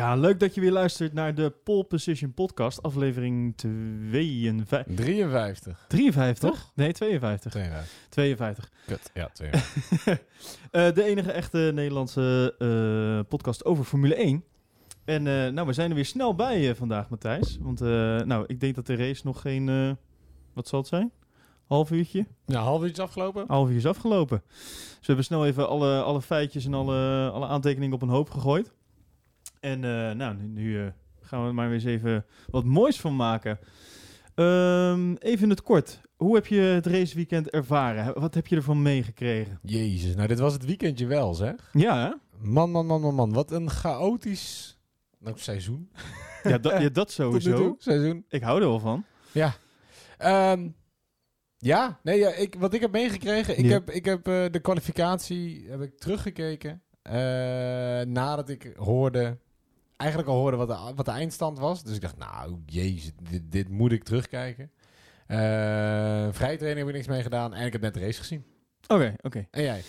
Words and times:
Ja, 0.00 0.14
leuk 0.16 0.40
dat 0.40 0.54
je 0.54 0.60
weer 0.60 0.72
luistert 0.72 1.12
naar 1.12 1.34
de 1.34 1.50
Pole 1.64 1.84
Position 1.84 2.34
Podcast, 2.34 2.82
aflevering 2.82 3.56
52. 3.56 4.96
53. 4.96 5.84
53? 5.88 6.50
Toch? 6.50 6.72
Nee, 6.74 6.92
52. 6.92 7.52
52. 7.52 8.08
52. 8.08 8.70
Kut. 8.86 9.10
Ja, 9.14 9.30
52. 9.34 10.22
Eh, 10.70 10.92
de 10.94 11.02
enige 11.02 11.32
echte 11.32 11.70
Nederlandse 11.74 12.54
eh, 12.58 13.28
podcast 13.28 13.64
over 13.64 13.84
Formule 13.84 14.14
1. 14.14 14.44
En 15.04 15.26
eh, 15.26 15.52
nou, 15.52 15.66
we 15.66 15.72
zijn 15.72 15.88
er 15.88 15.94
weer 15.94 16.04
snel 16.04 16.34
bij 16.34 16.74
vandaag, 16.74 17.08
Matthijs. 17.08 17.58
Want 17.60 17.80
nou, 18.26 18.44
ik 18.46 18.60
denk 18.60 18.74
dat 18.74 18.86
de 18.86 18.96
race 18.96 19.20
nog 19.24 19.40
geen, 19.40 19.96
wat 20.52 20.68
zal 20.68 20.78
het 20.78 20.88
zijn? 20.88 21.12
Half 21.66 21.90
uurtje? 21.90 22.26
ja, 22.46 22.62
half 22.62 22.82
uurtje 22.82 23.02
afgelopen. 23.02 23.44
Half 23.46 23.68
uur 23.68 23.76
is 23.76 23.86
afgelopen. 23.86 24.42
Dus 24.48 24.98
we 24.98 25.06
hebben 25.06 25.24
snel 25.24 25.46
even 25.46 25.68
alle, 25.68 26.02
alle 26.02 26.22
feitjes 26.22 26.64
en 26.64 26.74
alle, 26.74 27.30
alle 27.32 27.46
aantekeningen 27.46 27.94
op 27.94 28.02
een 28.02 28.08
hoop 28.08 28.30
gegooid. 28.30 28.72
En 29.60 29.84
eh, 29.84 30.10
nou, 30.14 30.36
nu, 30.36 30.46
nu, 30.46 30.80
eh, 30.84 30.92
gaan 31.20 31.42
we 31.42 31.48
er 31.48 31.54
maar 31.54 31.66
weer 31.66 31.74
eens 31.74 31.84
even 31.84 32.24
wat 32.50 32.64
moois 32.64 33.00
van 33.00 33.16
maken. 33.16 33.58
Ehm, 34.34 35.14
even 35.14 35.42
in 35.42 35.50
het 35.50 35.62
kort. 35.62 36.00
Hoe 36.16 36.34
heb 36.34 36.46
je 36.46 36.60
het 36.60 36.86
raceweekend 36.86 37.50
ervaren? 37.50 38.20
Wat 38.20 38.34
heb 38.34 38.46
je 38.46 38.56
ervan 38.56 38.82
meegekregen? 38.82 39.58
Jezus, 39.62 40.14
nou 40.14 40.28
dit 40.28 40.38
was 40.38 40.52
het 40.52 40.64
weekendje 40.64 41.06
wel 41.06 41.34
zeg. 41.34 41.70
Ja, 41.72 42.06
hè? 42.08 42.14
Man, 42.48 42.70
man, 42.70 42.86
man, 42.86 43.00
man, 43.00 43.14
man. 43.14 43.32
Wat 43.32 43.50
een 43.50 43.70
chaotisch 43.70 44.78
nou, 45.18 45.38
seizoen. 45.38 45.90
Ja, 46.42 46.58
dat, 46.58 46.94
ja, 46.94 47.04
sowieso. 47.06 47.56
toe, 47.56 47.74
seizoen. 47.78 48.24
Ik 48.28 48.42
hou 48.42 48.60
er 48.62 48.68
wel 48.68 48.80
van. 48.80 49.04
Ja. 49.32 49.54
Ehm, 50.18 50.68
ja, 51.58 51.98
nee, 52.02 52.18
ja, 52.18 52.28
ik, 52.34 52.54
wat 52.58 52.74
ik 52.74 52.80
heb 52.80 52.90
meegekregen, 52.92 53.58
ik 53.58 53.64
Ja. 53.64 53.70
heb, 53.70 53.90
ik 53.90 54.04
heb 54.04 54.28
eh, 54.28 54.44
de 54.50 54.60
kwalificatie 54.60 55.66
heb 55.68 55.80
ik 55.80 55.98
teruggekeken. 55.98 56.82
nadat 58.12 58.48
ik 58.48 58.72
hoorde, 58.76 59.38
eigenlijk 60.00 60.30
al 60.30 60.36
hoorde 60.36 60.56
wat 60.56 60.68
de, 60.68 60.92
wat 60.94 61.04
de 61.04 61.10
eindstand 61.10 61.58
was. 61.58 61.82
Dus 61.84 61.94
ik 61.94 62.00
dacht, 62.00 62.18
nou, 62.18 62.56
jezus, 62.66 63.12
dit, 63.30 63.42
dit 63.52 63.68
moet 63.68 63.92
ik 63.92 64.04
terugkijken. 64.04 64.70
Eh 65.26 65.36
vrije 66.30 66.56
training 66.56 66.78
heb 66.78 66.88
ik 66.88 66.94
niks 66.94 67.06
mee 67.06 67.22
gedaan 67.22 67.54
en 67.54 67.66
ik 67.66 67.72
heb 67.72 67.80
net 67.80 67.94
de 67.94 68.00
race 68.00 68.18
gezien. 68.18 68.44
Oké, 68.86 69.14
oké. 69.22 69.46
En 69.50 69.62
jij? 69.62 69.82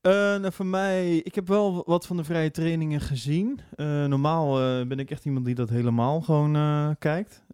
Eh, 0.00 0.12
nou, 0.12 0.52
voor 0.52 0.66
mij, 0.66 1.16
ik 1.16 1.34
heb 1.34 1.48
wel 1.48 1.82
wat 1.86 2.06
van 2.06 2.16
de 2.16 2.24
vrije 2.24 2.50
trainingen 2.50 3.00
gezien. 3.00 3.60
Eh, 3.76 4.04
normaal 4.04 4.54
ben 4.86 4.98
ik 4.98 5.10
echt 5.10 5.24
iemand 5.24 5.44
die 5.44 5.54
dat 5.54 5.68
helemaal 5.68 6.20
gewoon 6.20 6.96
kijkt. 6.98 7.44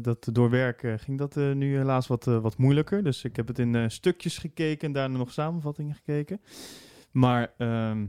Dat 0.00 0.28
door 0.32 0.50
werk 0.50 0.94
ging 0.96 1.18
dat 1.18 1.34
nu 1.34 1.76
helaas 1.76 2.06
wat, 2.06 2.24
wat 2.24 2.56
moeilijker. 2.56 3.04
Dus 3.04 3.24
ik 3.24 3.36
heb 3.36 3.48
het 3.48 3.58
in 3.58 3.90
stukjes 3.90 4.38
gekeken 4.38 4.86
en 4.86 4.92
daarna 4.92 5.18
nog 5.18 5.32
samenvattingen 5.32 5.94
gekeken. 5.94 6.40
Maar 7.12 7.52
ehm, 7.58 8.06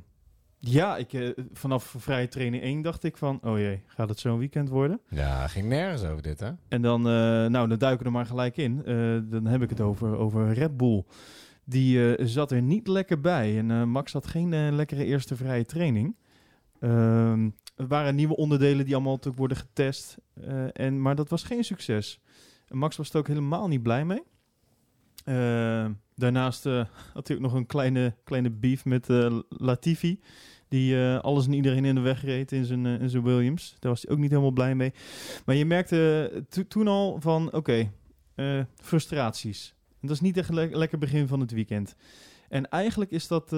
ja, 0.66 0.98
ik, 0.98 1.14
eh, 1.14 1.30
vanaf 1.54 1.96
vrije 1.98 2.28
training 2.28 2.64
1 2.64 2.82
dacht 2.82 3.04
ik 3.04 3.18
van, 3.18 3.40
oh 3.42 3.58
jee, 3.58 3.82
gaat 3.88 4.10
het 4.10 4.20
zo'n 4.20 4.38
weekend 4.38 4.70
worden? 4.70 5.00
Ja, 5.10 5.48
ging 5.48 5.68
nergens 5.68 6.04
over 6.04 6.22
dit, 6.22 6.40
hè? 6.40 6.52
En 6.68 6.82
dan, 6.82 7.00
eh, 7.08 7.14
nou, 7.46 7.68
dan 7.68 7.78
duiken 7.78 8.00
we 8.00 8.06
er 8.06 8.12
maar 8.12 8.26
gelijk 8.26 8.58
in. 8.58 8.86
Eh, 8.86 9.18
dan 9.24 9.46
heb 9.46 9.62
ik 9.62 9.70
het 9.70 9.82
over, 9.82 10.18
over 10.18 10.54
Red 10.54 10.78
Bull. 10.78 11.04
Die 11.66 12.16
eh, 12.16 12.26
zat 12.26 12.52
er 12.52 12.62
niet 12.62 12.88
lekker 12.88 13.20
bij. 13.22 13.58
En 13.58 13.72
eh, 13.72 13.84
Max 13.84 14.14
had 14.14 14.28
geen 14.28 14.54
eh, 14.54 14.68
lekkere 14.72 15.06
eerste 15.06 15.36
vrije 15.36 15.66
training. 15.66 16.16
Ehm, 16.80 17.50
er 17.76 17.88
waren 17.88 18.16
nieuwe 18.16 18.36
onderdelen 18.36 18.86
die 18.86 18.94
allemaal 18.94 19.12
natuurlijk 19.14 19.38
worden 19.40 19.58
getest. 19.58 20.18
Eh, 20.34 20.66
en, 20.74 21.02
maar 21.02 21.16
dat 21.16 21.30
was 21.30 21.44
geen 21.44 21.64
succes. 21.64 22.22
En 22.68 22.78
Max 22.78 22.96
was 22.98 23.10
er 23.10 23.18
ook 23.18 23.28
helemaal 23.28 23.68
niet 23.68 23.84
blij 23.84 24.06
mee. 24.06 24.24
Eh, 25.24 25.86
daarnaast 26.16 26.66
eh, 26.66 26.86
had 27.14 27.28
hij 27.28 27.38
ook 27.38 27.44
nog 27.44 27.54
een 27.54 27.66
kleine, 27.66 28.16
kleine 28.24 28.50
beef 28.50 28.86
met 28.86 29.10
eh, 29.10 29.40
Latifi. 29.50 30.20
Die 30.68 30.96
eh, 31.04 31.20
alles 31.20 31.46
en 31.46 31.54
iedereen 31.54 31.86
in 31.86 31.96
de 31.96 32.02
weg 32.02 32.24
reed 32.24 32.52
in 32.52 32.66
zijn, 32.66 32.86
in 32.86 33.10
zijn 33.10 33.24
Williams. 33.24 33.76
Daar 33.80 33.92
was 33.92 34.02
hij 34.02 34.12
ook 34.12 34.20
niet 34.20 34.30
helemaal 34.30 34.52
blij 34.52 34.76
mee. 34.76 34.94
Maar 35.46 35.56
je 35.56 35.66
merkte 35.66 36.32
to- 36.50 36.68
toen 36.68 36.88
al 36.88 37.18
van, 37.22 37.52
oké, 37.54 37.92
frustraties. 38.76 39.74
En 39.90 40.08
dat 40.08 40.12
is 40.16 40.22
niet 40.22 40.38
echt 40.38 40.50
een 40.50 40.56
le- 40.56 40.70
lekker 40.78 40.98
begin 40.98 41.28
van 41.28 41.40
het 41.40 41.52
weekend. 41.52 41.96
En 42.50 42.70
eigenlijk 42.70 43.12
is 43.12 43.28
dat, 43.28 43.52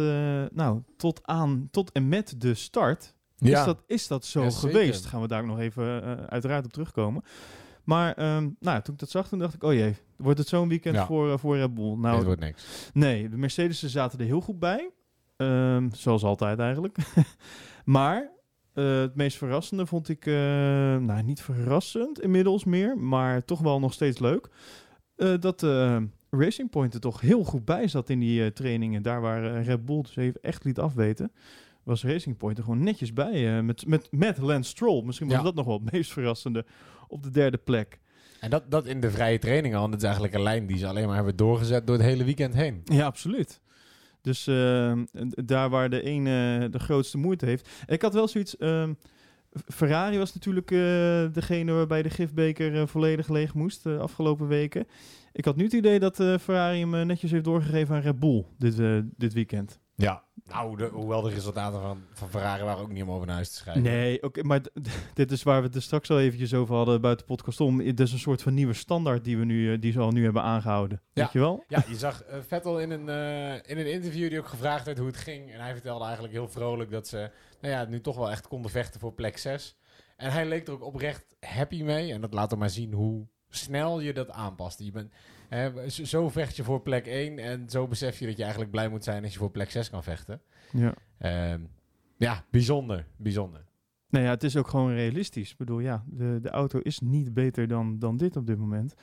nou, 0.54 0.82
tot 0.98 1.20
aan, 1.24 1.68
tot 1.72 1.92
en 1.92 2.10
met 2.10 2.36
de 2.42 2.54
start, 2.54 3.16
is, 3.40 3.52
dat, 3.66 3.84
is 3.88 4.08
dat 4.08 4.26
zo 4.26 4.44
Ja, 4.44 4.50
geweest. 4.50 5.06
Gaan 5.06 5.22
we 5.22 5.28
daar 5.28 5.42
ook 5.42 5.48
nog 5.48 5.60
even 5.60 6.02
uiteraard 6.30 6.66
op 6.66 6.74
terugkomen. 6.74 7.24
Maar 7.86 8.14
ehm, 8.14 8.50
nou, 8.60 8.82
toen 8.82 8.94
ik 8.94 9.00
dat 9.00 9.10
zag, 9.10 9.28
toen 9.28 9.40
dacht 9.40 9.54
ik, 9.54 9.64
oh 9.64 9.74
jee, 9.74 9.96
wordt 10.16 10.40
het 10.40 10.48
zo'n 10.48 10.68
weekend 10.70 10.96
Ja. 10.96 11.06
voor, 11.06 11.32
eh, 11.32 11.38
voor 11.38 11.58
Red 11.58 11.74
Bull? 11.74 11.96
Nou, 11.96 12.16
dit 12.16 12.26
wordt 12.26 12.42
niks. 12.42 12.90
Nee, 12.94 13.30
de 13.30 13.38
Mercedes 13.38 13.84
zaten 13.84 14.20
er 14.20 14.26
heel 14.26 14.42
goed 14.42 14.60
bij. 14.60 14.90
Ehm, 15.38 15.90
zoals 15.92 16.24
altijd 16.24 16.60
eigenlijk. 16.60 16.98
maar 17.86 18.32
eh, 18.74 19.00
het 19.00 19.16
meest 19.16 19.38
verrassende 19.38 19.86
vond 19.86 20.10
ik, 20.10 20.26
eh, 20.26 20.34
nou 20.98 21.24
niet 21.24 21.42
verrassend 21.42 22.22
inmiddels 22.22 22.64
meer, 22.64 22.98
maar 22.98 23.46
toch 23.46 23.60
wel 23.60 23.80
nog 23.80 23.94
steeds 23.94 24.20
leuk. 24.20 24.50
dat 25.40 25.62
Racing 26.30 26.70
Point 26.70 26.94
er 26.94 27.00
toch 27.00 27.22
heel 27.22 27.44
goed 27.44 27.66
bij 27.66 27.88
zat 27.88 28.10
in 28.10 28.20
die 28.20 28.54
trainingen. 28.54 29.02
Daar 29.02 29.22
waar 29.22 29.62
Red 29.62 29.86
Bull 29.86 30.02
dus 30.02 30.16
even 30.16 30.42
echt 30.42 30.64
liet 30.64 30.80
afweten. 30.80 31.32
Was 31.84 32.04
Racing 32.04 32.38
Point 32.38 32.58
er 32.58 32.64
gewoon 32.64 32.84
netjes 32.84 33.14
bij. 33.14 33.64
met, 33.64 33.88
met, 33.88 34.08
met 34.12 34.38
Lance 34.38 34.70
Stroll. 34.70 35.04
Misschien 35.04 35.28
was 35.28 35.38
Ja. 35.38 35.44
dat 35.44 35.56
nog 35.56 35.66
wel 35.66 35.82
het 35.84 35.92
meest 35.92 36.12
verrassende 36.12 36.66
op 37.08 37.24
de 37.24 37.30
derde 37.30 37.58
plek. 37.58 38.00
En 38.40 38.50
dat, 38.50 38.72
dat 38.72 38.86
in 38.86 39.00
de 39.00 39.12
vrije 39.12 39.40
training 39.40 39.76
al. 39.76 39.84
en 39.84 39.90
Dat 39.90 40.00
is 40.00 40.06
eigenlijk 40.06 40.36
een 40.36 40.42
lijn 40.44 40.68
die 40.68 40.78
ze 40.78 40.88
alleen 40.88 41.06
maar 41.08 41.16
hebben 41.16 41.36
doorgezet 41.36 41.88
door 41.88 41.96
het 41.96 42.06
hele 42.06 42.24
weekend 42.24 42.54
heen. 42.54 42.82
Ja, 42.84 43.06
absoluut. 43.06 43.62
Dus 44.22 44.44
d- 44.44 45.48
daar 45.48 45.70
waar 45.70 45.90
de 45.90 46.06
een 46.06 46.28
eh, 46.28 46.72
de 46.72 46.80
grootste 46.80 47.18
moeite 47.18 47.46
heeft. 47.46 47.70
Ik 47.88 48.02
had 48.02 48.14
wel 48.14 48.28
zoiets. 48.28 48.58
ehm, 48.58 48.94
Ferrari 49.74 50.18
was 50.18 50.34
natuurlijk 50.34 50.72
eh, 50.72 50.78
degene 51.34 51.72
waarbij 51.72 52.02
de 52.04 52.10
gifbeker 52.10 52.76
eh, 52.76 52.88
volledig 52.88 53.28
leeg 53.30 53.54
moest 53.54 53.84
de 53.84 53.98
afgelopen 53.98 54.48
weken. 54.48 54.88
Ik 55.32 55.46
had 55.46 55.56
nu 55.56 55.64
het 55.64 55.74
idee 55.74 56.00
dat 56.00 56.20
eh, 56.20 56.38
Ferrari 56.38 56.80
hem 56.80 56.96
eh, 56.96 57.06
netjes 57.06 57.32
heeft 57.32 57.44
doorgegeven 57.44 57.96
aan 57.96 58.02
Red 58.02 58.20
Bull 58.20 58.46
dit, 58.58 58.80
eh, 58.80 58.98
dit 59.18 59.34
weekend. 59.34 59.80
Ja. 59.96 60.24
Nou, 60.46 60.78
de, 60.78 60.86
hoewel 60.86 61.22
de 61.22 61.30
resultaten 61.30 61.82
van, 61.82 62.04
van 62.14 62.30
Ferrari 62.30 62.64
waren 62.64 62.82
ook 62.82 62.92
niet 62.92 63.04
om 63.04 63.12
over 63.12 63.26
naar 63.26 63.36
huis 63.36 63.50
te 63.50 63.56
schrijven. 63.56 63.84
Nee, 63.84 64.24
oké, 64.24 64.44
maar 64.44 64.62
dit 65.14 65.32
is 65.32 65.44
waar 65.44 65.60
we 65.60 65.68
het 65.68 65.76
er 65.76 65.82
straks 65.82 66.10
al 66.10 66.20
eventjes 66.20 66.54
over 66.54 66.76
hadden 66.76 67.02
buiten 67.02 67.28
de 67.28 67.34
podcast 67.34 67.60
om. 67.62 67.78
Dit 67.78 68.00
is 68.00 68.12
een 68.12 68.20
soort 68.20 68.42
van 68.42 68.54
nieuwe 68.54 68.74
standaard 68.74 69.24
die 69.24 69.38
we 69.38 69.46
nu, 69.46 69.74
eh, 69.74 69.82
die 69.82 69.92
ze 69.92 70.00
al 70.00 70.12
nu 70.12 70.24
hebben 70.24 70.42
aangehouden. 70.42 71.02
Ja. 71.14 71.24
Weet 71.24 71.32
je 71.32 71.40
wel? 71.40 71.64
Ja, 71.68 71.84
je 71.88 71.96
zag 71.96 72.24
eh, 72.24 72.40
Vettel 72.48 72.80
in 72.80 72.92
een, 72.92 73.10
eh, 73.10 73.72
in 73.72 73.78
een 73.78 73.92
interview 73.92 74.30
die 74.30 74.40
ook 74.40 74.48
gevraagd 74.48 74.86
werd 74.86 74.98
hoe 74.98 75.08
het 75.08 75.18
ging. 75.18 75.52
En 75.52 75.60
hij 75.60 75.74
vertelde 75.74 76.04
eigenlijk 76.04 76.34
heel 76.34 76.50
vrolijk 76.50 76.92
dat 76.92 77.08
ze 77.08 77.32
nou 77.62 77.74
ja, 77.74 77.86
nu 77.86 78.02
toch 78.02 78.16
wel 78.16 78.32
echt 78.32 78.48
konden 78.48 78.72
vechten 78.72 79.00
voor 79.00 79.14
plek 79.14 79.38
6. 79.38 79.78
En 80.16 80.32
hij 80.32 80.46
leek 80.46 80.68
er 80.68 80.74
ook 80.74 80.84
oprecht 80.84 81.36
happy 81.40 81.84
mee. 81.84 82.14
En 82.14 82.22
dat 82.22 82.34
laat 82.34 82.52
er 82.52 82.58
maar 82.58 82.70
zien 82.70 82.94
hoe 82.94 83.28
snel 83.56 84.00
je 84.00 84.14
dat 84.14 84.30
aanpast. 84.30 84.80
Je 84.80 84.92
bent, 84.92 85.12
hè, 85.50 85.90
zo- 85.90 86.30
vecht 86.30 86.56
je 86.56 86.64
voor 86.64 86.82
plek 86.82 87.06
1 87.08 87.40
en 87.40 87.70
zo 87.70 87.88
besef 87.88 88.20
je 88.20 88.26
dat 88.26 88.36
je 88.36 88.42
eigenlijk 88.42 88.72
blij 88.72 88.90
moet 88.90 89.04
zijn 89.04 89.24
als 89.24 89.34
je 89.34 89.40
voor 89.40 89.52
plek 89.52 89.72
6 89.72 89.90
kan 89.90 90.04
vechten. 90.04 90.42
Ja. 90.72 90.94
Ehm, 91.18 91.62
ja, 92.18 92.46
bijzonder, 92.52 93.08
bijzonder. 93.18 93.64
Nou 94.10 94.26
ja, 94.26 94.32
het 94.32 94.44
is 94.44 94.58
ook 94.58 94.68
gewoon 94.68 94.94
realistisch. 94.94 95.52
Ik 95.52 95.58
bedoel, 95.58 95.80
ja, 95.80 96.04
de, 96.08 96.40
de 96.42 96.50
auto 96.50 96.80
is 96.80 97.00
niet 97.00 97.34
beter 97.34 97.68
dan, 97.68 98.00
dan 98.00 98.18
dit 98.18 98.36
op 98.36 98.48
dit 98.48 98.58
moment. 98.58 98.94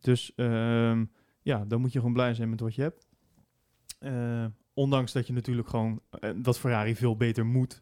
Dus 0.00 0.32
ehm, 0.36 1.04
ja, 1.42 1.64
dan 1.64 1.80
moet 1.80 1.92
je 1.92 1.98
gewoon 1.98 2.14
blij 2.14 2.34
zijn 2.34 2.50
met 2.50 2.60
wat 2.60 2.74
je 2.74 2.82
hebt. 2.82 3.06
Eh, 3.98 4.46
ondanks 4.74 5.12
dat 5.12 5.26
je 5.26 5.32
natuurlijk 5.32 5.68
gewoon, 5.68 6.00
eh, 6.10 6.30
dat 6.36 6.58
Ferrari 6.58 6.96
veel 6.96 7.16
beter 7.16 7.46
moet. 7.46 7.80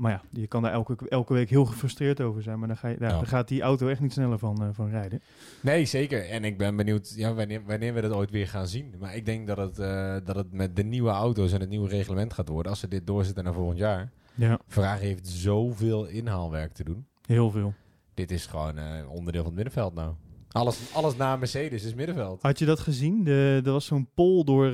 Maar 0.00 0.12
ja, 0.12 0.22
je 0.40 0.46
kan 0.46 0.62
daar 0.62 0.72
elke, 0.72 0.96
elke 1.08 1.32
week 1.32 1.50
heel 1.50 1.64
gefrustreerd 1.64 2.20
over 2.20 2.42
zijn. 2.42 2.58
Maar 2.58 2.68
dan, 2.68 2.76
ga 2.76 2.88
je, 2.88 2.96
ja, 3.00 3.06
Ja. 3.08 3.12
dan 3.14 3.26
gaat 3.26 3.48
die 3.48 3.62
auto 3.62 3.88
echt 3.88 4.00
niet 4.00 4.12
sneller 4.12 4.38
van, 4.38 4.62
eh, 4.62 4.68
van 4.72 4.88
rijden. 4.90 5.22
Nee, 5.60 5.84
zeker. 5.84 6.28
En 6.28 6.44
ik 6.44 6.58
ben 6.58 6.76
benieuwd 6.76 7.12
ja, 7.16 7.34
wanneer, 7.34 7.62
wanneer 7.66 7.94
we 7.94 8.00
dat 8.00 8.12
ooit 8.12 8.30
weer 8.30 8.48
gaan 8.48 8.66
zien. 8.66 8.94
Maar 8.98 9.16
ik 9.16 9.24
denk 9.24 9.46
dat 9.46 9.56
het, 9.56 9.78
eh, 9.78 10.16
dat 10.24 10.36
het 10.36 10.52
met 10.52 10.76
de 10.76 10.82
nieuwe 10.84 11.10
auto's 11.10 11.52
en 11.52 11.60
het 11.60 11.68
nieuwe 11.68 11.88
reglement 11.88 12.32
gaat 12.32 12.48
worden. 12.48 12.70
Als 12.70 12.80
ze 12.80 12.88
dit 12.88 13.06
doorzetten 13.06 13.44
naar 13.44 13.52
volgend 13.54 13.78
jaar. 13.78 14.10
Ja, 14.34 14.58
Ferrari 14.66 15.06
heeft 15.06 15.28
zoveel 15.28 16.06
inhaalwerk 16.06 16.72
te 16.72 16.84
doen. 16.84 17.06
heel 17.26 17.50
veel. 17.50 17.74
Dit 18.14 18.30
is 18.30 18.46
gewoon 18.46 18.78
eh, 18.78 18.84
onderdeel 19.10 19.42
van 19.42 19.52
het 19.54 19.62
middenveld 19.64 19.94
nou. 19.94 20.14
Alles, 20.52 20.80
alles 20.94 21.16
na 21.16 21.36
Mercedes 21.36 21.84
is 21.84 21.94
middenveld. 21.94 22.42
Had 22.42 22.58
je 22.58 22.64
dat 22.64 22.80
gezien? 22.80 23.24
De, 23.24 23.60
er 23.64 23.72
was 23.72 23.84
zo'n 23.86 24.08
poll 24.14 24.44
door 24.44 24.72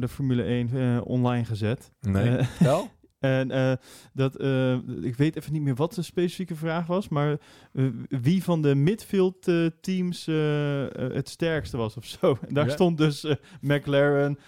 de 0.00 0.06
Formule 0.08 0.42
1 0.42 0.68
eh, 0.72 1.00
online 1.04 1.44
gezet. 1.44 1.92
Nee. 2.00 2.38
Wel? 2.58 2.88
En 3.24 3.50
eh, 3.50 3.72
dat, 4.12 4.36
eh, 4.36 4.72
ik 5.02 5.16
weet 5.16 5.36
even 5.36 5.52
niet 5.52 5.62
meer 5.62 5.74
wat 5.74 5.94
de 5.94 6.02
specifieke 6.02 6.54
vraag 6.54 6.86
was, 6.86 7.08
maar 7.08 7.38
eh, 7.72 7.86
wie 8.08 8.42
van 8.42 8.62
de 8.62 8.74
midfield 8.74 9.42
teams 9.80 10.26
het 10.96 11.28
sterkste 11.28 11.76
was 11.76 11.96
of 11.96 12.04
zo. 12.04 12.38
En 12.48 12.54
daar 12.54 12.66
Ja. 12.66 12.72
stond 12.72 12.98
dus 12.98 13.26
McLaren, 13.60 14.38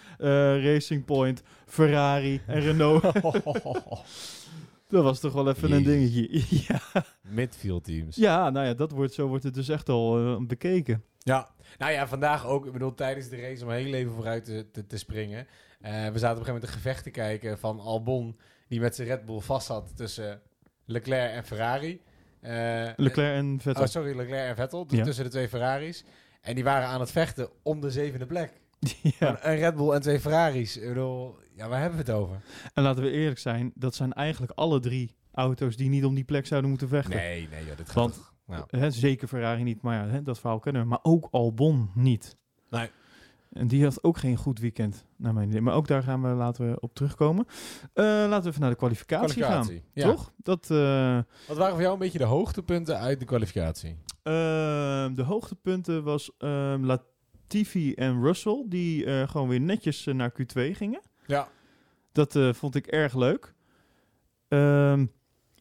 Racing 0.63 1.05
Point, 1.05 1.43
Ferrari 1.65 2.41
en 2.47 2.59
Renault. 2.59 3.01
dat 4.89 5.03
was 5.03 5.19
toch 5.19 5.33
wel 5.33 5.49
even 5.49 5.71
een 5.71 5.83
dingetje. 5.83 6.43
ja. 6.67 7.03
Midfield 7.21 7.83
teams. 7.83 8.15
ja, 8.15 8.49
nou 8.49 8.65
ja, 8.65 8.73
dat 8.73 8.91
wordt, 8.91 9.13
zo 9.13 9.27
wordt 9.27 9.43
het 9.43 9.53
dus 9.53 9.69
echt 9.69 9.89
al 9.89 10.45
bekeken. 10.45 11.03
Ja. 11.17 11.49
Nou 11.77 11.91
ja, 11.91 12.07
vandaag 12.07 12.45
ook. 12.45 12.65
Ik 12.65 12.71
bedoel, 12.71 12.93
tijdens 12.93 13.29
de 13.29 13.41
race 13.41 13.63
om 13.65 13.71
heel 13.71 13.93
even 13.93 14.13
vooruit 14.13 14.45
te, 14.45 14.65
te, 14.71 14.85
te 14.85 14.97
springen. 14.97 15.47
We 15.79 15.87
zaten 15.89 16.11
op 16.11 16.13
een 16.13 16.19
gegeven 16.21 16.45
moment 16.45 16.63
een 16.63 16.69
gevecht 16.69 17.03
te 17.03 17.09
kijken 17.09 17.59
van 17.59 17.79
Albon. 17.79 18.37
Die 18.67 18.79
met 18.79 18.95
zijn 18.95 19.07
Red 19.07 19.25
Bull 19.25 19.39
vast 19.39 19.67
zat 19.67 19.95
tussen 19.97 20.41
Leclerc 20.85 21.31
en 21.31 21.43
Ferrari. 21.43 22.01
Eh, 22.39 22.89
Leclerc 22.95 23.35
en 23.37 23.59
Vettel. 23.61 23.83
Oh, 23.83 23.89
sorry, 23.89 24.15
Leclerc 24.15 24.49
en 24.49 24.55
Vettel. 24.55 24.87
dus 24.87 24.97
Ja. 24.97 25.03
Tussen 25.03 25.23
de 25.23 25.29
twee 25.29 25.47
Ferraris. 25.49 26.03
En 26.41 26.55
die 26.55 26.63
waren 26.63 26.87
aan 26.87 26.99
het 26.99 27.11
vechten 27.11 27.49
om 27.63 27.81
de 27.81 27.91
zevende 27.91 28.25
plek. 28.25 28.51
ja. 29.19 29.45
Een 29.45 29.55
Red 29.55 29.75
Bull 29.75 29.89
en 29.91 30.01
twee 30.01 30.19
Ferraris. 30.19 30.77
Ik 30.77 30.87
bedoel, 30.87 31.35
ja, 31.55 31.67
waar 31.67 31.79
hebben 31.81 31.99
we 31.99 32.11
het 32.11 32.21
over? 32.21 32.41
En 32.73 32.83
laten 32.83 33.03
we 33.03 33.11
eerlijk 33.11 33.39
zijn, 33.39 33.71
dat 33.75 33.95
zijn 33.95 34.13
eigenlijk 34.13 34.51
alle 34.55 34.79
drie 34.79 35.15
auto's 35.33 35.75
die 35.75 35.89
niet 35.89 36.05
om 36.05 36.15
die 36.15 36.23
plek 36.23 36.45
zouden 36.45 36.69
moeten 36.69 36.87
vechten. 36.87 37.15
Nee, 37.15 37.47
nee, 37.51 37.65
joh, 37.65 37.77
dit 37.77 37.85
gaat 37.85 37.95
Want- 37.95 38.31
nou, 38.45 38.63
Hè, 38.67 38.91
zeker 38.91 39.27
Ferrari 39.27 39.63
niet, 39.63 39.81
maar 39.81 40.05
ja, 40.05 40.11
hè, 40.11 40.21
dat 40.21 40.39
verhaal 40.39 40.59
kennen 40.59 40.81
we. 40.81 40.87
Maar 40.87 40.99
ook 41.01 41.27
Albon 41.31 41.91
niet. 41.95 42.35
Nee. 42.69 42.89
En 43.57 43.67
die 43.67 43.83
had 43.83 44.03
ook 44.03 44.17
geen 44.17 44.37
goed 44.37 44.59
weekend, 44.59 45.05
naar 45.15 45.33
mijn 45.33 45.49
idee. 45.49 45.61
Maar 45.61 45.73
ook 45.73 45.87
daar 45.87 46.03
gaan 46.03 46.21
we 46.21 46.27
laten 46.27 46.71
we 46.71 46.79
op 46.79 46.95
terugkomen. 46.95 47.45
Eh, 47.93 48.03
laten 48.05 48.41
we 48.43 48.47
even 48.49 48.61
naar 48.61 48.69
de 48.69 48.75
kwalificatie, 48.75 49.41
kwalificatie. 49.41 49.83
gaan. 49.93 50.03
Ja. 50.09 50.11
Toch? 50.15 50.31
Dat, 50.37 50.69
eh, 50.71 51.19
Wat 51.47 51.57
waren 51.57 51.73
voor 51.73 51.81
jou 51.81 51.93
een 51.93 51.99
beetje 51.99 52.17
de 52.17 52.23
hoogtepunten 52.23 52.99
uit 52.99 53.19
de 53.19 53.25
kwalificatie? 53.25 53.97
ehm, 54.23 55.13
de 55.13 55.23
hoogtepunten 55.23 56.03
was 56.03 56.31
ehm, 56.37 56.83
Latifi 56.83 57.93
en 57.93 58.21
Russell, 58.21 58.65
die 58.67 59.05
eh, 59.05 59.27
gewoon 59.29 59.47
weer 59.47 59.61
netjes 59.61 60.05
naar 60.05 60.31
Q2 60.31 60.61
gingen. 60.75 61.01
Ja. 61.25 61.47
Dat 62.11 62.39
vond 62.51 62.75
ik 62.75 62.87
erg 62.87 63.15
leuk. 63.15 63.53
Ehm, 64.47 65.05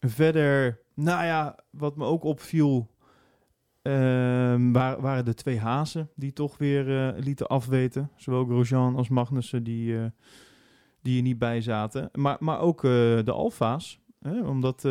verder, 0.00 0.81
nou 0.94 1.25
ja, 1.25 1.58
wat 1.70 1.96
me 1.96 2.04
ook 2.04 2.25
opviel, 2.25 2.90
ehm, 3.90 4.72
wa- 4.72 5.00
waren 5.00 5.24
de 5.24 5.34
twee 5.34 5.58
hazen 5.60 6.10
die 6.14 6.32
toch 6.32 6.58
weer 6.58 7.06
eh, 7.08 7.22
lieten 7.22 7.46
afweten. 7.46 8.10
Zowel 8.16 8.44
Grosjean 8.44 8.96
als 8.96 9.08
Magnussen 9.08 9.62
die, 9.64 9.98
eh, 9.98 10.04
die 11.02 11.16
er 11.16 11.22
niet 11.22 11.38
bij 11.38 11.60
zaten. 11.60 12.08
Maar, 12.12 12.36
maar 12.40 12.60
ook 12.60 12.84
eh, 12.84 12.90
de 13.24 13.32
Alfa's. 13.32 14.00
Hè, 14.20 14.40
omdat, 14.40 14.84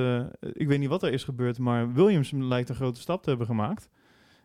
ik 0.54 0.68
weet 0.68 0.80
niet 0.80 0.90
wat 0.90 1.04
er 1.04 1.12
is 1.14 1.24
gebeurd, 1.24 1.58
maar 1.60 1.94
Williams 1.94 2.32
lijkt 2.32 2.70
een 2.70 2.76
grote 2.76 3.00
stap 3.00 3.24
te 3.24 3.30
hebben 3.30 3.48
gemaakt. 3.48 3.90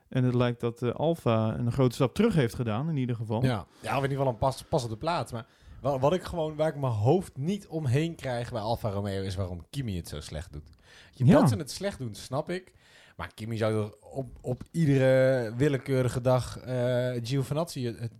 En 0.08 0.25
het 0.25 0.35
lijkt 0.35 0.61
dat 0.61 0.94
Alfa 0.94 1.58
een 1.58 1.73
grote 1.73 1.94
stap 1.94 2.14
terug 2.14 2.35
heeft 2.35 2.55
gedaan, 2.55 2.88
in 2.88 2.96
ieder 2.96 3.17
geval. 3.17 3.43
Ja, 3.44 3.67
ja 3.81 3.91
of 3.91 3.96
in 3.96 4.11
ieder 4.11 4.17
geval 4.17 4.32
een 4.32 4.38
pas, 4.38 4.62
pas 4.62 4.85
op 4.85 4.91
de 4.91 4.96
plaats. 4.96 5.32
Maar 5.32 5.46
wat, 5.81 6.00
wat 6.00 6.12
ik 6.12 6.23
gewoon, 6.23 6.56
waar 6.56 6.69
ik 6.69 6.76
mijn 6.81 6.93
hoofd 6.93 7.37
niet 7.37 7.67
omheen 7.67 8.14
krijg 8.14 8.50
bij 8.53 8.61
Alfa 8.61 8.91
Romeo, 8.91 9.23
is 9.23 9.35
waarom 9.35 9.64
Kimi 9.70 9.96
het 9.96 10.08
zo 10.08 10.20
slecht 10.20 10.53
doet. 10.53 10.70
Je, 11.12 11.25
Ja. 11.25 11.32
Dat 11.41 11.49
ze 11.49 11.56
het 11.56 11.70
slecht 11.70 11.99
doen, 11.99 12.14
snap 12.14 12.50
ik. 12.50 12.73
Maar 13.20 13.34
Kimi 13.34 13.56
zou 13.56 13.84
er 13.84 13.94
op, 14.00 14.38
op 14.40 14.62
iedere 14.70 15.55
willekeurige 15.56 16.20
dag 16.20 16.58
eh 16.58 17.12
Giovinazzi 17.22 17.84
het, 17.87 18.12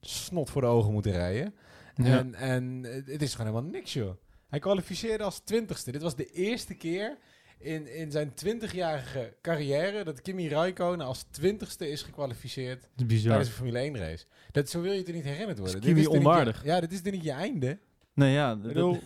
snot 0.00 0.50
voor 0.50 0.60
de 0.60 0.66
ogen 0.66 0.92
moeten 0.92 1.12
rijden. 1.12 1.54
Ja. 1.94 2.18
En, 2.18 2.34
en 2.34 2.82
het 3.06 3.22
is 3.22 3.34
gewoon 3.34 3.52
helemaal 3.52 3.70
niks, 3.70 3.92
joh. 3.92 4.16
Hij 4.48 4.58
kwalificeerde 4.58 5.24
als 5.24 5.38
twintigste. 5.38 5.92
Dit 5.92 6.02
was 6.02 6.16
de 6.16 6.26
eerste 6.26 6.74
keer 6.74 7.18
in, 7.58 7.94
in 7.94 8.10
zijn 8.10 8.34
twintigjarige 8.34 9.36
carrière 9.42 10.04
dat 10.04 10.22
Kimi 10.22 10.48
Raikkonen 10.48 11.06
als 11.06 11.22
twintigste 11.22 11.88
is 11.90 12.02
gekwalificeerd 12.02 12.88
Dat 12.96 13.10
is 13.10 13.22
tijdens 13.22 13.48
een 13.48 13.54
Formule 13.54 13.78
1 13.78 13.96
race. 13.98 14.24
Dat, 14.50 14.68
zo 14.70 14.80
wil 14.80 14.92
je 14.92 14.98
het 14.98 15.12
niet 15.12 15.24
herinnerd 15.24 15.58
worden. 15.58 15.80
Kimi 15.80 15.94
Dit 15.94 16.06
is 16.06 16.12
je- 16.12 16.18
onwaardig. 16.18 16.64
ja, 16.64 16.80
dit 16.80 16.92
is 16.92 17.00
er 17.04 17.12
niet 17.12 17.24
je 17.24 17.32
einde. 17.32 17.78
Nee, 18.14 18.32
ja, 18.32 18.52
Ik 18.52 18.62
bedoel... 18.62 18.92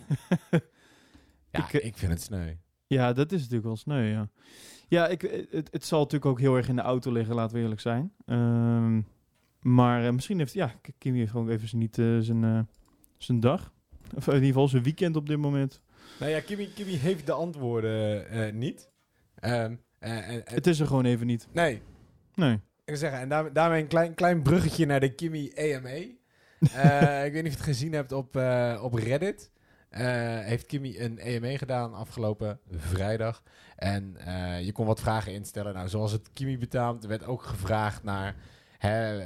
ja, 1.51 1.67
Ik, 1.67 1.73
ik, 1.73 1.83
eh, 1.83 1.93
vind 1.93 2.11
het 2.11 2.21
sneu. 2.21 2.53
Ja, 2.87 3.13
dat 3.13 3.31
is 3.31 3.39
natuurlijk 3.39 3.65
wel 3.65 3.77
sneu, 3.77 4.03
ja. 4.03 4.29
Ja, 4.89 5.07
ik, 5.07 5.21
het, 5.51 5.69
het 5.71 5.85
zal 5.85 5.97
natuurlijk 5.99 6.31
ook 6.31 6.39
heel 6.39 6.55
erg 6.55 6.67
in 6.69 6.75
de 6.75 6.81
auto 6.81 7.11
liggen, 7.11 7.35
laten 7.35 7.55
we 7.55 7.61
eerlijk 7.61 7.81
zijn. 7.81 8.13
Ehm, 8.25 9.01
maar 9.61 10.05
eh, 10.05 10.11
misschien 10.11 10.37
heeft, 10.37 10.53
ja, 10.53 10.71
Kimi 10.97 11.17
heeft 11.17 11.31
gewoon 11.31 11.49
even 11.49 11.67
zijn- 11.67 11.81
niet 11.81 11.97
eh, 11.97 12.17
zijn, 12.19 12.43
eh, 12.43 12.59
zijn 13.17 13.39
dag. 13.39 13.71
Of 14.15 14.27
in 14.27 14.33
ieder 14.33 14.47
geval 14.47 14.67
zijn 14.67 14.83
weekend 14.83 15.15
op 15.15 15.27
dit 15.27 15.37
moment. 15.37 15.81
Nou 16.19 16.31
ja, 16.31 16.39
Kimi, 16.39 16.73
Kimi 16.73 16.95
heeft 16.95 17.25
de 17.25 17.31
antwoorden 17.31 18.29
eh, 18.29 18.53
niet. 18.53 18.89
Ehm, 19.35 19.75
eh, 19.99 20.11
Het 20.43 20.67
is 20.67 20.79
er 20.79 20.87
gewoon 20.87 21.05
even 21.05 21.27
niet. 21.27 21.47
nee, 21.51 21.81
Nee. 22.35 22.53
ik 22.53 22.59
wil 22.85 22.97
zeggen, 22.97 23.19
en 23.19 23.29
daar, 23.29 23.53
daarmee 23.53 23.81
een 23.81 23.87
klein, 23.87 24.13
klein 24.13 24.41
bruggetje 24.41 24.85
naar 24.85 24.99
de 24.99 25.15
Kimi 25.15 25.51
AMA. 25.55 25.89
Eh, 26.73 27.25
ik 27.25 27.33
weet 27.33 27.43
niet 27.43 27.51
of 27.53 27.57
je 27.57 27.57
het 27.65 27.75
gezien 27.75 27.93
hebt 27.93 28.11
op, 28.11 28.35
eh, 28.35 28.79
op 28.83 28.93
Reddit. 28.93 29.51
Eh, 29.89 30.39
heeft 30.39 30.65
Kimi 30.65 30.99
een 30.99 31.17
EME 31.19 31.57
gedaan 31.57 31.93
afgelopen 31.93 32.59
vrijdag. 32.71 33.43
En 33.75 34.15
eh, 34.17 34.65
je 34.65 34.71
kon 34.71 34.85
wat 34.85 34.99
vragen 34.99 35.33
instellen. 35.33 35.73
Nou, 35.73 35.87
zoals 35.89 36.11
het 36.11 36.29
Kimi 36.33 36.57
betaamt, 36.57 37.05
werd 37.05 37.25
ook 37.25 37.43
gevraagd 37.43 38.03
naar 38.03 38.35
hè, 38.77 39.21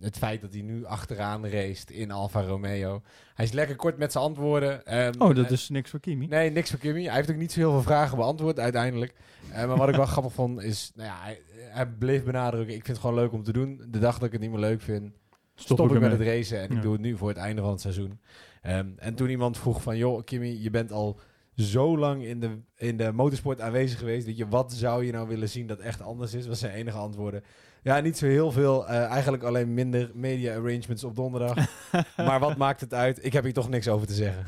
het 0.00 0.18
feit 0.18 0.40
dat 0.40 0.52
hij 0.52 0.62
nu 0.62 0.84
achteraan 0.84 1.46
race 1.46 1.84
in 1.94 2.10
Alfa 2.10 2.42
Romeo. 2.42 3.02
Hij 3.34 3.44
is 3.44 3.52
lekker 3.52 3.76
kort 3.76 3.98
met 3.98 4.12
zijn 4.12 4.24
antwoorden. 4.24 4.86
Ehm, 4.86 5.12
Oh, 5.18 5.34
dat 5.34 5.44
eh, 5.46 5.50
is 5.50 5.68
niks 5.68 5.90
voor 5.90 6.00
Kimi. 6.00 6.26
Nee, 6.26 6.50
niks 6.50 6.70
voor 6.70 6.78
Kimi. 6.78 7.04
Hij 7.04 7.14
heeft 7.14 7.30
ook 7.30 7.36
niet 7.36 7.52
zo 7.52 7.60
heel 7.60 7.70
veel 7.72 7.82
vragen 7.82 8.16
beantwoord 8.16 8.58
uiteindelijk. 8.58 9.14
Maar 9.52 9.76
wat 9.76 9.88
ik 9.88 9.94
wel 9.96 10.06
grappig 10.14 10.32
vond 10.32 10.62
is, 10.62 10.92
nou 10.94 11.08
ja, 11.08 11.16
hij, 11.20 11.40
hij 11.56 11.86
bleef 11.86 12.24
benadrukken. 12.24 12.74
Ik 12.74 12.84
vind 12.84 12.96
het 12.96 13.06
gewoon 13.06 13.14
leuk 13.22 13.32
om 13.32 13.42
te 13.42 13.52
doen. 13.52 13.82
De 13.88 13.98
dag 13.98 14.14
dat 14.14 14.26
ik 14.26 14.32
het 14.32 14.40
niet 14.40 14.50
meer 14.50 14.60
leuk 14.60 14.80
vind, 14.80 15.12
stop, 15.54 15.92
ik 15.94 16.00
met 16.00 16.10
het 16.12 16.20
racen 16.20 16.60
en 16.60 16.70
Ja. 16.70 16.76
ik 16.76 16.82
doe 16.82 16.92
het 16.92 17.00
nu 17.00 17.16
voor 17.16 17.28
het 17.28 17.38
einde 17.38 17.62
van 17.62 17.70
het 17.70 17.80
seizoen. 17.80 18.20
Ehm, 18.64 18.86
en 18.96 19.14
toen 19.14 19.28
iemand 19.30 19.58
vroeg 19.58 19.82
van, 19.82 19.96
joh, 19.96 20.24
Kimi, 20.24 20.62
je 20.62 20.70
bent 20.70 20.92
al 20.92 21.20
zo 21.56 21.98
lang 21.98 22.24
in 22.24 22.40
de, 22.40 22.58
in 22.76 22.96
de 22.96 23.12
motorsport 23.12 23.60
aanwezig 23.60 23.98
geweest. 23.98 24.26
Weet 24.26 24.36
je, 24.36 24.48
wat 24.48 24.72
zou 24.72 25.04
je 25.04 25.12
nou 25.12 25.28
willen 25.28 25.48
zien 25.48 25.66
dat 25.66 25.78
echt 25.78 26.00
anders 26.02 26.34
is? 26.34 26.46
Was 26.46 26.58
zijn 26.58 26.72
enige 26.74 26.96
antwoorden. 26.96 27.42
Ja, 27.82 28.00
niet 28.00 28.18
zo 28.18 28.26
heel 28.26 28.50
veel. 28.52 28.88
eh, 28.88 29.04
eigenlijk 29.04 29.42
alleen 29.42 29.74
minder 29.74 30.10
media 30.14 30.54
arrangements 30.56 31.04
op 31.04 31.16
donderdag. 31.16 31.56
maar 32.16 32.40
wat 32.40 32.56
maakt 32.56 32.80
het 32.80 32.94
uit? 32.94 33.24
Ik 33.24 33.32
heb 33.32 33.44
hier 33.44 33.52
toch 33.52 33.68
niks 33.68 33.88
over 33.88 34.06
te 34.06 34.14
zeggen. 34.14 34.44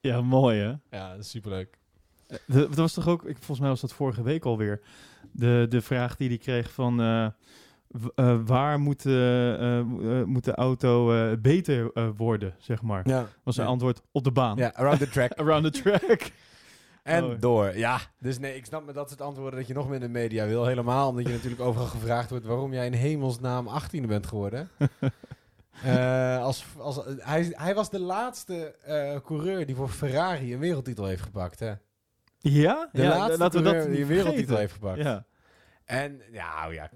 Ja, 0.00 0.20
mooi 0.20 0.58
hè. 0.60 0.96
ja, 0.96 1.22
superleuk. 1.22 1.78
Eh, 2.26 2.36
de- 2.46 2.66
Dat 2.68 2.74
was 2.76 2.92
toch 2.92 3.08
ook, 3.08 3.24
ik, 3.24 3.36
volgens 3.36 3.60
mij 3.60 3.68
was 3.68 3.80
dat 3.80 3.92
vorige 3.92 4.22
week 4.22 4.44
alweer, 4.44 4.80
de, 5.32 5.66
de 5.68 5.80
vraag 5.82 6.16
die 6.16 6.28
hij 6.28 6.38
kreeg 6.38 6.72
van 6.72 7.00
eh, 7.00 7.26
eh, 8.14 8.38
waar 8.44 8.80
moet, 8.80 9.06
eh, 9.06 9.78
eh, 9.78 9.84
mo- 9.86 10.26
moet 10.26 10.44
de 10.44 10.54
auto 10.54 11.12
beter 11.38 11.90
worden, 12.16 12.54
zeg 12.58 12.82
maar. 12.82 13.08
Ja. 13.08 13.26
Was 13.42 13.54
zijn 13.54 13.66
Ja. 13.66 13.72
antwoord 13.72 14.02
op 14.12 14.24
de 14.24 14.32
baan. 14.32 14.56
Ja, 14.56 14.72
around 14.74 14.98
the 14.98 15.08
track. 15.08 15.32
Around 15.40 15.72
the 15.72 15.82
track. 15.82 16.20
En 17.02 17.24
Oh. 17.24 17.40
door. 17.40 17.76
Ja, 17.76 17.98
dus 18.18 18.38
nee, 18.38 18.56
ik 18.56 18.64
snap 18.64 18.86
me 18.86 18.92
dat 18.92 19.08
soort 19.08 19.20
antwoorden 19.20 19.58
dat 19.58 19.68
je 19.68 19.74
nog 19.74 19.86
meer 19.86 19.94
in 19.94 20.00
de 20.00 20.08
media 20.08 20.46
wil. 20.46 20.64
Helemaal 20.66 21.08
omdat 21.08 21.26
je 21.26 21.32
natuurlijk 21.38 21.60
overal 21.62 21.86
gevraagd 21.86 22.30
wordt 22.30 22.44
waarom 22.46 22.72
jij 22.72 22.86
in 22.86 22.92
hemelsnaam 22.92 23.68
18e 23.68 24.06
bent 24.06 24.26
geworden. 24.26 24.68
Als, 26.40 26.64
als, 26.78 27.00
hij, 27.18 27.48
hij 27.50 27.74
was 27.74 27.90
de 27.90 28.00
laatste 28.00 28.74
coureur 29.24 29.66
die 29.66 29.74
voor 29.74 29.88
Ferrari 29.88 30.52
een 30.52 30.58
wereldtitel 30.58 31.04
heeft 31.06 31.22
gepakt. 31.22 31.58
Hè? 31.58 31.72
ja? 32.38 32.88
De 32.92 33.02
ja, 33.02 33.08
laatste 33.08 33.38
laten 33.38 33.62
we 33.62 33.72
dat 33.72 33.82
die 33.82 33.90
niet 33.90 34.00
een 34.00 34.06
wereldtitel 34.06 34.56
vergeten. 34.56 34.58
heeft 34.58 34.72
gepakt. 34.72 34.98
Ja. 34.98 35.24
En 35.84 36.20
ja, 36.32 36.66
oh 36.66 36.72
ja, 36.72 36.90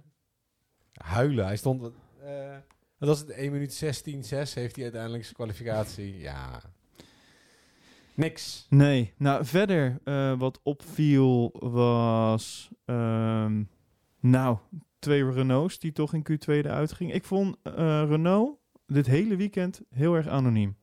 huilen. 1.04 1.44
Hij 1.44 1.56
stond... 1.56 1.82
eh 2.22 2.56
wat 2.98 3.08
was 3.08 3.18
het? 3.18 3.30
1 3.30 3.52
minuut 3.52 3.74
16, 3.74 4.24
6 4.24 4.54
heeft 4.54 4.74
hij 4.74 4.84
uiteindelijk 4.84 5.22
zijn 5.22 5.34
kwalificatie. 5.34 6.18
Ja, 6.18 6.60
niks. 8.14 8.66
Nee, 8.68 9.12
nou 9.16 9.44
verder 9.44 9.98
eh, 10.04 10.38
wat 10.38 10.60
opviel 10.62 11.50
was, 11.70 12.70
ehm, 12.84 13.62
nou, 14.20 14.58
twee 14.98 15.30
Renaults 15.30 15.78
die 15.78 15.92
toch 15.92 16.14
in 16.14 16.26
Q2 16.32 16.46
eruit 16.46 16.92
gingen. 16.92 17.14
Ik 17.14 17.24
vond 17.24 17.56
eh, 17.62 17.72
Renault 18.08 18.58
dit 18.86 19.06
hele 19.06 19.36
weekend 19.36 19.80
heel 19.90 20.14
erg 20.14 20.26
anoniem. 20.28 20.76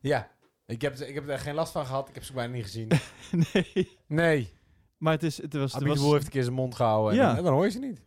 Ja, 0.00 0.30
ik 0.66 0.82
heb, 0.82 0.96
ik 0.96 1.14
heb 1.14 1.28
er 1.28 1.38
geen 1.38 1.54
last 1.54 1.72
van 1.72 1.86
gehad. 1.86 2.08
Ik 2.08 2.14
heb 2.14 2.24
ze 2.24 2.32
bijna 2.32 2.52
niet 2.54 2.64
gezien. 2.64 2.88
nee. 3.52 3.98
Nee. 4.06 4.52
Maar 4.96 5.12
het, 5.12 5.22
is, 5.22 5.42
het 5.42 5.52
was, 5.54 5.74
Abid 5.74 5.88
was, 5.88 5.98
Boer 6.00 6.12
heeft 6.12 6.24
een 6.24 6.30
keer 6.30 6.42
zijn 6.42 6.54
mond 6.54 6.74
gehouden. 6.74 7.12
En, 7.12 7.18
Ja. 7.26 7.36
en 7.36 7.42
dan 7.44 7.52
hoor 7.52 7.64
je 7.64 7.70
ze 7.70 7.78
niet. 7.78 8.00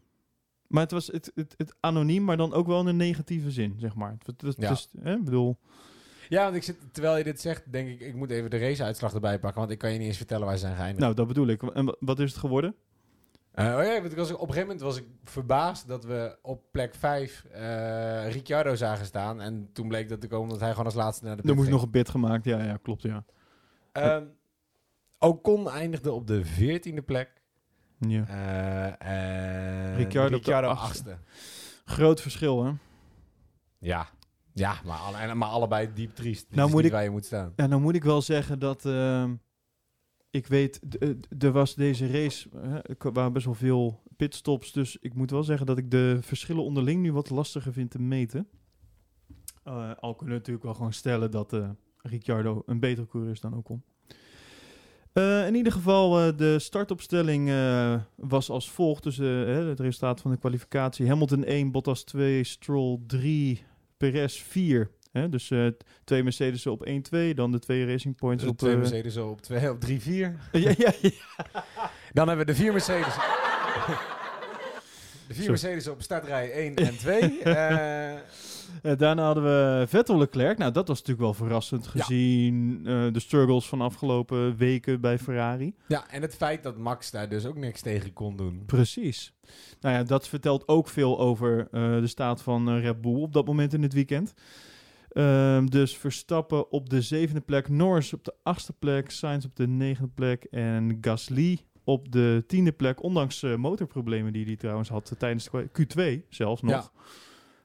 Maar 0.72 0.84
het 0.84 0.92
was 0.92 1.08
het, 1.08 1.32
het, 1.36 1.54
het 1.58 1.76
anoniem, 1.80 2.24
maar 2.24 2.38
dan 2.38 2.54
ook 2.54 2.68
wel 2.68 2.80
in 2.80 2.88
een 2.88 2.96
negatieve 2.98 3.52
zin, 3.52 3.76
zeg 3.78 3.96
maar. 3.96 4.18
Het, 4.26 4.56
Ja. 4.58 4.72
is, 4.72 4.90
hè, 5.02 5.20
bedoel, 5.20 5.58
Ja, 6.30 6.44
want 6.44 6.56
ik 6.56 6.64
zit, 6.64 6.78
terwijl 6.92 7.18
je 7.18 7.24
dit 7.24 7.42
zegt, 7.42 7.72
denk 7.72 7.88
ik, 7.90 8.00
ik 8.00 8.16
moet 8.16 8.30
even 8.32 8.50
de 8.50 8.58
raceuitslag 8.58 9.14
erbij 9.14 9.40
pakken. 9.40 9.60
Want 9.60 9.72
ik 9.72 9.78
kan 9.78 9.92
je 9.92 9.98
niet 9.98 10.08
eens 10.08 10.18
vertellen 10.18 10.46
waar 10.46 10.56
ze 10.56 10.62
zijn 10.62 10.76
geëindigd. 10.76 11.00
nou, 11.00 11.14
dat 11.14 11.28
bedoel 11.28 11.48
ik. 11.48 11.64
En 11.64 11.86
wa- 11.86 11.96
wat 12.00 12.20
is 12.20 12.30
het 12.32 12.40
geworden? 12.40 12.76
Eh, 13.52 13.66
oh 13.66 13.84
ja, 13.84 14.00
want 14.02 14.12
ik 14.12 14.18
was, 14.18 14.32
op 14.32 14.40
een 14.40 14.54
gegeven 14.54 14.62
moment 14.68 14.82
was 14.82 14.98
ik 14.98 15.06
verbaasd 15.24 15.88
dat 15.88 16.04
we 16.04 16.38
op 16.42 16.64
plek 16.72 16.96
5 16.96 17.46
eh 17.52 18.32
Ricciardo 18.32 18.76
zagen 18.76 19.06
staan. 19.06 19.42
En 19.42 19.70
toen 19.74 19.88
bleek 19.88 20.10
dat 20.10 20.22
te 20.22 20.28
komen 20.28 20.50
dat 20.50 20.60
hij 20.60 20.70
gewoon 20.70 20.86
als 20.86 20.94
laatste 20.94 21.26
naar 21.26 21.36
de 21.36 21.42
Er 21.42 21.48
moest 21.50 21.62
ging. 21.62 21.72
nog 21.72 21.84
een 21.84 21.92
bid 21.92 22.10
gemaakt. 22.10 22.46
Ja, 22.46 22.64
ja, 22.64 22.78
klopt, 22.82 23.02
ja. 23.02 23.26
Ehm, 23.92 24.24
Ocon 25.20 25.70
eindigde 25.70 26.12
op 26.12 26.28
de 26.28 26.46
14e 26.46 27.02
plek. 27.06 27.41
Ja. 28.08 28.26
En 28.98 29.96
Ricciardo 29.96 30.36
Ricciardo 30.36 30.68
achtste. 30.68 31.18
Groot 31.86 32.22
verschil, 32.22 32.64
hè? 32.64 32.72
Ja, 33.78 34.10
ja 34.54 34.76
maar, 34.86 34.98
alle, 34.98 35.34
maar 35.36 35.50
allebei 35.50 35.90
diep 35.94 36.16
triest. 36.16 36.46
Dit 36.48 36.56
Nou 36.56 36.68
is 36.68 36.74
moet 36.74 36.86
ik- 36.86 36.92
waar 36.92 37.04
je 37.04 37.10
moet 37.10 37.26
staan. 37.26 37.54
Ja, 37.56 37.68
nou 37.68 37.82
moet 37.82 37.96
ik 37.96 38.04
wel 38.04 38.22
zeggen 38.22 38.60
dat 38.60 38.86
ehm, 38.86 39.36
ik 40.30 40.48
weet, 40.48 40.98
eh, 41.00 41.10
er 41.40 41.52
was 41.52 41.76
deze 41.76 42.08
race, 42.12 42.50
er 43.00 43.12
waren 43.14 43.34
best 43.34 43.46
wel 43.46 43.54
veel 43.54 44.04
pitstops, 44.18 44.72
dus 44.72 44.98
ik 44.98 45.14
moet 45.14 45.32
wel 45.32 45.44
zeggen 45.44 45.66
dat 45.66 45.78
ik 45.78 45.92
de 45.92 46.18
verschillen 46.22 46.64
onderling 46.64 47.02
nu 47.02 47.14
wat 47.14 47.30
lastiger 47.30 47.74
vind 47.74 47.92
te 47.92 48.00
meten. 48.02 48.48
Eh, 49.64 49.92
al 50.00 50.16
kunnen 50.16 50.34
we 50.34 50.40
natuurlijk 50.40 50.66
wel 50.66 50.74
gewoon 50.74 50.94
stellen 50.94 51.32
dat 51.32 51.56
Ricciardo 51.98 52.64
een 52.66 52.80
betere 52.80 53.08
coureur 53.08 53.32
is 53.32 53.40
dan 53.40 53.54
Ocon. 53.58 53.84
Eh, 55.14 55.48
in 55.48 55.56
ieder 55.56 55.72
geval, 55.72 56.20
eh, 56.20 56.38
de 56.38 56.60
startopstelling 56.60 57.50
eh, 57.50 57.96
was 58.16 58.50
als 58.50 58.72
volgt. 58.72 59.04
Dus 59.04 59.18
het 59.18 59.80
resultaat 59.80 60.22
van 60.22 60.32
de 60.32 60.38
kwalificatie. 60.38 61.08
Hamilton 61.08 61.44
1, 61.44 61.72
Bottas 61.72 62.04
2, 62.04 62.44
Stroll 62.44 63.00
3, 63.08 63.64
Perez 63.98 64.42
4. 64.42 64.92
Hè? 65.12 65.30
Dus 65.30 65.52
twee 66.04 66.24
Mercedes 66.24 66.68
op 66.68 66.86
1-2, 66.86 67.34
dan 67.34 67.52
de 67.52 67.60
twee 67.60 67.86
Racing 67.86 68.16
Points 68.16 68.44
De 68.44 68.50
op... 68.50 68.58
twee 68.58 68.78
Mercedes 68.78 69.18
op 69.18 69.42
2 69.42 69.70
op 69.70 69.80
3, 69.80 70.02
4. 70.02 70.36
ja, 70.52 70.74
ja, 70.78 70.92
ja. 71.02 71.12
Dan 72.14 72.28
hebben 72.28 72.46
we 72.46 72.52
de 72.52 72.58
vier 72.58 72.72
Mercedes. 72.72 73.16
De 75.32 75.38
vier 75.38 75.46
Sorry. 75.58 75.62
Mercedes 75.64 75.88
op 75.94 76.02
startrij 76.02 76.52
1 76.52 76.76
en 76.76 76.98
2. 77.08 77.42
Eh, 77.44 78.12
Eh, 78.82 78.98
daarna 78.98 79.24
hadden 79.26 79.44
we 79.44 79.86
Vettel 79.88 80.18
Leclerc. 80.18 80.58
Nou, 80.58 80.72
dat 80.72 80.88
was 80.88 80.98
natuurlijk 80.98 81.26
wel 81.26 81.34
verrassend 81.34 81.86
Ja. 81.86 81.90
gezien 82.04 82.82
eh, 82.86 83.06
de 83.12 83.20
struggles 83.20 83.68
van 83.68 83.82
afgelopen 83.82 84.58
weken 84.58 85.02
bij 85.02 85.20
Ferrari. 85.20 85.74
ja, 85.88 86.10
en 86.10 86.22
het 86.22 86.36
feit 86.36 86.64
dat 86.64 86.78
Max 86.78 87.12
daar 87.12 87.30
dus 87.30 87.46
ook 87.46 87.56
niks 87.58 87.82
tegen 87.82 88.14
kon 88.14 88.36
doen. 88.38 88.64
Precies. 88.66 89.34
Nou 89.82 89.96
ja, 89.96 90.04
dat 90.04 90.28
vertelt 90.28 90.68
ook 90.68 90.88
veel 90.88 91.20
over 91.20 91.68
de 91.72 92.08
staat 92.08 92.42
van 92.42 92.78
Red 92.80 93.02
Bull 93.02 93.22
op 93.22 93.34
dat 93.34 93.46
moment 93.46 93.74
in 93.74 93.84
het 93.84 93.94
weekend. 93.94 94.34
Ehm, 95.10 95.66
dus 95.66 95.98
Verstappen 95.98 96.72
op 96.72 96.90
de 96.90 97.02
zevende 97.02 97.42
plek, 97.42 97.70
Norris 97.70 98.14
op 98.14 98.24
de 98.24 98.34
achtste 98.44 98.74
plek, 98.74 99.12
Sainz 99.12 99.46
op 99.46 99.56
de 99.56 99.68
negende 99.68 100.10
plek 100.16 100.44
en 100.44 100.98
Gasly 101.02 101.60
op 101.84 102.12
de 102.12 102.44
tiende 102.48 102.72
plek. 102.72 103.04
Ondanks 103.04 103.44
eh, 103.44 103.56
motorproblemen 103.56 104.34
die 104.34 104.46
hij 104.46 104.56
trouwens 104.56 104.90
had 104.90 105.12
tijdens 105.18 105.44
de 105.44 105.50
kwa- 105.50 105.84
Q2 106.18 106.22
zelfs 106.30 106.62
nog. 106.62 106.72
Ja. 106.72 106.92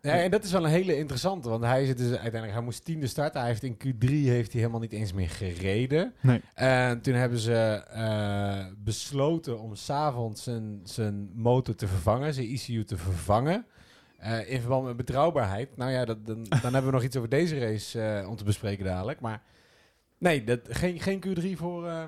Ja, 0.01 0.13
en 0.23 0.31
dat 0.31 0.45
is 0.45 0.53
wel 0.53 0.65
een 0.65 0.71
hele 0.71 0.97
interessante, 0.97 1.49
want 1.49 1.65
hij 1.65 1.87
zit 1.87 1.99
dus 1.99 2.09
uiteindelijk, 2.11 2.53
hij 2.53 2.61
moest 2.63 2.85
tiende 2.85 3.07
starten. 3.07 3.41
Hij 3.41 3.49
heeft 3.49 3.63
in 3.63 3.77
Q3 3.77 4.09
heeft 4.09 4.53
hij 4.53 4.61
helemaal 4.61 4.81
niet 4.81 4.93
eens 4.93 5.13
meer 5.13 5.29
gereden. 5.29 6.13
Nee. 6.21 6.41
En 6.55 7.01
toen 7.01 7.15
hebben 7.15 7.39
ze 7.39 7.55
eh, 7.91 8.67
besloten 8.79 9.61
om 9.61 9.75
s'avonds 9.75 10.43
zijn, 10.43 10.81
zijn 10.85 11.31
motor 11.35 11.75
te 11.75 11.87
vervangen, 11.87 12.35
zijn 12.35 12.47
ECU 12.49 12.85
te 12.85 12.97
vervangen. 12.97 13.67
eh, 14.19 14.51
in 14.51 14.61
verband 14.61 14.85
met 14.85 14.97
betrouwbaarheid. 14.97 15.77
Nou 15.77 15.91
ja, 15.91 16.05
dat, 16.05 16.27
dan, 16.27 16.43
dan 16.43 16.61
hebben 16.73 16.85
we 16.87 16.91
nog 16.97 17.03
iets 17.03 17.17
over 17.17 17.29
deze 17.29 17.59
race 17.59 18.01
eh, 18.03 18.29
om 18.29 18.37
te 18.37 18.45
bespreken 18.45 18.85
dadelijk. 18.85 19.21
Maar 19.21 19.43
nee, 20.19 20.45
dat, 20.45 20.61
geen, 20.69 21.01
geen 21.01 21.25
Q3 21.27 21.57
voor, 21.59 21.87
eh 21.89 22.05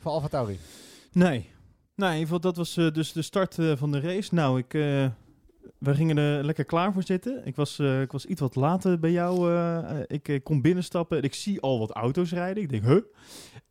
voor 0.00 0.10
Alfa 0.12 0.28
Tauri. 0.28 0.58
Nee. 1.12 1.50
In 1.96 2.04
ieder 2.04 2.20
geval, 2.20 2.40
dat 2.40 2.56
was 2.56 2.76
eh, 2.76 2.90
dus 2.92 3.12
de 3.12 3.22
start 3.22 3.58
eh, 3.58 3.72
van 3.76 3.92
de 3.92 4.00
race. 4.00 4.34
Nou, 4.34 4.58
ik, 4.58 4.74
eh, 4.74 5.06
we 5.78 5.94
gingen 5.94 6.16
er 6.16 6.44
lekker 6.44 6.64
klaar 6.64 6.92
voor 6.92 7.02
zitten. 7.02 7.46
Ik 7.46 7.56
was, 7.56 7.78
ik 7.78 8.12
was 8.12 8.26
iets 8.26 8.40
wat 8.40 8.54
later 8.54 8.98
bij 8.98 9.10
jou. 9.10 9.52
ik 10.06 10.40
kom 10.42 10.62
binnenstappen 10.62 11.18
en 11.18 11.22
ik 11.22 11.34
zie 11.34 11.60
al 11.60 11.78
wat 11.78 11.90
auto's 11.90 12.32
rijden. 12.32 12.62
Ik 12.62 12.68
denk, 12.68 12.84
huh? 12.84 13.00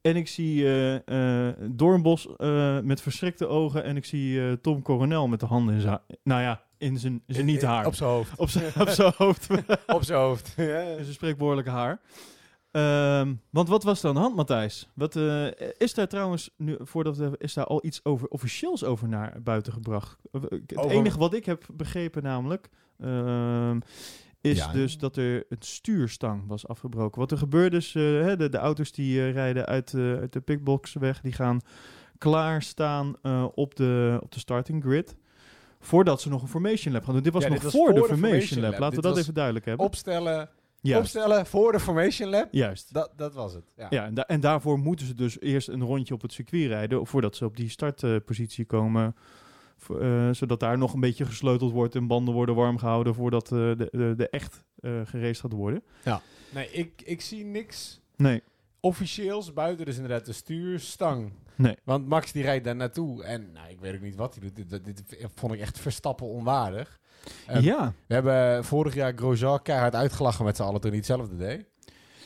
En 0.01 0.15
ik 0.15 0.27
zie 0.27 0.65
Doornbos 1.69 2.27
met 2.83 3.01
verschrikte 3.01 3.47
ogen. 3.47 3.83
En 3.83 3.97
ik 3.97 4.05
zie 4.05 4.61
Tom 4.61 4.81
Coronel 4.81 5.27
met 5.27 5.39
de 5.39 5.45
handen 5.45 5.75
in 5.75 5.81
zijn... 5.81 5.99
Nou 6.23 6.41
ja, 6.41 6.63
in 6.77 6.97
zijn, 6.97 7.23
zijn 7.27 7.45
niet 7.45 7.61
haar. 7.61 7.85
Op 7.85 7.95
zijn 7.95 8.09
hoofd. 8.09 8.39
Op 8.39 8.49
zijn, 8.49 8.71
op 8.79 8.89
zijn 8.89 9.13
hoofd. 9.17 9.47
Op 9.87 10.03
zijn 10.03 10.19
hoofd. 10.19 10.53
Ja. 10.57 10.79
in 10.79 11.03
zijn 11.03 11.13
spreekwoordelijke 11.13 11.71
haar. 11.71 12.01
Ehm, 12.71 13.33
want 13.49 13.67
wat 13.69 13.83
was 13.83 14.01
er 14.03 14.09
aan 14.09 14.15
de 14.15 14.21
hand, 14.21 14.35
Matthijs? 14.35 14.89
Wat, 14.93 15.15
eh, 15.15 15.45
is 15.77 15.93
daar 15.93 16.07
trouwens, 16.07 16.49
nu, 16.57 16.75
voordat 16.79 17.17
we, 17.17 17.31
is 17.37 17.53
daar 17.53 17.65
al 17.65 17.85
iets 17.85 17.99
over 18.05 18.27
officieels 18.27 18.83
over 18.83 19.07
naar 19.07 19.37
buiten 19.43 19.73
gebracht? 19.73 20.17
Eh, 20.31 20.41
Het 20.49 20.77
Over- 20.77 20.91
enige 20.91 21.17
wat 21.17 21.33
ik 21.33 21.45
heb 21.45 21.63
begrepen 21.73 22.23
namelijk, 22.23 22.69
ehm, 22.99 23.79
is 24.41 24.57
Ja. 24.57 24.71
dus 24.71 24.97
dat 24.97 25.15
er 25.17 25.45
een 25.49 25.57
stuurstang 25.59 26.43
was 26.47 26.67
afgebroken. 26.67 27.19
Wat 27.19 27.31
er 27.31 27.37
gebeurt 27.37 27.73
is, 27.73 27.95
eh, 27.95 28.03
hè, 28.03 28.35
de, 28.37 28.49
de 28.49 28.57
auto's 28.57 28.91
die 28.91 29.29
rijden 29.29 29.65
uit, 29.65 29.93
uit 29.95 30.33
de 30.33 30.41
pickbox 30.41 30.93
weg, 30.93 31.21
die 31.21 31.33
gaan 31.33 31.59
klaarstaan 32.17 33.15
op, 33.53 33.75
de, 33.75 34.19
op 34.21 34.31
de 34.31 34.39
starting 34.39 34.83
grid. 34.83 35.15
Voordat 35.79 36.21
ze 36.21 36.29
nog 36.29 36.41
een 36.41 36.47
formation 36.47 36.93
lab 36.93 37.03
gaan 37.05 37.13
doen. 37.13 37.23
Dit 37.23 37.33
was 37.33 37.43
Ja, 37.43 37.49
nog 37.49 37.57
dit 37.61 37.71
was 37.71 37.81
voor, 37.81 37.93
de 37.93 37.99
voor 37.99 38.07
de 38.07 38.13
formation, 38.13 38.39
formation 38.41 38.61
lab. 38.61 38.71
lab. 38.71 38.79
Laten 38.81 39.01
we 39.01 39.07
dat 39.07 39.17
even 39.17 39.33
duidelijk 39.33 39.65
hebben. 39.65 39.85
Opstellen, 39.85 40.49
Juist. 40.81 41.01
opstellen 41.15 41.45
voor 41.45 41.71
de 41.71 41.79
Formation 41.79 42.29
Lab. 42.29 42.47
Juist. 42.51 42.93
Dat, 42.93 43.11
dat 43.15 43.33
was 43.33 43.53
het. 43.53 43.73
Ja. 43.77 43.87
Ja, 43.89 44.05
en, 44.05 44.13
da- 44.13 44.27
en 44.27 44.39
daarvoor 44.39 44.79
moeten 44.79 45.05
ze 45.05 45.13
dus 45.13 45.39
eerst 45.39 45.67
een 45.67 45.83
rondje 45.83 46.13
op 46.13 46.21
het 46.21 46.33
circuit 46.33 46.67
rijden 46.67 47.05
voordat 47.07 47.35
ze 47.35 47.45
op 47.45 47.55
die 47.57 47.69
startpositie 47.69 48.65
komen. 48.65 49.15
Eh, 49.99 50.29
zodat 50.31 50.59
daar 50.59 50.77
nog 50.77 50.93
een 50.93 50.99
beetje 50.99 51.25
gesleuteld 51.25 51.71
wordt 51.71 51.95
en 51.95 52.07
banden 52.07 52.33
worden 52.33 52.55
warm 52.55 52.77
gehouden 52.77 53.15
voordat 53.15 53.43
eh, 53.51 53.57
de, 53.57 53.87
de, 53.91 54.13
de 54.17 54.29
echt 54.29 54.63
eh 54.79 54.91
geraced 55.05 55.39
gaat 55.39 55.51
worden. 55.51 55.83
Nee, 56.53 56.71
ik, 56.71 57.01
ik 57.05 57.21
zie 57.21 57.45
niks 57.45 58.01
Nee, 58.15 58.41
officieels 58.79 59.53
buiten 59.53 59.85
dus 59.85 59.95
inderdaad 59.95 60.25
de 60.25 60.33
stuurstang. 60.33 61.31
nee. 61.55 61.75
Want 61.83 62.07
Max 62.07 62.31
die 62.31 62.43
rijdt 62.43 62.65
daar 62.65 62.75
naartoe 62.75 63.23
en 63.23 63.51
nou, 63.53 63.69
ik 63.69 63.79
weet 63.79 63.95
ook 63.95 64.01
niet 64.01 64.15
wat 64.15 64.35
hij 64.35 64.43
doet. 64.43 64.55
Dit, 64.55 64.69
dit, 64.85 64.85
dit 65.09 65.27
vond 65.35 65.53
ik 65.53 65.59
echt 65.59 65.79
verstappen 65.79 66.25
onwaardig. 66.27 66.99
Eh, 67.47 67.61
ja. 67.61 67.93
We 68.07 68.13
hebben 68.13 68.65
vorig 68.65 68.93
jaar 68.93 69.13
Grosjean 69.15 69.61
keihard 69.61 69.95
uitgelachen 69.95 70.45
met 70.45 70.55
z'n 70.55 70.63
allen 70.63 70.81
toen 70.81 70.89
hij 70.89 70.99
hetzelfde 70.99 71.35
deed. 71.35 71.65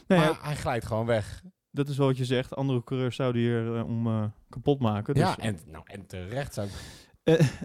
Ja, 0.07 0.17
maar 0.17 0.39
hij 0.41 0.55
glijdt 0.55 0.85
gewoon 0.85 1.05
weg. 1.05 1.41
dat 1.71 1.89
is 1.89 1.97
wel 1.97 2.07
wat 2.07 2.17
je 2.17 2.25
zegt. 2.25 2.55
Andere 2.55 2.83
coureurs 2.83 3.15
zouden 3.15 3.41
hier 3.41 3.75
eh, 3.75 3.85
om 3.85 4.07
eh, 4.07 4.23
kapot 4.49 4.79
maken. 4.79 5.13
Dus, 5.13 5.23
ja, 5.23 5.37
en, 5.37 5.59
nou, 5.67 5.83
en 5.87 6.05
terecht 6.07 6.53
zou 6.53 6.67
ik... 6.67 6.73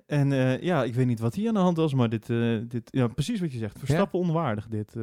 En 0.07 0.33
eh, 0.33 0.61
ja, 0.61 0.85
ik 0.85 0.95
weet 0.95 1.07
niet 1.07 1.21
wat 1.21 1.35
hier 1.35 1.49
aan 1.49 1.55
de 1.55 1.61
hand 1.61 1.77
was, 1.77 1.95
maar 1.95 2.09
dit, 2.09 2.27
dit 2.71 2.89
ja, 2.91 3.07
precies 3.07 3.41
wat 3.41 3.53
je 3.53 3.59
zegt. 3.59 3.79
Verstappen 3.79 4.19
onwaardig 4.19 4.69
dit. 4.69 4.95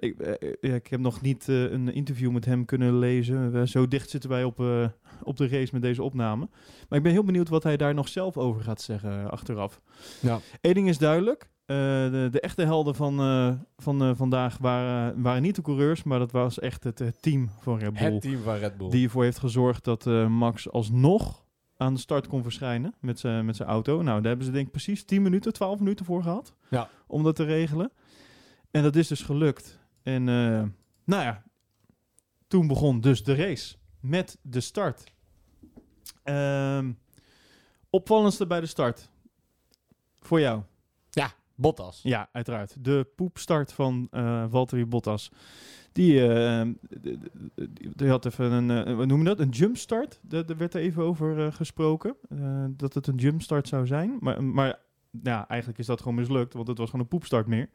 ik, 0.00 0.20
ik 0.60 0.86
heb 0.86 1.00
nog 1.00 1.20
niet 1.20 1.46
een 1.48 1.92
interview 1.92 2.30
met 2.30 2.44
hem 2.44 2.64
kunnen 2.64 2.98
lezen. 2.98 3.68
Zo 3.68 3.88
dicht 3.88 4.10
zitten 4.10 4.30
wij 4.30 4.44
op, 4.44 4.58
op 5.24 5.36
de 5.36 5.48
race 5.48 5.68
met 5.72 5.82
deze 5.82 6.02
opname. 6.02 6.48
Maar 6.88 6.98
ik 6.98 7.04
ben 7.04 7.12
heel 7.12 7.24
benieuwd 7.24 7.48
wat 7.48 7.62
hij 7.62 7.76
daar 7.76 7.94
nog 7.94 8.08
zelf 8.08 8.36
over 8.36 8.62
gaat 8.62 8.80
zeggen 8.80 9.20
eh, 9.24 9.30
achteraf. 9.30 9.80
Ja. 10.20 10.38
Eén 10.60 10.74
ding 10.74 10.88
is 10.88 10.98
duidelijk. 10.98 11.50
eh, 11.66 11.76
de, 11.76 12.28
de 12.30 12.40
echte 12.40 12.64
helden 12.64 12.94
van, 12.94 13.20
eh, 13.20 13.52
van 13.76 14.16
vandaag 14.16 14.58
waren, 14.58 15.22
waren 15.22 15.42
niet 15.42 15.54
de 15.56 15.62
coureurs, 15.62 16.02
maar 16.02 16.18
dat 16.18 16.32
was 16.32 16.58
echt 16.58 16.84
het, 16.84 17.02
team 17.20 17.50
van 17.60 17.78
Red 17.78 17.92
Bull. 17.92 18.12
Het 18.12 18.20
team 18.22 18.42
van 18.42 18.56
Red 18.56 18.76
Bull. 18.76 18.90
Die 18.90 19.04
ervoor 19.04 19.24
heeft 19.24 19.38
gezorgd 19.38 19.84
dat 19.84 20.04
Max 20.28 20.70
alsnog 20.70 21.44
aan 21.76 21.94
de 21.94 22.00
start 22.00 22.26
kon 22.26 22.42
verschijnen 22.42 22.94
met 23.00 23.18
zijn 23.18 23.44
met 23.44 23.56
zijn 23.56 23.68
auto. 23.68 24.02
Nou, 24.02 24.16
daar 24.18 24.28
hebben 24.28 24.46
ze 24.46 24.52
denk 24.52 24.66
ik 24.66 24.72
precies 24.72 25.04
10 25.04 25.22
minuten, 25.22 25.52
12 25.52 25.78
minuten 25.78 26.04
voor 26.04 26.22
gehad. 26.22 26.54
Ja. 26.70 26.88
Om 27.06 27.22
dat 27.22 27.36
te 27.36 27.44
regelen. 27.44 27.92
En 28.70 28.82
dat 28.82 28.96
is 28.96 29.08
dus 29.08 29.22
gelukt. 29.22 29.78
En 30.02 30.24
nou 31.04 31.22
ja, 31.22 31.42
toen 32.48 32.66
begon 32.66 33.00
dus 33.00 33.24
de 33.24 33.34
race 33.34 33.76
met 34.00 34.38
de 34.42 34.60
start. 34.60 35.04
Ehm, 36.22 36.92
opvallendste 37.90 38.46
bij 38.46 38.60
de 38.60 38.66
start. 38.66 39.08
Voor 40.20 40.40
jou. 40.40 40.62
Bottas. 41.56 42.00
Ja, 42.02 42.28
uiteraard. 42.32 42.84
De 42.84 43.06
poepstart 43.16 43.72
van 43.72 44.08
eh 44.10 44.44
Valtteri 44.48 44.86
Bottas. 44.86 45.30
Die, 45.92 46.28
eh, 46.28 46.68
d- 47.00 47.02
die, 47.54 47.90
die 47.94 48.08
had 48.08 48.24
even 48.26 48.52
een, 48.52 48.86
eh, 48.86 48.96
wat 48.96 49.06
noem 49.06 49.18
je 49.18 49.24
dat? 49.24 49.38
Een 49.40 49.48
jumpstart. 49.48 50.18
Daar 50.22 50.44
werd 50.56 50.74
er 50.74 50.80
even 50.80 51.02
over 51.02 51.46
eh, 51.46 51.52
gesproken. 51.52 52.16
dat 52.76 52.94
het 52.94 53.06
een 53.06 53.16
jumpstart 53.16 53.68
zou 53.68 53.86
zijn. 53.86 54.16
Maar, 54.20 54.44
maar 54.44 54.78
ja, 55.22 55.48
eigenlijk 55.48 55.78
is 55.80 55.86
dat 55.86 55.98
gewoon 55.98 56.14
mislukt, 56.14 56.52
want 56.52 56.68
het 56.68 56.78
was 56.78 56.90
gewoon 56.90 57.00
een 57.00 57.10
poepstart 57.10 57.46
meer. 57.46 57.68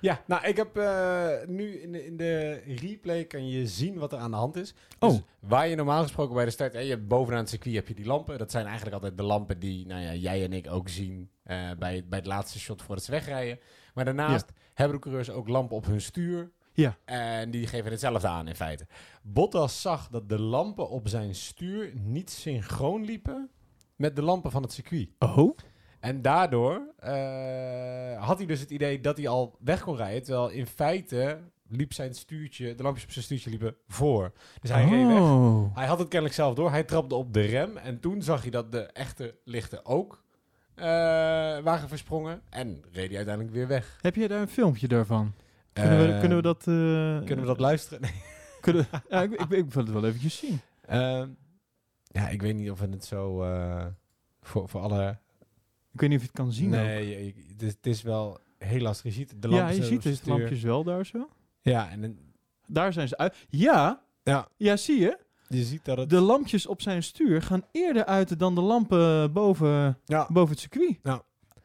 Ja, 0.00 0.22
nou, 0.26 0.46
ik 0.46 0.56
heb 0.56 0.76
eh, 0.76 1.28
nu 1.46 1.80
in 1.80 1.92
de, 1.92 2.06
in 2.06 2.16
de 2.16 2.62
replay 2.66 3.24
kan 3.24 3.48
je 3.48 3.66
zien 3.66 3.98
wat 3.98 4.12
er 4.12 4.18
aan 4.18 4.30
de 4.30 4.36
hand 4.36 4.56
is. 4.56 4.74
Oh. 4.98 5.10
Dus 5.10 5.20
waar 5.40 5.68
je 5.68 5.76
normaal 5.76 6.02
gesproken 6.02 6.34
bij 6.34 6.44
de 6.44 6.50
start, 6.50 6.72
hè, 6.72 6.78
je 6.78 6.90
hebt 6.90 7.08
bovenaan 7.08 7.40
het 7.40 7.48
circuit 7.48 7.74
heb 7.74 7.88
je 7.88 7.94
die 7.94 8.06
lampen. 8.06 8.38
Dat 8.38 8.50
zijn 8.50 8.64
eigenlijk 8.64 8.94
altijd 8.94 9.16
de 9.16 9.22
lampen 9.22 9.58
die 9.58 9.86
nou 9.86 10.00
ja, 10.00 10.14
jij 10.14 10.44
en 10.44 10.52
ik 10.52 10.70
ook 10.70 10.88
zien 10.88 11.30
eh, 11.42 11.56
bij, 11.78 12.04
bij 12.08 12.18
het 12.18 12.26
laatste 12.26 12.58
shot 12.58 12.82
voordat 12.82 13.04
ze 13.04 13.10
wegrijden. 13.10 13.58
Maar 13.94 14.04
daarnaast 14.04 14.52
hebben 14.74 14.96
de 14.96 15.02
coureurs 15.02 15.30
ook 15.30 15.48
lampen 15.48 15.76
op 15.76 15.86
hun 15.86 16.00
stuur. 16.00 16.52
Ja. 16.72 16.96
En 17.04 17.50
die 17.50 17.66
geven 17.66 17.90
hetzelfde 17.90 18.28
aan 18.28 18.48
in 18.48 18.54
feite. 18.54 18.86
Bottas 19.22 19.80
zag 19.80 20.08
dat 20.08 20.28
de 20.28 20.40
lampen 20.40 20.88
op 20.88 21.08
zijn 21.08 21.34
stuur 21.34 21.92
niet 21.94 22.30
synchroon 22.30 23.04
liepen 23.04 23.50
met 23.96 24.16
de 24.16 24.22
lampen 24.22 24.50
van 24.50 24.62
het 24.62 24.72
circuit. 24.72 25.08
Oh? 25.18 25.56
En 26.04 26.22
daardoor 26.22 26.82
eh, 26.98 28.24
had 28.26 28.36
hij 28.38 28.46
dus 28.46 28.60
het 28.60 28.70
idee 28.70 29.00
dat 29.00 29.16
hij 29.16 29.28
al 29.28 29.56
weg 29.60 29.82
kon 29.82 29.96
rijden. 29.96 30.22
Terwijl 30.22 30.48
in 30.48 30.66
feite 30.66 31.38
liep 31.68 31.92
zijn 31.92 32.14
stuurtje, 32.14 32.74
de 32.74 32.82
lampjes 32.82 33.04
op 33.04 33.10
zijn 33.12 33.24
stuurtje 33.24 33.50
liepen 33.50 33.76
voor. 33.88 34.32
Dus 34.60 34.70
hij 34.70 34.84
reed 34.88 35.06
weg. 35.06 35.18
Oh. 35.20 35.76
Hij 35.76 35.86
had 35.86 35.98
het 35.98 36.08
kennelijk 36.08 36.34
zelf 36.38 36.54
door. 36.54 36.70
Hij 36.70 36.84
trapte 36.84 37.14
op 37.14 37.32
de 37.32 37.40
rem. 37.40 37.76
En 37.76 38.00
toen 38.00 38.22
zag 38.22 38.42
hij 38.42 38.50
dat 38.50 38.72
de 38.72 38.80
echte 38.82 39.34
lichten 39.44 39.84
ook 39.86 40.24
eh, 40.74 40.84
waren 41.58 41.88
versprongen. 41.88 42.42
En 42.50 42.82
reed 42.92 43.08
hij 43.08 43.16
uiteindelijk 43.16 43.54
weer 43.54 43.66
weg. 43.68 43.98
Heb 44.00 44.14
jij 44.14 44.28
daar 44.28 44.40
een 44.40 44.48
filmpje 44.48 44.88
daarvan? 44.88 45.32
Kunnen, 45.72 45.98
we, 46.06 46.12
Eh, 46.12 46.18
kunnen 46.20 46.36
we 46.36 46.42
dat... 46.42 46.62
kunnen 47.26 47.40
we 47.40 47.46
dat 47.46 47.60
luisteren? 47.60 48.00
Nee. 48.00 48.22
kunnen- 48.60 48.86
ja, 49.08 49.22
ik, 49.22 49.32
ik, 49.32 49.40
ik 49.50 49.72
wil 49.72 49.82
het 49.84 49.92
wel 49.92 50.04
eventjes 50.04 50.36
zien. 50.38 50.60
Ehm, 50.86 51.28
ja, 52.06 52.28
ik 52.28 52.42
weet 52.42 52.54
niet 52.54 52.70
of 52.70 52.80
we 52.80 52.86
het 52.90 53.04
zo 53.04 53.36
voor, 54.42 54.68
voor 54.68 54.80
alle... 54.80 55.22
Ik 55.94 56.00
weet 56.00 56.08
niet 56.08 56.18
of 56.18 56.24
je 56.24 56.30
het 56.32 56.40
kan 56.40 56.52
zien 56.52 56.66
ook. 56.66 56.72
nee, 56.80 57.08
je- 57.08 57.24
je- 57.58 57.66
het, 57.66 57.86
is, 57.86 58.02
wel 58.02 58.38
heel 58.58 58.80
lastig. 58.80 59.04
Je 59.04 59.10
ziet 59.20 59.42
de 59.42 59.48
Ja, 59.48 59.54
lampjes 59.56 59.76
je 59.76 59.82
op 59.82 59.88
ziet 59.88 60.04
het 60.04 60.16
stuur. 60.16 60.32
lampjes 60.38 60.62
wel 60.62 60.84
daar 60.84 61.06
zo. 61.06 61.28
Ja, 61.60 61.90
en 61.90 62.00
dan- 62.00 62.18
Daar 62.66 62.92
zijn 62.92 63.08
ze 63.08 63.16
uit. 63.16 63.46
Ja, 63.48 64.02
ja, 64.22 64.48
ja, 64.56 64.76
zie 64.76 65.00
je? 65.00 65.18
Je 65.48 65.62
ziet 65.64 65.84
dat 65.84 65.96
het... 65.98 66.10
De 66.10 66.20
lampjes 66.20 66.66
op 66.66 66.80
zijn 66.82 67.02
stuur 67.02 67.42
gaan 67.42 67.62
eerder 67.72 68.04
uit 68.04 68.38
dan 68.38 68.54
de 68.54 68.60
lampen 68.60 69.32
boven, 69.32 69.98
Ja. 70.04 70.26
boven 70.30 70.50
het 70.50 70.60
circuit. 70.60 70.98
Ja. 71.02 71.22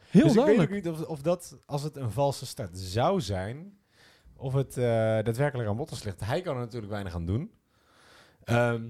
Heel 0.09 0.23
dus 0.23 0.33
duidelijk. 0.33 0.69
ik 0.71 0.83
weet 0.83 0.87
ook 0.93 0.97
niet 0.97 1.03
of, 1.05 1.09
of 1.09 1.21
dat, 1.21 1.57
als 1.65 1.83
het 1.83 1.95
een 1.95 2.11
valse 2.11 2.45
start 2.45 2.77
zou 2.77 3.21
zijn, 3.21 3.77
of 4.35 4.53
het 4.53 4.77
eh, 4.77 4.83
daadwerkelijk 5.23 5.69
aan 5.69 5.75
Bottas 5.75 6.03
ligt. 6.03 6.19
Hij 6.25 6.41
kan 6.41 6.53
er 6.55 6.59
natuurlijk 6.61 6.91
weinig 6.91 7.13
aan 7.15 7.25
doen. 7.25 7.51
Ehm, 8.43 8.83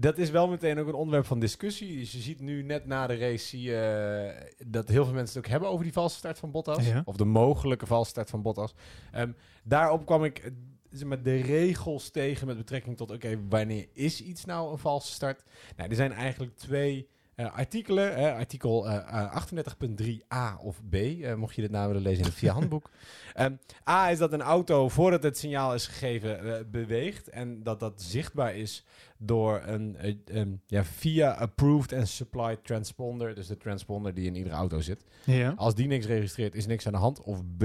dat 0.00 0.18
is 0.18 0.30
wel 0.30 0.48
meteen 0.48 0.78
ook 0.78 0.86
een 0.86 0.94
onderwerp 0.94 1.26
van 1.26 1.40
discussie. 1.40 1.98
Dus 1.98 2.12
je 2.12 2.18
ziet 2.18 2.40
nu 2.40 2.62
net 2.62 2.86
na 2.86 3.06
de 3.06 3.16
race 3.16 3.46
zie 3.46 3.62
je, 3.62 3.76
eh, 3.76 4.66
dat 4.66 4.88
heel 4.88 5.04
veel 5.04 5.14
mensen 5.14 5.36
het 5.36 5.44
ook 5.44 5.50
hebben 5.50 5.68
over 5.68 5.84
die 5.84 5.92
valse 5.92 6.16
start 6.16 6.38
van 6.38 6.50
Bottas. 6.50 6.86
Ja. 6.86 7.02
Of 7.04 7.16
de 7.16 7.24
mogelijke 7.24 7.86
valse 7.86 8.10
start 8.10 8.30
van 8.30 8.42
Bottas. 8.42 8.74
Ehm, 9.12 9.32
daarop 9.64 10.06
kwam 10.06 10.24
ik 10.24 10.38
eh, 10.38 10.50
zeg 10.90 11.08
maar, 11.08 11.22
de 11.22 11.36
regels 11.36 12.10
tegen 12.10 12.46
met 12.46 12.56
betrekking 12.56 12.96
tot, 12.96 13.10
oké, 13.10 13.38
wanneer 13.48 13.88
is 13.92 14.22
iets 14.22 14.44
nou 14.44 14.72
een 14.72 14.78
valse 14.78 15.12
start? 15.12 15.44
Nou, 15.76 15.90
er 15.90 15.96
zijn 15.96 16.12
eigenlijk 16.12 16.56
twee 16.56 17.08
eh, 17.40 17.54
artikelen. 17.54 18.14
Hè, 18.14 18.34
artikel 18.34 18.88
eh, 18.88 18.96
eh, 18.96 19.34
38.3a 19.34 20.58
of 20.62 20.80
b, 20.88 20.94
eh, 20.94 21.34
mocht 21.34 21.54
je 21.54 21.62
dit 21.62 21.70
nou 21.70 21.86
willen 21.86 22.02
lezen 22.02 22.18
in 22.18 22.24
het 22.24 22.34
via 22.38 22.52
handboek. 22.52 22.90
Ehm, 23.34 23.52
A 23.88 24.10
is 24.10 24.18
dat 24.18 24.32
een 24.32 24.42
auto 24.42 24.88
voordat 24.88 25.22
het 25.22 25.38
signaal 25.38 25.74
is 25.74 25.86
gegeven 25.86 26.44
eh, 26.44 26.64
beweegt 26.66 27.28
en 27.28 27.62
dat 27.62 27.80
dat 27.80 28.02
zichtbaar 28.02 28.56
is 28.56 28.84
door 29.18 29.62
een 29.64 29.96
eh, 29.96 30.14
een, 30.24 30.60
ja, 30.66 30.84
via 30.84 31.30
approved 31.30 31.92
and 31.92 32.08
supplied 32.08 32.64
transponder, 32.64 33.34
dus 33.34 33.46
de 33.46 33.56
transponder 33.56 34.14
die 34.14 34.26
in 34.26 34.36
iedere 34.36 34.54
auto 34.54 34.80
zit. 34.80 35.04
Ja. 35.24 35.52
Als 35.56 35.74
die 35.74 35.86
niks 35.86 36.06
registreert, 36.06 36.54
is 36.54 36.66
niks 36.66 36.86
aan 36.86 36.92
de 36.92 36.98
hand. 36.98 37.22
Of 37.22 37.42
B, 37.56 37.64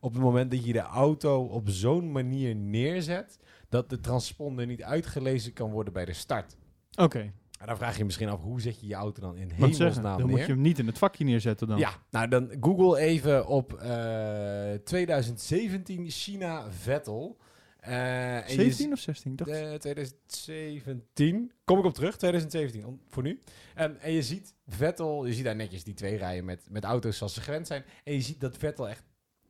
op 0.00 0.12
het 0.12 0.22
moment 0.22 0.50
dat 0.50 0.64
je 0.64 0.72
de 0.72 0.78
auto 0.78 1.44
op 1.44 1.68
zo'n 1.68 2.12
manier 2.12 2.54
neerzet, 2.54 3.38
dat 3.68 3.90
de 3.90 4.00
transponder 4.00 4.66
niet 4.66 4.82
uitgelezen 4.82 5.52
kan 5.52 5.70
worden 5.70 5.92
bij 5.92 6.04
de 6.04 6.12
start. 6.12 6.56
Oké. 6.96 7.32
En 7.60 7.66
dan 7.66 7.76
vraag 7.76 7.92
je 7.92 7.98
je 7.98 8.04
misschien 8.04 8.28
af, 8.28 8.40
hoe 8.40 8.60
zet 8.60 8.80
je 8.80 8.86
je 8.86 8.94
auto 8.94 9.20
dan 9.20 9.36
in 9.36 9.50
hemelsnaam 9.50 10.02
dan 10.02 10.16
neer? 10.16 10.26
moet 10.36 10.38
je 10.46 10.52
hem 10.52 10.60
niet 10.60 10.78
in 10.78 10.86
het 10.86 10.98
vakje 10.98 11.24
neerzetten 11.24 11.66
dan. 11.68 11.78
Ja, 11.78 11.92
nou 12.10 12.28
dan 12.28 12.50
Google 12.60 12.98
even 12.98 13.46
op 13.46 13.72
eh 13.72 14.72
2017 14.84 16.10
China 16.10 16.70
Vettel. 16.70 17.36
Eh, 17.80 18.34
en 18.36 18.42
je 18.48 18.54
17 18.54 18.92
of 18.92 18.98
16? 18.98 19.32
Ik 19.32 19.38
dacht, 19.38 19.50
eh, 19.50 19.72
2017. 19.74 21.52
Kom 21.64 21.78
ik 21.78 21.84
op 21.84 21.94
terug, 21.94 22.16
2017 22.16 22.86
om- 22.86 23.00
voor 23.08 23.22
nu. 23.22 23.40
Ehm, 23.74 23.92
en 24.00 24.12
je 24.12 24.22
ziet 24.22 24.54
Vettel, 24.66 25.26
je 25.26 25.32
ziet 25.32 25.44
daar 25.44 25.56
netjes 25.56 25.84
die 25.84 25.94
twee 25.94 26.16
rijen 26.16 26.44
met, 26.44 26.66
met 26.70 26.84
auto's 26.84 27.16
zoals 27.16 27.34
ze 27.34 27.40
gewend 27.40 27.66
zijn. 27.66 27.84
En 28.04 28.12
je 28.12 28.20
ziet 28.20 28.40
dat 28.40 28.56
Vettel 28.56 28.88
echt, 28.88 29.02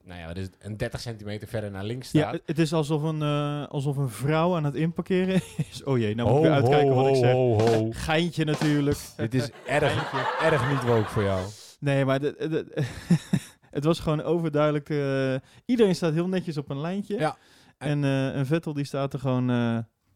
nou 0.05 0.21
ja, 0.21 0.33
dus 0.33 0.49
een 0.59 0.77
30 0.77 1.01
centimeter 1.01 1.49
verder 1.49 1.71
naar 1.71 1.85
links 1.85 2.11
ja, 2.11 2.21
staat. 2.21 2.33
het- 2.33 2.43
het 2.47 2.59
is 2.59 2.73
alsof 2.73 3.03
een, 3.03 3.23
eh, 3.23 3.67
alsof 3.67 3.97
een 3.97 4.09
vrouw 4.11 4.57
aan 4.57 4.65
het 4.65 4.75
inparkeren 4.75 5.35
is. 5.71 5.85
Oh 5.85 5.99
jee, 5.99 6.15
nou 6.15 6.29
moet 6.29 6.37
ik 6.39 6.43
weer 6.45 6.53
uitkijken 6.53 6.95
wat 6.95 7.09
ik 7.09 7.15
zeg. 7.17 7.33
ho. 7.33 7.89
Geintje 7.91 8.45
natuurlijk. 8.45 8.99
Dit 9.17 9.35
is 9.35 9.51
erg, 9.67 10.13
erg 10.43 10.71
niet 10.71 10.83
woke 10.83 11.09
voor 11.09 11.23
jou. 11.23 11.47
Nee, 11.81 12.05
maar 12.05 12.21
de, 12.21 12.35
de- 12.39 12.85
het 13.71 13.85
was 13.85 14.01
gewoon 14.01 14.23
overduidelijk. 14.23 14.91
eh, 14.91 15.35
iedereen 15.65 15.95
staat 15.95 16.13
heel 16.13 16.29
netjes 16.29 16.57
op 16.57 16.71
een 16.71 16.81
lijntje. 16.81 17.19
Ja. 17.19 17.37
En 17.79 18.03
een 18.03 18.47
Vettel 18.47 18.73
die 18.73 18.85
staat 18.85 19.13
er 19.13 19.19
gewoon... 19.19 19.45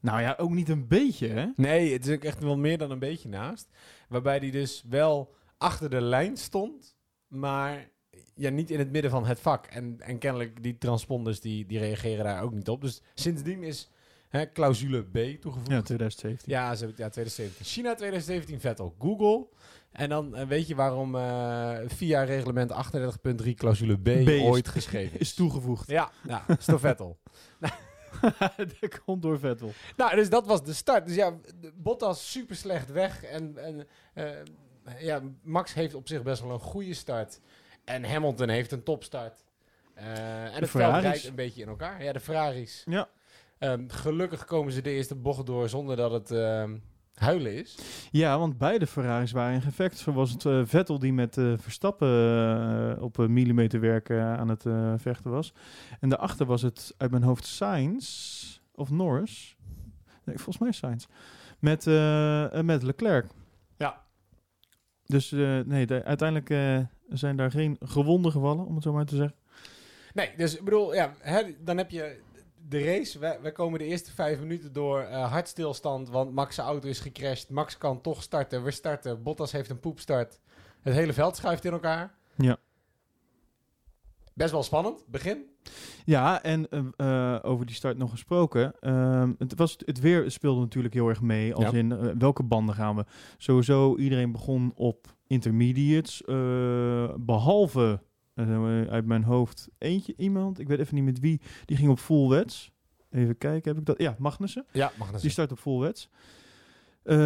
nou 0.00 0.20
ja, 0.20 0.34
ook 0.38 0.50
niet 0.50 0.68
een 0.68 0.88
beetje, 0.88 1.28
hè? 1.28 1.46
Nee, 1.56 1.92
het 1.92 2.06
is 2.06 2.14
ook 2.14 2.24
echt 2.24 2.42
wel 2.42 2.56
meer 2.56 2.78
dan 2.78 2.90
een 2.90 2.98
beetje 2.98 3.28
naast. 3.28 3.68
Waarbij 4.08 4.38
hij 4.38 4.50
dus 4.50 4.84
wel 4.88 5.34
achter 5.58 5.90
de 5.90 6.00
lijn 6.00 6.36
stond, 6.36 6.96
maar 7.28 7.88
ja, 8.34 8.50
niet 8.50 8.70
in 8.70 8.78
het 8.78 8.90
midden 8.90 9.10
van 9.10 9.26
het 9.26 9.40
vak. 9.40 9.66
En, 9.66 9.96
en 10.00 10.18
kennelijk 10.18 10.62
die 10.62 10.78
transponders 10.78 11.40
die, 11.40 11.66
die 11.66 11.78
reageren 11.78 12.24
daar 12.24 12.42
ook 12.42 12.52
niet 12.54 12.68
op. 12.68 12.80
Dus 12.80 13.00
sindsdien 13.14 13.62
is 13.62 13.90
hè, 14.28 14.52
clausule 14.52 15.02
B 15.02 15.40
toegevoegd. 15.40 15.70
Ja, 15.70 15.82
2017. 15.82 16.52
Ja, 16.52 16.74
ze, 16.74 16.84
hebben- 16.84 17.04
ja, 17.04 17.10
2017. 17.10 17.64
China 17.64 17.94
2017 17.94 18.60
Vettel. 18.60 18.94
Google. 18.98 19.46
En 19.92 20.08
dan 20.08 20.34
eh, 20.36 20.46
weet 20.46 20.66
je 20.66 20.74
waarom 20.74 21.14
eh, 21.16 21.78
via 21.86 22.22
reglement 22.22 22.72
38.3 23.44 23.50
clausule 23.54 23.96
B, 23.98 24.02
B 24.04 24.08
is- 24.08 24.42
ooit 24.42 24.68
geschreven 24.68 25.20
Is 25.24 25.34
toegevoegd. 25.34 25.88
Ja, 25.88 26.10
ja, 26.28 26.44
is 26.58 26.64
door 26.64 26.80
Vettel. 26.80 27.18
dat 28.80 29.02
komt 29.04 29.22
door 29.22 29.38
Vettel. 29.38 29.72
Nou, 29.96 30.14
dus 30.16 30.28
dat 30.30 30.46
was 30.46 30.64
de 30.64 30.72
start. 30.72 31.06
Dus 31.06 31.14
ja, 31.14 31.34
Bottas 31.74 32.30
super 32.30 32.56
slecht 32.56 32.90
weg. 32.92 33.22
En, 33.24 33.56
en 33.58 33.86
eh, 34.14 34.30
ja, 34.98 35.22
Max 35.42 35.74
heeft 35.74 35.94
op 35.94 36.08
zich 36.08 36.22
best 36.22 36.42
wel 36.42 36.50
een 36.52 36.58
goede 36.58 36.94
start. 36.94 37.40
En 37.84 38.04
Hamilton 38.04 38.48
heeft 38.48 38.72
een 38.72 38.82
topstart. 38.82 39.44
Eh, 39.94 40.44
en 40.44 40.52
het 40.60 40.70
veld 40.70 41.02
rijdt 41.02 41.24
een 41.26 41.34
beetje 41.34 41.62
in 41.62 41.68
elkaar. 41.68 42.02
Ja, 42.04 42.12
de 42.12 42.20
Ferraris. 42.20 42.82
Ja. 42.88 43.08
Ehm, 43.58 43.88
gelukkig 43.88 44.44
komen 44.44 44.72
ze 44.72 44.82
de 44.82 44.90
eerste 44.90 45.14
bocht 45.14 45.46
door 45.46 45.68
zonder 45.68 45.96
dat 45.96 46.12
het 46.12 46.30
ehm, 46.30 46.76
huilen 47.14 47.52
is. 47.54 47.78
Ja, 48.10 48.38
want 48.38 48.58
beide 48.58 48.86
Ferraris 48.86 49.32
waren 49.32 49.54
in 49.54 49.62
gevecht. 49.62 49.98
Zo 49.98 50.12
was 50.12 50.30
het 50.30 50.44
eh, 50.44 50.60
Vettel 50.64 50.98
die 50.98 51.12
met 51.12 51.36
eh, 51.36 51.52
Verstappen 51.56 53.02
op 53.02 53.18
een 53.18 53.32
millimeterwerk 53.32 54.10
aan 54.10 54.48
het 54.48 54.62
vechten 55.02 55.30
was. 55.30 55.52
En 56.00 56.08
daarachter 56.08 56.46
was 56.46 56.62
het 56.62 56.94
uit 56.96 57.10
mijn 57.10 57.22
hoofd 57.22 57.46
Sainz 57.46 58.58
of 58.74 58.90
Norris. 58.90 59.56
Nee, 60.24 60.36
volgens 60.36 60.58
mij 60.58 60.72
Sainz. 60.72 61.06
Met, 61.58 61.84
met 62.64 62.82
Leclerc. 62.82 63.26
Ja. 63.78 64.02
Dus 65.06 65.30
nee, 65.64 65.86
de- 65.86 66.04
uiteindelijk 66.04 66.48
zijn 67.08 67.36
daar 67.36 67.50
geen 67.50 67.76
gewonden 67.80 68.32
gevallen, 68.32 68.66
om 68.66 68.74
het 68.74 68.82
zo 68.82 68.92
maar 68.92 69.04
te 69.04 69.16
zeggen. 69.16 69.36
Nee, 70.14 70.30
dus 70.36 70.56
ik 70.56 70.64
bedoel, 70.64 70.94
ja, 70.94 71.14
hè, 71.18 71.42
dan 71.64 71.76
heb 71.76 71.90
je 71.90 72.20
de 72.68 72.84
race. 72.84 73.18
Wij, 73.18 73.40
wij 73.40 73.52
komen 73.52 73.78
de 73.78 73.84
eerste 73.84 74.12
vijf 74.12 74.40
minuten 74.40 74.72
door 74.72 75.00
eh 75.00 75.32
hartstilstand, 75.32 76.08
want 76.08 76.32
Max' 76.32 76.58
auto 76.58 76.88
is 76.88 77.00
gecrashed. 77.00 77.50
Max 77.50 77.78
kan 77.78 78.00
toch 78.00 78.22
starten, 78.22 78.62
we 78.62 78.70
starten. 78.70 79.22
Bottas 79.22 79.52
heeft 79.52 79.70
een 79.70 79.80
poepstart. 79.80 80.40
Het 80.80 80.94
hele 80.94 81.12
veld 81.12 81.36
schuift 81.36 81.64
in 81.64 81.72
elkaar. 81.72 82.14
Ja. 82.36 82.56
Best 84.34 84.50
wel 84.50 84.62
spannend, 84.62 85.06
begin. 85.06 85.53
Ja, 86.04 86.42
en 86.42 86.68
eh, 86.68 86.80
eh, 87.34 87.40
over 87.42 87.66
die 87.66 87.74
start 87.74 87.98
nog 87.98 88.10
gesproken. 88.10 88.72
ehm, 88.80 89.32
het, 89.38 89.54
was, 89.54 89.76
het 89.84 90.00
weer 90.00 90.30
speelde 90.30 90.60
natuurlijk 90.60 90.94
heel 90.94 91.08
erg 91.08 91.20
mee. 91.20 91.54
Als 91.54 91.64
Ja. 91.64 91.72
in 91.78 91.92
eh, 91.92 92.08
welke 92.18 92.42
banden 92.42 92.74
gaan 92.74 92.96
we. 92.96 93.04
Sowieso, 93.36 93.96
iedereen 93.96 94.32
begon 94.32 94.72
op 94.74 95.14
intermediates. 95.26 96.22
eh, 96.24 97.14
behalve 97.16 98.02
eh, 98.34 98.82
uit 98.86 99.06
mijn 99.06 99.24
hoofd 99.24 99.68
eentje 99.78 100.14
iemand. 100.16 100.58
Ik 100.60 100.68
weet 100.68 100.78
even 100.78 100.94
niet 100.94 101.04
met 101.04 101.20
wie. 101.20 101.40
Die 101.64 101.76
ging 101.76 101.90
op 101.90 101.98
full 101.98 102.28
wets. 102.28 102.72
Even 103.10 103.38
kijken, 103.38 103.70
heb 103.70 103.80
ik 103.80 103.86
dat? 103.86 103.98
Ja, 104.00 104.14
Magnussen. 104.18 104.66
Ja, 104.72 104.92
mag 104.98 105.10
Die 105.20 105.30
start 105.30 105.52
op 105.52 105.58
full 105.58 105.78
wets. 105.78 106.08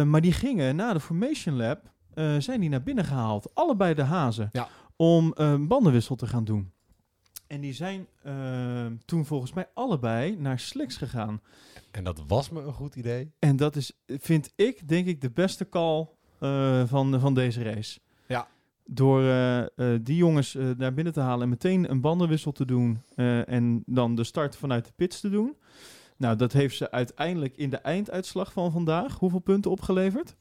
Maar 0.05 0.21
die 0.21 0.31
gingen 0.33 0.75
na 0.75 0.93
de 0.93 0.99
Formation 0.99 1.55
Lab. 1.55 1.91
zijn 2.39 2.59
die 2.59 2.69
naar 2.69 2.83
binnen 2.83 3.05
gehaald. 3.05 3.55
Allebei 3.55 3.93
de 3.93 4.03
hazen. 4.03 4.49
Ja. 4.51 4.67
Om 4.95 5.31
een 5.35 5.67
bandenwissel 5.67 6.15
te 6.15 6.27
gaan 6.27 6.43
doen. 6.43 6.71
En 7.49 7.61
die 7.61 7.73
zijn 7.73 8.07
eh, 8.21 8.85
toen 9.05 9.25
volgens 9.25 9.53
mij 9.53 9.67
allebei 9.73 10.35
naar 10.35 10.59
Slicks 10.59 10.97
gegaan. 10.97 11.41
En 11.91 12.03
dat 12.03 12.23
was 12.27 12.49
me 12.49 12.61
een 12.61 12.73
goed 12.73 12.95
idee. 12.95 13.31
En 13.39 13.55
dat 13.55 13.75
is, 13.75 13.91
vind 14.07 14.51
ik, 14.55 14.87
denk 14.87 15.07
ik, 15.07 15.21
de 15.21 15.29
beste 15.29 15.69
call 15.69 16.07
eh, 16.39 16.83
van, 16.85 17.19
van 17.19 17.33
deze 17.33 17.63
race. 17.63 17.99
Ja. 18.27 18.47
Door 18.85 19.21
eh, 19.21 19.59
eh, 19.59 19.67
die 20.01 20.15
jongens 20.15 20.57
naar 20.77 20.93
binnen 20.93 21.13
te 21.13 21.19
halen 21.19 21.43
en 21.43 21.49
meteen 21.49 21.91
een 21.91 22.01
bandenwissel 22.01 22.51
te 22.51 22.65
doen. 22.65 23.01
en 23.45 23.83
dan 23.85 24.15
de 24.15 24.23
start 24.23 24.55
vanuit 24.55 24.85
de 24.85 24.91
pits 24.95 25.19
te 25.19 25.29
doen. 25.29 25.57
Nou, 26.17 26.35
dat 26.35 26.53
heeft 26.53 26.77
ze 26.77 26.91
uiteindelijk 26.91 27.57
in 27.57 27.69
de 27.69 27.77
einduitslag 27.77 28.51
van 28.51 28.71
vandaag 28.71 29.19
hoeveel 29.19 29.39
punten 29.39 29.71
opgeleverd? 29.71 30.35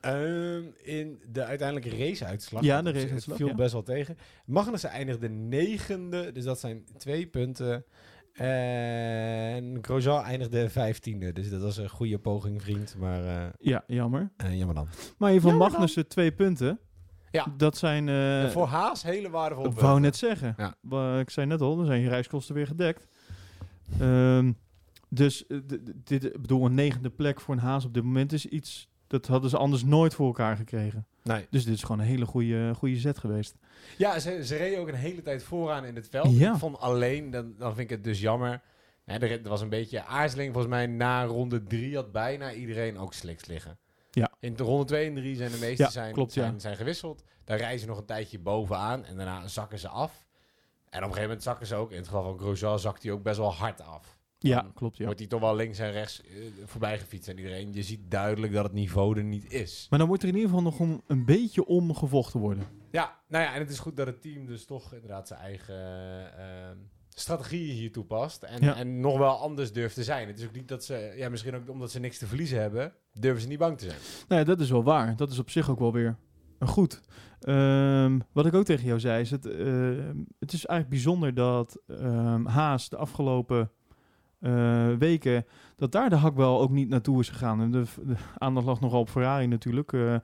Ehm, 0.00 0.62
in 0.82 1.20
de 1.32 1.44
uiteindelijke 1.44 2.04
raceuitslag. 2.08 2.62
Ja, 2.62 2.82
de 2.82 2.92
raceuitslag, 2.92 3.36
viel 3.36 3.46
ja. 3.46 3.54
best 3.54 3.72
wel 3.72 3.82
tegen. 3.82 4.16
Magnussen 4.46 4.90
eindigde 4.90 5.28
negende, 5.28 6.32
dus 6.32 6.44
dat 6.44 6.60
zijn 6.60 6.84
twee 6.96 7.26
punten. 7.26 7.84
En 8.32 9.78
Grosjean 9.82 10.22
eindigde 10.24 10.68
vijftiende, 10.70 11.32
dus 11.32 11.50
dat 11.50 11.60
was 11.62 11.76
een 11.76 11.88
goede 11.88 12.18
poging, 12.18 12.62
vriend. 12.62 12.94
Maar 12.98 13.24
eh, 13.24 13.46
Ja, 13.58 13.84
jammer. 13.86 14.30
eh, 14.36 14.56
jammer 14.58 14.74
dan. 14.74 14.88
Maar 15.18 15.32
in 15.32 15.40
van. 15.40 15.56
Magnussen 15.56 16.08
twee 16.08 16.32
punten. 16.32 16.78
Ja. 17.30 17.46
Dat 17.56 17.76
zijn... 17.76 18.08
eh, 18.08 18.50
voor 18.50 18.66
Haas 18.66 19.02
hele 19.02 19.30
waardevolle 19.30 19.66
Ik 19.68 19.72
punten. 19.74 19.88
wou 19.90 20.00
net 20.00 20.16
zeggen. 20.16 20.54
Ja. 20.90 21.18
Ik 21.20 21.30
zei 21.30 21.46
net 21.46 21.60
al, 21.60 21.76
dan 21.76 21.86
zijn 21.86 22.00
je 22.00 22.08
reiskosten 22.08 22.54
weer 22.54 22.66
gedekt. 22.66 23.06
Ehm, 24.00 24.52
dus 25.08 25.44
dit, 26.04 26.24
ik 26.24 26.40
bedoel, 26.40 26.66
een 26.66 26.74
negende 26.74 27.10
plek 27.10 27.40
voor 27.40 27.54
een 27.54 27.60
haas 27.60 27.84
op 27.84 27.94
dit 27.94 28.02
moment 28.02 28.32
is 28.32 28.46
iets... 28.46 28.88
Dat 29.10 29.26
hadden 29.26 29.50
ze 29.50 29.56
anders 29.56 29.84
nooit 29.84 30.14
voor 30.14 30.26
elkaar 30.26 30.56
gekregen. 30.56 31.06
Nee. 31.22 31.46
Dus 31.50 31.64
dit 31.64 31.74
is 31.74 31.82
gewoon 31.82 31.98
een 32.00 32.06
hele 32.06 32.26
goede, 32.26 32.74
goede 32.76 32.96
zet 32.96 33.18
geweest. 33.18 33.56
Ja, 33.98 34.18
ze, 34.18 34.46
ze 34.46 34.56
reden 34.56 34.78
ook 34.78 34.88
een 34.88 34.94
hele 34.94 35.22
tijd 35.22 35.42
vooraan 35.42 35.84
in 35.84 35.94
het 35.94 36.08
veld. 36.08 36.38
Ja. 36.38 36.52
Ik 36.52 36.58
vond 36.58 36.78
alleen, 36.78 37.30
dan, 37.30 37.54
dan 37.58 37.74
vind 37.74 37.90
ik 37.90 37.96
het 37.96 38.04
dus 38.04 38.20
jammer. 38.20 38.62
Hè, 39.04 39.18
er, 39.18 39.30
er 39.30 39.48
was 39.48 39.60
een 39.60 39.68
beetje 39.68 40.04
aarzeling 40.04 40.52
volgens 40.52 40.72
mij 40.74 40.86
na 40.86 41.24
ronde 41.24 41.62
drie 41.62 41.94
had 41.94 42.12
bijna 42.12 42.52
iedereen 42.52 42.98
ook 42.98 43.12
sliks 43.12 43.46
liggen. 43.46 43.78
Ja. 44.10 44.30
In 44.40 44.56
de 44.56 44.62
ronde 44.62 44.84
2 44.84 45.06
en 45.08 45.14
3 45.14 45.36
zijn 45.36 45.50
de 45.50 45.58
meeste 45.58 45.82
Ja, 45.82 45.90
zijn, 45.90 46.12
klopt, 46.12 46.34
ja. 46.34 46.42
zijn, 46.42 46.60
zijn 46.60 46.76
gewisseld. 46.76 47.22
Daar 47.44 47.58
rijden 47.58 47.80
ze 47.80 47.86
nog 47.86 47.98
een 47.98 48.04
tijdje 48.04 48.38
bovenaan 48.38 49.04
en 49.04 49.16
daarna 49.16 49.48
zakken 49.48 49.78
ze 49.78 49.88
af. 49.88 50.26
En 50.88 50.88
op 50.88 50.92
een 50.94 51.00
gegeven 51.02 51.22
moment 51.22 51.42
zakken 51.42 51.66
ze 51.66 51.74
ook. 51.74 51.90
In 51.90 51.96
het 51.96 52.06
geval 52.06 52.22
van 52.22 52.38
Grosjean 52.38 52.78
zakt 52.78 53.02
hij 53.02 53.12
ook 53.12 53.22
best 53.22 53.38
wel 53.38 53.52
hard 53.52 53.82
af. 53.82 54.18
Ja, 54.42 54.70
klopt. 54.74 54.96
Ja. 54.96 55.04
wordt 55.04 55.18
hij 55.18 55.28
toch 55.28 55.40
wel 55.40 55.56
links 55.56 55.78
en 55.78 55.92
rechts 55.92 56.22
eh, 56.22 56.28
voorbij 56.64 56.98
gefietst. 56.98 57.28
En 57.28 57.38
iedereen, 57.38 57.72
je 57.72 57.82
ziet 57.82 58.00
duidelijk 58.10 58.52
dat 58.52 58.64
het 58.64 58.72
niveau 58.72 59.16
er 59.18 59.24
niet 59.24 59.52
is. 59.52 59.86
Maar 59.90 59.98
dan 59.98 60.08
wordt 60.08 60.22
er 60.22 60.28
in 60.28 60.34
ieder 60.34 60.50
geval 60.50 60.64
nog 60.64 60.78
om, 60.78 61.02
een 61.06 61.24
beetje 61.24 61.66
om 61.66 61.94
gevochten 61.94 62.40
worden. 62.40 62.64
Ja, 62.90 63.18
nou 63.28 63.44
ja, 63.44 63.54
en 63.54 63.60
het 63.60 63.70
is 63.70 63.78
goed 63.78 63.96
dat 63.96 64.06
het 64.06 64.22
team 64.22 64.46
dus 64.46 64.64
toch 64.64 64.94
inderdaad 64.94 65.28
zijn 65.28 65.40
eigen 65.40 65.74
ehm 66.38 66.76
strategieën 67.14 67.74
hier 67.74 67.92
toepast. 67.92 68.42
En, 68.42 68.62
Ja. 68.62 68.74
en 68.76 69.00
nog 69.00 69.18
wel 69.18 69.36
anders 69.36 69.72
durft 69.72 69.94
te 69.94 70.04
zijn. 70.04 70.26
Het 70.28 70.38
is 70.38 70.46
ook 70.46 70.52
niet 70.54 70.68
dat 70.68 70.84
ze, 70.84 71.12
ja, 71.16 71.28
misschien 71.28 71.54
ook 71.54 71.68
omdat 71.70 71.90
ze 71.90 72.00
niks 72.00 72.18
te 72.18 72.26
verliezen 72.26 72.60
hebben, 72.60 72.92
durven 73.12 73.42
ze 73.42 73.48
niet 73.48 73.58
bang 73.58 73.78
te 73.78 73.84
zijn. 73.84 73.98
Nou 74.28 74.40
ja, 74.40 74.46
dat 74.46 74.60
is 74.60 74.70
wel 74.70 74.82
waar. 74.82 75.16
Dat 75.16 75.30
is 75.30 75.38
op 75.38 75.50
zich 75.50 75.70
ook 75.70 75.78
wel 75.78 75.92
weer 75.92 76.16
goed. 76.60 77.00
Ehm, 77.40 78.18
wat 78.32 78.46
ik 78.46 78.54
ook 78.54 78.64
tegen 78.64 78.86
jou 78.86 79.00
zei, 79.00 79.20
is 79.20 79.30
het, 79.30 79.46
ehm, 79.46 80.16
het 80.38 80.52
is 80.52 80.66
eigenlijk 80.66 80.88
bijzonder 80.88 81.34
dat 81.34 81.82
Haas 82.44 82.88
de 82.88 82.96
afgelopen 82.96 83.70
eh, 84.40 84.94
weken, 84.98 85.44
dat 85.76 85.92
daar 85.92 86.10
de 86.10 86.16
hakbel 86.16 86.60
ook 86.60 86.70
niet 86.70 86.88
naartoe 86.88 87.20
is 87.20 87.28
gegaan. 87.28 87.60
En 87.60 87.70
de, 87.70 87.84
de 88.06 88.16
aandacht 88.38 88.66
lag 88.66 88.80
nogal 88.80 89.00
op 89.00 89.08
Ferrari 89.08 89.46
natuurlijk. 89.46 89.92
eh, 89.92 90.16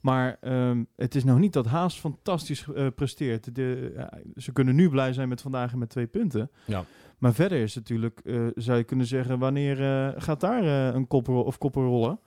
maar 0.00 0.36
ehm, 0.40 0.84
het 0.96 1.14
is 1.14 1.24
nou 1.24 1.38
niet 1.38 1.52
dat 1.52 1.66
Haas 1.66 2.00
fantastisch 2.00 2.66
eh, 2.74 2.86
presteert. 2.94 3.54
De, 3.54 3.92
ze 4.36 4.52
kunnen 4.52 4.74
nu 4.74 4.88
blij 4.88 5.12
zijn 5.12 5.28
met 5.28 5.40
vandaag 5.40 5.72
en 5.72 5.78
met 5.78 5.90
twee 5.90 6.06
punten. 6.06 6.50
Ja. 6.64 6.84
Maar 7.18 7.34
verder 7.34 7.58
is 7.58 7.74
natuurlijk, 7.74 8.20
zou 8.54 8.78
je 8.78 8.84
kunnen 8.84 9.06
zeggen, 9.06 9.38
wanneer 9.38 9.76
gaat 10.16 10.40
daar 10.40 10.94
een 10.94 11.06
koppel 11.06 11.42
of 11.42 11.58
koppen 11.58 11.84
rollen? 11.84 12.20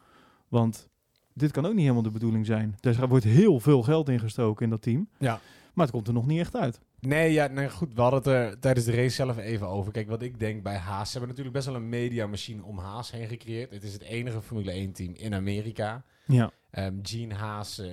Want 0.48 0.90
dit 1.34 1.52
kan 1.52 1.66
ook 1.66 1.72
niet 1.72 1.82
helemaal 1.82 2.02
de 2.02 2.10
bedoeling 2.10 2.46
zijn. 2.46 2.76
Er 2.82 3.08
wordt 3.08 3.26
heel 3.26 3.60
veel 3.60 3.84
geld 3.84 4.10
ingestoken 4.10 4.64
in 4.64 4.70
dat 4.70 4.82
team. 4.82 5.10
Ja. 5.18 5.40
Maar 5.78 5.86
het 5.86 5.96
komt 5.96 6.08
er 6.08 6.14
nog 6.14 6.26
niet 6.26 6.40
echt 6.40 6.56
uit. 6.56 6.80
Nee, 7.00 7.32
ja, 7.32 7.48
nee, 7.48 7.70
goed. 7.70 7.94
We 7.94 8.02
hadden 8.02 8.20
het 8.20 8.28
er 8.28 8.60
tijdens 8.60 8.86
de 8.86 8.92
race 8.92 9.16
zelf 9.16 9.38
even 9.38 9.68
over. 9.68 9.92
Kijk, 9.92 10.08
wat 10.08 10.22
ik 10.22 10.40
denk 10.40 10.64
bij 10.64 10.76
Haas. 10.76 11.12
Ze 11.12 11.18
hebben 11.18 11.30
natuurlijk 11.30 11.56
best 11.56 11.68
wel 11.68 11.76
een 11.76 11.90
mediamachine 11.90 12.64
om 12.64 12.78
Haas 12.78 13.12
heen 13.12 13.28
gecreëerd. 13.28 13.72
Het 13.72 13.84
is 13.84 13.94
het 13.94 14.02
enige 14.02 14.42
Formule 14.42 14.72
1 14.72 14.92
team 14.92 15.14
in 15.14 15.34
Amerika. 15.34 16.04
Ja. 16.26 16.52
Ehm 16.72 16.94
Gene 17.02 17.34
Haas 17.34 17.80
eh, 17.80 17.88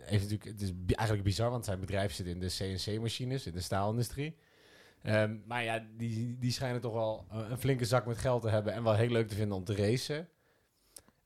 heeft 0.00 0.22
natuurlijk, 0.22 0.44
het 0.44 0.60
is 0.60 0.72
eigenlijk 0.86 1.22
bizar, 1.28 1.50
want 1.50 1.64
zijn 1.64 1.80
bedrijf 1.80 2.12
zit 2.12 2.26
in 2.26 2.40
de 2.40 2.46
CNC-machines, 2.46 3.46
in 3.46 3.52
de 3.52 3.60
staalindustrie. 3.60 4.36
Ehm, 5.02 5.36
maar 5.46 5.64
ja, 5.64 5.86
die, 5.96 6.38
die 6.38 6.52
schijnen 6.52 6.80
toch 6.80 6.92
wel 6.92 7.26
eh, 7.30 7.38
een 7.50 7.58
flinke 7.58 7.84
zak 7.84 8.06
met 8.06 8.18
geld 8.18 8.42
te 8.42 8.48
hebben 8.48 8.72
en 8.72 8.82
wel 8.82 8.94
heel 8.94 9.10
leuk 9.10 9.28
te 9.28 9.34
vinden 9.34 9.56
om 9.56 9.64
te 9.64 9.74
racen. 9.74 10.28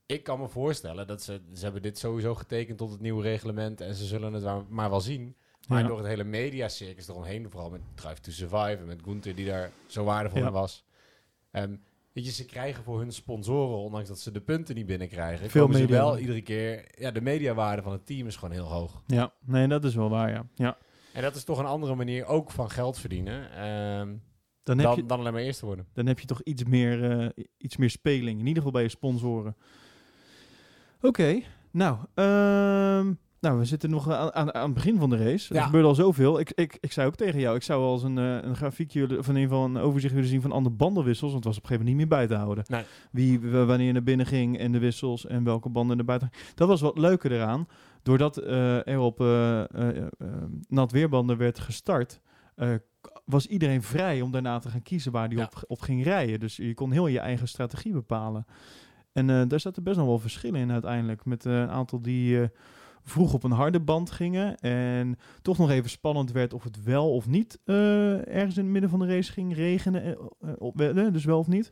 Ik 0.05 0.23
kan 0.23 0.39
me 0.39 0.47
voorstellen 0.47 1.07
dat 1.07 1.23
ze, 1.23 1.41
ze 1.53 1.63
hebben 1.63 1.81
dit 1.81 1.97
sowieso 1.97 2.35
getekend 2.35 2.77
tot 2.77 2.91
het 2.91 3.01
nieuwe 3.01 3.21
reglement 3.23 3.81
en 3.81 3.95
ze 3.95 4.05
zullen 4.05 4.33
het 4.33 4.69
maar 4.69 4.89
wel 4.89 5.01
zien. 5.01 5.35
Maar 5.67 5.81
Ja. 5.81 5.87
door 5.87 5.97
het 5.97 6.07
hele 6.07 6.23
mediacircus 6.23 7.07
eromheen, 7.07 7.49
vooral 7.49 7.69
met 7.69 7.81
Drive 7.95 8.21
to 8.21 8.31
Survive 8.31 8.77
en 8.79 8.85
met 8.85 9.01
Gunther 9.03 9.35
die 9.35 9.45
daar 9.45 9.71
zo 9.87 10.03
waardevol 10.03 10.39
Ja. 10.39 10.45
in 10.47 10.51
was. 10.53 10.85
Ehm, 11.51 11.75
weet 12.13 12.25
je, 12.25 12.31
ze 12.31 12.45
krijgen 12.45 12.83
voor 12.83 12.99
hun 12.99 13.11
sponsoren, 13.11 13.77
ondanks 13.77 14.07
dat 14.07 14.19
ze 14.19 14.31
de 14.31 14.41
punten 14.41 14.75
niet 14.75 14.85
binnenkrijgen, 14.85 15.49
Veel 15.49 15.61
komen 15.65 15.77
ze 15.79 15.85
wel 15.87 16.17
iedere 16.17 16.41
keer... 16.41 16.85
Ja, 16.99 17.11
de 17.11 17.21
mediawaarde 17.21 17.81
van 17.81 17.91
het 17.91 18.05
team 18.05 18.27
is 18.27 18.35
gewoon 18.35 18.53
heel 18.53 18.65
hoog. 18.71 19.01
Ja, 19.07 19.33
nee, 19.45 19.67
dat 19.67 19.83
is 19.83 19.95
wel 19.95 20.09
waar, 20.09 20.29
ja. 20.29 20.45
ja. 20.55 20.77
En 21.13 21.21
dat 21.21 21.35
is 21.35 21.43
toch 21.43 21.59
een 21.59 21.65
andere 21.65 21.95
manier 21.95 22.25
ook 22.25 22.51
van 22.51 22.69
geld 22.69 22.97
verdienen 22.99 23.51
ehm, 23.51 24.15
Dan, 24.63 24.77
heb 24.77 24.87
dan, 24.87 24.95
je, 24.95 25.05
dan 25.05 25.19
alleen 25.19 25.33
maar 25.33 25.41
eerst 25.41 25.59
te 25.59 25.65
worden. 25.65 25.87
dan 25.93 26.05
heb 26.05 26.19
je 26.19 26.25
toch 26.27 26.41
iets 26.41 26.63
meer, 26.63 27.11
eh, 27.19 27.43
iets 27.57 27.77
meer 27.77 27.89
speling. 27.89 28.39
In 28.39 28.45
ieder 28.47 28.55
geval 28.55 28.71
bij 28.71 28.83
je 28.83 28.89
sponsoren. 28.89 29.55
Oké, 31.01 31.41
nou, 31.71 31.97
ehm, 32.13 33.13
nou, 33.39 33.57
we 33.59 33.65
zitten 33.65 33.89
nog 33.89 34.09
aan, 34.11 34.33
aan, 34.33 34.53
aan 34.53 34.63
het 34.65 34.73
begin 34.73 34.97
van 34.97 35.09
de 35.09 35.17
race. 35.17 35.53
Ja. 35.53 35.59
Er 35.59 35.65
gebeurde 35.65 35.87
al 35.87 35.95
zoveel. 35.95 36.39
Ik, 36.39 36.51
ik, 36.51 36.77
ik 36.79 36.91
zei 36.91 37.07
ook 37.07 37.15
tegen 37.15 37.39
jou, 37.39 37.55
ik 37.55 37.63
zou 37.63 37.81
wel 37.81 37.93
eens 37.93 38.03
een, 38.03 38.17
eh, 38.17 38.37
een 38.41 38.55
grafiekje, 38.55 39.03
of 39.03 39.27
in 39.27 39.35
ieder 39.35 39.49
geval 39.49 39.65
een 39.65 39.77
overzicht 39.77 40.13
willen 40.13 40.29
zien 40.29 40.41
van 40.41 40.51
andere 40.51 40.75
bandenwissels. 40.75 41.31
Want 41.31 41.43
het 41.43 41.53
was 41.53 41.57
op 41.57 41.63
een 41.63 41.69
gegeven 41.69 41.91
moment 41.91 42.09
niet 42.09 42.19
meer 42.19 42.27
bij 42.27 42.37
te 42.37 42.43
houden. 42.43 42.63
Nee. 42.67 42.83
Wie 43.11 43.39
wanneer 43.65 43.93
naar 43.93 44.03
binnen 44.03 44.25
ging 44.25 44.57
en 44.57 44.71
de 44.71 44.79
wissels 44.79 45.25
en 45.25 45.43
welke 45.43 45.69
banden 45.69 45.97
er 45.97 46.05
buiten. 46.05 46.29
Dat 46.55 46.67
was 46.67 46.81
wat 46.81 46.97
leuker 46.97 47.31
eraan. 47.31 47.67
Doordat 48.03 48.37
eh, 48.37 48.87
er 48.87 48.99
op 48.99 49.19
eh, 49.21 49.59
eh, 49.59 49.97
eh, 49.97 50.07
nat 50.67 50.91
weerbanden 50.91 51.37
werd 51.37 51.59
gestart, 51.59 52.19
eh, 52.55 52.69
was 53.25 53.47
iedereen 53.47 53.81
vrij 53.83 54.21
om 54.21 54.31
daarna 54.31 54.59
te 54.59 54.69
gaan 54.69 54.81
kiezen 54.81 55.11
waar 55.11 55.29
die 55.29 55.37
Ja. 55.37 55.43
op, 55.43 55.63
op 55.67 55.81
ging 55.81 56.03
rijden. 56.03 56.39
Dus 56.39 56.55
je 56.55 56.73
kon 56.73 56.91
heel 56.91 57.07
je 57.07 57.19
eigen 57.19 57.47
strategie 57.47 57.93
bepalen. 57.93 58.45
En 59.13 59.29
eh, 59.29 59.41
daar 59.47 59.59
zaten 59.59 59.83
best 59.83 59.97
nog 59.97 60.05
wel 60.05 60.19
verschillen 60.19 60.59
in 60.59 60.71
uiteindelijk. 60.71 61.25
Met 61.25 61.45
eh, 61.45 61.53
een 61.59 61.69
aantal 61.69 62.01
die 62.01 62.41
eh, 62.41 62.47
vroeg 63.09 63.33
op 63.33 63.43
een 63.43 63.51
harde 63.51 63.79
band 63.79 64.11
gingen. 64.11 64.57
En 64.57 65.17
toch 65.41 65.57
nog 65.57 65.69
even 65.69 65.89
spannend 65.89 66.31
werd 66.31 66.53
of 66.53 66.63
het 66.63 66.83
wel 66.83 67.13
of 67.13 67.27
niet 67.27 67.59
eh, 67.65 68.27
ergens 68.35 68.57
in 68.57 68.63
het 68.63 68.71
midden 68.71 68.89
van 68.89 68.99
de 68.99 69.07
race 69.07 69.31
ging 69.31 69.55
regenen. 69.55 70.17
op, 70.59 70.81
eh, 70.81 71.11
dus 71.11 71.25
wel 71.25 71.39
of 71.39 71.47
niet. 71.47 71.71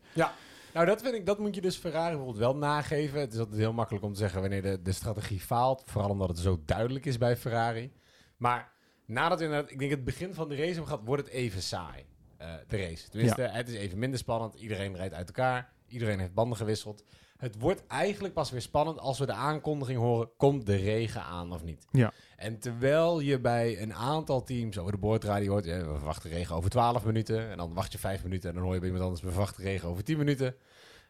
Nou, 0.73 0.85
dat 0.85 1.01
vind 1.01 1.15
ik, 1.15 1.25
dat 1.25 1.39
moet 1.39 1.55
je 1.55 1.61
dus 1.61 1.77
Ferrari 1.77 2.07
bijvoorbeeld 2.09 2.37
wel 2.37 2.55
nageven. 2.55 3.19
Het 3.19 3.33
is 3.33 3.39
altijd 3.39 3.57
heel 3.57 3.73
makkelijk 3.73 4.03
om 4.05 4.11
te 4.13 4.19
zeggen 4.19 4.41
wanneer 4.41 4.61
de, 4.61 4.81
de 4.81 4.91
strategie 4.91 5.39
faalt. 5.39 5.83
Vooral 5.85 6.09
omdat 6.09 6.27
het 6.27 6.37
zo 6.39 6.61
duidelijk 6.65 7.05
is 7.05 7.17
bij 7.17 7.37
Ferrari. 7.37 7.91
Maar 8.37 8.71
nadat 9.05 9.39
we 9.39 9.45
inderdaad, 9.45 9.71
ik 9.71 9.79
denk 9.79 9.91
het 9.91 10.03
begin 10.03 10.33
van 10.33 10.49
de 10.49 10.55
race 10.55 10.67
hebben 10.67 10.87
gehad, 10.87 11.01
wordt 11.05 11.23
het 11.23 11.31
even 11.31 11.61
saai. 11.61 12.05
eh, 12.37 12.53
de 12.67 12.77
race. 12.77 13.09
Tenminste, 13.09 13.41
het 13.41 13.69
is 13.69 13.75
even 13.75 13.99
minder 13.99 14.19
spannend. 14.19 14.55
Iedereen 14.55 14.95
rijdt 14.95 15.13
uit 15.13 15.27
elkaar. 15.27 15.73
Iedereen 15.87 16.19
heeft 16.19 16.33
banden 16.33 16.57
gewisseld. 16.57 17.03
Het 17.37 17.59
wordt 17.59 17.87
eigenlijk 17.87 18.33
pas 18.33 18.51
weer 18.51 18.61
spannend 18.61 18.99
als 18.99 19.19
we 19.19 19.25
de 19.25 19.33
aankondiging 19.33 19.99
horen: 19.99 20.29
komt 20.37 20.65
de 20.65 20.75
regen 20.75 21.23
aan 21.23 21.53
of 21.53 21.63
niet? 21.63 21.85
Ja. 21.91 22.11
En 22.37 22.59
terwijl 22.59 23.19
je 23.19 23.39
bij 23.39 23.81
een 23.81 23.93
aantal 23.93 24.43
teams 24.43 24.77
over 24.77 24.91
de 24.91 24.97
boordradio 24.97 25.51
hoort: 25.51 25.65
ja, 25.65 25.77
we 25.77 25.95
verwachten 25.95 26.29
regen 26.29 26.55
over 26.55 26.69
12 26.69 27.05
minuten. 27.05 27.49
En 27.49 27.57
dan 27.57 27.73
wacht 27.73 27.91
je 27.91 27.97
5 27.97 28.23
minuten 28.23 28.49
en 28.49 28.55
dan 28.55 28.63
hoor 28.63 28.73
je 28.73 28.79
bij 28.79 28.89
iemand 28.89 29.05
anders: 29.05 29.23
we 29.23 29.31
verwachten 29.31 29.63
regen 29.63 29.89
over 29.89 30.03
10 30.03 30.17
minuten. 30.17 30.55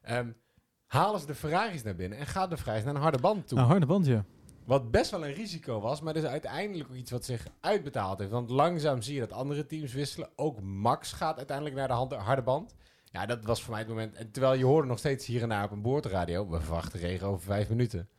Ehm, 0.01 0.31
halen 0.85 1.19
ze 1.19 1.25
de 1.25 1.35
Ferraris 1.35 1.83
naar 1.83 1.95
binnen 1.95 2.17
en 2.17 2.25
gaat 2.25 2.49
de 2.49 2.57
Ferraris 2.57 2.83
naar 2.83 2.95
een 2.95 3.01
harde 3.01 3.19
band 3.19 3.47
toe. 3.47 3.57
Nou, 3.57 3.69
harde 3.69 3.85
band, 3.85 4.05
ja. 4.05 4.25
Wat 4.65 4.91
best 4.91 5.11
wel 5.11 5.25
een 5.25 5.33
risico 5.33 5.79
was, 5.79 6.01
maar 6.01 6.13
dat 6.13 6.23
is 6.23 6.29
uiteindelijk 6.29 6.89
ook 6.89 6.95
iets 6.95 7.11
wat 7.11 7.25
zich 7.25 7.47
uitbetaald 7.59 8.19
heeft. 8.19 8.31
Want 8.31 8.49
langzaam 8.49 9.01
zie 9.01 9.13
je 9.13 9.19
dat 9.19 9.31
andere 9.31 9.65
teams 9.65 9.93
wisselen. 9.93 10.29
Ook 10.35 10.61
Max 10.61 11.11
gaat 11.11 11.37
uiteindelijk 11.37 11.75
naar 11.75 11.87
de 11.87 12.15
harde 12.15 12.41
band. 12.41 12.75
Ja, 13.15 13.25
dat 13.25 13.43
was 13.43 13.61
voor 13.61 13.71
mij 13.71 13.79
het 13.79 13.89
moment. 13.89 14.15
En 14.15 14.31
terwijl 14.31 14.53
je 14.53 14.65
hoorde 14.65 14.87
nog 14.87 14.97
steeds 14.97 15.25
hier 15.25 15.41
en 15.41 15.49
daar 15.49 15.63
op 15.63 15.71
een 15.71 15.81
boordradio... 15.81 16.49
we 16.49 16.61
verwachten 16.61 16.99
regen 16.99 17.27
over 17.27 17.45
vijf 17.45 17.69
minuten. 17.69 18.09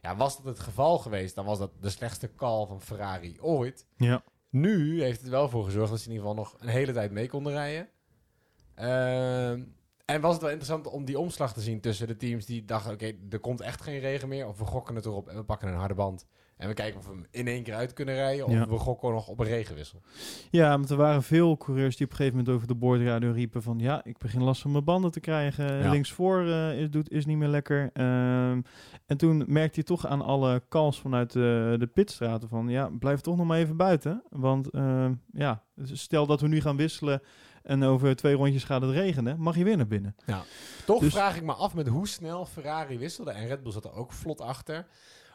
Ja, 0.00 0.16
was 0.16 0.36
dat 0.36 0.44
het 0.44 0.58
geval 0.58 0.98
geweest, 0.98 1.34
dan 1.34 1.44
was 1.44 1.58
dat 1.58 1.70
de 1.80 1.90
slechtste 1.90 2.34
call 2.34 2.66
van 2.66 2.80
Ferrari 2.80 3.40
ooit. 3.40 3.86
Ja. 3.96 4.22
Nu 4.50 5.02
heeft 5.02 5.20
het 5.20 5.30
wel 5.30 5.48
voor 5.48 5.64
gezorgd 5.64 5.90
dat 5.90 6.00
ze 6.00 6.06
in 6.06 6.12
ieder 6.12 6.28
geval 6.28 6.44
nog 6.44 6.56
een 6.58 6.68
hele 6.68 6.92
tijd 6.92 7.10
mee 7.10 7.28
konden 7.28 7.52
rijden. 7.52 7.88
Ehm, 8.74 9.62
en 10.04 10.20
was 10.20 10.32
het 10.32 10.42
wel 10.42 10.50
interessant 10.50 10.86
om 10.86 11.04
die 11.04 11.18
omslag 11.18 11.52
te 11.52 11.60
zien 11.60 11.80
tussen 11.80 12.06
de 12.06 12.16
teams 12.16 12.46
die 12.46 12.64
dachten... 12.64 12.92
oké, 12.92 13.12
er 13.30 13.40
komt 13.40 13.60
echt 13.60 13.82
geen 13.82 14.00
regen 14.00 14.28
meer. 14.28 14.46
Of 14.46 14.58
we 14.58 14.64
gokken 14.64 14.94
het 14.94 15.04
erop 15.06 15.28
en 15.28 15.36
we 15.36 15.44
pakken 15.44 15.68
een 15.68 15.74
harde 15.74 15.94
band. 15.94 16.26
En 16.62 16.68
we 16.68 16.74
kijken 16.74 16.98
of 16.98 17.06
we 17.06 17.12
hem 17.12 17.26
in 17.30 17.46
één 17.46 17.62
keer 17.62 17.74
uit 17.74 17.92
kunnen 17.92 18.14
rijden. 18.14 18.46
Of 18.46 18.52
Ja. 18.52 18.66
we 18.68 18.78
gokken 18.78 19.12
nog 19.12 19.28
op 19.28 19.38
een 19.38 19.46
regenwissel. 19.46 20.02
Ja, 20.50 20.68
want 20.70 20.90
er 20.90 20.96
waren 20.96 21.22
veel 21.22 21.56
coureurs 21.56 21.96
die 21.96 22.04
op 22.06 22.10
een 22.10 22.16
gegeven 22.16 22.38
moment 22.38 22.54
over 22.56 22.68
de 22.68 22.74
boordradio 22.74 23.30
riepen 23.32 23.62
van... 23.62 23.78
ja, 23.78 24.04
ik 24.04 24.18
begin 24.18 24.42
last 24.42 24.62
van 24.62 24.70
mijn 24.72 24.84
banden 24.84 25.10
te 25.10 25.20
krijgen. 25.20 25.82
Ja. 25.82 25.90
Linksvoor 25.90 26.46
eh, 26.46 26.80
is, 26.80 26.90
doet, 26.90 27.10
is 27.10 27.26
niet 27.26 27.36
meer 27.36 27.48
lekker. 27.48 27.90
Ehm, 27.92 28.60
en 29.06 29.16
toen 29.16 29.44
merkte 29.46 29.80
je 29.80 29.86
toch 29.86 30.06
aan 30.06 30.22
alle 30.22 30.62
calls 30.68 31.00
vanuit 31.00 31.32
de, 31.32 31.76
de 31.78 31.86
pitstraten 31.86 32.48
van... 32.48 32.68
ja, 32.68 32.90
blijf 32.98 33.20
toch 33.20 33.36
nog 33.36 33.46
maar 33.46 33.58
even 33.58 33.76
buiten. 33.76 34.22
Want 34.30 34.70
ehm, 34.70 35.12
ja, 35.32 35.62
stel 35.82 36.26
dat 36.26 36.40
we 36.40 36.48
nu 36.48 36.60
gaan 36.60 36.76
wisselen 36.76 37.22
en 37.62 37.82
over 37.82 38.16
twee 38.16 38.34
rondjes 38.34 38.64
gaat 38.64 38.82
het 38.82 38.90
regenen... 38.90 39.40
mag 39.40 39.56
je 39.56 39.64
weer 39.64 39.76
naar 39.76 39.86
binnen. 39.86 40.16
Toch 40.86 41.00
Dus- 41.00 41.12
vraag 41.12 41.36
ik 41.36 41.42
me 41.42 41.52
af 41.52 41.74
met 41.74 41.86
hoe 41.88 42.08
snel 42.08 42.46
Ferrari 42.46 42.98
wisselde. 42.98 43.30
En 43.30 43.46
Red 43.46 43.62
Bull 43.62 43.72
zat 43.72 43.84
er 43.84 43.92
ook 43.94 44.12
vlot 44.12 44.40
achter. 44.40 44.86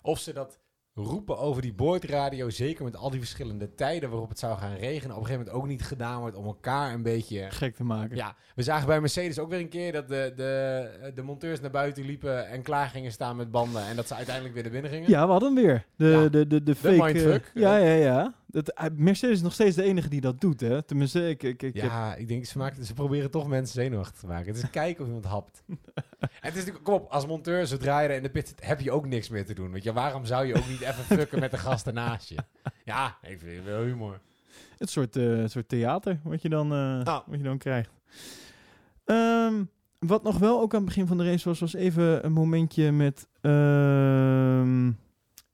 Of 0.02 0.20
ze 0.20 0.34
dat 0.34 0.60
roepen 0.98 1.38
over 1.38 1.62
die 1.62 1.74
boordradio. 1.74 2.50
Zeker 2.50 2.84
met 2.84 2.96
al 2.96 3.10
die 3.10 3.20
verschillende 3.20 3.76
tijden 3.76 4.10
waarop 4.10 4.30
het 4.30 4.40
zou 4.40 4.58
gaan 4.58 4.76
regenen. 4.76 5.16
Op 5.16 5.22
een 5.22 5.28
gegeven 5.28 5.46
moment 5.46 5.64
ook 5.64 5.68
niet 5.70 5.84
gedaan 5.84 6.20
wordt 6.20 6.36
om 6.36 6.46
elkaar 6.46 6.94
een 6.94 7.02
beetje... 7.04 7.46
Gek 7.50 7.76
te 7.76 7.84
maken. 7.84 8.16
Ja, 8.16 8.36
we 8.56 8.64
zagen 8.64 8.88
bij 8.88 9.00
Mercedes 9.00 9.40
ook 9.40 9.50
weer 9.50 9.60
een 9.60 9.70
keer 9.70 9.92
dat 9.92 10.08
de, 10.08 10.34
de, 10.36 11.12
de 11.16 11.22
monteurs 11.22 11.60
naar 11.62 11.72
buiten 11.72 12.06
liepen 12.06 12.48
en 12.48 12.62
klaar 12.62 12.88
gingen 12.90 13.12
staan 13.12 13.36
met 13.36 13.52
banden. 13.52 13.86
En 13.86 13.96
dat 13.96 14.08
ze 14.08 14.16
uiteindelijk 14.16 14.54
weer 14.56 14.64
naar 14.64 14.72
binnen 14.72 14.92
gingen. 14.92 15.10
Ja, 15.10 15.26
we 15.26 15.32
hadden 15.32 15.56
hem 15.56 15.64
weer. 15.66 15.86
De, 15.96 16.06
Ja. 16.08 16.28
de, 16.30 16.48
de, 16.48 16.64
de 16.64 16.76
fake... 16.76 17.04
mindfuck. 17.04 17.52
eh, 17.54 17.62
ja, 17.62 17.78
ja, 17.78 17.94
ja. 17.94 18.34
Dat, 18.50 18.70
eh, 18.74 18.86
Mercedes 18.96 19.36
is 19.36 19.42
nog 19.42 19.54
steeds 19.54 19.76
de 19.76 19.84
enige 19.84 20.10
die 20.10 20.22
dat 20.22 20.42
doet, 20.42 20.60
hè. 20.60 20.82
Tenminste, 20.84 21.30
ik... 21.30 21.44
ik, 21.44 21.64
ik 21.64 21.74
heb- 21.74 21.84
Ja, 21.84 22.16
ik 22.16 22.28
denk, 22.28 22.46
ze, 22.46 22.58
maken, 22.58 22.86
ze 22.86 22.94
proberen 22.94 23.32
toch 23.32 23.48
mensen 23.48 23.74
zenuwachtig 23.82 24.20
te 24.20 24.28
maken. 24.28 24.48
Het 24.54 24.64
is 24.64 24.70
kijken 24.82 25.02
of 25.02 25.08
iemand 25.08 25.26
hapt. 25.26 25.64
en 25.68 25.78
het 26.20 26.54
is 26.54 26.60
natuurlijk, 26.60 26.84
kom 26.84 26.94
op, 26.94 27.10
als 27.12 27.26
monteur, 27.28 27.68
zodra 27.68 28.00
je 28.00 28.08
er 28.10 28.16
in 28.16 28.24
de 28.24 28.30
pit 28.30 28.48
zit, 28.48 28.66
heb 28.66 28.80
je 28.82 28.92
ook 28.92 29.08
niks 29.08 29.30
meer 29.30 29.46
te 29.46 29.54
doen. 29.54 29.72
Weet 29.72 29.84
je, 29.84 29.94
waarom 29.94 30.26
zou 30.26 30.46
je 30.46 30.56
ook 30.56 30.68
niet 30.68 30.82
even 30.82 31.04
fucken 31.20 31.40
met 31.40 31.52
de 31.52 31.58
gasten 31.58 31.94
naast 31.94 32.30
je? 32.30 32.36
Ja, 32.86 33.18
even 33.22 33.64
wel 33.66 33.84
humor. 33.84 34.20
Het 34.78 34.90
soort, 34.90 35.14
het 35.14 35.52
soort 35.52 35.70
theater 35.70 36.20
wat 36.24 36.42
je 36.42 36.50
dan, 36.50 36.72
eh, 36.72 36.78
Nou. 37.04 37.24
wat 37.28 37.38
je 37.38 37.44
dan 37.44 37.58
krijgt. 37.58 37.92
Ehm, 39.06 39.64
wat 40.00 40.24
nog 40.24 40.38
wel 40.38 40.62
ook 40.62 40.72
aan 40.74 40.80
het 40.80 40.88
begin 40.88 41.08
van 41.08 41.18
de 41.18 41.24
race 41.26 41.50
was, 41.50 41.60
was 41.60 41.74
even 41.74 42.26
een 42.26 42.32
momentje 42.32 42.92
met... 42.92 43.28
ehm, 43.42 44.92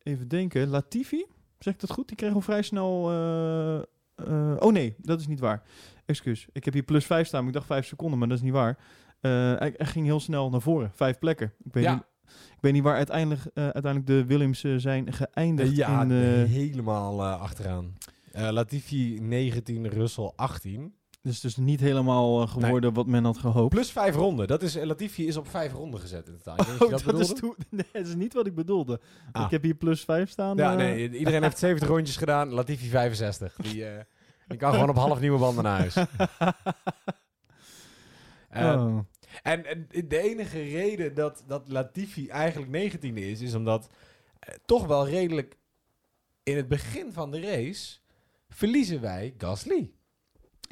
even 0.03 0.27
denken, 0.27 0.67
Latifi, 0.67 1.25
zeg 1.63 1.73
ik 1.73 1.80
dat 1.80 1.91
goed? 1.91 2.08
Die 2.08 2.17
kreeg 2.17 2.34
al 2.34 2.41
vrij 2.41 2.62
snel 2.62 3.10
eh, 3.10 3.78
eh, 4.15 4.56
oh 4.60 4.71
nee, 4.71 4.95
dat 4.97 5.19
is 5.19 5.28
niet 5.28 5.39
waar. 5.39 5.63
Excuus. 6.06 6.47
Ik 6.52 6.65
heb 6.65 6.73
hier 6.73 6.84
plus 6.84 7.06
5 7.06 7.28
staan, 7.28 7.39
maar 7.39 7.47
ik 7.47 7.54
dacht 7.56 7.67
5 7.67 7.86
seconden, 7.88 8.19
maar 8.19 8.28
dat 8.28 8.38
is 8.38 8.43
niet 8.43 8.54
waar. 8.54 8.78
Eh, 9.19 9.32
hij, 9.32 9.73
ging 9.78 10.06
heel 10.06 10.19
snel 10.19 10.49
naar 10.49 10.62
voren. 10.62 10.91
Vijf 10.93 11.19
plekken. 11.19 11.54
Ik 11.63 11.73
weet, 11.73 11.84
Ja. 11.84 11.93
niet, 11.93 12.04
ik 12.32 12.62
weet 12.62 12.73
niet 12.73 12.84
waar 12.84 12.95
uiteindelijk, 12.95 13.41
uiteindelijk 13.54 14.08
de 14.08 14.26
Williams 14.26 14.60
zijn 14.78 15.13
geëindigd. 15.13 15.76
ja, 15.76 16.02
in, 16.02 16.12
helemaal 16.45 17.23
achteraan. 17.23 17.97
Latifi 18.32 19.19
19, 19.21 19.88
Russell 19.88 20.32
18. 20.36 20.93
Dus 21.23 21.39
dus 21.39 21.55
niet 21.55 21.79
helemaal 21.79 22.41
eh, 22.41 22.47
geworden 22.47 22.93
wat 22.93 23.07
men 23.07 23.23
had 23.23 23.38
gehoopt. 23.38 23.69
Plus 23.69 23.91
vijf 23.91 24.15
ronden. 24.15 24.47
Dat 24.47 24.62
is, 24.62 24.75
Latifi 24.75 25.27
is 25.27 25.38
op 25.38 25.49
vijf 25.49 25.73
ronden 25.73 25.99
gezet 25.99 26.27
in 26.27 26.38
totaal. 26.38 26.65
Oh, 26.79 26.89
dat, 26.89 27.19
is 27.19 27.33
bedoelde. 27.33 27.55
nee, 27.69 27.86
dat 27.91 28.07
is 28.07 28.15
niet 28.15 28.33
wat 28.33 28.45
ik 28.45 28.55
bedoelde. 28.55 28.99
Ah. 29.31 29.43
Ik 29.45 29.51
heb 29.51 29.63
hier 29.63 29.75
plus 29.75 30.03
5 30.03 30.29
staan. 30.29 30.57
Ja, 30.57 30.71
eh. 30.71 30.77
nee, 30.77 31.17
iedereen 31.17 31.43
heeft 31.43 31.57
70 31.57 31.88
rondjes 31.88 32.17
gedaan. 32.17 32.49
Latifi 32.49 32.88
65. 32.88 33.55
Die, 33.55 33.86
eh, 33.86 34.03
die 34.47 34.57
kan 34.57 34.73
gewoon 34.73 34.89
op 34.89 34.95
half 34.95 35.19
nieuwe 35.19 35.39
banden 35.39 35.63
naar 35.63 35.79
huis. 35.79 35.95
Oh. 38.55 38.99
En, 39.43 39.65
en 39.65 39.88
de 40.07 40.19
enige 40.19 40.62
reden 40.62 41.13
dat, 41.13 41.43
dat 41.47 41.63
Latifi 41.67 42.27
eigenlijk 42.27 42.93
19e 42.93 43.13
is, 43.13 43.41
is 43.41 43.53
omdat 43.53 43.89
toch 44.65 44.86
wel 44.86 45.07
redelijk 45.07 45.57
in 46.43 46.57
het 46.57 46.67
begin 46.67 47.13
van 47.13 47.31
de 47.31 47.41
race 47.41 47.97
verliezen 48.49 49.01
wij 49.01 49.33
Gasly. 49.38 49.93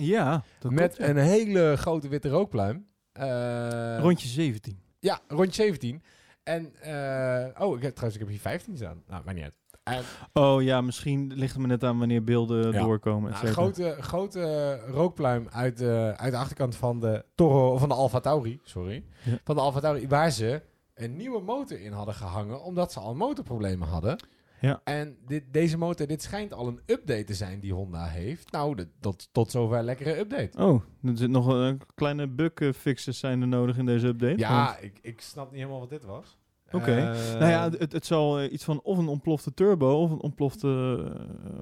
Ja, 0.05 0.43
dat 0.59 0.71
met 0.71 0.95
klopt, 0.95 0.97
ja. 0.97 1.07
een 1.09 1.17
hele 1.25 1.75
grote 1.77 2.07
witte 2.07 2.29
rookpluim. 2.29 2.85
Eh, 3.11 3.97
Rondje 3.99 4.27
17. 4.27 4.79
Ja, 4.99 5.19
rondje 5.27 5.63
17. 5.63 6.03
En, 6.43 6.73
eh, 6.81 7.61
oh, 7.65 7.75
ik 7.77 7.81
heb, 7.83 7.91
trouwens, 7.91 8.13
ik 8.13 8.19
heb 8.19 8.27
hier 8.29 8.39
15 8.39 8.75
staan. 8.77 9.03
Nou, 9.07 9.21
maakt 9.25 9.35
niet 9.37 9.43
uit. 9.45 9.53
En, 9.83 10.03
Oh 10.33 10.61
ja, 10.63 10.81
misschien 10.81 11.33
ligt 11.35 11.51
het 11.53 11.61
me 11.61 11.67
net 11.67 11.83
aan 11.83 11.97
wanneer 11.99 12.23
beelden 12.23 12.71
Ja. 12.71 12.79
doorkomen. 12.79 13.31
nou, 13.31 13.47
een 13.47 13.47
cetera. 13.53 13.61
grote, 13.61 14.01
grote 14.01 14.75
rookpluim 14.87 15.47
uit 15.51 15.77
de, 15.77 16.13
uit 16.17 16.31
de 16.31 16.37
achterkant 16.37 16.75
van 16.75 16.99
de 16.99 17.25
Toro, 17.35 17.77
van 17.77 17.89
de 17.89 17.95
Alfa 17.95 18.19
Tauri, 18.19 18.59
sorry. 18.63 19.03
Ja. 19.23 19.37
Van 19.43 19.55
de 19.55 19.61
Alfa 19.61 19.79
Tauri, 19.79 20.07
waar 20.07 20.31
ze 20.31 20.61
een 20.93 21.15
nieuwe 21.15 21.41
motor 21.41 21.79
in 21.81 21.91
hadden 21.91 22.13
gehangen, 22.15 22.63
omdat 22.63 22.91
ze 22.91 22.99
al 22.99 23.15
motorproblemen 23.15 23.87
hadden. 23.87 24.17
Ja. 24.61 24.81
En 24.83 25.17
dit, 25.27 25.43
deze 25.51 25.77
motor, 25.77 26.07
dit 26.07 26.21
schijnt 26.21 26.53
al 26.53 26.67
een 26.67 26.79
update 26.85 27.23
te 27.23 27.33
zijn 27.33 27.59
die 27.59 27.73
Honda 27.73 28.05
heeft. 28.05 28.51
Nou, 28.51 28.75
de, 28.75 28.87
tot, 28.99 29.29
tot 29.31 29.51
zover 29.51 29.77
een 29.77 29.83
lekkere 29.83 30.17
update. 30.19 30.57
Oh, 30.63 30.81
er 31.03 31.17
zit 31.17 31.29
nog 31.29 31.47
een 31.47 31.81
kleine 31.95 32.27
bug 32.27 32.53
eh, 32.53 32.71
fixes 32.73 33.19
zijn 33.19 33.41
er 33.41 33.47
nodig 33.47 33.77
in 33.77 33.85
deze 33.85 34.07
update. 34.07 34.27
Want- 34.29 34.39
Ja, 34.39 34.77
ik, 34.77 34.99
ik 35.01 35.21
snap 35.21 35.49
niet 35.51 35.59
helemaal 35.59 35.79
wat 35.79 35.89
dit 35.89 36.05
was. 36.05 36.37
Oké. 36.71 36.91
Eh, 36.95 37.39
nou 37.39 37.51
ja, 37.51 37.69
het, 37.69 37.91
het 37.91 38.05
zal 38.05 38.39
eh, 38.39 38.51
iets 38.51 38.63
van 38.63 38.81
of 38.81 38.97
een 38.97 39.07
ontplofte 39.07 39.53
turbo 39.53 40.01
of 40.01 40.11
een 40.11 40.21
ontplofte 40.21 40.67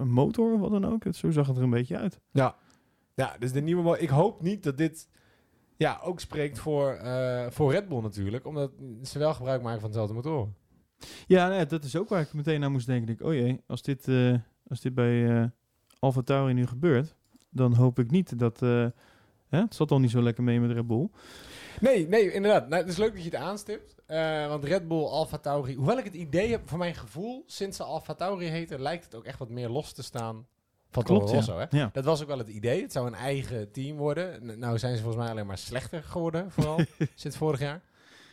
motor, 0.03 0.59
wat 0.59 0.71
dan 0.71 0.85
ook. 0.85 1.03
Het, 1.03 1.15
zo 1.15 1.31
zag 1.31 1.47
het 1.47 1.57
er 1.57 1.63
een 1.63 1.69
beetje 1.69 1.97
uit. 1.97 2.19
Ja, 3.15 3.35
dus 3.39 3.51
de 3.51 3.61
nieuwe... 3.61 3.99
Ik 3.99 4.09
hoop 4.09 4.41
niet 4.41 4.63
dat 4.63 4.77
dit 4.77 5.09
ja, 5.77 5.99
ook 6.03 6.19
spreekt 6.19 6.59
voor, 6.59 6.99
voor 7.49 7.71
Red 7.71 7.87
Bull 7.87 8.01
natuurlijk. 8.01 8.45
Omdat 8.45 8.71
ze 9.03 9.19
wel 9.19 9.33
gebruik 9.33 9.61
maken 9.61 9.79
van 9.81 9.89
dezelfde 9.89 10.13
motoren. 10.13 10.55
Ja, 11.27 11.47
nee, 11.49 11.65
dat 11.65 11.83
is 11.83 11.95
ook 11.95 12.09
waar 12.09 12.21
ik 12.21 12.33
meteen 12.33 12.63
aan 12.63 12.71
moest 12.71 12.85
denken. 12.85 13.13
Ik, 13.13 13.21
oh 13.21 13.33
jee, 13.33 13.61
als 13.67 13.81
dit, 13.81 14.07
eh, 14.07 14.33
als 14.67 14.81
dit 14.81 14.93
bij 14.93 15.37
eh 15.39 15.45
Alfa 15.99 16.21
Tauri 16.21 16.53
nu 16.53 16.67
gebeurt, 16.67 17.15
dan 17.49 17.73
hoop 17.73 17.99
ik 17.99 18.11
niet 18.11 18.39
dat... 18.39 18.61
eh, 18.61 18.85
hè, 19.49 19.59
het 19.59 19.75
zat 19.75 19.91
al 19.91 19.99
niet 19.99 20.11
zo 20.11 20.21
lekker 20.21 20.43
mee 20.43 20.59
met 20.59 20.71
Red 20.71 20.87
Bull. 20.87 21.09
Nee, 21.81 22.07
nee, 22.07 22.31
inderdaad. 22.31 22.67
Nou, 22.67 22.81
het 22.81 22.91
is 22.91 22.97
leuk 22.97 23.13
dat 23.13 23.23
je 23.23 23.29
het 23.29 23.39
aanstipt. 23.39 23.95
Want 24.47 24.63
Red 24.63 24.87
Bull, 24.87 25.03
Alfa 25.03 25.37
Tauri... 25.37 25.75
Hoewel 25.75 25.97
ik 25.97 26.03
het 26.03 26.13
idee 26.13 26.51
heb, 26.51 26.69
voor 26.69 26.77
mijn 26.77 26.95
gevoel... 26.95 27.43
sinds 27.45 27.77
ze 27.77 27.83
Alfa 27.83 28.13
Tauri 28.13 28.45
heten... 28.45 28.81
lijkt 28.81 29.03
het 29.03 29.15
ook 29.15 29.25
echt 29.25 29.39
wat 29.39 29.49
meer 29.49 29.69
los 29.69 29.91
te 29.93 30.03
staan 30.03 30.47
van 30.91 31.03
Klopt, 31.03 31.29
ja. 31.29 31.35
Rosso. 31.35 31.57
Hè? 31.59 31.65
Ja. 31.69 31.89
Dat 31.93 32.03
was 32.05 32.21
ook 32.21 32.27
wel 32.27 32.37
het 32.37 32.49
idee. 32.49 32.81
Het 32.81 32.91
zou 32.91 33.07
een 33.07 33.15
eigen 33.15 33.71
team 33.71 33.97
worden. 33.97 34.45
N- 34.45 34.59
nou 34.59 34.77
zijn 34.79 34.95
ze 34.95 35.01
volgens 35.03 35.23
mij 35.23 35.31
alleen 35.31 35.45
maar 35.45 35.57
slechter 35.57 36.03
geworden, 36.03 36.51
vooral 36.51 36.79
sinds 37.15 37.37
vorig 37.37 37.59
jaar. 37.59 37.81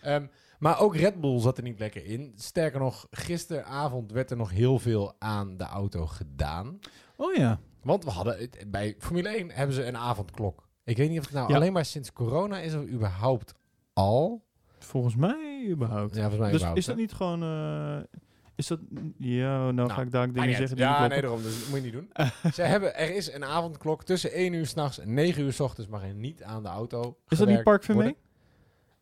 Ehm, 0.02 0.26
maar 0.58 0.80
ook 0.80 0.96
Red 0.96 1.20
Bull 1.20 1.40
zat 1.40 1.56
er 1.56 1.62
niet 1.62 1.78
lekker 1.78 2.04
in. 2.06 2.32
Sterker 2.36 2.80
nog, 2.80 3.06
gisteravond 3.10 4.12
werd 4.12 4.30
er 4.30 4.36
nog 4.36 4.50
heel 4.50 4.78
veel 4.78 5.14
aan 5.18 5.56
de 5.56 5.64
auto 5.64 6.06
gedaan. 6.06 6.78
Oh 7.16 7.34
ja. 7.34 7.60
Want 7.82 8.04
we 8.04 8.10
hadden 8.10 8.48
bij 8.66 8.94
Formule 8.98 9.28
1 9.28 9.50
hebben 9.50 9.74
ze 9.74 9.84
een 9.86 9.96
avondklok. 9.96 10.68
Ik 10.84 10.96
weet 10.96 11.08
niet 11.10 11.18
of 11.18 11.24
het 11.24 11.34
nou 11.34 11.48
Ja. 11.48 11.54
alleen 11.56 11.72
maar 11.72 11.84
sinds 11.84 12.12
corona 12.12 12.58
is 12.58 12.74
of 12.74 12.86
überhaupt 12.86 13.54
al. 13.92 14.44
Volgens 14.78 15.16
mij 15.16 15.66
überhaupt. 15.68 16.14
Ja, 16.14 16.20
volgens 16.20 16.40
mij 16.40 16.50
dus 16.50 16.56
überhaupt, 16.56 16.78
is 16.78 16.84
dat 16.86 16.96
niet 16.96 17.12
gewoon... 17.12 17.42
eh, 17.42 18.18
is 18.54 18.66
dat... 18.66 18.80
Ja, 19.18 19.70
nou, 19.70 19.90
ga 19.90 20.02
ik 20.02 20.10
daar 20.10 20.32
dingen 20.32 20.56
zeggen 20.56 20.76
die 20.76 20.84
Ja, 20.84 21.00
niet 21.00 21.10
nee, 21.10 21.20
daarom. 21.20 21.42
Dus 21.42 21.58
dat 21.60 21.68
moet 21.68 21.78
je 21.78 21.84
niet 21.84 21.92
doen. 21.92 22.10
Ze 22.54 22.62
hebben, 22.62 22.96
er 22.96 23.14
is 23.14 23.32
een 23.32 23.44
avondklok 23.44 24.04
tussen 24.04 24.32
1 24.32 24.52
uur 24.52 24.66
s'nachts 24.66 24.98
en 24.98 25.14
9 25.14 25.42
uur 25.42 25.52
s 25.52 25.60
ochtends 25.60 25.90
mag 25.90 26.02
er 26.02 26.14
niet 26.14 26.42
aan 26.42 26.62
de 26.62 26.68
auto 26.68 27.00
Is 27.00 27.08
dat 27.08 27.18
niet 27.28 27.38
gewerkt 27.38 27.62
Park 27.64 27.84
Vermee? 27.84 28.16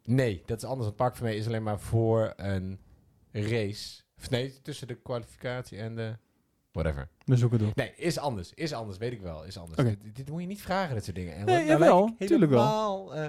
Nee, 0.04 0.42
dat 0.46 0.56
is 0.56 0.64
anders. 0.68 0.86
Het 0.86 0.96
Park 0.96 1.16
Vermee 1.16 1.36
is 1.36 1.46
alleen 1.46 1.62
maar 1.62 1.80
voor 1.80 2.32
een 2.36 2.80
race. 3.32 4.02
Of 4.18 4.30
nee, 4.30 4.60
tussen 4.62 4.86
de 4.86 4.94
kwalificatie 4.94 5.78
en 5.78 5.96
de... 5.96 6.16
Whatever. 6.72 7.08
We 7.24 7.36
zoeken 7.36 7.58
door. 7.58 7.72
Nee, 7.74 7.92
is 7.96 8.18
anders. 8.18 8.54
Is 8.54 8.72
anders, 8.72 8.98
weet 8.98 9.12
ik 9.12 9.20
wel. 9.20 9.44
Is 9.44 9.58
anders. 9.58 9.82
Dit, 10.02 10.16
dit 10.16 10.30
moet 10.30 10.40
je 10.40 10.46
niet 10.46 10.62
vragen, 10.62 10.94
dat 10.94 11.04
soort 11.04 11.16
dingen. 11.16 11.34
En 11.34 11.44
Nee, 11.44 11.78
lijk 11.78 12.10
ik 12.18 12.26
tuurlijk 12.26 12.50
wel. 12.50 12.62
helemaal, 12.62 13.14
eh, 13.14 13.26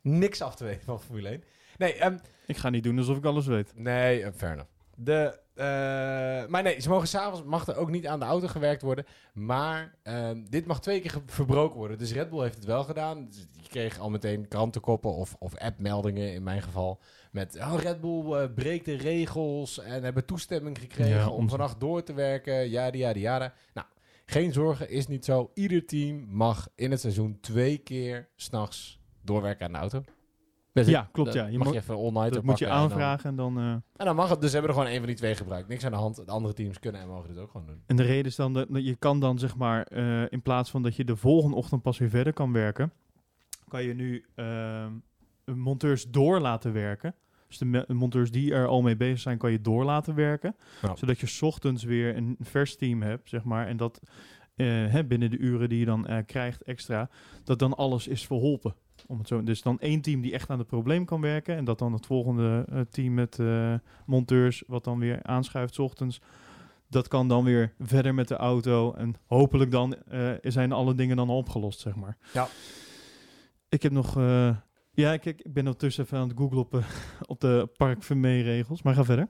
niks 0.00 0.40
af 0.42 0.54
te 0.56 0.64
weten 0.64 0.84
van 0.84 1.00
Formule 1.00 1.28
1. 1.28 1.42
Nee, 1.76 1.94
ehm, 1.94 2.18
Ik 2.46 2.56
ga 2.56 2.70
niet 2.70 2.82
doen 2.82 2.98
alsof 2.98 3.16
ik 3.16 3.24
alles 3.24 3.46
weet. 3.46 3.72
Nee, 3.74 4.20
uh, 4.20 4.28
fair 4.34 4.52
enough. 4.52 4.70
De, 4.96 5.40
eh, 5.56 6.46
maar 6.46 6.62
nee, 6.62 6.80
ze 6.80 6.88
mogen 6.88 7.08
s'avonds 7.08 7.44
mag 7.44 7.66
er 7.66 7.76
ook 7.76 7.90
niet 7.90 8.06
aan 8.06 8.18
de 8.18 8.24
auto 8.24 8.46
gewerkt 8.46 8.82
worden. 8.82 9.06
Maar 9.32 9.94
ehm, 10.02 10.42
dit 10.48 10.66
mag 10.66 10.80
twee 10.80 11.00
keer 11.00 11.22
verbroken 11.26 11.76
worden. 11.76 11.98
Dus 11.98 12.12
Red 12.12 12.30
Bull 12.30 12.42
heeft 12.42 12.54
het 12.54 12.64
wel 12.64 12.84
gedaan. 12.84 13.26
Dus 13.26 13.46
je 13.52 13.68
kreeg 13.68 13.98
al 13.98 14.10
meteen 14.10 14.48
krantenkoppen 14.48 15.14
of, 15.14 15.36
of 15.38 15.56
appmeldingen 15.58 16.32
in 16.32 16.42
mijn 16.42 16.62
geval. 16.62 17.00
Met 17.30 17.56
oh, 17.56 17.74
Red 17.80 18.00
Bull 18.00 18.32
eh, 18.32 18.54
breekt 18.54 18.84
de 18.84 18.96
regels 18.96 19.78
en 19.80 20.02
hebben 20.02 20.24
toestemming 20.24 20.78
gekregen 20.78 21.16
Ja, 21.16 21.28
om 21.28 21.48
vannacht 21.48 21.80
door 21.80 22.02
te 22.02 22.14
werken. 22.14 22.68
Yada, 22.68 22.98
yada, 22.98 23.18
yada. 23.18 23.52
Nou, 23.74 23.86
geen 24.26 24.52
zorgen, 24.52 24.90
is 24.90 25.06
niet 25.06 25.24
zo. 25.24 25.50
Ieder 25.54 25.86
team 25.86 26.26
mag 26.30 26.68
in 26.74 26.90
het 26.90 27.00
seizoen 27.00 27.38
twee 27.40 27.78
keer 27.78 28.28
s'nachts 28.36 29.00
doorwerken 29.22 29.66
aan 29.66 29.72
de 29.72 29.78
auto. 29.78 30.02
Dus 30.84 30.86
Ja, 30.86 31.08
klopt, 31.12 31.32
ja. 31.32 31.46
Je 31.46 31.58
mag 31.58 31.72
je 31.72 31.78
even 31.78 31.94
all 31.94 32.02
Dat 32.02 32.12
moet 32.12 32.32
je 32.32 32.40
pakken 32.42 32.66
en 32.66 32.68
dan- 32.68 32.80
aanvragen 32.82 33.30
en 33.30 33.36
dan... 33.36 33.58
eh, 33.58 33.70
en 33.70 34.04
dan 34.04 34.16
mag 34.16 34.28
het. 34.28 34.40
Dus 34.40 34.52
hebben 34.52 34.70
er 34.70 34.76
gewoon 34.76 34.90
één 34.90 34.98
van 34.98 35.08
die 35.08 35.16
twee 35.16 35.34
gebruikt. 35.34 35.68
Niks 35.68 35.84
aan 35.84 35.90
de 35.90 35.96
hand. 35.96 36.16
De 36.16 36.24
andere 36.30 36.54
teams 36.54 36.78
kunnen 36.78 37.00
en 37.00 37.08
mogen 37.08 37.28
dit 37.28 37.38
ook 37.38 37.50
gewoon 37.50 37.66
doen. 37.66 37.82
En 37.86 37.96
de 37.96 38.02
reden 38.02 38.24
is 38.24 38.36
dan 38.36 38.52
dat 38.52 38.66
je 38.70 38.96
kan 38.96 39.20
dan 39.20 39.38
zeg 39.38 39.56
maar, 39.56 39.82
eh, 39.86 40.22
in 40.28 40.42
plaats 40.42 40.70
van 40.70 40.82
dat 40.82 40.96
je 40.96 41.04
de 41.04 41.16
volgende 41.16 41.56
ochtend 41.56 41.82
pas 41.82 41.98
weer 41.98 42.08
verder 42.08 42.32
kan 42.32 42.52
werken, 42.52 42.92
kan 43.68 43.82
je 43.82 43.94
nu 43.94 44.24
ehm, 44.34 44.92
monteurs 45.44 46.10
door 46.10 46.40
laten 46.40 46.72
werken. 46.72 47.14
Dus 47.48 47.58
de 47.58 47.84
monteurs 47.88 48.30
die 48.30 48.52
er 48.54 48.66
al 48.66 48.82
mee 48.82 48.96
bezig 48.96 49.18
zijn, 49.20 49.38
kan 49.38 49.50
je 49.52 49.60
door 49.60 49.84
laten 49.84 50.14
werken. 50.14 50.56
Zodat 50.94 51.18
je 51.20 51.26
's 51.26 51.42
ochtends 51.42 51.84
weer 51.84 52.16
een 52.16 52.36
vers 52.40 52.76
team 52.76 53.02
hebt, 53.02 53.28
zeg 53.28 53.44
maar. 53.44 53.66
En 53.66 53.76
dat 53.76 54.00
eh, 54.56 54.66
hè, 54.66 55.04
binnen 55.04 55.30
de 55.30 55.38
uren 55.38 55.68
die 55.68 55.78
je 55.78 55.84
dan 55.84 56.22
krijgt 56.26 56.62
extra, 56.62 57.10
dat 57.44 57.58
dan 57.58 57.74
alles 57.76 58.06
is 58.08 58.26
verholpen. 58.26 58.74
Om 59.06 59.18
het 59.18 59.28
zo, 59.28 59.42
dus 59.42 59.62
dan 59.62 59.80
één 59.80 60.00
team 60.00 60.20
die 60.20 60.32
echt 60.32 60.50
aan 60.50 60.58
het 60.58 60.66
probleem 60.66 61.04
kan 61.04 61.20
werken. 61.20 61.56
En 61.56 61.64
dat 61.64 61.78
dan 61.78 61.92
het 61.92 62.06
volgende 62.06 62.64
eh, 62.68 62.80
team 62.80 63.14
met 63.14 63.38
eh, 63.38 63.74
monteurs, 64.06 64.62
wat 64.66 64.84
dan 64.84 64.98
weer 64.98 65.22
aanschuift 65.22 65.74
's 65.74 65.78
ochtends. 65.78 66.20
Dat 66.88 67.08
kan 67.08 67.28
dan 67.28 67.44
weer 67.44 67.74
verder 67.80 68.14
met 68.14 68.28
de 68.28 68.36
auto. 68.36 68.92
En 68.92 69.14
hopelijk 69.26 69.70
dan 69.70 69.94
eh, 69.94 70.30
zijn 70.42 70.72
alle 70.72 70.94
dingen 70.94 71.16
dan 71.16 71.28
al 71.28 71.36
opgelost, 71.36 71.80
zeg 71.80 71.94
maar. 71.94 72.16
Ja. 72.32 72.48
Ik 73.68 73.82
heb 73.82 73.92
nog... 73.92 74.14
ja, 74.90 75.12
ik, 75.12 75.24
ik 75.24 75.52
ben 75.52 75.64
ondertussen 75.64 76.04
even 76.04 76.18
aan 76.18 76.28
het 76.28 76.38
googlen 76.38 76.58
op, 76.58 76.84
op 77.26 77.40
de 77.40 77.68
Park 77.76 78.02
Vermee 78.02 78.42
regels. 78.42 78.82
Maar 78.82 78.94
ga 78.94 79.04
verder. 79.04 79.28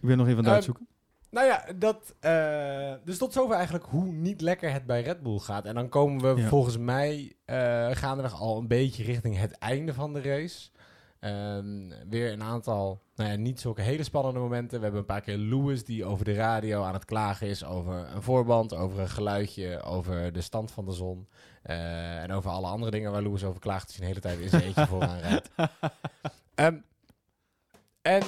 Ik 0.00 0.08
ben 0.08 0.16
nog 0.16 0.26
even 0.26 0.38
aan 0.38 0.44
het 0.44 0.54
uitzoeken. 0.54 0.86
Nou 1.32 1.46
ja, 1.46 1.64
dat, 1.76 2.14
eh, 2.20 2.92
dus 3.04 3.18
tot 3.18 3.32
zover 3.32 3.54
eigenlijk 3.54 3.84
hoe 3.84 4.04
niet 4.12 4.40
lekker 4.40 4.72
het 4.72 4.86
bij 4.86 5.02
Red 5.02 5.22
Bull 5.22 5.38
gaat. 5.38 5.64
En 5.64 5.74
dan 5.74 5.88
komen 5.88 6.34
we 6.34 6.40
Ja. 6.40 6.48
volgens 6.48 6.78
mij 6.78 7.32
eh 7.44 7.88
gaandeweg 7.92 8.40
al 8.40 8.58
een 8.58 8.66
beetje 8.68 9.02
richting 9.04 9.38
het 9.38 9.52
einde 9.58 9.94
van 9.94 10.12
de 10.12 10.20
race. 10.22 10.70
Ehm, 11.20 11.92
weer 12.08 12.32
een 12.32 12.42
aantal, 12.42 13.02
nou 13.14 13.30
ja, 13.30 13.36
niet 13.36 13.60
zulke 13.60 13.82
hele 13.82 14.02
spannende 14.02 14.38
momenten. 14.40 14.76
We 14.78 14.82
hebben 14.82 15.00
een 15.00 15.06
paar 15.06 15.20
keer 15.20 15.36
Lewis 15.36 15.84
die 15.84 16.04
over 16.04 16.24
de 16.24 16.34
radio 16.34 16.82
aan 16.82 16.94
het 16.94 17.04
klagen 17.04 17.46
is 17.46 17.64
over 17.64 18.08
een 18.14 18.22
voorband, 18.22 18.74
over 18.74 18.98
een 19.00 19.08
geluidje, 19.08 19.82
over 19.82 20.32
de 20.32 20.40
stand 20.40 20.70
van 20.70 20.84
de 20.84 20.92
zon. 20.92 21.28
eh, 21.62 22.22
en 22.22 22.32
over 22.32 22.50
alle 22.50 22.66
andere 22.66 22.90
dingen 22.90 23.12
waar 23.12 23.22
Lewis 23.22 23.44
over 23.44 23.60
klaagt, 23.60 23.86
dus 23.86 23.96
de 23.96 24.04
hele 24.04 24.20
tijd 24.20 24.38
in 24.38 24.48
zijn 24.48 24.62
eentje 24.62 24.86
vooraan 24.92 25.18
rijdt. 25.18 25.48
Ehm, 26.54 26.76
en 28.02 28.22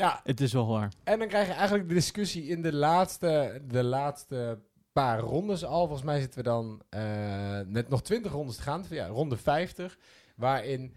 ja, 0.00 0.20
Het 0.24 0.40
is 0.40 0.52
wel 0.52 0.66
waar. 0.66 0.92
en 1.04 1.18
dan 1.18 1.28
krijg 1.28 1.46
je 1.46 1.52
eigenlijk 1.52 1.88
de 1.88 1.94
discussie 1.94 2.46
in 2.46 2.62
de 2.62 2.72
laatste, 2.74 3.62
de 3.68 3.82
laatste 3.82 4.58
paar 4.92 5.18
rondes 5.18 5.64
al. 5.64 5.80
Volgens 5.86 6.02
mij 6.06 6.20
zitten 6.20 6.38
we 6.38 6.44
dan 6.44 6.82
eh, 6.88 7.60
met 7.66 7.88
nog 7.88 8.02
20 8.02 8.32
rondes 8.32 8.56
te 8.56 8.62
gaan. 8.62 8.84
Ja, 8.90 9.06
ronde 9.06 9.36
50. 9.36 9.98
Waarin 10.36 10.94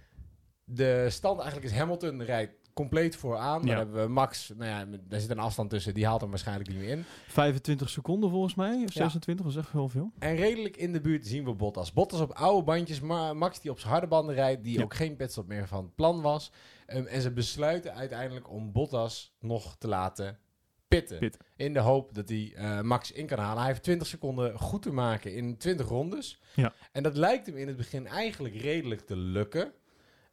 de 0.63 1.05
stand 1.09 1.39
eigenlijk 1.39 1.71
is 1.71 1.77
Hamilton 1.77 2.23
rijdt 2.23 2.53
compleet 2.73 3.15
vooraan. 3.15 3.61
Ja. 3.61 3.67
Dan 3.67 3.77
hebben 3.77 4.03
we 4.05 4.09
Max, 4.11 4.51
nou 4.57 4.69
ja, 4.69 4.97
daar 5.07 5.19
zit 5.19 5.29
een 5.29 5.39
afstand 5.39 5.69
tussen, 5.69 5.93
die 5.93 6.05
haalt 6.05 6.21
hem 6.21 6.29
waarschijnlijk 6.29 6.69
niet 6.69 6.77
meer 6.77 6.89
in. 6.89 7.03
25 7.27 7.89
seconden 7.89 8.29
volgens 8.29 8.55
mij, 8.55 8.73
of 8.73 8.93
Ja. 8.93 9.01
26, 9.01 9.45
dat 9.45 9.53
is 9.55 9.61
echt 9.61 9.71
heel 9.71 9.89
veel. 9.89 10.11
En 10.19 10.35
redelijk 10.35 10.77
in 10.77 10.93
de 10.93 11.01
buurt 11.01 11.27
zien 11.27 11.45
we 11.45 11.53
Bottas. 11.53 11.93
Bottas 11.93 12.19
op 12.19 12.31
oude 12.31 12.63
bandjes, 12.63 12.99
maar 12.99 13.37
Max 13.37 13.59
die 13.61 13.71
op 13.71 13.79
zijn 13.79 13.91
harde 13.91 14.07
banden 14.07 14.35
rijdt, 14.35 14.63
die 14.63 14.77
Ja. 14.77 14.83
ook 14.83 14.93
geen 14.93 15.15
pitstop 15.15 15.47
meer 15.47 15.67
van 15.67 15.91
plan 15.95 16.21
was. 16.21 16.51
Ehm, 16.85 17.05
en 17.05 17.21
ze 17.21 17.31
besluiten 17.31 17.93
uiteindelijk 17.93 18.49
om 18.49 18.71
Bottas 18.71 19.35
nog 19.39 19.75
te 19.77 19.87
laten 19.87 20.39
pitten. 20.87 21.31
In 21.55 21.73
de 21.73 21.79
hoop 21.79 22.15
dat 22.15 22.29
hij 22.29 22.53
eh, 22.55 22.81
Max 22.81 23.11
in 23.11 23.25
kan 23.25 23.39
halen. 23.39 23.57
Hij 23.57 23.67
heeft 23.67 23.83
20 23.83 24.07
seconden 24.07 24.59
goed 24.59 24.81
te 24.81 24.91
maken 24.91 25.33
in 25.33 25.57
20 25.57 25.87
rondes. 25.87 26.41
Ja. 26.55 26.73
En 26.91 27.03
dat 27.03 27.15
lijkt 27.15 27.45
hem 27.45 27.57
in 27.57 27.67
het 27.67 27.77
begin 27.77 28.07
eigenlijk 28.07 28.55
redelijk 28.55 29.01
te 29.01 29.15
lukken. 29.15 29.73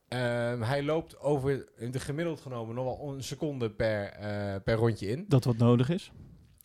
Ehm, 0.08 0.60
hij 0.60 0.82
loopt 0.82 1.18
over 1.20 1.68
de 1.90 2.00
gemiddeld 2.00 2.40
genomen 2.40 2.74
nog 2.74 2.84
wel 2.84 3.12
een 3.14 3.22
seconde 3.22 3.70
per, 3.70 4.06
eh, 4.06 4.54
per 4.64 4.74
rondje 4.74 5.06
in. 5.08 5.24
Dat 5.28 5.44
wat 5.44 5.56
nodig 5.56 5.88
is. 5.88 6.12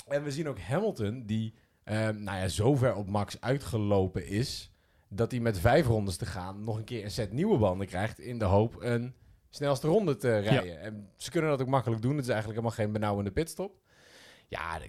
En 0.07 0.23
we 0.23 0.31
zien 0.31 0.47
ook 0.47 0.59
Hamilton, 0.59 1.25
die 1.25 1.53
ehm, 1.83 2.23
nou 2.23 2.37
ja, 2.37 2.47
zo 2.47 2.75
ver 2.75 2.95
op 2.95 3.09
Max 3.09 3.41
uitgelopen 3.41 4.27
is, 4.27 4.71
dat 5.09 5.31
hij 5.31 5.39
met 5.39 5.59
vijf 5.59 5.85
rondes 5.85 6.17
te 6.17 6.25
gaan 6.25 6.63
nog 6.63 6.77
een 6.77 6.83
keer 6.83 7.03
een 7.03 7.11
set 7.11 7.31
nieuwe 7.31 7.57
banden 7.57 7.87
krijgt 7.87 8.19
in 8.19 8.39
de 8.39 8.45
hoop 8.45 8.75
een 8.79 9.15
snelste 9.55 9.87
ronde 9.87 10.15
te 10.15 10.39
rijden. 10.39 10.79
En 10.79 11.09
ze 11.17 11.31
kunnen 11.31 11.49
dat 11.49 11.61
ook 11.61 11.67
makkelijk 11.67 12.01
doen. 12.01 12.15
Het 12.15 12.25
is 12.25 12.29
eigenlijk 12.29 12.59
helemaal 12.59 12.85
geen 12.85 12.93
benauwende 12.93 13.31
pitstop. 13.31 13.79
Ja, 14.47 14.79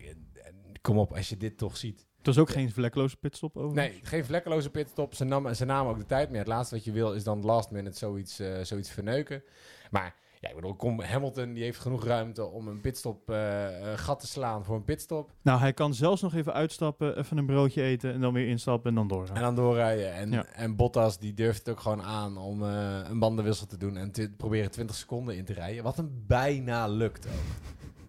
kom 0.81 0.98
op, 0.98 1.12
als 1.12 1.29
je 1.29 1.37
dit 1.37 1.59
toch 1.59 1.76
ziet. 1.76 2.07
Het 2.16 2.26
was 2.26 2.38
ook 2.38 2.50
geen 2.50 2.72
vlekkeloze 2.72 3.16
pitstop 3.16 3.57
over. 3.57 3.76
Nee, 3.76 4.00
geen 4.02 4.24
vlekkeloze 4.24 4.70
pitstop. 4.70 5.14
Ze, 5.14 5.24
nam, 5.24 5.55
ze 5.55 5.64
namen 5.64 5.92
ook 5.92 5.98
de 5.98 6.07
tijd. 6.07 6.29
Maar 6.29 6.38
het 6.38 6.48
laatste 6.48 6.74
wat 6.74 6.85
je 6.85 6.92
wil 6.92 7.12
is 7.12 7.24
dan 7.24 7.44
last 7.44 7.70
minute 7.70 7.98
zoiets, 7.98 8.38
eh, 8.38 8.61
zoiets 8.62 8.90
verneuken. 8.90 9.42
Maar 9.90 10.14
ja, 10.40 10.49
ik 10.49 10.55
bedoel, 10.55 10.75
kom, 10.75 11.01
Hamilton 11.01 11.53
die 11.53 11.62
heeft 11.62 11.79
genoeg 11.79 12.05
ruimte 12.05 12.44
om 12.44 12.68
een 12.68 12.81
pitstop 12.81 13.31
eh, 13.31 13.92
eh, 13.92 13.99
gat 13.99 14.20
te 14.20 14.27
slaan 14.27 14.64
voor 14.64 14.77
een 14.77 14.85
pitstop. 14.85 15.31
Nou, 15.42 15.61
hij 15.61 15.72
kan 15.72 15.94
zelfs 15.94 16.22
nog 16.22 16.35
even 16.35 16.53
uitstappen, 16.53 17.18
even 17.18 17.37
een 17.38 17.46
broodje 17.46 17.83
eten 17.83 18.12
en 18.12 18.20
dan 18.20 18.33
weer 18.33 18.49
instappen 18.49 18.88
en 18.90 18.94
dan 18.96 19.09
doorgaan. 19.09 19.37
En 19.37 19.42
dan 19.42 19.55
doorrijden. 19.55 20.12
En, 20.14 20.31
Ja. 20.31 20.44
en 20.46 20.77
Bottas 20.77 21.18
die 21.18 21.35
durft 21.35 21.59
het 21.59 21.68
ook 21.68 21.81
gewoon 21.81 22.03
aan 22.03 22.37
om 22.38 22.62
eh, 22.62 22.99
een 23.05 23.18
bandenwissel 23.18 23.66
te 23.66 23.77
doen. 23.77 23.96
En 23.96 24.11
te 24.11 24.31
proberen 24.37 24.70
20 24.70 24.96
seconden 24.96 25.37
in 25.37 25.44
te 25.44 25.53
rijden. 25.53 25.83
Wat 25.85 25.96
hem 25.96 26.25
bijna 26.27 26.87
lukt 26.88 27.27
ook. 27.27 27.33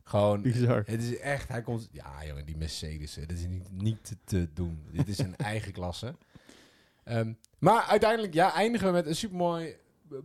Gewoon, 0.03 0.41
Bizar. 0.41 0.83
het 0.85 1.03
is 1.03 1.17
echt, 1.19 1.47
hij 1.47 1.61
komt... 1.61 1.89
Ja 1.91 2.25
jongen, 2.25 2.45
die 2.45 2.57
Mercedes, 2.57 3.13
dat 3.13 3.31
is 3.31 3.47
niet, 3.47 3.71
niet 3.71 4.15
te 4.23 4.49
doen. 4.53 4.79
Dit 4.91 5.07
is 5.07 5.17
een 5.19 5.35
eigen 5.53 5.71
klasse. 5.71 6.15
Ehm, 7.03 7.33
maar 7.59 7.83
uiteindelijk, 7.83 8.33
ja, 8.33 8.53
eindigen 8.53 8.87
we 8.87 8.93
met 8.93 9.05
een 9.05 9.15
supermooi 9.15 9.75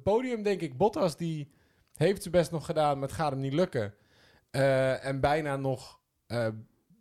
podium, 0.03 0.43
denk 0.43 0.61
ik. 0.61 0.77
Bottas 0.77 1.17
die 1.17 1.49
heeft 2.03 2.23
zijn 2.23 2.35
best 2.35 2.51
nog 2.51 2.65
gedaan, 2.65 2.99
maar 2.99 3.09
het 3.09 3.17
gaat 3.17 3.31
hem 3.31 3.41
niet 3.41 3.53
lukken. 3.53 3.95
Eh, 4.51 5.05
en 5.05 5.21
bijna 5.21 5.57
nog 5.57 6.01
eh, 6.27 6.49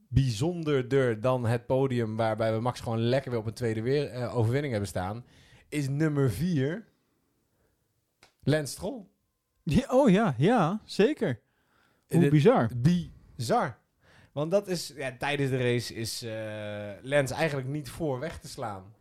bijzonderder 0.08 1.22
dan 1.22 1.46
het 1.46 1.66
podium 1.66 2.16
waarbij 2.16 2.54
we 2.54 2.60
Max 2.60 2.80
gewoon 2.80 3.00
lekker 3.00 3.32
weer 3.32 3.40
op 3.40 3.46
een 3.46 3.54
tweede 3.54 3.82
weer, 3.82 4.10
eh, 4.10 4.38
overwinning 4.38 4.72
hebben 4.72 4.90
staan, 4.90 5.26
is 5.70 5.90
nummer 5.90 6.32
4 6.32 6.86
Lance 8.44 8.72
Stroll. 8.72 9.06
Ja, 9.64 9.86
oh 9.88 10.10
ja, 10.10 10.36
ja, 10.38 10.82
zeker. 10.86 11.42
Hoe 12.08 12.30
bizar. 12.30 12.70
Bizar. 12.78 13.80
Want 14.32 14.52
dat 14.52 14.68
is, 14.68 14.94
ja, 14.96 15.16
tijdens 15.18 15.50
de 15.50 15.58
race 15.58 15.94
is 15.94 16.22
Lens 17.02 17.32
eigenlijk 17.32 17.68
niet 17.68 17.90
voor 17.90 18.20
weg 18.20 18.40
te 18.40 18.48
slaan. 18.48 18.94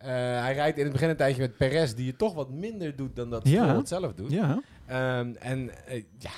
Eh, 0.00 0.08
hij 0.40 0.54
rijdt 0.54 0.78
in 0.78 0.84
het 0.84 0.92
begin 0.92 1.08
een 1.08 1.16
tijdje 1.16 1.40
met 1.40 1.56
Perez, 1.56 1.92
die 1.92 2.06
het 2.06 2.18
toch 2.18 2.34
wat 2.34 2.50
minder 2.50 2.96
doet 2.96 3.16
dan 3.16 3.30
dat 3.30 3.48
Ja. 3.48 3.76
Het 3.76 3.88
zelf 3.88 4.14
doet. 4.14 4.30
Ja. 4.30 4.62
Ehm, 4.86 5.32
en 5.38 5.86
eh, 5.86 6.02
ja, 6.18 6.30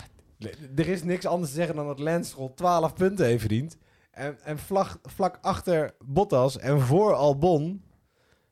er 0.77 0.89
is 0.89 1.03
niks 1.03 1.27
anders 1.27 1.51
te 1.51 1.57
zeggen 1.57 1.75
dan 1.77 1.87
dat 1.87 1.99
Lance 1.99 2.31
Stroll 2.31 2.53
12 2.55 2.95
punten 2.95 3.27
heeft 3.27 3.41
verdiend. 3.41 3.77
En, 4.11 4.39
en 4.45 4.59
vlak, 4.59 4.99
vlak 5.03 5.39
achter 5.41 5.95
Bottas 6.05 6.59
en 6.59 6.81
voor 6.81 7.15
Albon 7.15 7.83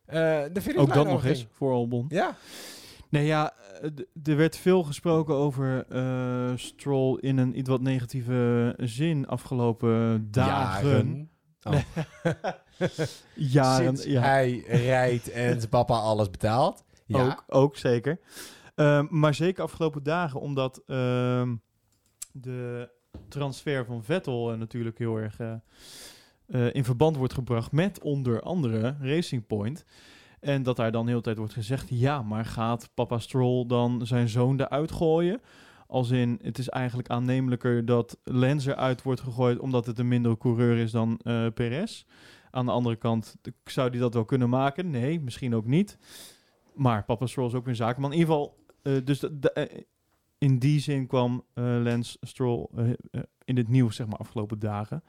eh 0.07 0.17
de 0.17 0.51
finishlijn 0.53 0.79
Ook 0.79 0.95
dat 0.95 1.07
nog 1.07 1.25
eens 1.25 1.47
voor 1.51 1.73
Albon. 1.73 2.07
Ja, 2.09 2.37
Nee, 3.09 3.27
ja, 3.27 3.53
er 4.23 4.37
werd 4.37 4.57
veel 4.57 4.83
gesproken 4.83 5.35
over 5.35 5.85
Stroll 6.59 7.19
in 7.21 7.39
een 7.39 7.59
iets 7.59 7.69
wat 7.69 7.81
negatieve 7.81 8.75
zin 8.79 9.27
afgelopen 9.27 10.29
dagen. 10.31 11.31
Jaren. 11.61 11.85
Jaren. 13.35 13.85
Sinds 13.85 14.05
ja. 14.05 14.21
hij 14.21 14.65
rijdt 14.67 15.31
en 15.31 15.57
zijn 15.57 15.69
papa 15.69 15.95
alles 15.95 16.31
betaalt. 16.31 16.85
Ja, 17.07 17.27
Ook, 17.27 17.45
ook 17.47 17.77
zeker. 17.77 18.21
Ehm, 18.75 19.07
maar 19.11 19.35
zeker 19.35 19.63
afgelopen 19.63 20.03
dagen, 20.03 20.41
omdat 20.41 20.83
ehm, 20.87 21.55
de 22.33 22.91
transfer 23.29 23.85
van 23.85 24.05
Vettel 24.05 24.53
eh, 24.53 24.59
natuurlijk 24.59 24.99
heel 24.99 25.17
erg 25.17 25.39
eh, 25.39 25.53
eh, 26.47 26.75
in 26.75 26.85
verband 26.85 27.17
wordt 27.17 27.35
gebracht 27.35 27.73
met 27.73 28.01
onder 28.01 28.43
andere 28.43 28.97
Racing 29.01 29.47
Point. 29.47 29.85
En 30.41 30.63
dat 30.63 30.77
daar 30.77 30.93
dan 30.93 31.05
de 31.05 31.11
hele 31.11 31.23
tijd 31.23 31.37
wordt 31.37 31.53
gezegd, 31.53 31.87
ja, 31.89 32.23
maar 32.23 32.45
gaat 32.45 32.91
papa 32.95 33.19
Stroll 33.19 33.67
dan 33.67 34.07
zijn 34.07 34.29
zoon 34.29 34.61
eruit 34.61 34.93
gooien? 34.93 35.41
Als 35.87 36.11
in, 36.11 36.39
het 36.43 36.59
is 36.59 36.69
eigenlijk 36.69 37.09
aannemelijker 37.09 37.85
dat 37.85 38.19
Lens 38.25 38.67
eruit 38.67 39.03
wordt 39.03 39.21
gegooid 39.21 39.59
omdat 39.59 39.87
het 39.87 39.99
een 39.99 40.09
mindere 40.09 40.39
coureur 40.39 40.77
is 40.77 40.91
dan 40.91 41.21
eh 41.23 41.47
Perez. 41.55 42.05
Aan 42.51 42.67
de 42.67 42.73
andere 42.73 42.97
kant 42.97 43.37
zou 43.65 43.91
hij 43.91 43.99
dat 43.99 44.15
wel 44.15 44.25
kunnen 44.25 44.49
maken? 44.49 44.91
Nee, 44.91 45.21
misschien 45.21 45.55
ook 45.55 45.67
niet. 45.67 45.99
Maar 46.75 47.05
papa 47.05 47.27
Stroll 47.27 47.47
is 47.47 47.55
ook 47.55 47.67
een 47.67 47.77
zakenman. 47.77 48.13
In 48.13 48.19
ieder 48.19 48.35
geval, 48.35 48.57
eh, 48.83 48.97
dus 49.05 49.19
de- 49.21 49.39
de- 49.39 49.53
eh, 49.53 49.83
in 50.39 50.59
die 50.59 50.81
zin 50.81 51.07
kwam 51.07 51.45
eh 51.55 51.65
Lance 51.65 52.17
Stroll 52.21 52.69
in 53.45 53.57
het 53.57 53.69
nieuws, 53.69 53.97
zeg 53.97 54.07
maar, 54.07 54.19
afgelopen 54.19 54.59
dagen. 54.59 55.03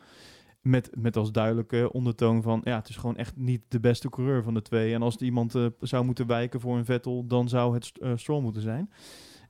Met, 0.61 0.89
met 0.97 1.17
als 1.17 1.31
duidelijke 1.31 1.91
ondertoon 1.93 2.41
van, 2.41 2.61
ja, 2.63 2.75
het 2.75 2.89
is 2.89 2.97
gewoon 2.97 3.15
echt 3.17 3.35
niet 3.35 3.61
de 3.67 3.79
beste 3.79 4.09
coureur 4.09 4.43
van 4.43 4.53
de 4.53 4.61
twee. 4.61 4.93
En 4.93 5.01
als 5.01 5.15
er 5.15 5.21
iemand 5.23 5.55
zou 5.79 6.05
moeten 6.05 6.27
wijken 6.27 6.59
voor 6.59 6.77
een 6.77 6.85
Vettel, 6.85 7.25
dan 7.27 7.49
zou 7.49 7.73
het 7.73 7.91
eh, 7.99 8.11
Stroll 8.15 8.41
moeten 8.41 8.61
zijn. 8.61 8.91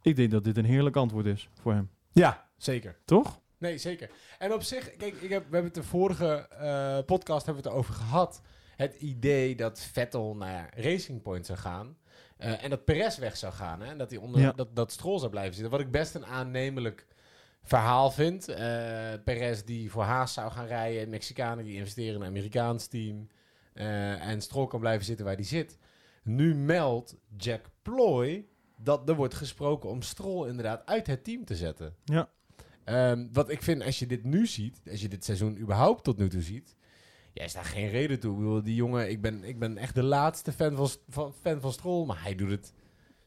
Ik 0.01 0.15
denk 0.15 0.31
dat 0.31 0.43
dit 0.43 0.57
een 0.57 0.65
heerlijk 0.65 0.95
antwoord 0.95 1.25
is 1.25 1.49
voor 1.59 1.73
hem. 1.73 1.89
ja 2.11 2.49
zeker. 2.57 2.97
Toch? 3.05 3.40
Nee, 3.61 3.77
zeker. 3.77 4.09
En 4.39 4.53
op 4.53 4.61
zich, 4.63 4.95
kijk, 4.95 5.13
ik 5.15 5.29
heb, 5.29 5.39
we 5.49 5.53
hebben 5.53 5.63
het 5.73 5.73
de 5.73 5.83
vorige 5.83 6.47
eh, 6.49 6.97
podcast 7.05 7.45
hebben 7.45 7.63
we 7.63 7.69
het 7.69 7.77
erover 7.77 7.93
gehad. 7.93 8.41
Het 8.75 8.95
idee 8.95 9.55
dat 9.55 9.79
Vettel 9.79 10.35
naar 10.35 10.73
Racing 10.75 11.21
Point 11.21 11.45
zou 11.45 11.57
gaan. 11.59 11.97
eh, 12.37 12.63
en 12.63 12.69
dat 12.69 12.85
Perez 12.85 13.17
weg 13.17 13.37
zou 13.37 13.53
gaan. 13.53 13.81
Hè, 13.81 13.87
en 13.91 13.97
dat, 13.97 14.09
hij 14.09 14.19
onder, 14.19 14.41
Ja. 14.41 14.51
dat, 14.51 14.75
dat 14.75 14.91
Stroll 14.91 15.17
zou 15.19 15.31
blijven 15.31 15.53
zitten. 15.53 15.71
Wat 15.71 15.79
ik 15.79 15.91
best 15.91 16.15
een 16.15 16.25
aannemelijk 16.25 17.07
verhaal 17.63 18.11
vind. 18.11 18.47
Eh 18.47 19.13
Perez 19.25 19.61
die 19.61 19.91
voor 19.91 20.03
Haas 20.03 20.33
zou 20.33 20.51
gaan 20.51 20.65
rijden. 20.65 21.09
Mexicanen 21.09 21.63
die 21.65 21.75
investeren 21.75 22.15
in 22.15 22.21
een 22.21 22.27
Amerikaans 22.27 22.87
team. 22.87 23.27
en 23.73 24.41
Stroll 24.41 24.67
kan 24.67 24.79
blijven 24.79 25.05
zitten 25.05 25.25
waar 25.25 25.35
hij 25.35 25.43
zit. 25.43 25.77
Nu 26.23 26.55
meldt 26.55 27.15
Jack 27.37 27.65
Ploy 27.81 28.45
dat 28.75 29.09
er 29.09 29.15
wordt 29.15 29.33
gesproken 29.33 29.89
om 29.89 30.01
Stroll 30.01 30.47
inderdaad 30.49 30.85
uit 30.85 31.07
het 31.07 31.23
team 31.23 31.45
te 31.45 31.55
zetten. 31.55 31.95
Ja. 32.05 32.29
Ehm, 32.83 33.27
wat 33.31 33.49
ik 33.49 33.61
vind, 33.61 33.83
als 33.83 33.99
je 33.99 34.05
dit 34.05 34.23
nu 34.23 34.47
ziet, 34.47 34.81
als 34.91 35.01
je 35.01 35.07
dit 35.09 35.25
seizoen 35.25 35.57
überhaupt 35.59 36.03
tot 36.03 36.17
nu 36.17 36.29
toe 36.29 36.41
ziet, 36.41 36.75
ja, 37.33 37.43
is 37.43 37.53
daar 37.53 37.65
geen 37.65 37.89
reden 37.89 38.19
toe. 38.19 38.31
Ik 38.31 38.37
bedoel, 38.37 38.63
die 38.63 38.75
jongen, 38.75 39.09
ik 39.09 39.21
ben, 39.21 39.43
ik 39.43 39.59
ben 39.59 39.77
echt 39.77 39.95
de 39.95 40.03
laatste 40.03 40.51
fan 40.51 40.75
van, 40.75 40.89
van, 41.09 41.33
fan 41.41 41.61
van 41.61 41.71
Stroll, 41.71 42.05
maar 42.05 42.23
hij 42.23 42.35
doet 42.35 42.49
het 42.51 42.73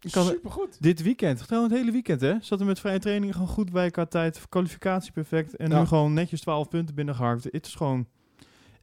supergoed. 0.01 0.83
Dit 0.83 1.03
weekend, 1.03 1.39
trouwens 1.47 1.73
het 1.73 1.81
hele 1.83 1.93
weekend 1.93 2.21
hè, 2.21 2.35
zat 2.41 2.61
er 2.61 2.67
met 2.67 2.81
vrije 2.81 2.99
training 2.99 3.33
gewoon 3.33 3.49
goed 3.49 3.73
bij 3.73 3.91
qua 3.91 4.05
tijd. 4.07 4.49
Kwalificatie 4.49 5.13
perfect. 5.13 5.57
En 5.57 5.71
Ja. 5.71 5.81
nu 5.81 5.87
gewoon 5.87 6.13
netjes 6.13 6.41
12 6.41 6.69
punten 6.69 6.95
binnengeharkt. 6.95 7.45
Het 7.45 7.67
is 7.67 7.75
gewoon... 7.75 8.07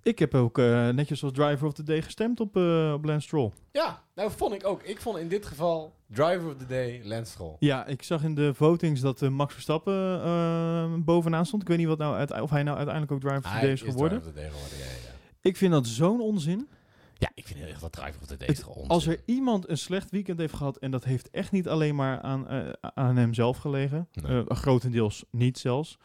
Ik 0.03 0.19
heb 0.19 0.35
ook 0.35 0.57
eh, 0.57 0.89
netjes 0.89 1.23
als 1.23 1.31
driver 1.31 1.67
of 1.67 1.73
the 1.73 1.83
day 1.83 2.01
gestemd 2.01 2.39
op, 2.39 2.55
eh 2.57 2.91
op 2.95 3.05
Lance 3.05 3.27
Stroll. 3.27 3.51
Ja, 3.71 4.03
nou 4.15 4.31
vond 4.31 4.53
ik 4.53 4.65
ook. 4.67 4.83
Ik 4.83 5.01
vond 5.01 5.17
in 5.17 5.27
dit 5.27 5.45
geval 5.45 5.95
driver 6.07 6.47
of 6.47 6.55
the 6.57 6.65
day 6.65 7.01
Lance 7.03 7.31
Stroll. 7.31 7.55
Ja, 7.59 7.85
ik 7.85 8.03
zag 8.03 8.23
in 8.23 8.35
de 8.35 8.53
votings 8.53 9.01
dat 9.01 9.21
eh, 9.21 9.29
Max 9.29 9.53
Verstappen 9.53 11.03
bovenaan 11.05 11.45
stond. 11.45 11.61
Ik 11.61 11.67
weet 11.67 11.77
niet 11.77 11.87
wat 11.87 11.97
nou 11.97 12.41
of 12.41 12.49
hij 12.49 12.63
nou 12.63 12.77
uiteindelijk 12.77 13.11
ook 13.13 13.19
driver 13.19 13.37
of 13.37 13.43
the 13.43 13.49
Hij 13.49 13.61
day 13.61 13.71
is 13.71 13.81
geworden. 13.81 14.21
driver 14.21 14.27
of 14.27 14.33
the 14.35 14.39
day 14.41 14.49
geworden, 14.49 14.77
ja, 14.77 14.83
ja. 14.85 15.09
Ik 15.41 15.57
vind 15.57 15.71
dat 15.71 15.87
zo'n 15.87 16.21
onzin. 16.21 16.67
Ja, 17.17 17.29
ik 17.35 17.47
vind 17.47 17.59
heel 17.59 17.67
echt 17.67 17.81
dat 17.81 17.91
driver 17.91 18.21
of 18.21 18.27
the 18.27 18.37
day 18.37 18.47
Het- 18.47 18.57
is 18.57 18.63
gewoon 18.63 18.87
Als 18.87 19.05
onzin. 19.07 19.11
er 19.11 19.33
iemand 19.33 19.69
een 19.69 19.77
slecht 19.77 20.11
weekend 20.11 20.39
heeft 20.39 20.53
gehad, 20.53 20.77
en 20.77 20.91
dat 20.91 21.03
heeft 21.03 21.29
echt 21.29 21.51
niet 21.51 21.67
alleen 21.67 21.95
maar 21.95 22.21
aan, 22.21 22.47
aan 22.81 23.15
hem 23.17 23.33
zelf 23.33 23.57
gelegen, 23.57 24.07
Nee. 24.21 24.43
grotendeels 24.47 25.25
niet 25.31 25.57
zelfs. 25.57 25.97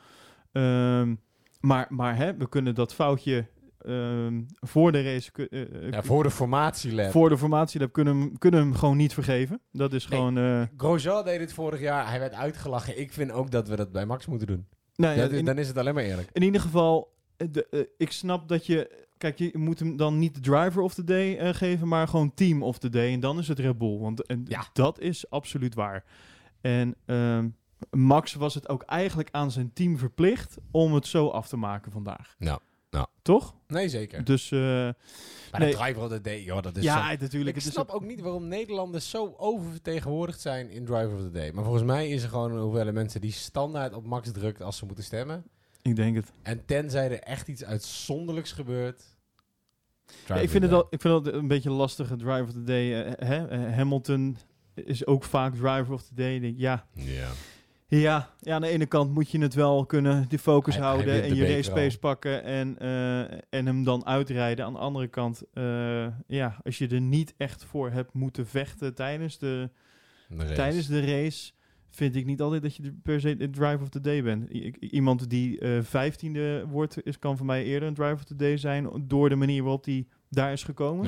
Ehm, 0.53 1.15
maar 1.61 1.87
maar 1.89 2.17
hè, 2.17 2.37
we 2.37 2.49
kunnen 2.49 2.75
dat 2.75 2.95
foutje 2.95 3.47
ehm, 3.87 4.43
voor 4.61 4.93
de 4.93 5.03
race, 5.03 5.31
eh, 5.51 5.63
eh, 5.63 5.91
Ja, 5.91 6.03
voor 6.03 6.23
de 6.23 6.31
formatielab. 6.31 7.11
voor 7.11 7.29
de 7.29 7.39
formatie, 7.39 7.89
kunnen, 7.91 8.15
we 8.15 8.21
hem- 8.21 8.39
kunnen 8.39 8.61
hem 8.61 8.75
gewoon 8.75 8.97
niet 8.97 9.15
vergeven. 9.15 9.61
Dat 9.73 9.93
is 9.93 10.09
Nee. 10.09 10.19
gewoon. 10.19 10.39
eh, 10.39 10.63
Grosjean 10.77 11.25
deed 11.25 11.41
het 11.41 11.53
vorig 11.53 11.81
jaar. 11.81 12.09
Hij 12.09 12.19
werd 12.19 12.35
uitgelachen. 12.35 13.01
Ik 13.01 13.13
vind 13.13 13.31
ook 13.33 13.51
dat 13.51 13.69
we 13.69 13.77
dat 13.77 13.93
bij 13.93 14.07
Max 14.07 14.27
moeten 14.27 14.47
doen. 14.47 14.67
nou 14.95 15.15
ja, 15.15 15.21
Dat 15.23 15.33
is- 15.33 15.39
in, 15.39 15.45
dan 15.45 15.59
is 15.59 15.69
het 15.69 15.77
alleen 15.79 15.95
maar 15.95 16.03
eerlijk. 16.05 16.29
in 16.33 16.43
ieder 16.43 16.61
geval, 16.61 17.15
de, 17.37 17.89
ik 17.99 18.11
snap 18.13 18.49
dat 18.49 18.67
je. 18.67 19.05
Kijk, 19.19 19.39
je 19.39 19.51
moet 19.59 19.79
hem 19.79 19.97
dan 19.97 20.19
niet 20.19 20.35
de 20.35 20.41
driver 20.41 20.83
of 20.83 20.95
the 20.95 21.05
day 21.05 21.55
geven, 21.55 21.89
maar 21.89 22.09
gewoon 22.09 22.35
team 22.35 22.63
of 22.63 22.79
the 22.79 22.89
day. 22.89 23.13
En 23.13 23.21
dan 23.21 23.39
is 23.39 23.49
het 23.49 23.59
Red 23.59 23.79
Bull. 23.79 23.99
Want 23.99 24.27
en 24.27 24.45
Ja. 24.49 24.65
dat 24.73 25.01
is 25.01 25.31
absoluut 25.31 25.75
waar. 25.75 26.05
En 26.61 26.95
ehm, 27.07 27.49
Max 27.91 28.35
was 28.35 28.55
het 28.55 28.69
ook 28.69 28.83
eigenlijk 28.83 29.29
aan 29.33 29.51
zijn 29.51 29.73
team 29.73 29.99
verplicht 29.99 30.57
om 30.71 30.95
het 30.95 31.07
zo 31.07 31.29
af 31.29 31.49
te 31.49 31.57
maken 31.57 31.93
vandaag. 31.93 32.35
Ja, 32.39 32.59
ja. 32.97 33.09
Toch? 33.23 33.55
Nee, 33.67 33.89
zeker. 33.89 34.25
Dus 34.25 34.51
uh, 34.51 34.61
maar 34.61 34.95
nee. 35.59 35.71
de 35.71 35.77
driver 35.77 36.03
of 36.03 36.09
the 36.09 36.21
day, 36.21 36.43
joh, 36.43 36.63
dat 36.63 36.77
is 36.77 36.83
ja, 36.83 37.11
zo... 37.11 37.17
natuurlijk. 37.21 37.57
Ik 37.57 37.63
het 37.63 37.73
snap 37.73 37.89
is 37.89 37.95
ook 37.95 38.05
niet 38.05 38.21
waarom 38.21 38.49
Nederlanders 38.49 39.11
zo 39.11 39.35
oververtegenwoordigd 39.37 40.41
zijn 40.41 40.71
in 40.71 40.85
driver 40.85 41.15
of 41.15 41.21
the 41.21 41.31
day. 41.31 41.51
Maar 41.53 41.65
volgens 41.65 41.85
mij 41.85 42.09
is 42.09 42.23
er 42.23 42.29
gewoon 42.29 42.53
een 42.53 42.63
hoeveelheid 42.63 42.95
mensen 42.95 43.21
die 43.21 43.33
standaard 43.33 43.95
op 43.95 44.05
Max 44.05 44.33
drukt 44.33 44.63
als 44.63 44.77
ze 44.77 44.87
moeten 44.87 45.05
stemmen. 45.05 45.45
Ik 45.83 45.97
denk 45.97 46.17
het. 46.17 46.33
En 46.43 46.65
tenzij 46.65 47.11
er 47.11 47.21
echt 47.21 47.49
iets 47.49 47.65
uitzonderlijks 47.65 48.53
gebeurt... 48.53 49.03
Ja, 50.27 50.35
ik, 50.35 50.51
vind 50.51 50.63
het 50.63 50.73
al, 50.73 50.87
ik 50.91 51.01
vind 51.01 51.25
het 51.25 51.35
een 51.35 51.49
beetje 51.49 51.71
lastige 51.71 52.17
driver 52.17 52.43
of 52.43 52.53
the 52.53 52.65
day. 52.65 53.07
Uh, 53.07 53.13
hè? 53.17 53.69
Uh, 53.69 53.77
Hamilton 53.77 54.37
is 54.75 55.07
ook 55.07 55.25
vaak 55.25 55.55
driver 55.55 55.93
of 55.93 56.03
the 56.03 56.15
day. 56.15 56.39
Denk, 56.41 56.59
ja. 56.59 56.87
Ja. 56.93 57.29
Ja, 57.89 58.31
ja, 58.41 58.55
aan 58.55 58.61
de 58.61 58.69
ene 58.69 58.87
kant 58.87 59.15
moet 59.15 59.31
je 59.31 59.39
het 59.39 59.55
wel 59.55 59.87
kunnen, 59.87 60.29
die 60.29 60.39
focus 60.39 60.75
Hij- 60.75 60.85
houden 60.85 61.07
hij 61.13 61.23
en 61.23 61.29
je 61.29 61.35
de 61.35 61.41
race 61.55 61.69
beker 61.71 61.73
pace 61.85 61.99
pakken 61.99 62.43
en, 62.45 62.79
eh, 62.79 63.21
en 63.51 63.67
hem 63.67 63.85
dan 63.85 64.07
uitrijden. 64.07 64.65
Aan 64.65 64.73
de 64.73 64.79
andere 64.79 65.09
kant, 65.09 65.43
eh, 65.53 66.07
ja, 66.27 66.57
als 66.65 66.79
je 66.79 66.89
er 66.89 67.01
niet 67.01 67.35
echt 67.37 67.65
voor 67.65 67.91
hebt 67.91 68.13
moeten 68.13 68.47
vechten 68.47 68.95
tijdens 68.95 69.39
de, 69.39 69.71
tijdens 70.55 70.87
de 70.87 71.01
race, 71.01 71.53
vind 71.91 72.17
ik 72.17 72.25
niet 72.27 72.41
altijd 72.41 72.63
dat 72.63 72.77
je 72.77 72.93
per 73.03 73.21
se 73.21 73.37
de 73.37 73.51
driver 73.51 73.81
of 73.83 73.89
the 73.89 74.01
day 74.01 74.23
bent. 74.23 74.55
I- 74.55 74.75
iemand 74.81 75.31
die 75.31 75.59
eh, 75.59 75.83
vijftiende 75.83 76.65
wordt, 76.69 77.05
is, 77.07 77.19
kan 77.19 77.37
voor 77.37 77.47
mij 77.47 77.65
eerder 77.65 77.89
een 77.89 77.95
driver 77.95 78.15
of 78.15 78.25
the 78.25 78.37
day 78.37 78.57
zijn 78.57 78.89
door 79.07 79.29
de 79.29 79.37
manier 79.37 79.63
waarop 79.63 79.85
die 79.85 80.09
daar 80.31 80.53
is 80.53 80.63
gekomen. 80.65 81.05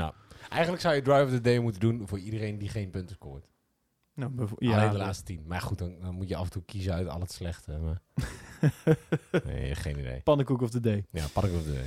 Eigenlijk 0.50 0.82
zou 0.82 0.94
je 0.94 1.02
driver 1.02 1.24
of 1.24 1.30
the 1.30 1.40
day 1.40 1.58
moeten 1.58 1.80
doen 1.80 2.08
voor 2.08 2.18
iedereen 2.18 2.58
die 2.58 2.68
geen 2.68 2.90
punten 2.90 3.14
scoort. 3.14 3.46
Nou, 4.18 4.30
bevo- 4.32 4.56
Alleen 4.58 4.70
ja, 4.74 4.88
de 4.88 4.96
laatste 4.96 5.24
tien. 5.24 5.42
Maar 5.46 5.60
goed, 5.60 5.78
dan, 5.78 5.94
dan 6.00 6.14
moet 6.14 6.28
je 6.28 6.36
af 6.36 6.44
en 6.44 6.50
toe 6.50 6.62
kiezen 6.64 6.92
uit 6.92 7.08
al 7.08 7.20
het 7.20 7.32
slechte. 7.32 7.72
Maar... 7.78 8.00
nee, 9.44 9.74
geen 9.74 9.98
idee. 9.98 10.20
pannenkoek 10.20 10.62
of 10.62 10.70
the 10.70 10.80
day. 10.80 11.04
Ja, 11.10 11.24
park 11.32 11.52
of 11.52 11.62
the 11.62 11.72
day. 11.72 11.86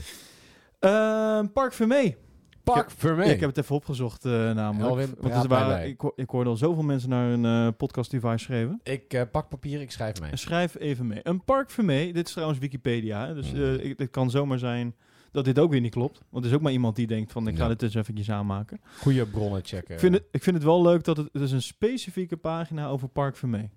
Eh, 0.79 1.47
Park 1.53 1.73
Vermee. 1.73 2.17
Park 2.63 2.91
Vermee. 2.91 3.27
Ja, 3.27 3.33
ik 3.33 3.39
heb 3.39 3.49
het 3.49 3.57
even 3.57 3.75
opgezocht 3.75 4.25
eh, 4.25 4.31
namelijk. 4.31 4.89
Elwin, 4.89 5.15
Want 5.19 5.47
waren, 5.47 5.87
ik, 5.87 6.01
ik 6.15 6.29
hoorde 6.29 6.49
al 6.49 6.55
zoveel 6.57 6.83
mensen 6.83 7.09
naar 7.09 7.31
een 7.31 7.45
eh, 7.45 7.67
podcast 7.77 8.11
device 8.11 8.37
schreven. 8.43 8.79
Ik 8.83 9.13
eh, 9.13 9.21
pak 9.31 9.49
papier, 9.49 9.81
ik 9.81 9.91
schrijf 9.91 10.21
mee. 10.21 10.35
Schrijf 10.37 10.75
even 10.79 11.07
mee. 11.07 11.19
Een 11.23 11.43
Park 11.43 11.69
Vermee, 11.69 12.13
dit 12.13 12.25
is 12.27 12.31
trouwens 12.31 12.59
Wikipedia, 12.59 13.27
hè, 13.27 13.33
dus 13.33 13.51
Mm. 13.53 13.73
ik- 13.73 13.97
het 13.99 14.09
kan 14.09 14.29
zomaar 14.29 14.59
zijn 14.59 14.95
dat 15.31 15.45
dit 15.45 15.59
ook 15.59 15.71
weer 15.71 15.81
niet 15.81 15.91
klopt. 15.91 16.21
Want 16.29 16.43
er 16.45 16.49
is 16.51 16.55
ook 16.57 16.63
maar 16.63 16.71
iemand 16.71 16.95
die 16.95 17.07
denkt 17.07 17.31
van 17.31 17.47
ik 17.47 17.55
ga 17.55 17.63
Ja. 17.63 17.69
dit 17.69 17.81
eens 17.81 17.93
eventjes 17.95 18.31
aanmaken. 18.31 18.81
Goede 18.97 19.25
bronnen 19.25 19.61
checken. 19.65 19.93
Ik, 19.93 19.99
vind 19.99 20.13
het, 20.13 20.23
ik 20.31 20.43
vind 20.43 20.55
het 20.55 20.65
wel 20.65 20.81
leuk 20.81 21.03
dat 21.03 21.17
het, 21.17 21.29
het 21.31 21.41
is 21.41 21.51
een 21.51 21.61
specifieke 21.61 22.37
pagina 22.37 22.87
over 22.87 23.07
Park 23.07 23.35
Vermee. 23.35 23.69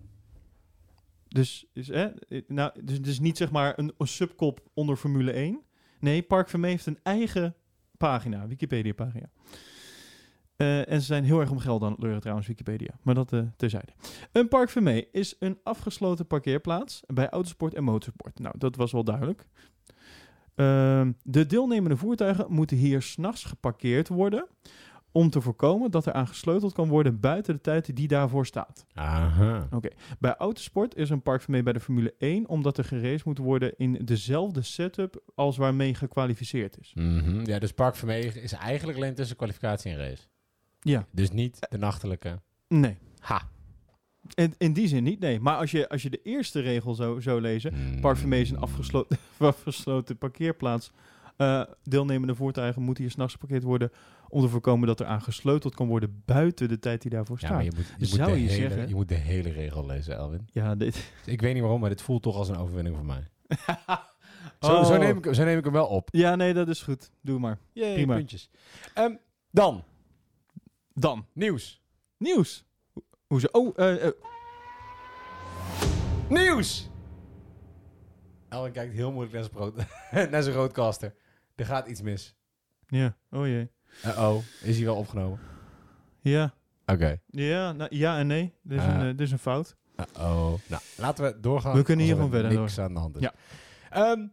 Dus, 1.28 1.66
is, 1.72 1.88
hè, 1.88 2.08
nou, 2.48 2.72
dus 2.84 2.96
het 2.96 3.06
is 3.06 3.20
niet 3.20 3.36
zeg 3.36 3.50
maar 3.50 3.78
een, 3.78 3.92
een 3.98 4.06
subkop 4.06 4.60
onder 4.74 4.96
Formule 4.96 5.30
1. 5.32 5.60
Nee, 6.00 6.22
Park 6.22 6.48
Vermee 6.48 6.70
heeft 6.70 6.86
een 6.86 6.98
eigen 7.02 7.54
pagina, 7.96 8.46
Wikipedia-pagina. 8.46 9.30
Eh, 10.56 10.90
en 10.90 11.00
ze 11.00 11.06
zijn 11.06 11.24
heel 11.24 11.40
erg 11.40 11.50
om 11.50 11.58
geld 11.58 11.82
aan 11.82 11.90
het 11.92 12.00
leuren 12.02 12.20
trouwens, 12.20 12.46
Wikipedia. 12.48 12.98
Maar 13.02 13.14
dat 13.14 13.32
eh, 13.32 13.40
terzijde. 13.56 13.92
Een 14.32 14.48
Park 14.48 14.70
Vermee 14.70 15.08
is 15.12 15.36
een 15.38 15.58
afgesloten 15.62 16.26
parkeerplaats 16.26 17.02
bij 17.06 17.28
autosport 17.28 17.74
en 17.74 17.84
motorsport. 17.84 18.38
Nou, 18.38 18.54
dat 18.58 18.76
was 18.76 18.92
wel 18.92 19.04
duidelijk. 19.04 19.46
Ehm, 20.54 21.12
de 21.22 21.46
deelnemende 21.46 21.96
voertuigen 21.96 22.46
moeten 22.48 22.76
hier 22.76 23.02
s'nachts 23.02 23.44
geparkeerd 23.44 24.08
worden 24.08 24.46
om 25.12 25.30
te 25.30 25.40
voorkomen 25.40 25.90
dat 25.90 26.06
er 26.06 26.12
aan 26.12 26.26
gesleuteld 26.28 26.72
kan 26.72 26.88
worden 26.88 27.20
buiten 27.20 27.54
de 27.54 27.60
tijd 27.60 27.96
die 27.96 28.08
daarvoor 28.08 28.46
staat. 28.46 28.86
Aha. 28.94 29.68
Bij 30.18 30.34
autosport 30.36 30.96
is 30.96 31.10
een 31.10 31.22
park 31.22 31.42
Vermee 31.42 31.62
bij 31.62 31.72
de 31.72 31.80
Formule 31.80 32.14
1 32.18 32.48
omdat 32.48 32.78
er 32.78 32.84
geraced 32.84 33.24
moet 33.24 33.38
worden 33.38 33.72
in 33.76 33.92
dezelfde 34.04 34.62
setup 34.62 35.22
als 35.34 35.56
waarmee 35.56 35.94
gekwalificeerd 35.94 36.78
is. 36.80 36.92
Mhm. 36.94 37.44
Ja, 37.44 37.58
dus 37.58 37.72
Park 37.72 37.96
Vermee 37.96 38.24
is 38.42 38.52
eigenlijk 38.52 38.98
alleen 38.98 39.14
tussen 39.14 39.36
kwalificatie 39.36 39.90
en 39.92 39.98
race. 39.98 40.22
Ja, 40.80 41.06
Dus 41.10 41.30
niet 41.30 41.58
de 41.70 41.78
nachtelijke. 41.78 42.40
nee. 42.68 42.98
Ha. 43.18 43.48
In, 44.34 44.54
in 44.58 44.72
die 44.72 44.88
zin 44.88 45.02
niet, 45.02 45.20
nee. 45.20 45.40
Maar 45.40 45.56
als 45.56 45.70
je, 45.70 45.88
als 45.88 46.02
je 46.02 46.10
de 46.10 46.20
eerste 46.22 46.60
regel 46.60 46.94
zo, 46.94 47.20
zo 47.20 47.38
lezen, 47.38 47.72
Vermee 48.02 48.40
is 48.40 48.50
een 48.50 48.56
Mm. 48.56 48.62
afgesloten, 48.62 49.18
afgesloten 49.38 50.18
parkeerplaats. 50.18 50.90
Eh, 51.36 51.62
deelnemende 51.82 52.34
voertuigen 52.34 52.82
moeten 52.82 53.02
hier 53.02 53.12
s'nachts 53.12 53.32
geparkeerd 53.32 53.62
worden 53.62 53.90
om 54.28 54.40
te 54.42 54.48
voorkomen 54.48 54.86
dat 54.86 55.00
er 55.00 55.06
aan 55.06 55.22
gesleuteld 55.22 55.74
kan 55.74 55.86
worden 55.86 56.22
buiten 56.24 56.68
de 56.68 56.78
tijd 56.78 57.02
die 57.02 57.10
daarvoor 57.10 57.36
Ja, 57.40 57.46
staat. 57.46 57.56
maar 57.56 57.64
je 57.64 57.72
moet, 57.76 57.94
je, 57.98 58.06
Zou 58.06 58.28
moet 58.28 58.38
de 58.38 58.42
je 58.44 58.48
hele, 58.50 58.68
zeggen- 58.68 58.88
je 58.88 58.94
moet 58.94 59.08
de 59.08 59.14
hele 59.14 59.50
regel 59.50 59.86
lezen, 59.86 60.16
Elwin. 60.16 60.48
Ja, 60.52 60.74
dit... 60.74 61.12
Ik 61.26 61.40
weet 61.40 61.52
niet 61.52 61.62
waarom, 61.62 61.80
maar 61.80 61.88
dit 61.90 62.02
voelt 62.02 62.22
toch 62.22 62.36
als 62.36 62.48
een 62.48 62.56
overwinning 62.56 62.96
voor 62.96 63.04
mij. 63.06 63.22
Zo, 64.60 64.72
Oh. 64.72 64.84
zo, 64.84 64.96
neem, 64.96 65.18
ik, 65.18 65.34
zo 65.34 65.44
neem 65.44 65.58
ik 65.58 65.64
hem 65.64 65.72
wel 65.72 65.86
op. 65.86 66.08
Ja, 66.12 66.36
nee, 66.36 66.54
dat 66.54 66.68
is 66.68 66.82
goed. 66.82 67.10
Doe 67.22 67.38
maar. 67.38 67.58
Yay, 67.72 67.94
Prima. 67.94 68.14
puntjes. 68.16 68.50
Ehm, 68.94 69.14
dan, 69.50 69.84
Dan, 70.92 71.26
nieuws. 71.32 71.82
nieuws. 72.16 72.64
Ho- 73.28 73.36
Hoezo? 73.36 73.46
Oh, 73.52 73.72
eh, 73.78 74.06
eh, 74.06 74.12
Nieuws! 76.28 76.90
Elwin 78.48 78.72
kijkt 78.72 78.94
heel 78.94 79.12
moeilijk 79.12 79.32
naar 79.34 79.42
zijn, 79.42 79.54
brood, 79.54 79.76
naar 80.30 80.42
zijn 80.42 80.54
roadcaster. 80.54 81.14
Er 81.54 81.66
gaat 81.66 81.86
iets 81.88 82.02
mis. 82.02 82.36
ja, 82.86 83.16
oh 83.30 83.46
jee. 83.46 83.70
Uh-oh, 84.06 84.36
is 84.62 84.76
hij 84.76 84.84
wel 84.84 84.96
opgenomen? 84.96 85.38
Ja, 86.20 86.54
Oké. 86.86 87.20
ja, 87.26 87.72
nou, 87.72 87.96
ja 87.96 88.18
en 88.18 88.26
nee. 88.26 88.54
Dit 88.62 88.78
is, 88.78 88.84
Ah. 88.84 88.94
een, 88.94 89.00
eh, 89.00 89.06
dit 89.06 89.20
is 89.20 89.30
een 89.32 89.38
fout. 89.38 89.76
Uh-oh. 89.96 90.52
Nou, 90.66 90.82
laten 90.96 91.24
we 91.24 91.40
doorgaan. 91.40 91.74
We 91.76 91.82
kunnen 91.82 92.04
hier 92.04 92.14
alsof 92.14 92.28
gewoon 92.30 92.42
er 92.44 92.48
verder 92.50 92.64
niks 92.66 92.78
aan 92.78 92.94
de 92.94 93.00
hand 93.00 93.16
is. 93.16 93.22
Ja. 93.22 93.32
Ehm, 93.90 94.26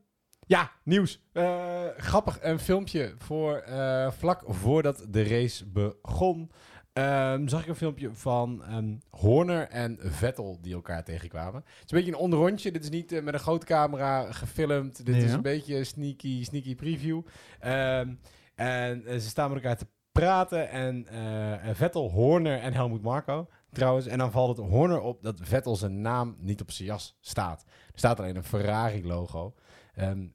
ja, 0.47 0.71
nieuws. 0.83 1.21
Eh, 1.31 1.83
grappig, 1.97 2.37
een 2.41 2.59
filmpje 2.59 3.13
voor 3.17 3.55
eh, 3.55 4.11
vlak 4.11 4.43
voordat 4.47 5.05
de 5.09 5.23
race 5.23 5.65
begon. 5.69 6.51
Ehm, 6.93 7.47
zag 7.47 7.61
ik 7.61 7.67
een 7.67 7.75
filmpje 7.75 8.09
van 8.13 8.63
ehm, 8.63 8.95
Horner 9.09 9.67
en 9.67 9.97
Vettel 9.99 10.57
die 10.61 10.73
elkaar 10.73 11.03
tegenkwamen. 11.03 11.61
Het 11.65 11.85
is 11.85 11.91
een 11.91 11.97
beetje 11.97 12.11
een 12.11 12.17
onderrondje. 12.17 12.71
Dit 12.71 12.83
is 12.83 12.89
niet 12.89 13.11
eh, 13.11 13.23
met 13.23 13.33
een 13.33 13.39
grote 13.39 13.65
camera 13.65 14.31
gefilmd. 14.31 15.05
Dit 15.05 15.15
is 15.15 15.33
een 15.33 15.41
beetje 15.41 15.83
sneaky, 15.83 16.43
sneaky 16.43 16.75
preview. 16.75 17.21
Ehm, 17.59 18.13
en 18.55 19.05
eh, 19.05 19.13
ze 19.13 19.29
staan 19.29 19.51
met 19.51 19.63
elkaar 19.63 19.77
te 19.77 19.87
praten. 20.11 20.69
En 20.69 21.07
eh, 21.07 21.69
Vettel, 21.73 22.09
Horner 22.09 22.59
en 22.59 22.73
Helmut 22.73 23.01
Marko 23.01 23.47
trouwens. 23.71 24.07
En 24.07 24.17
dan 24.17 24.31
valt 24.31 24.57
het 24.57 24.67
Horner 24.67 25.01
op 25.01 25.23
dat 25.23 25.39
Vettel 25.41 25.75
zijn 25.75 26.01
naam 26.01 26.35
niet 26.39 26.61
op 26.61 26.71
zijn 26.71 26.87
jas 26.87 27.17
staat. 27.19 27.63
Er 27.67 27.99
staat 27.99 28.19
alleen 28.19 28.35
een 28.35 28.43
Ferrari-logo. 28.43 29.53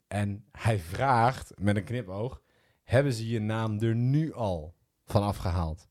En 0.09 0.45
hij 0.53 0.79
vraagt 0.79 1.53
met 1.59 1.77
een 1.77 1.85
knipoog: 1.85 2.43
hebben 2.83 3.13
ze 3.13 3.29
je 3.29 3.41
naam 3.41 3.81
er 3.81 3.95
nu 3.95 4.35
al 4.35 4.75
van 5.05 5.23
afgehaald? 5.23 5.89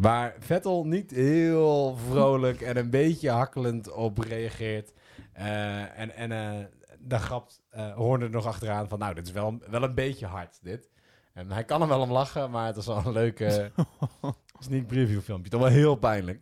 Waar 0.00 0.36
Vettel 0.38 0.86
niet 0.86 1.10
heel 1.10 1.96
vrolijk 1.96 2.60
en 2.60 2.76
een 2.76 2.90
beetje 2.90 3.30
hakkelend 3.30 3.92
op 3.92 4.18
reageert. 4.18 4.92
Eh, 5.32 5.98
en 5.98 6.14
en 6.16 6.32
eh, 6.32 6.64
daar 6.98 7.20
grapt 7.20 7.62
eh 7.70 7.94
Horner 7.94 8.26
er 8.26 8.32
nog 8.32 8.46
achteraan 8.46 8.88
van: 8.88 8.98
Nou, 8.98 9.14
dit 9.14 9.26
is 9.26 9.32
wel, 9.32 9.58
wel 9.70 9.82
een 9.82 9.94
beetje 9.94 10.26
hard, 10.26 10.58
dit. 10.62 10.90
En 11.32 11.50
hij 11.50 11.64
kan 11.64 11.82
er 11.82 11.88
wel 11.88 12.00
om 12.00 12.12
lachen, 12.12 12.50
maar 12.50 12.66
het 12.66 12.76
is 12.76 12.86
wel 12.86 12.96
een 12.96 13.12
leuke 13.12 13.72
sneak 14.58 14.86
preview 14.86 15.20
filmpje. 15.20 15.50
Toch 15.50 15.60
wel 15.60 15.70
heel 15.70 15.96
pijnlijk. 15.96 16.40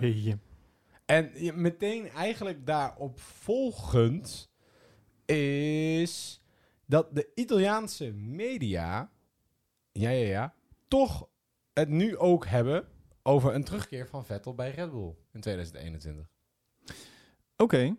Jeetje. 0.00 0.38
en 1.06 1.32
meteen 1.54 2.08
eigenlijk 2.08 2.66
daarop 2.66 3.20
volgend 3.20 4.50
is 5.24 6.42
dat 6.86 7.14
de 7.14 7.30
Italiaanse 7.34 8.12
media, 8.12 9.10
ja 9.92 10.10
ja 10.10 10.26
ja, 10.26 10.54
toch 10.88 11.28
het 11.78 11.88
nu 11.88 12.16
ook 12.16 12.46
hebben 12.46 12.88
over 13.22 13.54
een 13.54 13.64
terugkeer 13.64 14.08
van 14.08 14.24
Vettel 14.24 14.54
bij 14.54 14.70
Red 14.70 14.90
Bull 14.90 15.14
in 15.32 15.40
2021. 15.40 16.26
Oké. 17.56 17.96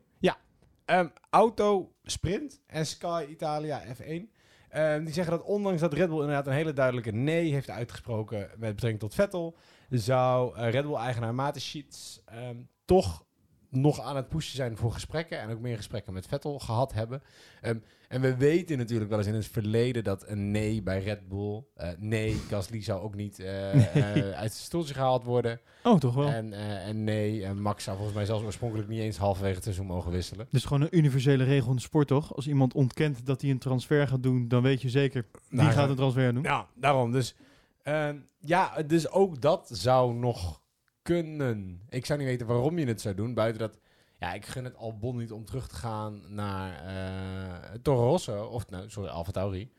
Ehm, 0.88 1.07
Auto 1.30 1.93
Sprint 2.03 2.61
en 2.65 2.86
Sky 2.86 3.25
Italia 3.30 3.84
F1. 3.95 4.32
Ehm, 4.69 5.03
die 5.03 5.13
zeggen 5.13 5.38
dat 5.38 5.45
ondanks 5.45 5.82
dat 5.82 5.93
Red 5.93 6.09
Bull 6.09 6.19
inderdaad 6.19 6.47
een 6.47 6.53
hele 6.53 6.73
duidelijke 6.73 7.11
nee 7.11 7.51
heeft 7.51 7.69
uitgesproken 7.69 8.39
met 8.39 8.75
betrekking 8.75 8.99
tot 8.99 9.13
Vettel, 9.13 9.57
zou 9.89 10.55
eh, 10.55 10.69
Red 10.69 10.84
Bull-eigenaar 10.84 11.36
Mateschitz 11.36 12.19
ehm 12.25 12.55
toch 12.86 13.25
nog 13.82 14.01
aan 14.01 14.15
het 14.15 14.30
pushen 14.30 14.55
zijn 14.55 14.78
voor 14.78 14.91
gesprekken 14.91 15.39
en 15.39 15.49
ook 15.49 15.59
meer 15.59 15.75
gesprekken 15.75 16.13
met 16.13 16.28
Vettel 16.28 16.59
gehad 16.59 16.93
hebben. 16.93 17.23
Ehm, 17.61 17.78
en 18.07 18.21
we 18.21 18.38
weten 18.38 18.78
natuurlijk 18.78 19.09
wel 19.09 19.19
eens 19.19 19.28
in 19.28 19.34
het 19.34 19.47
verleden 19.47 20.03
dat 20.03 20.28
een 20.28 20.51
nee 20.51 20.84
bij 20.84 21.03
Red 21.03 21.28
Bull, 21.28 21.63
eh, 21.75 21.89
nee, 21.97 22.34
Gasly 22.49 22.84
zou 22.84 23.01
ook 23.01 23.15
niet 23.15 23.39
eh, 23.39 23.73
eh, 23.73 24.15
uit 24.15 24.51
zijn 24.51 24.65
stoeltje 24.65 24.93
gehaald 24.93 25.23
worden. 25.23 25.59
Oh, 25.84 25.99
toch 25.99 26.13
wel. 26.13 26.28
En, 26.28 26.53
en 26.84 27.03
nee, 27.03 27.45
en 27.45 27.61
Max 27.61 27.84
zou 27.84 27.95
volgens 27.95 28.17
mij 28.17 28.25
zelfs 28.25 28.43
oorspronkelijk 28.43 28.88
niet 28.89 28.99
eens 28.99 29.17
halverwege 29.17 29.55
het 29.55 29.63
seizoen 29.63 29.86
mogen 29.86 30.11
wisselen. 30.11 30.47
Is 30.51 30.65
gewoon 30.65 30.82
een 30.82 30.97
universele 30.97 31.43
regel 31.43 31.69
in 31.69 31.75
de 31.75 31.82
sport, 31.82 32.07
toch? 32.07 32.36
Als 32.36 32.47
iemand 32.47 32.73
ontkent 32.73 33.25
dat 33.25 33.41
hij 33.41 33.49
een 33.49 33.59
transfer 33.59 34.07
gaat 34.07 34.23
doen, 34.23 34.47
dan 34.47 34.61
weet 34.61 34.82
je 34.82 34.89
zeker 34.89 35.25
wie 35.49 35.59
Nou, 35.59 35.71
gaat 35.71 35.89
een 35.89 35.95
transfer 35.95 36.34
doen. 36.34 36.43
Ja, 36.43 36.67
daarom. 36.75 37.11
Dus 37.11 37.36
ehm, 37.84 38.17
ja, 38.39 38.84
dus 38.88 39.09
ook 39.09 39.41
dat 39.41 39.69
zou 39.71 40.13
nog 40.13 40.61
kunnen. 41.08 41.82
Ik 41.89 42.05
zou 42.05 42.20
niet 42.20 42.28
weten 42.28 42.47
waarom 42.47 42.80
je 42.80 42.86
het 42.86 43.01
zou 43.01 43.16
doen. 43.16 43.34
Buiten 43.34 43.60
dat, 43.60 43.80
ja, 44.20 44.34
ik 44.34 44.45
gun 44.45 44.64
het 44.64 44.76
Albon 44.76 45.18
niet 45.18 45.32
om 45.32 45.45
terug 45.45 45.68
te 45.68 45.76
gaan 45.76 46.22
naar 46.28 46.84
Rosso. 47.84 48.45
Of, 48.45 48.70
nou, 48.70 48.89
sorry, 48.89 49.10
Alfa 49.10 49.32
Tauri. 49.32 49.72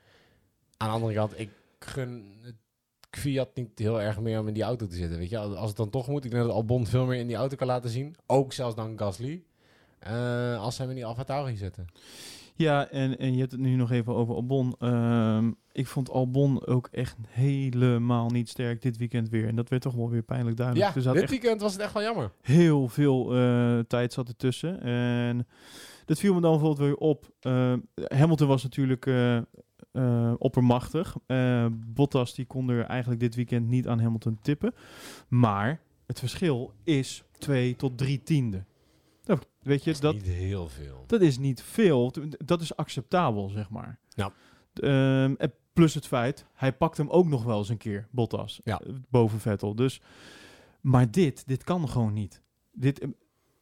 Aan 0.77 0.89
de 0.89 0.95
andere 0.95 1.15
kant, 1.15 1.39
ik 1.39 1.51
gun 1.79 2.39
het 2.43 2.55
Fiat 3.11 3.55
niet 3.55 3.79
heel 3.79 4.01
erg 4.01 4.21
meer 4.21 4.41
om 4.41 4.49
in 4.49 4.55
die 4.55 4.63
auto 4.63 4.87
te 4.87 4.95
zitten. 4.97 5.19
Weet 5.19 5.31
je, 5.31 5.39
als 5.39 5.55
als 5.55 5.69
het 5.69 5.77
dan 5.77 5.91
toch 5.91 6.09
moet, 6.09 6.25
ik 6.25 6.31
denk 6.31 6.43
dat 6.43 6.53
Albon 6.53 6.87
veel 6.87 7.07
meer 7.07 7.19
in 7.21 7.27
die 7.27 7.37
auto 7.37 7.57
kan 7.57 7.67
laten 7.67 7.91
zien. 7.91 8.17
Ook 8.27 8.53
zelfs 8.53 8.75
dan 8.75 8.99
Gasly. 8.99 9.43
eh, 9.99 10.61
als 10.61 10.75
ze 10.75 10.81
hem 10.81 10.91
in 10.91 10.97
die 10.97 11.07
Alfa 11.07 11.25
Tauri 11.25 11.57
zetten. 11.57 11.87
Ja, 12.55 12.89
en, 12.91 13.19
en 13.19 13.33
je 13.33 13.39
hebt 13.39 13.53
het 13.53 13.61
nu 13.61 13.75
nog 13.77 13.91
even 13.91 14.15
over 14.15 14.35
Albon. 14.35 14.75
Ehm, 14.79 15.53
ik 15.79 15.87
vond 15.87 16.11
Albon 16.11 16.67
ook 16.67 16.89
echt 16.91 17.17
helemaal 17.29 18.31
niet 18.31 18.49
sterk 18.49 18.83
dit 18.83 18.97
weekend 18.97 19.29
weer. 19.29 19.47
En 19.49 19.57
dat 19.57 19.69
werd 19.69 19.83
toch 19.83 19.95
wel 19.95 20.11
weer 20.11 20.23
pijnlijk 20.23 20.57
duidelijk. 20.57 20.95
Ja, 20.95 21.01
zat 21.01 21.15
dit 21.15 21.31
weekend 21.31 21.61
was 21.61 21.73
het 21.73 21.81
echt 21.81 21.93
wel 21.93 22.03
jammer. 22.03 22.33
heel 22.41 22.89
veel 22.89 23.35
eh, 23.35 23.79
tijd 23.79 24.13
zat 24.13 24.29
ertussen. 24.29 24.81
En 24.81 25.47
dat 26.05 26.19
viel 26.19 26.35
me 26.35 26.41
dan 26.41 26.51
bijvoorbeeld 26.51 26.89
weer 26.89 26.97
op. 26.97 27.31
Eh, 27.41 27.75
Hamilton 27.95 28.49
was 28.49 28.63
natuurlijk 28.63 29.07
eh, 29.07 30.33
oppermachtig. 30.39 31.17
Bottas 31.71 32.35
die 32.35 32.47
kon 32.47 32.69
er 32.69 32.85
eigenlijk 32.85 33.21
dit 33.21 33.35
weekend 33.35 33.69
niet 33.69 33.89
aan 33.89 34.01
Hamilton 34.01 34.39
tippen. 34.43 34.75
Maar 35.29 35.81
het 36.07 36.19
verschil 36.19 36.73
is 36.85 37.25
2 37.39 37.77
tot 37.77 37.99
3 37.99 38.23
tiende. 38.23 38.65
Nou, 39.25 39.41
weet 39.63 39.85
je, 39.85 39.91
is 39.91 40.01
dat, 40.01 40.15
niet 40.15 40.27
heel 40.27 40.69
veel. 40.69 41.05
dat 41.07 41.21
is 41.21 41.39
niet 41.39 41.63
veel. 41.63 42.13
Dat 42.45 42.61
is 42.61 42.77
acceptabel, 42.77 43.49
zeg 43.49 43.71
maar. 43.71 43.99
Ja. 44.09 44.33
En 45.39 45.53
plus 45.79 45.95
het 45.95 46.07
feit, 46.07 46.47
hij 46.55 46.73
pakt 46.73 46.97
hem 46.97 47.09
ook 47.09 47.27
nog 47.27 47.45
wel 47.45 47.59
eens 47.59 47.69
een 47.69 47.77
keer, 47.77 48.09
Bottas, 48.11 48.61
Ja. 48.65 48.81
eh, 48.81 48.93
boven 49.11 49.41
Vettel. 49.41 49.75
Dus, 49.75 50.01
maar 50.81 51.11
dit, 51.11 51.47
dit 51.47 51.65
kan 51.65 51.89
gewoon 51.89 52.13
niet. 52.13 52.43
Dit, 52.73 52.99
eh, 53.01 53.09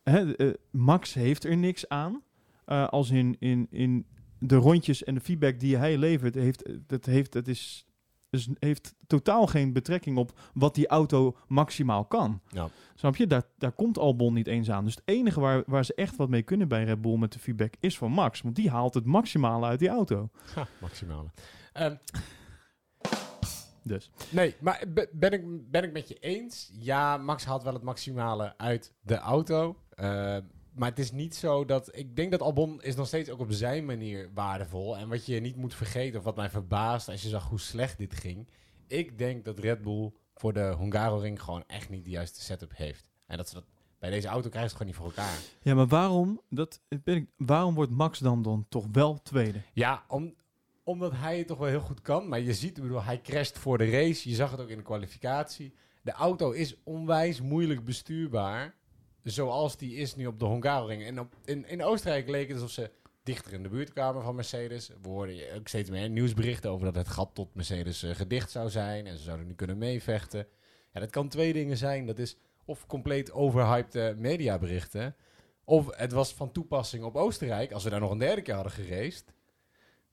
hè, 0.03 0.37
eh, 0.37 0.55
Max 0.71 1.15
heeft 1.15 1.45
er 1.45 1.57
niks 1.57 1.89
aan. 1.89 2.23
Als 2.67 3.11
in, 3.11 3.37
in, 3.39 3.67
in 3.71 4.07
de 4.39 4.57
rondjes 4.57 5.05
en 5.05 5.15
de 5.15 5.21
feedback 5.21 5.61
die 5.61 5.77
hij 5.77 5.99
levert, 5.99 6.35
heeft, 6.35 6.69
dat, 6.87 7.05
heeft, 7.05 7.33
dat 7.33 7.47
is, 7.49 7.87
dus 8.31 8.49
heeft 8.59 8.95
totaal 9.07 9.47
geen 9.47 9.73
betrekking 9.73 10.17
op 10.19 10.39
wat 10.55 10.75
die 10.75 10.87
auto 10.87 11.37
maximaal 11.49 12.05
kan. 12.05 12.41
Ja. 12.49 12.69
Snap 12.95 13.17
je? 13.17 13.27
Daar, 13.27 13.43
daar 13.59 13.73
komt 13.73 13.99
Albon 13.99 14.35
niet 14.35 14.47
eens 14.47 14.71
aan. 14.71 14.85
Dus 14.85 14.95
het 14.95 15.03
enige 15.05 15.41
waar, 15.41 15.63
waar 15.67 15.85
ze 15.85 15.95
echt 15.95 16.17
wat 16.17 16.29
mee 16.29 16.43
kunnen 16.43 16.69
bij 16.69 16.85
Red 16.85 17.01
Bull 17.01 17.17
met 17.19 17.33
de 17.33 17.39
feedback 17.39 17.75
is 17.81 17.99
van 17.99 18.13
Max. 18.13 18.41
Want 18.41 18.57
die 18.57 18.71
haalt 18.71 18.95
het 18.95 19.05
maximale 19.05 19.67
uit 19.67 19.79
die 19.79 19.89
auto. 19.89 20.31
Ha, 20.55 20.67
maximale. 20.81 21.29
Ehm, 21.77 21.97
Dus. 23.83 24.11
nee, 24.31 24.55
maar 24.61 24.85
be- 24.89 25.09
ben 25.13 25.33
ik, 25.33 25.71
ben 25.71 25.83
ik 25.85 25.93
met 25.93 26.09
je 26.09 26.15
eens? 26.19 26.71
Ja, 26.73 27.17
Max 27.17 27.45
haalt 27.45 27.63
wel 27.63 27.73
het 27.75 27.83
maximale 27.83 28.55
uit 28.59 28.93
de 29.01 29.17
auto. 29.17 29.77
Eh, 29.91 30.37
maar 30.75 30.89
het 30.89 30.99
is 30.99 31.13
niet 31.13 31.35
zo 31.35 31.65
dat... 31.65 31.97
Ik 31.97 32.17
denk 32.17 32.31
dat 32.31 32.41
Albon 32.43 32.83
is 32.83 32.95
nog 32.95 33.07
steeds 33.07 33.31
ook 33.31 33.41
op 33.41 33.53
zijn 33.53 33.85
manier 33.85 34.31
waardevol. 34.35 34.97
En 34.97 35.09
wat 35.09 35.27
je 35.27 35.41
niet 35.41 35.57
moet 35.57 35.75
vergeten, 35.75 36.19
of 36.19 36.25
wat 36.25 36.37
mij 36.37 36.51
verbaast 36.51 37.09
als 37.09 37.23
je 37.23 37.29
zag 37.29 37.49
hoe 37.49 37.61
slecht 37.61 37.99
dit 37.99 38.15
ging. 38.15 38.49
Ik 38.87 39.19
denk 39.19 39.45
dat 39.45 39.59
Red 39.59 39.83
Bull 39.83 40.13
voor 40.35 40.53
de 40.53 40.75
Hungaroring 40.79 41.43
gewoon 41.43 41.65
echt 41.67 41.89
niet 41.91 42.05
de 42.05 42.11
juiste 42.11 42.41
setup 42.43 42.73
heeft. 42.77 43.11
En 43.27 43.37
dat 43.37 43.49
ze 43.49 43.55
dat 43.55 43.65
bij 43.99 44.11
deze 44.11 44.29
auto 44.29 44.49
krijgen 44.49 44.71
ze 44.71 44.77
gewoon 44.77 44.93
niet 44.93 45.01
voor 45.01 45.11
elkaar. 45.11 45.39
Ja, 45.63 45.75
maar 45.75 45.87
waarom, 45.87 46.41
dat 46.49 46.81
ben 47.03 47.17
ik, 47.17 47.29
waarom 47.37 47.75
wordt 47.75 47.91
Max 47.91 48.19
dan, 48.19 48.43
dan 48.43 48.67
toch 48.69 48.87
wel 48.93 49.23
tweede? 49.23 49.63
Ja, 49.73 50.05
om, 50.09 50.35
omdat 50.87 51.13
hij 51.13 51.39
het 51.39 51.47
toch 51.47 51.59
wel 51.59 51.69
heel 51.69 51.81
goed 51.81 52.01
kan. 52.01 52.29
Maar 52.29 52.41
je 52.41 52.55
ziet, 52.55 52.81
hij 52.83 53.21
crasht 53.21 53.59
voor 53.59 53.79
de 53.79 53.91
race. 53.91 54.29
Je 54.29 54.35
zag 54.35 54.51
het 54.51 54.61
ook 54.61 54.69
in 54.69 54.77
de 54.77 54.83
kwalificatie. 54.83 55.75
De 56.03 56.13
auto 56.13 56.51
is 56.51 56.83
onwijs 56.85 57.41
moeilijk 57.41 57.85
bestuurbaar. 57.85 58.75
Zoals 59.23 59.77
die 59.77 59.95
is 59.95 60.15
nu 60.15 60.27
op 60.27 60.39
de 60.39 60.47
Hungaroring. 60.47 61.05
En 61.05 61.21
op, 61.21 61.35
in, 61.45 61.69
in 61.69 61.83
Oostenrijk 61.83 62.29
leek 62.29 62.49
het 62.49 62.57
alsof 62.57 62.71
ze 62.71 62.91
dichter 63.23 63.53
in 63.53 63.63
de 63.63 63.69
buurt 63.69 63.93
kwamen 63.93 64.23
van 64.23 64.35
Mercedes. 64.35 64.91
We 65.03 65.09
hoorden 65.09 65.55
ook 65.55 65.69
steeds 65.69 65.91
meer 65.91 66.09
nieuwsberichten 66.09 66.71
over 66.71 66.87
dat 66.87 66.97
het 66.97 67.09
gat 67.09 67.31
tot 67.33 67.55
Mercedes 67.55 68.03
eh, 68.03 68.15
gedicht 68.15 68.51
zou 68.51 68.71
zijn. 68.71 69.07
En 69.07 69.17
ze 69.17 69.23
zouden 69.23 69.47
nu 69.47 69.55
kunnen 69.55 69.79
meevechten. 69.79 70.47
Ja, 70.93 71.01
dat 71.01 71.11
kan 71.11 71.29
twee 71.29 71.53
dingen 71.53 71.77
zijn. 71.77 72.07
Dat 72.07 72.19
is 72.19 72.37
of 72.65 72.87
compleet 72.87 73.33
overhyped 73.33 73.95
eh, 73.95 74.15
mediaberichten. 74.15 75.17
Of 75.65 75.97
het 75.97 76.13
was 76.13 76.35
van 76.35 76.53
toepassing 76.53 77.05
op 77.05 77.17
Oostenrijk. 77.17 77.73
Als 77.73 77.85
we 77.85 77.91
daar 77.91 78.01
nog 78.01 78.11
een 78.11 78.19
derde 78.19 78.43
keer 78.43 78.55
hadden 78.55 78.73
geraced. 78.73 79.35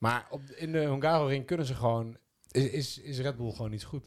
Maar 0.04 0.28
op, 0.30 0.42
in 0.42 0.72
de 0.72 0.78
Hungaroring 0.78 1.46
kunnen 1.46 1.66
ze 1.66 1.76
gewoon... 1.76 2.18
Is, 2.52 2.70
is, 2.70 3.00
is 3.00 3.20
Red 3.20 3.38
Bull 3.38 3.52
gewoon 3.52 3.72
niet 3.72 3.84
goed. 3.84 4.04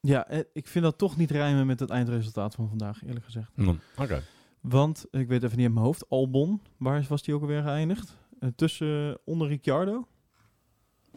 Ja, 0.00 0.28
eh, 0.28 0.40
ik 0.52 0.66
vind 0.66 0.84
dat 0.84 0.98
toch 0.98 1.16
niet 1.16 1.30
rijmen 1.30 1.66
met 1.66 1.80
het 1.80 1.90
eindresultaat 1.90 2.54
van 2.54 2.68
vandaag, 2.68 3.04
eerlijk 3.04 3.24
gezegd. 3.24 3.52
Oké. 3.98 4.22
Want, 4.60 5.06
ik 5.10 5.28
weet 5.28 5.42
even 5.42 5.56
niet 5.56 5.66
uit 5.66 5.74
mijn 5.74 5.86
hoofd, 5.86 6.08
Albon, 6.08 6.62
waar 6.76 7.06
was 7.08 7.22
die 7.22 7.34
ook 7.34 7.40
alweer 7.40 7.62
geëindigd? 7.62 8.16
Eh, 8.38 8.48
tussen, 8.56 9.18
onder 9.24 9.48
Ricciardo. 9.48 10.08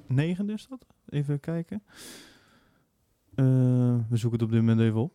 Negende 0.07 0.53
is 0.53 0.67
dat? 0.67 0.85
Even 1.05 1.39
kijken. 1.39 1.83
Eh, 3.35 3.45
we 4.09 4.17
zoeken 4.17 4.39
het 4.39 4.41
op 4.41 4.51
dit 4.51 4.59
moment 4.59 4.79
even 4.79 4.99
op. 4.99 5.13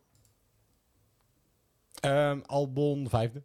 Ehm, 2.01 2.41
Albon 2.47 3.09
vijfde. 3.09 3.43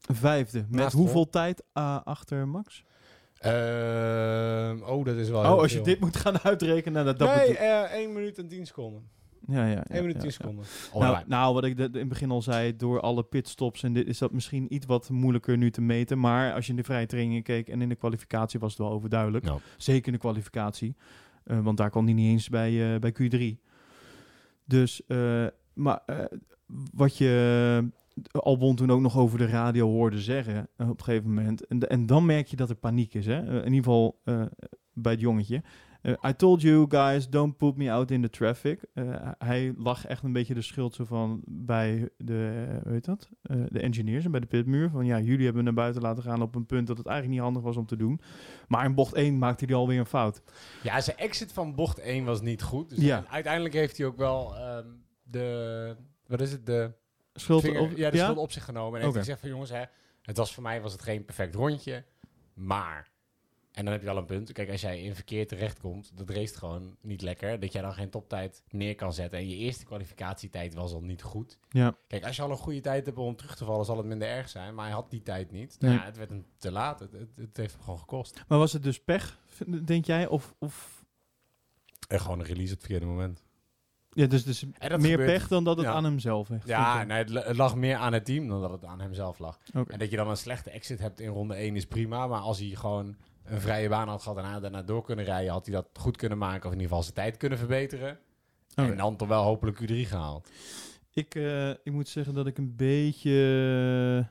Vijfde. 0.00 0.58
Met 0.58 0.70
Naast 0.70 0.94
hoeveel 0.94 1.30
tijd 1.30 1.64
achter 2.04 2.48
Max? 2.48 2.84
Ehm, 3.38 4.82
oh, 4.82 5.04
dat 5.04 5.16
is 5.16 5.28
wel 5.28 5.40
Oh, 5.40 5.58
als 5.60 5.72
je 5.72 5.80
dit 5.80 6.00
moet 6.00 6.16
gaan 6.16 6.38
uitrekenen, 6.40 7.04
dat, 7.04 7.18
dat 7.18 7.36
nee, 7.36 7.46
bedoel- 7.46 7.56
eh 7.62 7.92
1 7.92 8.12
minuut 8.12 8.38
en 8.38 8.48
10 8.48 8.66
seconden. 8.66 9.02
Ja, 9.46 9.66
ja, 9.66 9.70
ja, 9.72 9.84
1 9.88 10.00
minuut 10.00 10.14
ja, 10.14 10.20
10 10.20 10.28
ja. 10.28 10.34
seconden. 10.34 10.64
Nou, 10.94 11.18
nou, 11.26 11.54
wat 11.54 11.64
ik 11.64 11.76
de- 11.76 11.82
in 11.92 11.98
het 11.98 12.08
begin 12.08 12.30
al 12.30 12.42
zei, 12.42 12.76
door 12.76 13.00
alle 13.00 13.22
pitstops 13.22 13.82
en 13.82 13.92
dit 13.92 14.06
is 14.06 14.18
dat 14.18 14.32
misschien 14.32 14.74
iets 14.74 14.86
wat 14.86 15.10
moeilijker 15.10 15.56
nu 15.56 15.70
te 15.70 15.80
meten. 15.80 16.18
Maar 16.18 16.52
als 16.54 16.64
je 16.64 16.70
in 16.70 16.76
de 16.76 16.84
vrije 16.84 17.06
trainingen 17.06 17.42
keek 17.42 17.68
en 17.68 17.82
in 17.82 17.88
de 17.88 17.94
kwalificatie 17.94 18.60
was 18.60 18.70
het 18.70 18.78
wel 18.80 18.90
overduidelijk. 18.90 19.44
Zeker 19.76 20.06
in 20.06 20.12
de 20.12 20.18
kwalificatie. 20.18 20.96
Eh, 21.44 21.60
want 21.60 21.76
daar 21.76 21.90
kwam 21.90 22.04
hij 22.04 22.14
niet 22.14 22.30
eens 22.30 22.48
bij, 22.48 22.94
eh, 22.94 23.00
bij 23.00 23.12
Q3. 23.12 23.62
Dus, 24.64 25.02
maar 25.74 26.00
wat 26.94 27.16
je 27.16 27.88
Albon 28.30 28.76
toen 28.76 28.90
ook 28.90 29.00
nog 29.00 29.18
over 29.18 29.38
de 29.38 29.46
radio 29.46 29.86
hoorde 29.88 30.20
zeggen 30.20 30.68
eh, 30.76 30.88
op 30.88 30.98
een 30.98 31.04
gegeven 31.04 31.28
moment. 31.34 31.66
En, 31.66 31.80
en 31.88 32.06
dan 32.06 32.26
merk 32.26 32.46
je 32.46 32.56
dat 32.56 32.70
er 32.70 32.76
paniek 32.76 33.14
is. 33.14 33.26
Hè? 33.26 33.38
Eh, 33.46 33.54
in 33.54 33.64
ieder 33.72 33.74
geval 33.84 34.20
eh, 34.24 34.42
bij 34.92 35.12
het 35.12 35.20
jongetje. 35.20 35.62
I 36.26 36.34
told 36.36 36.60
you 36.62 36.86
guys, 36.88 37.28
don't 37.28 37.56
put 37.56 37.76
me 37.76 37.92
out 37.92 38.10
in 38.10 38.22
the 38.22 38.30
traffic. 38.30 38.80
Hij 39.38 39.74
lag 39.76 40.06
echt 40.06 40.22
een 40.22 40.32
beetje 40.32 40.54
de 40.54 40.62
schuld 40.62 40.94
zo 40.94 41.04
van 41.04 41.42
bij 41.46 42.08
de, 42.16 42.66
hoe 42.82 42.92
heet 42.92 43.04
dat? 43.04 43.28
De 43.42 43.80
engineers 43.80 44.24
en 44.24 44.30
bij 44.30 44.40
de 44.40 44.46
pitmuur. 44.46 44.90
Van 44.90 45.06
ja, 45.06 45.20
jullie 45.20 45.44
hebben 45.44 45.56
me 45.56 45.62
naar 45.62 45.72
buiten 45.82 46.02
laten 46.02 46.22
gaan 46.22 46.42
op 46.42 46.54
een 46.54 46.66
punt 46.66 46.86
dat 46.86 46.98
het 46.98 47.06
eigenlijk 47.06 47.36
niet 47.36 47.44
handig 47.44 47.62
was 47.62 47.76
om 47.76 47.86
te 47.86 47.96
doen. 47.96 48.20
Maar 48.68 48.84
in 48.84 48.94
bocht 48.94 49.14
1 49.14 49.38
maakte 49.38 49.64
hij 49.64 49.74
alweer 49.74 49.98
een 49.98 50.06
fout. 50.06 50.42
Ja, 50.82 51.00
zijn 51.00 51.16
exit 51.16 51.52
van 51.52 51.74
bocht 51.74 51.98
1 51.98 52.24
was 52.24 52.40
niet 52.40 52.62
goed. 52.62 52.88
Dus 52.90 52.98
Ja. 52.98 53.24
uiteindelijk 53.30 53.74
heeft 53.74 53.98
hij 53.98 54.06
ook 54.06 54.16
wel 54.16 54.56
ehm, 54.56 54.86
de... 55.22 55.96
Wat 56.26 56.40
is 56.40 56.52
het? 56.52 56.66
De 56.66 56.92
Schuld 57.40 57.62
vinger- 57.62 57.80
op, 57.80 57.96
ja, 57.96 58.10
de 58.10 58.18
schuld 58.18 58.36
op 58.36 58.52
zich 58.52 58.64
genomen. 58.64 58.92
En 58.92 59.04
heeft 59.04 59.08
Oké. 59.08 59.18
gezegd 59.18 59.40
van 59.40 59.48
jongens, 59.48 59.70
hè, 59.70 59.82
het 60.22 60.36
was 60.36 60.54
voor 60.54 60.62
mij 60.62 60.80
was 60.80 60.92
het 60.92 61.02
geen 61.02 61.24
perfect 61.24 61.54
rondje. 61.54 62.04
Maar... 62.54 63.10
En 63.72 63.84
dan 63.84 63.92
heb 63.92 64.02
je 64.02 64.08
wel 64.08 64.16
een 64.16 64.24
punt. 64.24 64.52
Kijk, 64.52 64.70
als 64.70 64.80
jij 64.80 65.02
in 65.02 65.14
verkeer 65.14 65.46
terechtkomt, 65.46 66.12
dat 66.14 66.30
race 66.30 66.58
gewoon 66.58 66.96
niet 67.00 67.22
lekker. 67.22 67.60
Dat 67.60 67.72
jij 67.72 67.82
dan 67.82 67.92
geen 67.94 68.10
toptijd 68.10 68.62
neer 68.70 68.94
kan 68.94 69.12
zetten. 69.12 69.38
En 69.38 69.48
je 69.48 69.56
eerste 69.56 69.84
kwalificatietijd 69.84 70.74
was 70.74 70.92
al 70.92 71.02
niet 71.02 71.22
goed. 71.22 71.58
Ja. 71.68 71.96
Kijk, 72.06 72.24
als 72.24 72.36
je 72.36 72.42
al 72.42 72.50
een 72.50 72.56
goede 72.56 72.80
tijd 72.80 73.06
hebt 73.06 73.18
om 73.18 73.36
terug 73.36 73.56
te 73.56 73.64
vallen, 73.64 73.84
zal 73.84 73.96
het 73.96 74.06
minder 74.06 74.28
erg 74.28 74.48
zijn. 74.48 74.74
Maar 74.74 74.84
hij 74.84 74.94
had 74.94 75.10
die 75.10 75.22
tijd 75.22 75.50
niet. 75.50 75.76
Nee. 75.80 75.92
Ja, 75.92 76.04
het 76.04 76.16
werd 76.16 76.30
hem 76.30 76.46
te 76.58 76.70
laat. 76.70 77.00
Het, 77.00 77.12
het, 77.12 77.28
het 77.36 77.56
heeft 77.56 77.72
hem 77.72 77.82
gewoon 77.82 77.98
gekost. 77.98 78.44
Maar 78.48 78.58
was 78.58 78.72
het 78.72 78.82
dus 78.82 79.02
pech, 79.02 79.40
denk 79.84 80.04
jij? 80.04 80.26
Of, 80.26 80.54
of 80.58 81.04
En 82.08 82.20
gewoon 82.20 82.38
een 82.38 82.46
release 82.46 82.72
op 82.72 82.78
het 82.78 82.86
verkeerde 82.86 83.06
moment. 83.06 83.44
Ja, 84.18 84.26
dus, 84.26 84.44
dus 84.44 84.64
meer 84.64 84.98
gebeurt- 84.98 85.24
pech 85.24 85.48
dan 85.48 85.64
dat 85.64 85.76
het 85.76 85.86
ja. 85.86 85.92
aan 85.92 86.04
hemzelf 86.04 86.48
ligt? 86.48 86.66
Ja, 86.66 87.04
nee, 87.04 87.18
het, 87.18 87.28
la- 87.30 87.42
het 87.42 87.56
lag 87.56 87.76
meer 87.76 87.96
aan 87.96 88.12
het 88.12 88.24
team 88.24 88.48
dan 88.48 88.60
dat 88.60 88.70
het 88.70 88.84
aan 88.84 89.00
hemzelf 89.00 89.38
lag. 89.38 89.58
En 89.86 89.98
dat 89.98 90.10
je 90.10 90.16
dan 90.16 90.28
een 90.28 90.36
slechte 90.36 90.70
exit 90.70 90.98
hebt 90.98 91.20
in 91.20 91.28
ronde 91.28 91.54
1 91.54 91.76
is 91.76 91.86
prima. 91.86 92.26
Maar 92.26 92.40
als 92.40 92.58
hij 92.58 92.68
gewoon 92.68 93.16
een 93.44 93.60
vrije 93.60 93.88
baan 93.88 94.08
had 94.08 94.22
gehad 94.22 94.38
en 94.44 94.60
daarna 94.60 94.82
door 94.82 95.04
kunnen 95.04 95.24
rijden, 95.24 95.52
had 95.52 95.66
hij 95.66 95.74
dat 95.74 95.88
goed 95.92 96.16
kunnen 96.16 96.38
maken. 96.38 96.66
Of 96.66 96.72
in 96.72 96.80
ieder 96.80 96.86
geval 96.88 97.02
zijn 97.02 97.14
tijd 97.14 97.36
kunnen 97.36 97.58
verbeteren. 97.58 98.18
En 98.74 98.96
dan 98.96 99.16
toch 99.16 99.28
wel 99.28 99.42
hopelijk 99.42 99.80
Q3 99.82 99.94
gehaald. 100.08 100.50
Ik, 101.12 101.34
eh, 101.34 101.68
ik 101.70 101.92
moet 101.92 102.08
zeggen 102.08 102.34
dat 102.34 102.46
ik 102.46 102.58
een 102.58 102.76
beetje, 102.76 104.28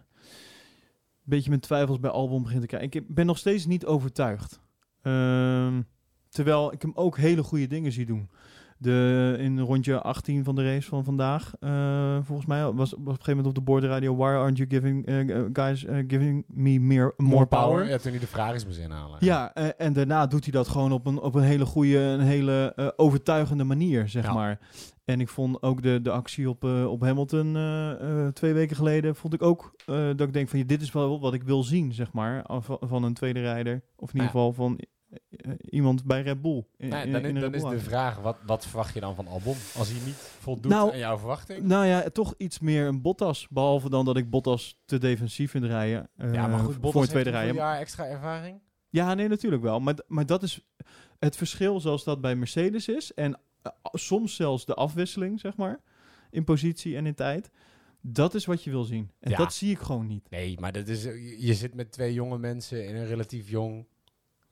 beetje 1.23 1.49
mijn 1.49 1.61
twijfels 1.61 1.99
bij 1.99 2.09
Albon 2.09 2.43
begin 2.43 2.59
te 2.61 2.67
krijgen. 2.67 2.91
Ik 2.91 3.15
ben 3.15 3.25
nog 3.25 3.37
steeds 3.37 3.65
niet 3.65 3.85
overtuigd. 3.85 4.59
Ehm, 5.01 5.81
terwijl 6.29 6.73
ik 6.73 6.81
hem 6.81 6.91
ook 6.95 7.17
hele 7.17 7.43
goede 7.43 7.67
dingen 7.67 7.91
zie 7.91 8.05
doen. 8.05 8.29
De, 8.79 9.35
in 9.39 9.59
rondje 9.59 10.01
18 10.01 10.43
van 10.43 10.55
de 10.55 10.63
race 10.73 10.89
van 10.89 11.03
vandaag, 11.03 11.53
eh, 11.59 12.17
volgens 12.23 12.47
mij, 12.47 12.63
was, 12.63 12.73
was 12.75 12.93
op 12.93 12.99
een 12.99 13.05
gegeven 13.11 13.29
moment 13.35 13.47
op 13.47 13.55
de 13.55 13.61
boordradio... 13.71 14.15
Why 14.15 14.23
aren't 14.27 14.57
you 14.57 14.69
giving, 14.69 15.05
eh, 15.05 15.45
guys 15.53 15.85
eh, 15.85 15.97
giving 16.07 16.43
me 16.47 16.79
more, 16.79 17.13
more, 17.17 17.45
power? 17.45 17.87
Ja, 17.89 17.97
toen 17.97 18.11
hij 18.11 18.19
de 18.19 18.27
vragenbus 18.27 18.77
inhalen. 18.77 19.17
Ja, 19.19 19.53
eh, 19.53 19.67
en 19.77 19.93
daarna 19.93 20.27
doet 20.27 20.43
hij 20.43 20.51
dat 20.51 20.67
gewoon 20.67 20.91
op 20.91 21.05
een, 21.05 21.19
op 21.19 21.35
een 21.35 21.43
hele 21.43 21.65
goede, 21.65 21.97
een 21.97 22.19
hele 22.19 22.93
overtuigende 22.95 23.63
manier, 23.63 24.09
zeg 24.09 24.23
Ja. 24.25 24.33
maar. 24.33 24.59
En 25.05 25.19
ik 25.21 25.27
vond 25.29 25.61
ook 25.61 25.81
de, 25.81 26.01
de 26.01 26.11
actie 26.11 26.49
op, 26.49 26.63
op 26.63 27.01
Hamilton 27.01 27.53
twee 28.33 28.53
weken 28.53 28.75
geleden, 28.75 29.15
vond 29.15 29.33
ik 29.33 29.41
ook 29.41 29.75
dat 29.85 30.21
ik 30.21 30.33
denk 30.33 30.49
van, 30.49 30.59
ja, 30.59 30.65
dit 30.65 30.81
is 30.81 30.91
wel 30.91 31.19
wat 31.19 31.33
ik 31.33 31.43
wil 31.43 31.63
zien, 31.63 31.93
zeg 31.93 32.13
maar, 32.13 32.45
van, 32.59 32.77
van 32.81 33.03
een 33.03 33.13
tweede 33.13 33.39
rijder. 33.41 33.81
Of 33.95 34.07
in 34.09 34.13
ieder 34.15 34.21
Ja. 34.21 34.27
geval 34.27 34.53
van 34.53 34.79
iemand 35.69 36.03
bij 36.05 36.21
Red 36.21 36.41
Bull. 36.41 36.65
In, 36.77 36.83
in- 36.85 36.89
dan 36.89 37.01
in 37.25 37.35
is, 37.37 37.43
een 37.43 37.59
dan 37.59 37.69
de 37.69 37.79
vraag, 37.79 38.17
wat, 38.19 38.37
wat 38.45 38.65
verwacht 38.67 38.93
je 38.93 38.99
dan 38.99 39.15
van 39.15 39.27
Albon? 39.27 39.55
Als 39.77 39.89
hij 39.89 39.99
niet 40.05 40.15
voldoet 40.15 40.71
Nou, 40.71 40.91
aan 40.91 40.97
jouw 40.97 41.17
verwachting? 41.17 41.63
Nou 41.65 41.85
ja, 41.85 42.09
toch 42.09 42.33
iets 42.37 42.59
meer 42.59 42.85
een 42.87 43.01
Bottas. 43.01 43.47
Behalve 43.49 43.89
dan 43.89 44.05
dat 44.05 44.17
ik 44.17 44.29
Bottas 44.29 44.81
te 44.85 44.97
defensief 44.97 45.51
vind 45.51 45.65
rijden. 45.65 46.09
eh, 46.17 46.33
ja, 46.33 46.47
maar 46.47 46.59
goed, 46.59 46.79
Bottas 46.81 47.01
een 47.01 47.07
tweede 47.07 47.29
heeft 47.29 47.41
rijden. 47.41 47.61
jaar 47.61 47.77
extra 47.79 48.05
ervaring? 48.05 48.59
Ja, 48.89 49.13
nee, 49.13 49.27
natuurlijk 49.27 49.61
wel. 49.63 49.79
Maar, 49.79 49.95
maar 50.07 50.25
dat 50.25 50.43
is 50.43 50.65
het 51.19 51.35
verschil 51.35 51.79
zoals 51.79 52.03
dat 52.03 52.21
bij 52.21 52.35
Mercedes 52.35 52.87
is. 52.87 53.13
En 53.13 53.39
eh, 53.61 53.71
soms 53.91 54.35
zelfs 54.35 54.65
de 54.65 54.73
afwisseling, 54.73 55.39
zeg 55.39 55.55
maar. 55.57 55.79
In 56.29 56.43
positie 56.43 56.95
en 56.97 57.05
in 57.05 57.15
tijd. 57.15 57.49
Dat 58.01 58.33
is 58.33 58.45
wat 58.45 58.63
je 58.63 58.69
wil 58.69 58.83
zien. 58.83 59.11
En 59.19 59.31
Ja. 59.31 59.37
dat 59.37 59.53
zie 59.53 59.71
ik 59.71 59.79
gewoon 59.79 60.07
niet. 60.07 60.29
Nee, 60.29 60.59
maar 60.59 60.71
dat 60.71 60.87
is, 60.87 61.03
je 61.03 61.35
je 61.45 61.53
zit 61.53 61.73
met 61.73 61.91
twee 61.91 62.13
jonge 62.13 62.37
mensen 62.37 62.87
in 62.87 62.95
een 62.95 63.05
relatief 63.05 63.49
jong, 63.49 63.87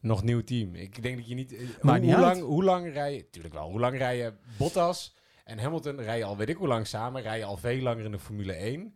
nog 0.06 0.22
nieuw 0.22 0.44
team. 0.44 0.74
Ik 0.74 1.02
denk 1.02 1.16
dat 1.16 1.28
je 1.28 1.34
niet... 1.34 1.54
eh, 1.56 1.66
hoe, 1.80 1.98
niet 1.98 2.12
hoe, 2.12 2.20
lang, 2.20 2.42
hoe 2.42 2.64
lang 2.64 2.92
rij 2.92 3.14
je... 3.14 3.30
Tuurlijk 3.30 3.54
wel. 3.54 3.70
Hoe 3.70 3.80
lang 3.80 3.98
rij 3.98 4.16
je 4.16 4.32
Bottas 4.58 5.16
en 5.44 5.58
Hamilton 5.58 6.00
rijden 6.00 6.26
al 6.26 6.36
weet 6.36 6.48
ik 6.48 6.56
hoe 6.56 6.68
lang 6.68 6.86
samen. 6.86 7.22
Rijden 7.22 7.46
al 7.46 7.56
veel 7.56 7.82
langer 7.82 8.04
in 8.04 8.10
de 8.10 8.18
Formule 8.18 8.52
1. 8.52 8.94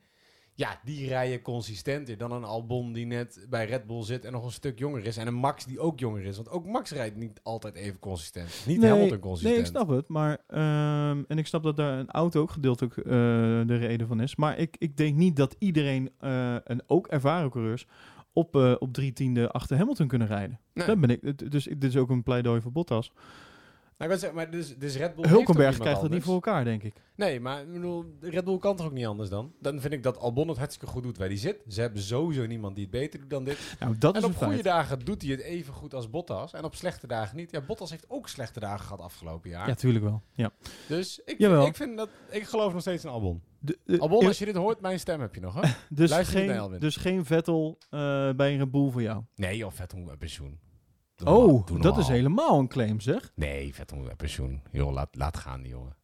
Ja, 0.55 0.81
die 0.85 1.09
rijden 1.09 1.43
consistenter 1.43 2.19
dan 2.19 2.33
een 2.33 2.45
Albon 2.45 2.93
die 2.93 3.07
net 3.07 3.47
bij 3.49 3.67
Red 3.67 3.87
Bull 3.87 4.03
zit 4.03 4.25
en 4.25 4.33
nog 4.33 4.45
een 4.45 4.51
stuk 4.51 4.79
jonger 4.79 5.05
is. 5.05 5.17
En 5.17 5.27
een 5.27 5.35
Max 5.35 5.65
die 5.65 5.81
ook 5.81 5.99
jonger 5.99 6.25
is. 6.25 6.37
Want 6.37 6.51
ook 6.51 6.67
Max 6.67 6.91
rijdt 6.91 7.17
niet 7.17 7.41
altijd 7.43 7.75
even 7.75 7.99
consistent. 7.99 8.63
Niet 8.67 8.83
Hamilton 8.83 9.19
consistent. 9.19 9.55
Nee, 9.55 9.65
ik 9.65 9.71
snap 9.71 9.89
het. 9.89 10.09
Maar, 10.09 10.39
ehm, 10.47 11.23
en 11.29 11.39
ik 11.39 11.47
snap 11.47 11.63
dat 11.63 11.77
daar 11.77 11.99
een 11.99 12.11
auto 12.11 12.41
ook 12.41 12.51
gedeeltelijk 12.51 12.97
eh, 12.97 13.05
de 13.67 13.77
reden 13.77 14.07
van 14.07 14.21
is. 14.21 14.37
Maar 14.37 14.59
ik, 14.59 14.77
ik 14.79 14.97
denk 14.97 15.17
niet 15.17 15.37
dat 15.37 15.57
iedereen, 15.59 16.11
eh, 16.19 16.71
en 16.71 16.83
ook 16.87 17.07
ervaren 17.07 17.51
coureurs, 17.51 17.87
op, 18.41 18.57
eh, 18.57 18.74
op 18.78 18.93
drie 18.93 19.12
tiende 19.12 19.51
achter 19.51 19.76
Hamilton 19.76 20.07
kunnen 20.09 20.28
rijden. 20.28 20.59
Nee. 20.72 20.86
Dat 20.86 21.01
ben 21.01 21.11
ik. 21.11 21.51
Dus 21.51 21.64
dit 21.64 21.84
is 21.84 21.97
ook 21.97 22.11
een 22.11 22.22
pleidooi 22.22 22.61
voor 22.61 22.72
Bottas. 22.72 23.12
Nou, 24.01 24.13
ik 24.13 24.19
wil 24.21 24.31
zeggen, 24.31 24.35
maar 24.35 24.61
dus, 24.61 24.77
dus 24.79 24.97
Red 24.97 25.15
Bull 25.15 25.29
Hulkenberg 25.29 25.79
krijgt 25.79 26.03
het 26.03 26.11
niet 26.11 26.23
voor 26.23 26.35
elkaar, 26.35 26.65
denk 26.65 26.83
ik. 26.83 26.95
Nee, 27.15 27.41
maar 27.41 27.61
ik 27.61 27.73
bedoel, 27.73 28.05
Red 28.21 28.45
Bull 28.45 28.59
kan 28.59 28.77
toch 28.77 28.87
ook 28.87 28.93
niet 28.93 29.07
anders 29.07 29.29
dan? 29.29 29.53
Dan 29.61 29.81
vind 29.81 29.93
ik 29.93 30.03
dat 30.03 30.19
Albon 30.19 30.49
het 30.49 30.59
hartstikke 30.59 30.93
goed 30.93 31.03
doet 31.03 31.19
waar 31.19 31.27
hij 31.27 31.37
zit. 31.37 31.63
Ze 31.69 31.81
hebben 31.81 32.03
sowieso 32.03 32.47
niemand 32.47 32.75
die 32.75 32.85
het 32.85 32.93
beter 32.93 33.21
doet 33.21 33.31
dan 33.31 33.45
dit. 33.45 33.77
Nou, 33.79 33.99
dat 33.99 34.15
en 34.15 34.21
is 34.21 34.27
op 34.27 34.37
goede 34.37 34.53
feit. 34.53 34.65
dagen 34.65 34.99
doet 34.99 35.23
hij 35.23 35.31
het 35.31 35.41
even 35.41 35.75
goed 35.75 35.95
als 35.95 36.11
Bottas. 36.11 36.53
En 36.53 36.65
op 36.65 36.75
slechte 36.75 37.07
dagen 37.07 37.37
niet. 37.37 37.51
Ja, 37.51 37.61
Bottas 37.61 37.91
heeft 37.91 38.05
ook 38.09 38.29
slechte 38.29 38.61
dagen 38.61 38.85
gehad 38.85 39.01
afgelopen 39.01 39.51
jaar. 39.51 39.69
Ja, 39.69 39.75
tuurlijk 39.75 40.05
wel. 40.05 40.23
Ja. 40.33 40.53
Dus 40.89 41.21
ik, 41.25 41.39
Jawel. 41.39 41.67
ik, 41.67 41.77
vind 41.77 41.97
dat, 41.97 42.09
ik 42.31 42.43
geloof 42.45 42.73
nog 42.73 42.81
steeds 42.81 43.05
in 43.05 43.11
Albon. 43.11 43.43
De, 43.59 43.79
de- 43.85 43.99
Albon, 43.99 44.27
als 44.27 44.39
je 44.39 44.45
dit 44.45 44.57
hoort, 44.57 44.81
mijn 44.81 45.01
stem 45.01 45.21
heb 45.21 45.35
je 45.35 45.41
nog, 45.41 45.55
hè? 45.55 45.61
dus, 45.89 46.11
luister 46.11 46.37
niet 46.37 46.47
naar 46.47 46.55
geen, 46.55 46.65
Elwin. 46.65 46.81
dus 46.81 46.97
geen 46.97 47.25
Vettel 47.25 47.79
eh, 47.91 48.01
bij 48.33 48.53
een 48.53 48.59
Red 48.59 48.71
Bull 48.71 48.91
voor 48.91 49.03
jou. 49.03 49.23
Nee, 49.35 49.67
of 49.67 49.75
Vettel 49.75 49.99
moet 49.99 50.09
met 50.09 50.19
pensioen. 50.19 50.59
Oh, 51.25 51.66
doe 51.66 51.81
dat 51.81 51.99
is 51.99 52.09
helemaal 52.09 52.59
een 52.59 52.68
claim, 52.68 53.01
zeg. 53.01 53.33
Nee, 53.35 53.75
moet 53.95 54.07
met 54.07 54.16
pensioen. 54.16 54.62
Joh, 54.73 54.93
laat, 54.93 55.09
laat 55.12 55.37
gaan 55.37 55.62
die 55.62 55.71
jongen. 55.71 55.97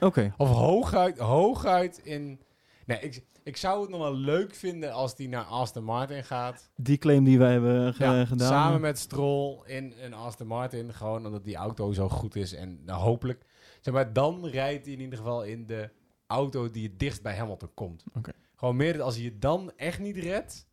Oké. 0.00 0.34
Of 0.36 0.48
hooguit, 0.48 1.18
hooguit 1.18 1.98
in... 1.98 2.40
Nee, 2.86 2.98
ik, 3.00 3.24
ik 3.42 3.56
zou 3.56 3.80
het 3.80 3.90
nog 3.90 4.00
wel 4.00 4.14
leuk 4.14 4.54
vinden 4.54 4.92
als 4.92 5.16
die 5.16 5.28
naar 5.28 5.44
Aston 5.44 5.84
Martin 5.84 6.24
gaat. 6.24 6.70
Die 6.76 6.98
claim 6.98 7.24
die 7.24 7.38
wij 7.38 7.52
hebben 7.52 7.94
ge- 7.94 8.04
Ja, 8.04 8.24
gedaan. 8.24 8.48
Samen 8.48 8.80
met 8.80 8.98
Stroll 8.98 9.60
in 9.66 9.94
een 10.00 10.14
Aston 10.14 10.46
Martin. 10.46 10.92
Gewoon 10.94 11.26
omdat 11.26 11.44
die 11.44 11.56
auto 11.56 11.92
zo 11.92 12.08
goed 12.08 12.36
is. 12.36 12.52
En 12.54 12.84
nou, 12.84 13.00
hopelijk... 13.02 13.44
Zeg 13.80 13.94
maar, 13.94 14.12
dan 14.12 14.46
rijdt 14.46 14.84
hij 14.84 14.94
in 14.94 15.00
ieder 15.00 15.18
geval 15.18 15.44
in 15.44 15.66
de 15.66 15.90
auto 16.26 16.70
die 16.70 16.88
het 16.88 16.98
dichtst 16.98 17.22
bij 17.22 17.36
Hamilton 17.36 17.70
komt. 17.74 18.04
Oké. 18.14 18.32
Gewoon 18.56 18.76
meer 18.76 18.92
dat 18.92 19.02
als 19.02 19.16
hij 19.16 19.24
het 19.24 19.42
dan 19.42 19.72
echt 19.76 19.98
niet 19.98 20.16
redt... 20.16 20.68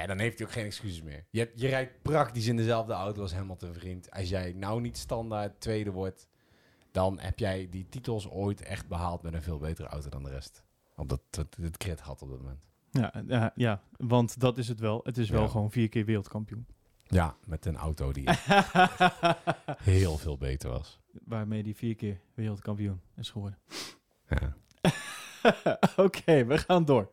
Ja, 0.00 0.06
dan 0.06 0.18
heeft 0.18 0.38
hij 0.38 0.46
ook 0.46 0.52
geen 0.52 0.64
excuses 0.64 1.02
meer. 1.02 1.24
Je, 1.30 1.50
je 1.54 1.68
rijdt 1.68 2.02
praktisch 2.02 2.46
in 2.46 2.56
dezelfde 2.56 2.92
auto 2.92 3.22
als 3.22 3.34
Hamilton, 3.34 3.74
vriend. 3.74 4.10
Als 4.10 4.28
jij 4.28 4.52
nou 4.52 4.80
niet 4.80 4.96
standaard 4.98 5.60
tweede 5.60 5.90
wordt... 5.90 6.28
dan 6.90 7.18
heb 7.20 7.38
jij 7.38 7.68
die 7.70 7.88
titels 7.88 8.28
ooit 8.30 8.62
echt 8.62 8.88
behaald 8.88 9.22
met 9.22 9.34
een 9.34 9.42
veel 9.42 9.58
betere 9.58 9.88
auto 9.88 10.08
dan 10.08 10.22
de 10.22 10.30
rest. 10.30 10.64
Omdat 10.96 11.20
het, 11.30 11.56
het 11.60 11.76
crit 11.76 12.00
had 12.00 12.22
op 12.22 12.28
dat 12.30 12.38
moment. 12.40 12.66
Ja, 12.90 13.12
ja, 13.26 13.52
ja, 13.54 13.82
want 13.96 14.40
dat 14.40 14.58
is 14.58 14.68
het 14.68 14.80
wel. 14.80 15.00
Het 15.04 15.18
is 15.18 15.30
wel 15.30 15.42
Ja. 15.42 15.48
gewoon 15.48 15.70
vier 15.70 15.88
keer 15.88 16.04
wereldkampioen. 16.04 16.66
Ja, 17.02 17.36
met 17.46 17.66
een 17.66 17.76
auto 17.76 18.12
die 18.12 18.28
heel 19.82 20.18
veel 20.18 20.36
beter 20.38 20.70
was. 20.70 21.00
Waarmee 21.24 21.62
die 21.62 21.76
vier 21.76 21.94
keer 21.94 22.20
wereldkampioen 22.34 23.00
is 23.16 23.30
geworden. 23.30 23.58
Ja. 24.28 24.56
Oké, 25.96 26.44
we 26.44 26.58
gaan 26.58 26.84
door. 26.84 27.10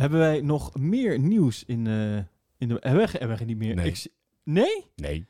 Hebben 0.00 0.18
wij 0.18 0.40
nog 0.40 0.78
meer 0.78 1.18
nieuws 1.18 1.64
in, 1.64 1.86
eh, 1.86 2.16
in 2.58 2.68
de... 2.68 2.76
Hebben 2.80 2.96
wij, 2.96 3.06
hebben 3.10 3.36
wij 3.36 3.46
niet 3.46 3.56
meer? 3.56 3.74
Nee. 3.74 3.86
Ik 3.86 4.06
nee? 4.42 4.90
Nee. 4.96 5.26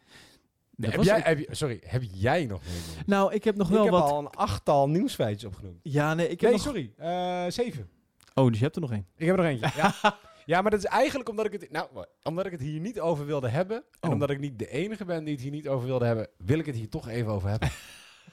Heb 0.81 1.03
jij, 1.03 1.17
ook- 1.19 1.25
heb 1.25 1.39
je, 1.39 1.47
sorry, 1.51 1.81
heb 1.87 2.03
jij 2.13 2.47
nog 2.47 2.63
meer 2.63 2.73
nieuws? 2.73 3.07
Nou, 3.07 3.35
ik 3.35 3.45
heb 3.45 3.57
nog 3.57 3.67
ik 3.69 3.73
wel 3.75 3.83
heb 3.83 3.93
wat... 3.93 4.11
al 4.11 4.19
een 4.19 4.31
achttal 4.31 4.89
nieuwsfeitjes 4.89 5.45
opgenoemd. 5.45 5.79
Ja, 5.83 6.15
nee, 6.15 6.29
ik 6.29 6.41
heb 6.41 6.51
Nee, 6.51 6.53
nog... 6.53 6.61
sorry. 6.63 6.93
eh, 6.97 7.45
zeven. 7.49 7.89
Oh, 8.35 8.47
dus 8.49 8.57
je 8.59 8.63
hebt 8.65 8.75
er 8.77 8.81
nog 8.83 8.93
één. 8.93 9.07
Ik 9.17 9.27
heb 9.27 9.37
er 9.37 9.43
nog 9.43 9.53
eentje. 9.53 9.71
Ja. 9.77 9.95
ja, 10.47 10.63
maar 10.63 10.71
dat 10.71 10.81
is 10.81 10.87
eigenlijk 10.87 11.29
omdat 11.29 11.47
ik 11.47 11.53
het... 11.53 11.71
Nou, 11.71 11.89
omdat 12.23 12.47
ik 12.47 12.53
het 12.53 12.61
hier 12.61 12.81
niet 12.81 13.01
over 13.01 13.27
wilde 13.27 13.49
hebben... 13.49 13.77
en 13.77 14.09
Oh. 14.09 14.11
omdat 14.11 14.31
ik 14.31 14.39
niet 14.39 14.59
de 14.59 14.69
enige 14.69 15.05
ben 15.05 15.25
die 15.25 15.35
het 15.35 15.43
hier 15.43 15.53
niet 15.53 15.69
over 15.69 15.87
wilde 15.87 16.05
hebben... 16.05 16.29
wil 16.37 16.59
ik 16.59 16.67
het 16.67 16.77
hier 16.77 16.89
toch 16.89 17.09
even 17.09 17.33
over 17.33 17.49
hebben. 17.49 17.69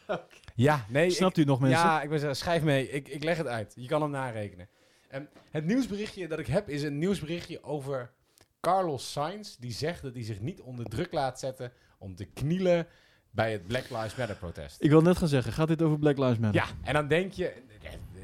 Ja, 0.55 0.85
nee. 0.89 1.09
Snapt 1.09 1.37
ik, 1.37 1.43
u 1.45 1.47
nog, 1.47 1.59
mensen? 1.59 1.79
Ja, 1.79 2.01
ik 2.01 2.09
zeggen, 2.09 2.35
schrijf 2.35 2.63
mee. 2.63 2.89
Ik, 2.89 3.07
ik 3.07 3.23
leg 3.23 3.37
het 3.37 3.47
uit. 3.47 3.73
Je 3.75 3.87
kan 3.87 4.01
hem 4.01 4.11
narekenen. 4.11 4.69
En 5.07 5.29
het 5.51 5.65
nieuwsberichtje 5.65 6.27
dat 6.27 6.39
ik 6.39 6.47
heb 6.47 6.69
is 6.69 6.83
een 6.83 6.97
nieuwsberichtje 6.97 7.63
over 7.63 8.11
Carlos 8.59 9.11
Sainz. 9.11 9.55
Die 9.55 9.71
zegt 9.71 10.01
dat 10.01 10.13
hij 10.13 10.23
zich 10.23 10.39
niet 10.41 10.61
onder 10.61 10.85
druk 10.85 11.11
laat 11.13 11.39
zetten 11.39 11.71
om 11.97 12.15
te 12.15 12.25
knielen 12.25 12.87
bij 13.31 13.51
het 13.51 13.67
Black 13.67 13.89
Lives 13.89 14.15
Matter 14.15 14.35
protest. 14.35 14.83
Ik 14.83 14.89
wil 14.89 15.01
net 15.01 15.17
gaan 15.17 15.27
zeggen, 15.27 15.53
gaat 15.53 15.67
dit 15.67 15.81
over 15.81 15.99
Black 15.99 16.17
Lives 16.17 16.37
Matter? 16.37 16.61
Ja, 16.61 16.67
en 16.83 16.93
dan 16.93 17.07
denk 17.07 17.31
je... 17.31 17.53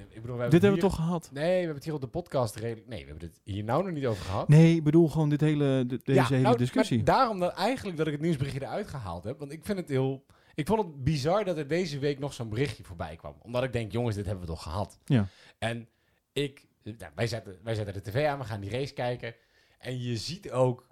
Ik 0.09 0.21
bedoel, 0.21 0.37
we 0.37 0.43
Dit 0.43 0.61
hebben 0.61 0.79
we 0.79 0.85
hier- 0.85 0.95
toch 0.95 0.95
gehad? 0.95 1.29
Nee, 1.33 1.43
we 1.51 1.57
hebben 1.57 1.75
het 1.75 1.83
hier 1.83 1.93
op 1.93 2.01
de 2.01 2.07
podcast 2.07 2.55
redelijk... 2.55 2.87
Nee, 2.87 2.99
we 3.05 3.09
hebben 3.09 3.27
het 3.27 3.39
hier 3.43 3.63
nou 3.63 3.83
nog 3.83 3.93
niet 3.93 4.05
over 4.05 4.25
gehad. 4.25 4.47
Nee, 4.47 4.75
ik 4.75 4.83
bedoel 4.83 5.09
gewoon 5.09 5.29
dit 5.29 5.41
hele, 5.41 5.83
de- 5.87 5.99
deze 6.03 6.19
Ja, 6.19 6.27
hele 6.27 6.41
nou, 6.41 6.57
discussie. 6.57 6.95
maar 6.97 7.05
daarom 7.05 7.39
dat 7.39 7.53
eigenlijk 7.53 7.97
dat 7.97 8.05
ik 8.07 8.13
het 8.13 8.21
nieuwsberichtje 8.21 8.61
eruit 8.61 8.87
gehaald 8.87 9.23
heb. 9.23 9.39
Want 9.39 9.51
ik 9.51 9.65
vind 9.65 9.77
het 9.77 9.89
heel... 9.89 10.25
Ik 10.55 10.67
vond 10.67 10.79
het 10.79 11.03
bizar 11.03 11.45
dat 11.45 11.57
er 11.57 11.67
deze 11.67 11.99
week 11.99 12.19
nog 12.19 12.33
zo'n 12.33 12.49
berichtje 12.49 12.83
voorbij 12.83 13.15
kwam. 13.15 13.35
Omdat 13.41 13.63
ik 13.63 13.73
denk, 13.73 13.91
jongens, 13.91 14.15
dit 14.15 14.25
hebben 14.25 14.43
we 14.45 14.49
toch 14.51 14.63
gehad. 14.63 14.99
Ja. 15.05 15.27
En 15.59 15.87
ik... 16.33 16.65
Nou, 16.83 17.11
wij, 17.15 17.27
zetten, 17.27 17.59
wij 17.63 17.75
zetten 17.75 17.93
de 17.93 18.01
tv 18.01 18.25
aan, 18.27 18.39
we 18.39 18.45
gaan 18.45 18.61
die 18.61 18.69
race 18.71 18.93
kijken. 18.93 19.35
En 19.77 20.01
je 20.01 20.17
ziet 20.17 20.51
ook... 20.51 20.91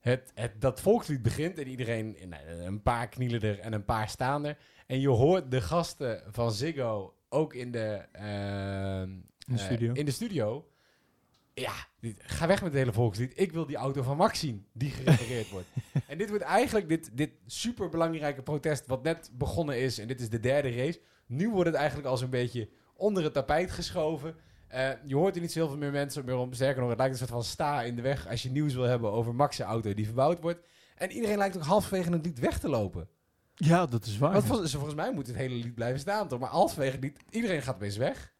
Het, 0.00 0.30
het, 0.34 0.60
dat 0.60 0.80
volkslied 0.80 1.22
begint 1.22 1.58
en 1.58 1.68
iedereen... 1.68 2.16
nou, 2.28 2.46
een 2.46 2.82
paar 2.82 3.08
knielen 3.08 3.40
er 3.40 3.58
en 3.58 3.72
een 3.72 3.84
paar 3.84 4.08
staan 4.08 4.44
er. 4.46 4.58
En 4.86 5.00
je 5.00 5.08
hoort 5.08 5.50
de 5.50 5.60
gasten 5.60 6.22
van 6.28 6.52
Ziggo 6.52 7.14
ook 7.28 7.54
in 7.54 7.70
de... 7.70 8.04
ehm, 8.12 9.10
In 9.10 9.24
de 9.46 9.52
eh, 9.58 9.64
studio. 9.64 9.92
in 9.92 10.04
de 10.04 10.10
studio. 10.10 10.68
Ja, 11.54 11.72
dit- 12.00 12.20
ga 12.22 12.46
weg 12.46 12.62
met 12.62 12.70
het 12.72 12.80
hele 12.80 12.92
volkslied. 12.92 13.32
Ik 13.40 13.52
wil 13.52 13.66
die 13.66 13.76
auto 13.76 14.02
van 14.02 14.16
Max 14.16 14.38
zien, 14.38 14.66
die 14.72 14.90
gerepareerd 14.90 15.50
wordt. 15.50 15.66
En 16.08 16.18
dit 16.18 16.28
wordt 16.28 16.44
eigenlijk 16.44 16.88
dit, 16.88 17.10
dit 17.16 17.30
superbelangrijke 17.46 18.42
protest 18.42 18.86
wat 18.86 19.02
net 19.02 19.30
begonnen 19.32 19.78
is. 19.78 19.98
En 19.98 20.06
dit 20.08 20.20
is 20.20 20.28
de 20.30 20.40
derde 20.40 20.70
race. 20.76 21.00
Nu 21.26 21.50
wordt 21.50 21.68
het 21.68 21.78
eigenlijk 21.78 22.08
als 22.08 22.20
een 22.20 22.30
beetje 22.30 22.68
onder 22.94 23.24
het 23.24 23.32
tapijt 23.32 23.70
geschoven. 23.70 24.34
Eh, 24.74 24.90
je 25.06 25.14
hoort 25.14 25.34
er 25.34 25.40
niet 25.40 25.52
zoveel 25.52 25.76
meer 25.76 25.90
mensen 25.90 26.24
meer 26.24 26.36
om. 26.36 26.52
Sterker 26.52 26.80
nog, 26.80 26.88
het 26.88 26.98
lijkt 26.98 27.12
een 27.12 27.18
soort 27.18 27.30
van 27.30 27.44
sta 27.44 27.82
in 27.82 27.96
de 27.96 28.02
weg 28.02 28.28
als 28.28 28.42
je 28.42 28.50
nieuws 28.50 28.74
wil 28.74 28.82
hebben 28.84 29.10
over 29.12 29.34
Max' 29.34 29.60
auto 29.60 29.94
die 29.94 30.04
verbouwd 30.04 30.40
wordt. 30.40 30.66
En 30.96 31.10
iedereen 31.10 31.38
lijkt 31.38 31.56
ook 31.56 31.62
halverwege 31.62 32.10
het 32.12 32.24
lied 32.26 32.38
weg 32.38 32.58
te 32.58 32.68
lopen. 32.68 33.08
Ja, 33.54 33.86
dat 33.86 34.04
is 34.06 34.18
waar. 34.18 34.32
Want 34.32 34.44
volgens, 34.44 34.72
volgens 34.72 34.94
mij 34.94 35.12
moet 35.12 35.26
het 35.26 35.36
hele 35.36 35.54
lied 35.54 35.74
blijven 35.74 36.00
staan, 36.00 36.28
toch? 36.28 36.38
Maar 36.38 36.48
halverwege 36.50 36.92
het 36.92 37.02
lied, 37.02 37.18
iedereen 37.30 37.62
gaat 37.62 37.74
opeens 37.74 37.96
weg. 37.96 38.32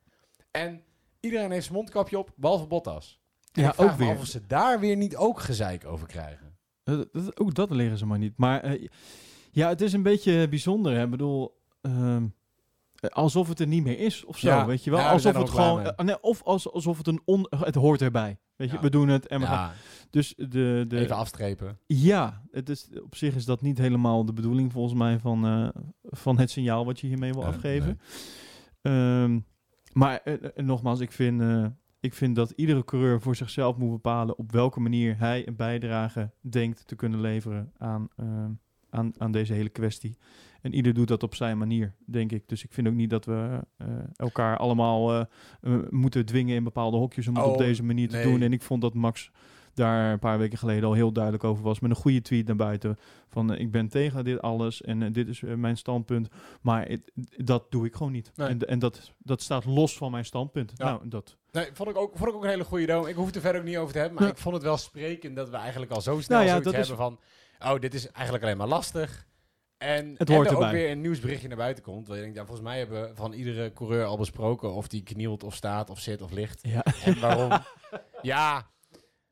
En 0.51 0.83
iedereen 1.21 1.51
heeft 1.51 1.65
zijn 1.65 1.77
mondkapje 1.77 2.19
op, 2.19 2.31
behalve 2.37 2.67
Bottas. 2.67 3.21
En 3.53 3.63
Ja, 3.63 3.69
ik 3.69 3.75
vraag 3.75 3.93
ook 3.93 3.99
me 3.99 4.05
weer. 4.05 4.15
af 4.15 4.21
of 4.21 4.27
ze 4.27 4.47
daar 4.47 4.81
weer 4.81 4.97
niet 4.97 5.17
ook 5.17 5.41
gezeik 5.41 5.85
over 5.85 6.07
krijgen. 6.07 6.57
Dat, 6.83 7.09
dat- 7.13 7.41
ook 7.41 7.55
dat 7.55 7.71
leren 7.71 7.99
ze 7.99 8.07
maar 8.07 8.19
niet. 8.19 8.37
Maar 8.37 8.61
eh, 8.63 8.89
ja, 9.51 9.69
het 9.69 9.81
is 9.81 9.93
een 9.93 10.03
beetje 10.03 10.49
bijzonder. 10.49 10.95
Hè? 10.97 11.05
Ik 11.05 11.11
bedoel, 11.11 11.61
ehm, 11.81 12.27
alsof 13.11 13.49
het 13.49 13.61
er 13.61 13.67
niet 13.67 13.85
meer 13.85 13.99
is 13.99 14.25
of 14.25 14.39
zo. 14.39 14.49
Ja. 14.49 14.67
Weet 14.67 14.85
je 14.85 14.91
wel? 14.91 14.99
Ja, 15.01 15.11
alsof 15.11 15.37
het 15.37 15.51
gewoon. 15.51 15.85
eh, 15.85 16.05
nee, 16.05 16.21
of 16.23 16.43
als, 16.43 16.73
alsof 16.73 16.99
het 16.99 17.07
een 17.07 17.21
on, 17.25 17.47
het 17.59 17.75
hoort 17.75 18.03
erbij. 18.03 18.39
Weet 18.57 18.71
je, 18.71 18.77
Ja. 18.77 18.83
we 18.83 18.91
doen 18.91 19.09
het 19.09 19.27
en 19.27 19.41
we 19.41 19.47
gaan. 19.47 19.73
Dus 20.11 20.35
de, 20.37 20.85
de, 20.89 20.99
even 20.99 21.17
afstrepen. 21.17 21.79
ja, 21.87 22.43
het 22.51 22.69
is, 22.69 22.89
op 23.03 23.15
zich 23.17 23.35
is 23.35 23.45
dat 23.45 23.63
niet 23.63 23.79
helemaal 23.79 24.25
de 24.25 24.33
bedoeling 24.33 24.73
volgens 24.73 24.95
mij 24.95 25.19
van, 25.19 25.47
eh, 25.47 25.69
van 26.03 26.39
het 26.39 26.51
signaal 26.51 26.85
wat 26.85 27.01
je 27.01 27.07
hiermee 27.07 27.33
wil 27.33 27.43
Nee, 27.43 27.51
afgeven. 27.51 28.01
Ehm, 28.83 29.39
maar 29.93 30.21
eh, 30.25 30.35
eh, 30.35 30.65
nogmaals, 30.65 31.01
ik 31.01 31.13
vind, 31.13 31.41
eh, 31.41 31.67
ik 32.01 32.15
vind 32.15 32.37
dat 32.37 32.51
iedere 32.51 32.85
coureur 32.85 33.21
voor 33.21 33.37
zichzelf 33.37 33.77
moet 33.77 33.91
bepalen 33.91 34.39
op 34.39 34.53
welke 34.53 34.81
manier 34.81 35.19
hij 35.19 35.49
een 35.49 35.57
bijdrage 35.57 36.31
denkt 36.41 36.87
te 36.87 36.95
kunnen 36.97 37.21
leveren 37.21 37.73
aan, 37.79 38.09
ehm, 38.17 38.51
aan, 38.91 39.13
aan 39.19 39.33
deze 39.33 39.53
hele 39.53 39.69
kwestie. 39.69 40.17
En 40.65 40.75
ieder 40.75 40.95
doet 40.95 41.09
dat 41.09 41.23
op 41.23 41.35
zijn 41.35 41.59
manier, 41.59 41.95
denk 42.07 42.33
ik. 42.33 42.49
Dus 42.49 42.65
ik 42.65 42.73
vind 42.73 42.89
ook 42.89 42.95
niet 42.95 43.11
dat 43.11 43.25
we 43.25 43.61
eh, 43.77 43.87
elkaar 44.17 44.57
allemaal 44.57 45.13
eh, 45.13 45.21
eh, 45.61 45.79
moeten 45.91 46.27
dwingen 46.27 46.55
in 46.55 46.65
bepaalde 46.65 46.97
hokjes 46.97 47.29
om 47.29 47.35
het 47.37 47.45
op 47.45 47.51
Oh, 47.53 47.59
deze 47.59 47.83
manier 47.83 48.09
te 48.09 48.17
nee. 48.17 48.25
doen. 48.25 48.43
En 48.43 48.53
ik 48.53 48.63
vond 48.63 48.83
dat 48.83 48.95
Max 48.95 49.31
daar 49.75 50.13
een 50.13 50.19
paar 50.19 50.39
weken 50.39 50.59
geleden 50.59 50.85
al 50.85 50.93
heel 50.95 51.13
duidelijk 51.13 51.45
over 51.45 51.65
was. 51.65 51.81
Met 51.81 51.91
een 51.91 51.97
goede 51.97 52.21
tweet 52.23 52.47
naar 52.47 52.57
buiten. 52.57 52.97
Van 53.29 53.55
ik 53.55 53.71
ben 53.71 53.89
tegen 53.89 54.25
dit 54.25 54.41
alles 54.43 54.83
en 54.83 55.13
dit 55.13 55.29
is 55.29 55.41
mijn 55.41 55.77
standpunt. 55.77 56.29
Maar 56.63 56.97
dat 57.37 57.71
doe 57.71 57.87
ik 57.87 57.95
gewoon 57.95 58.13
niet. 58.13 58.33
Nee. 58.35 58.49
En, 58.49 58.59
en 58.59 58.79
dat, 58.79 59.13
dat 59.19 59.43
staat 59.43 59.65
los 59.65 59.97
van 59.97 60.11
mijn 60.11 60.25
standpunt. 60.25 60.73
Ja. 60.77 60.85
Nou, 60.85 61.09
dat. 61.09 61.37
Nee, 61.53 61.69
vond 61.73 61.89
ik, 61.89 61.97
ook, 61.97 62.17
vond 62.17 62.29
ik 62.31 62.35
ook 62.37 62.43
een 62.45 62.51
hele 62.51 62.65
goede 62.65 62.87
droom. 62.87 63.07
Ik 63.07 63.15
hoef 63.15 63.27
het 63.27 63.35
er 63.35 63.41
verder 63.41 63.61
ook 63.61 63.67
niet 63.67 63.77
over 63.77 63.93
te 63.93 63.99
hebben. 63.99 64.17
Maar 64.19 64.27
Ja. 64.29 64.33
ik 64.33 64.39
vond 64.39 64.55
het 64.55 64.65
wel 64.65 64.77
sprekend 64.77 65.37
dat 65.37 65.51
we 65.51 65.57
eigenlijk 65.57 65.93
al 65.93 66.01
zo 66.01 66.21
snel 66.21 66.39
Nou 66.39 66.51
ja, 66.51 66.61
dat 66.61 66.73
is- 66.73 66.89
hebben 66.89 66.97
van... 66.97 67.19
Oh, 67.73 67.79
dit 67.81 67.95
is 67.95 68.11
eigenlijk 68.11 68.45
alleen 68.45 68.57
maar 68.57 68.69
lastig. 68.69 69.27
En, 69.79 70.15
Het 70.19 70.29
en 70.29 70.35
hoort 70.35 70.51
er 70.51 70.57
ook 70.57 70.71
weer 70.71 70.91
een 70.91 71.01
nieuwsberichtje 71.01 71.49
naar 71.49 71.57
buiten 71.57 71.85
komt. 71.85 72.07
Waar 72.07 72.17
je 72.17 72.23
denkt, 72.23 72.37
ja, 72.39 72.45
volgens 72.45 72.67
mij 72.67 72.79
hebben 72.79 73.03
we 73.03 73.15
van 73.15 73.33
iedere 73.33 73.73
coureur 73.73 74.05
al 74.05 74.17
besproken... 74.17 74.75
of 74.75 74.89
die 74.89 75.03
knielt 75.03 75.45
of 75.45 75.55
staat 75.55 75.91
of 75.91 75.99
zit 75.99 76.23
of 76.23 76.33
ligt. 76.33 76.61
Ja. 76.63 76.85
En 77.05 77.21
waarom. 77.21 77.51
ja, 78.23 78.71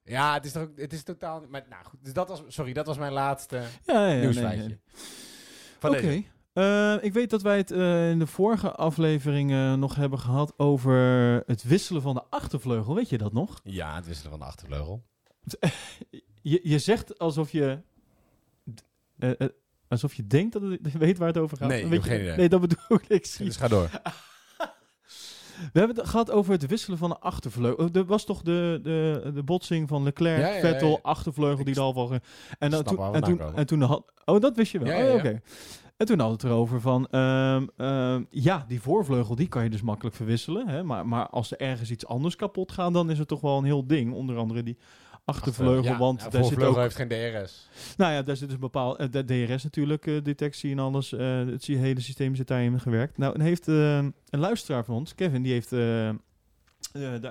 ja 0.02 0.34
het, 0.34 0.44
is 0.44 0.52
toch, 0.52 0.68
het 0.76 0.92
is 0.92 1.02
totaal... 1.02 1.44
Maar, 1.48 1.64
nou 1.68 1.84
goed, 1.84 2.04
dus 2.04 2.12
dat 2.12 2.28
was, 2.28 2.42
sorry, 2.48 2.72
dat 2.72 2.86
was 2.86 2.98
mijn 2.98 3.12
laatste 3.12 3.62
Ja, 3.84 4.08
ja, 4.08 4.20
nieuwsfeitje. 4.20 4.78
nee, 5.80 5.90
Oké. 5.90 6.22
Eh, 6.52 7.04
ik 7.04 7.12
weet 7.12 7.30
dat 7.30 7.42
wij 7.42 7.56
het 7.56 7.70
eh, 7.70 8.10
in 8.10 8.18
de 8.18 8.26
vorige 8.26 8.72
aflevering 8.72 9.76
nog 9.78 9.94
hebben 9.94 10.18
gehad 10.18 10.58
over 10.58 10.96
het 11.46 11.62
wisselen 11.62 12.02
van 12.02 12.14
de 12.14 12.24
achtervleugel. 12.30 12.94
Weet 12.94 13.08
je 13.08 13.18
dat 13.18 13.32
nog? 13.32 13.60
Ja, 13.64 13.94
het 13.94 14.06
wisselen 14.06 14.30
van 14.30 14.40
de 14.40 14.46
achtervleugel. 14.46 15.02
Je, 16.42 16.60
je 16.62 16.78
zegt 16.78 17.18
alsof 17.18 17.50
je, 17.50 17.78
eh, 19.18 19.30
alsof 19.92 20.14
je 20.14 20.26
denkt 20.26 20.52
dat 20.52 20.62
het, 20.62 20.78
je 20.92 20.98
weet 20.98 21.18
waar 21.18 21.28
het 21.28 21.38
over 21.38 21.56
gaat. 21.56 21.68
Nee, 21.68 21.84
ik 21.84 21.92
heb 21.92 22.02
geen 22.02 22.20
idee. 22.20 22.36
Nee, 22.36 22.48
dat 22.48 22.60
bedoel 22.60 22.78
ik. 22.90 23.08
ik. 23.08 23.26
zie- 23.26 23.44
Dus 23.44 23.56
ga 23.56 23.68
door. 23.68 23.90
We 25.72 25.78
hebben 25.78 25.96
het 25.96 26.08
gehad 26.08 26.30
over 26.30 26.52
het 26.52 26.66
wisselen 26.66 26.98
van 26.98 27.08
de 27.10 27.18
achtervleugel. 27.18 27.88
Er 27.92 28.04
was 28.04 28.24
toch 28.24 28.42
de, 28.42 28.80
de, 28.82 29.30
de 29.34 29.42
botsing 29.42 29.88
van 29.88 30.02
Leclerc, 30.02 30.38
Ja, 30.40 30.48
ja, 30.48 30.54
ja, 30.54 30.60
Vettel, 30.60 30.98
achtervleugel 31.02 31.64
die 31.64 31.74
er 31.74 31.80
al 31.80 31.92
van... 31.92 32.20
En, 32.58 32.70
dan, 32.70 32.82
toen, 32.82 33.14
en, 33.14 33.22
toen, 33.22 33.40
en 33.54 33.66
toen 33.66 33.80
had... 33.82 34.12
Oh, 34.24 34.40
dat 34.40 34.56
wist 34.56 34.72
je 34.72 34.78
wel. 34.78 34.98
Ja, 34.98 35.08
Oh, 35.08 35.14
oké. 35.14 35.40
En 35.96 36.06
toen 36.06 36.18
hadden 36.18 36.36
we 36.38 36.42
het 36.42 36.52
erover 36.52 36.80
van... 36.80 37.06
ehm, 37.10 37.66
ehm, 37.76 38.22
ja, 38.30 38.64
die 38.68 38.80
voorvleugel 38.80 39.34
die 39.34 39.48
kan 39.48 39.64
je 39.64 39.70
dus 39.70 39.82
makkelijk 39.82 40.16
verwisselen. 40.16 40.68
Hè? 40.68 40.82
Maar, 40.84 41.06
maar 41.06 41.28
als 41.28 41.50
er 41.52 41.60
ergens 41.60 41.90
iets 41.90 42.06
anders 42.06 42.36
kapot 42.36 42.72
gaat... 42.72 42.92
dan 42.92 43.10
is 43.10 43.18
het 43.18 43.28
toch 43.28 43.40
wel 43.40 43.58
een 43.58 43.64
heel 43.64 43.86
ding. 43.86 44.12
Onder 44.12 44.36
andere 44.36 44.62
die 44.62 44.78
achtervleugel. 45.24 45.92
Ja, 45.92 45.98
want 45.98 46.20
ja, 46.20 46.28
daar 46.28 46.44
zit 46.44 46.62
ook... 46.62 46.76
heeft 46.76 46.96
geen 46.96 47.08
DRS. 47.08 47.68
Nou 47.96 48.12
ja, 48.12 48.22
daar 48.22 48.36
zit 48.36 48.48
dus 48.48 48.58
bepaald... 48.58 48.98
eh, 48.98 49.06
DRS 49.46 49.62
natuurlijk, 49.62 50.06
eh, 50.06 50.22
detectie 50.22 50.70
en 50.70 50.78
alles. 50.78 51.12
eh, 51.12 51.46
het 51.46 51.66
hele 51.66 52.00
systeem 52.00 52.34
zit 52.34 52.46
daarin 52.46 52.80
gewerkt. 52.80 53.18
Nou, 53.18 53.34
en 53.34 53.40
heeft 53.40 53.66
een 53.66 54.14
luisteraar 54.30 54.84
van 54.84 54.94
ons, 54.94 55.14
Kevin, 55.14 55.42
die 55.42 55.52
heeft... 55.52 55.70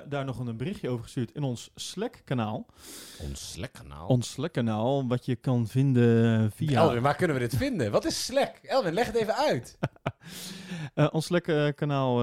daar, 0.08 0.24
nog 0.24 0.38
een 0.38 0.56
berichtje 0.56 0.88
over 0.88 1.04
gestuurd 1.04 1.32
in 1.32 1.42
ons 1.42 1.70
Slack-kanaal. 1.74 2.66
Ons 3.20 3.52
Slack-kanaal. 3.52 4.06
Ons 4.06 4.30
Slack-kanaal, 4.30 5.08
wat 5.08 5.26
je 5.26 5.36
kan 5.36 5.66
vinden 5.66 6.50
via... 6.52 6.80
Elwin, 6.80 7.02
waar 7.02 7.16
kunnen 7.16 7.36
we 7.36 7.42
dit 7.42 7.56
vinden? 7.56 7.90
Wat 7.90 8.04
is 8.04 8.24
Slack? 8.24 8.56
Elwin, 8.62 8.92
leg 8.92 9.06
het 9.06 9.16
even 9.16 9.34
uit. 9.34 9.78
Ons 11.12 11.26
Slack-kanaal, 11.26 12.16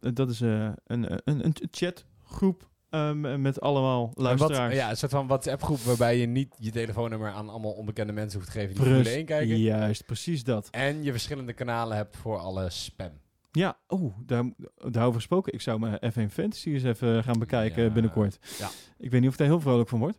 dat 0.00 0.30
is 0.30 0.40
een, 0.40 0.76
een, 0.86 1.20
een 1.24 1.54
chatgroep 1.70 2.70
eh, 2.92 3.34
met 3.36 3.60
allemaal 3.60 4.06
Wat, 4.06 4.18
luisteraars. 4.24 4.74
ja, 4.74 4.90
een 4.90 4.96
soort 4.96 5.12
van 5.12 5.26
WhatsApp-groep 5.26 5.78
waarbij 5.78 6.18
je 6.18 6.26
niet 6.26 6.54
je 6.58 6.70
telefoonnummer 6.70 7.30
aan 7.30 7.48
allemaal 7.48 7.72
onbekende 7.72 8.12
mensen 8.12 8.38
hoeft 8.38 8.52
te 8.52 8.58
geven 8.58 8.74
die 8.74 8.84
Formule 8.84 9.10
1 9.10 9.24
kijken. 9.24 9.58
Juist, 9.58 10.04
precies 10.06 10.44
dat. 10.44 10.68
En 10.70 11.02
je 11.02 11.10
verschillende 11.10 11.52
kanalen 11.52 11.96
hebt 11.96 12.16
voor 12.16 12.38
alle 12.38 12.70
spam. 12.70 13.10
Ja, 13.52 13.76
oh, 13.86 14.14
daar, 14.26 14.44
daarover 14.90 15.14
gesproken. 15.20 15.52
Ik 15.52 15.60
zou 15.60 15.78
mijn 15.78 15.98
F1 16.12 16.32
Fantasy 16.32 16.70
eens 16.70 16.82
even 16.82 17.22
gaan 17.24 17.38
bekijken 17.38 17.82
Ja, 17.84 17.90
binnenkort. 17.90 18.38
ja. 18.58 18.68
Ik 18.98 19.10
weet 19.10 19.20
niet 19.20 19.28
of 19.28 19.34
ik 19.34 19.38
daar 19.40 19.48
heel 19.48 19.60
vrolijk 19.60 19.88
van 19.88 19.98
word. 19.98 20.18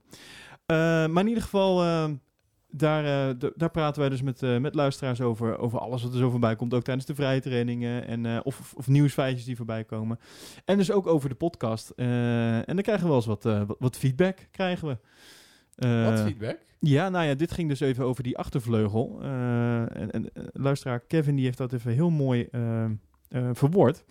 Eh, 0.65 0.78
maar 1.07 1.24
in 1.24 1.28
ieder 1.28 1.43
geval, 1.43 1.82
eh, 1.84 2.09
daar, 2.76 3.30
eh, 3.30 3.49
daar 3.55 3.71
praten 3.71 4.01
wij 4.01 4.09
dus 4.09 4.21
met, 4.21 4.43
eh, 4.43 4.57
met 4.57 4.76
luisteraars 4.76 5.21
over, 5.21 5.57
over 5.57 5.80
alles 5.80 6.03
wat 6.03 6.11
er 6.11 6.17
zo 6.17 6.30
voorbij 6.30 6.55
komt. 6.55 6.74
Ook 6.74 6.84
tijdens 6.84 7.05
de 7.05 7.15
vrije 7.15 7.41
trainingen 7.41 8.07
en, 8.07 8.26
eh, 8.26 8.39
of, 8.43 8.74
of 8.76 8.88
nieuwsfeitjes 8.88 9.45
die 9.45 9.55
voorbij 9.55 9.84
komen. 9.84 10.19
En 10.65 10.78
dus 10.78 10.91
ook 10.91 11.07
over 11.07 11.30
de 11.30 11.36
podcast. 11.36 11.89
En 11.89 12.63
dan 12.65 12.82
krijgen 12.82 13.03
we 13.03 13.07
wel 13.07 13.15
eens 13.15 13.43
wat, 13.43 13.76
wat, 13.80 13.97
feedback. 13.97 14.38
Krijgen 14.51 14.88
we. 14.88 14.97
Wat 16.09 16.19
feedback? 16.19 16.57
ja, 16.80 17.09
nou 17.09 17.26
ja, 17.26 17.34
dit 17.34 17.51
ging 17.51 17.69
dus 17.69 17.80
even 17.80 18.05
over 18.05 18.24
die 18.24 18.38
achtervleugel. 18.38 19.19
En, 19.21 20.11
en 20.11 20.32
luisteraar 20.53 20.99
Kevin 20.99 21.36
die 21.36 21.45
heeft 21.45 21.57
dat 21.57 21.74
even 21.74 21.91
heel 21.91 22.09
mooi 22.09 22.47
eh, 22.51 22.86
eh, 23.49 23.49
verwoord. 23.53 24.03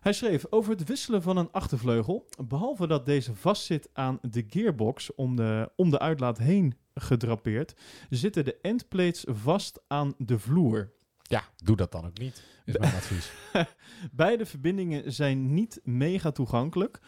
Hij 0.00 0.12
schreef 0.12 0.44
over 0.50 0.70
het 0.70 0.84
wisselen 0.84 1.22
van 1.22 1.36
een 1.36 1.50
achtervleugel. 1.52 2.26
Behalve 2.48 2.86
dat 2.86 3.06
deze 3.06 3.34
vastzit 3.34 3.88
aan 3.92 4.18
de 4.22 4.44
gearbox 4.48 5.14
om 5.14 5.36
de, 5.36 5.70
om 5.76 5.90
de 5.90 5.98
uitlaat 5.98 6.38
heen 6.38 6.74
gedrapeerd, 7.00 7.74
zitten 8.10 8.44
de 8.44 8.56
endplates 8.62 9.24
vast 9.28 9.80
aan 9.88 10.14
de 10.18 10.38
vloer. 10.38 10.92
Ja, 11.22 11.42
doe 11.56 11.76
dat 11.76 11.92
dan 11.92 12.06
ook 12.06 12.18
niet, 12.18 12.42
is 12.64 12.76
mijn 12.78 12.94
advies. 13.00 13.30
Beide 14.12 14.46
verbindingen 14.46 15.12
zijn 15.12 15.54
niet 15.54 15.80
mega 15.84 16.30
toegankelijk. 16.30 16.98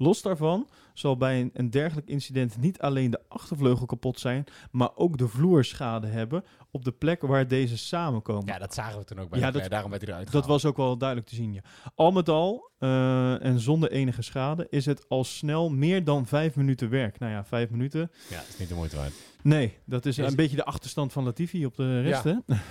Los 0.00 0.22
daarvan 0.22 0.68
zal 0.94 1.16
bij 1.16 1.50
een, 1.52 1.70
dergelijk 1.70 2.08
incident 2.08 2.56
niet 2.56 2.78
alleen 2.80 3.10
de 3.10 3.20
achtervleugel 3.28 3.86
kapot 3.86 4.20
zijn, 4.20 4.44
maar 4.70 4.90
ook 4.96 5.18
de 5.18 5.28
vloer 5.28 5.64
schade 5.64 6.06
hebben 6.06 6.44
op 6.70 6.84
de 6.84 6.92
plek 6.92 7.22
waar 7.22 7.48
deze 7.48 7.78
samenkomen. 7.78 8.46
Ja, 8.46 8.58
dat 8.58 8.74
zagen 8.74 8.98
we 8.98 9.04
toen 9.04 9.18
ook 9.18 9.30
bij 9.30 9.38
Ja, 9.38 9.50
dat- 9.50 9.70
daarom 9.70 9.90
werd 9.90 10.02
hij 10.02 10.12
eruit 10.12 10.32
Dat 10.32 10.46
was 10.46 10.64
ook 10.64 10.76
wel 10.76 10.96
duidelijk 10.98 11.28
te 11.28 11.34
zien. 11.34 11.52
Ja. 11.52 11.60
Al 11.94 12.10
met 12.12 12.28
al, 12.28 12.70
eh, 12.78 13.44
en 13.44 13.60
zonder 13.60 13.90
enige 13.90 14.22
schade, 14.22 14.66
is 14.70 14.86
het 14.86 15.08
al 15.08 15.24
snel 15.24 15.70
meer 15.70 16.04
dan 16.04 16.26
vijf 16.26 16.56
minuten 16.56 16.90
werk. 16.90 17.18
Nou 17.18 17.32
ja, 17.32 17.44
vijf 17.44 17.70
minuten. 17.70 18.10
Ja, 18.30 18.36
dat 18.36 18.48
is 18.48 18.58
niet 18.58 18.68
de 18.68 18.74
moeite 18.74 18.96
waard. 18.96 19.12
Nee, 19.42 19.78
dat 19.84 20.06
is 20.06 20.18
Is- 20.18 20.26
een 20.30 20.36
beetje 20.36 20.56
de 20.56 20.64
achterstand 20.64 21.12
van 21.12 21.24
Latifi 21.24 21.66
op 21.66 21.76
de 21.76 22.00
rest. 22.02 22.24
Ja. 22.24 22.42
Hè? 22.46 22.56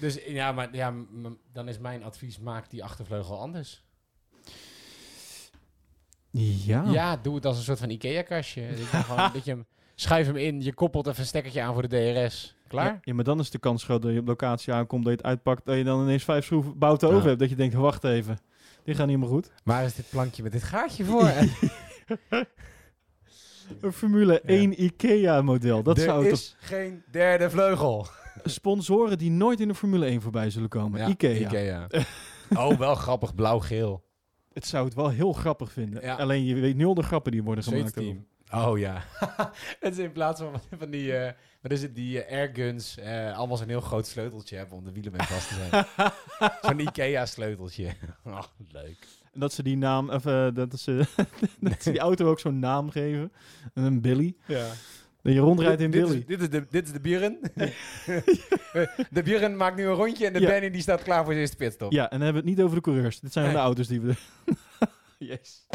Dus 0.00 0.18
ja, 0.26 0.52
maar 0.52 0.68
ja, 0.76 0.94
dan 1.52 1.68
is 1.68 1.78
mijn 1.78 2.04
advies, 2.04 2.38
maak 2.38 2.70
die 2.70 2.84
achtervleugel 2.84 3.38
anders. 3.40 3.84
Ja. 6.30 6.84
Ja, 6.90 7.16
doe 7.16 7.34
het 7.34 7.46
als 7.46 7.56
een 7.56 7.62
soort 7.62 7.78
van 7.78 7.90
Ikea-kastje. 7.90 8.68
Dat 9.32 9.44
je 9.44 9.50
hem- 9.50 9.66
Schuif 9.94 10.26
hem 10.26 10.36
in, 10.36 10.62
je 10.62 10.74
koppelt 10.74 11.06
even 11.06 11.20
een 11.20 11.26
stekkertje 11.26 11.62
aan 11.62 11.72
voor 11.72 11.88
de 11.88 12.22
DRS. 12.28 12.54
Klaar? 12.68 12.86
Ja, 12.86 12.98
ja, 13.02 13.14
maar 13.14 13.24
dan 13.24 13.38
is 13.40 13.50
de 13.50 13.58
kans 13.58 13.84
groot 13.84 14.02
dat 14.02 14.12
je 14.12 14.18
op 14.18 14.26
locatie 14.26 14.72
aankomt, 14.72 15.04
dat 15.04 15.12
je 15.12 15.18
het 15.18 15.26
uitpakt, 15.26 15.64
dat 15.66 15.76
je 15.76 15.84
dan 15.84 16.02
ineens 16.02 16.24
vijf 16.24 16.44
schroeven 16.44 16.78
bouten 16.78 17.08
Ja. 17.08 17.14
over 17.14 17.26
hebt. 17.28 17.40
Dat 17.40 17.48
je 17.50 17.56
denkt, 17.56 17.74
wacht 17.74 18.04
even, 18.04 18.38
die 18.84 18.94
gaan 18.94 19.08
niet 19.08 19.18
meer 19.18 19.28
goed. 19.28 19.50
Waar 19.64 19.84
is 19.84 19.94
dit 19.94 20.10
plankje 20.10 20.42
met 20.42 20.52
dit 20.52 20.62
gaatje 20.62 21.04
voor? 21.04 21.30
Een 23.80 23.92
Formule 23.92 24.40
1 24.40 24.82
IKEA-model, 24.82 25.82
dat 25.82 25.96
er 25.96 26.04
zou 26.04 26.26
is 26.26 26.56
geen 26.58 27.02
derde 27.10 27.50
vleugel. 27.50 28.06
Sponsoren 28.44 29.18
die 29.18 29.30
nooit 29.30 29.60
in 29.60 29.68
de 29.68 29.74
Formule 29.74 30.06
1 30.06 30.20
voorbij 30.20 30.50
zullen 30.50 30.68
komen. 30.68 31.00
Ja, 31.00 31.06
IKEA. 31.06 31.48
Ikea. 31.48 31.86
oh, 32.62 32.78
wel 32.78 32.94
grappig, 32.94 33.34
blauw-geel. 33.34 34.04
Het 34.52 34.66
zou 34.66 34.84
het 34.84 34.94
wel 34.94 35.08
heel 35.08 35.32
grappig 35.32 35.72
vinden. 35.72 36.02
Ja. 36.02 36.14
Alleen 36.14 36.44
je 36.44 36.54
weet 36.54 36.76
nul 36.76 36.94
de 36.94 37.02
grappen 37.02 37.32
die 37.32 37.42
worden 37.42 37.64
gemaakt. 37.64 37.92
Zweetsteam. 37.92 38.26
Oh 38.54 38.78
ja. 38.78 39.02
het 39.80 39.92
is 39.92 39.98
in 39.98 40.12
plaats 40.12 40.40
van 40.40 40.60
van 40.78 40.90
die, 40.90 41.16
eh 41.16 41.32
wat 41.60 41.72
is 41.72 41.82
het, 41.82 41.94
die 41.94 42.22
eh, 42.22 42.38
airguns, 42.38 42.98
eh 42.98 43.36
allemaal 43.36 43.56
zo'n 43.56 43.68
heel 43.68 43.80
groot 43.80 44.06
sleuteltje 44.06 44.56
hebben 44.56 44.78
om 44.78 44.84
de 44.84 44.92
wielen 44.92 45.12
mee 45.12 45.26
vast 45.26 45.48
te 45.48 45.54
zijn. 45.54 45.84
zo'n 46.62 46.78
Ikea 46.78 47.26
sleuteltje. 47.26 47.92
oh, 48.24 48.42
leuk. 48.68 49.06
En 49.32 49.40
dat 49.40 49.52
ze 49.52 49.62
die 49.62 49.76
naam, 49.76 50.10
of 50.10 50.26
eh, 50.26 50.48
dat, 50.54 50.78
ze, 50.78 51.06
dat 51.60 51.82
ze 51.82 51.90
die 51.90 52.00
auto 52.00 52.26
ook 52.28 52.40
zo'n 52.40 52.58
naam 52.58 52.90
geven. 52.90 53.32
Een 53.74 54.00
Billy. 54.00 54.34
Ja. 54.46 54.66
Dat 55.22 55.32
je 55.32 55.40
rondrijdt 55.40 55.80
in 55.80 55.90
dit, 55.90 56.04
Billy. 56.04 56.16
Is, 56.18 56.26
dit, 56.26 56.40
is 56.40 56.50
de, 56.50 56.66
dit 56.70 56.86
is 56.86 56.92
de 56.92 57.00
Buren. 57.00 57.38
de 59.10 59.22
Buren 59.24 59.56
maakt 59.56 59.76
nu 59.76 59.86
een 59.86 59.94
rondje 59.94 60.26
en 60.26 60.32
de 60.32 60.40
Ja. 60.40 60.48
Benny 60.48 60.70
die 60.70 60.80
staat 60.80 61.02
klaar 61.02 61.18
voor 61.18 61.26
zijn 61.26 61.38
eerste 61.38 61.56
pitstop. 61.56 61.92
Ja, 61.92 62.02
en 62.02 62.08
dan 62.10 62.20
hebben 62.20 62.42
we 62.42 62.48
het 62.48 62.56
niet 62.56 62.64
over 62.64 62.76
de 62.76 62.82
coureurs. 62.82 63.20
Dit 63.20 63.32
zijn 63.32 63.52
de 63.52 63.58
auto's 63.58 63.86
die 63.88 64.00
we... 64.00 64.14
yes. 65.18 65.66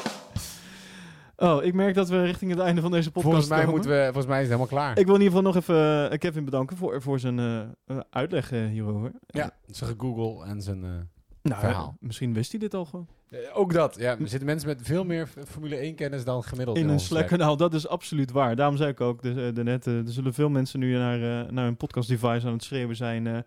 Oh, 1.36 1.64
ik 1.64 1.74
merk 1.74 1.96
dat 1.96 2.10
we 2.10 2.24
richting 2.24 2.52
het 2.52 2.60
einde 2.60 2.82
van 2.82 2.92
deze 2.92 3.12
podcast 3.12 3.26
volgens, 3.26 3.50
mij 3.50 3.58
komen. 3.58 3.74
moeten 3.74 3.92
we, 3.92 4.04
volgens 4.04 4.26
mij 4.26 4.42
is 4.42 4.50
het 4.50 4.58
helemaal 4.58 4.82
klaar. 4.82 4.98
Ik 4.98 5.06
wil 5.06 5.16
in 5.16 5.22
ieder 5.22 5.38
geval 5.38 5.52
nog 5.52 5.62
even 5.62 6.12
eh, 6.12 6.18
Kevin 6.18 6.46
bedanken 6.46 6.78
voor, 6.78 7.02
voor 7.02 7.20
zijn 7.20 7.40
eh, 7.40 7.98
uitleg 8.10 8.50
hierover. 8.50 9.12
ja, 9.28 9.52
zijn 9.66 9.96
Google 9.98 10.46
en 10.46 10.62
zijn... 10.62 11.10
Nou, 11.48 11.60
verhaal. 11.62 11.98
misschien 12.00 12.34
wist 12.34 12.52
hij 12.52 12.60
dit 12.60 12.74
al 12.74 12.86
gewoon. 12.86 13.08
eh, 13.30 13.40
ook 13.54 13.74
dat. 13.74 13.96
Ja, 14.00 14.12
er 14.12 14.28
zitten 14.28 14.46
mensen 14.46 14.68
met 14.68 14.80
veel 14.82 15.04
meer 15.04 15.28
Formule 15.48 15.76
1 15.76 15.96
kennis 15.96 16.24
dan 16.24 16.44
gemiddeld. 16.44 16.78
In 16.78 16.90
een 16.90 17.00
Slack-kanaal, 17.00 17.58
dat 17.58 17.74
is 17.74 17.88
absoluut 17.88 18.32
waar. 18.32 18.56
Daarom 18.56 18.78
zei 18.78 18.90
ik 18.90 19.02
ook 19.02 19.22
dus, 19.22 19.36
eh, 19.36 19.54
daarnet, 19.54 19.88
eh, 19.88 19.94
er 19.98 20.12
zullen 20.12 20.34
veel 20.34 20.50
mensen 20.50 20.80
nu 20.80 20.94
naar, 20.98 21.16
eh, 21.46 21.52
naar 21.52 21.66
hun 21.66 21.78
podcast-device 21.78 22.48
aan 22.48 22.54
het 22.54 22.64
schreeuwen 22.64 22.96
zijn 22.96 23.28
eh, 23.28 23.38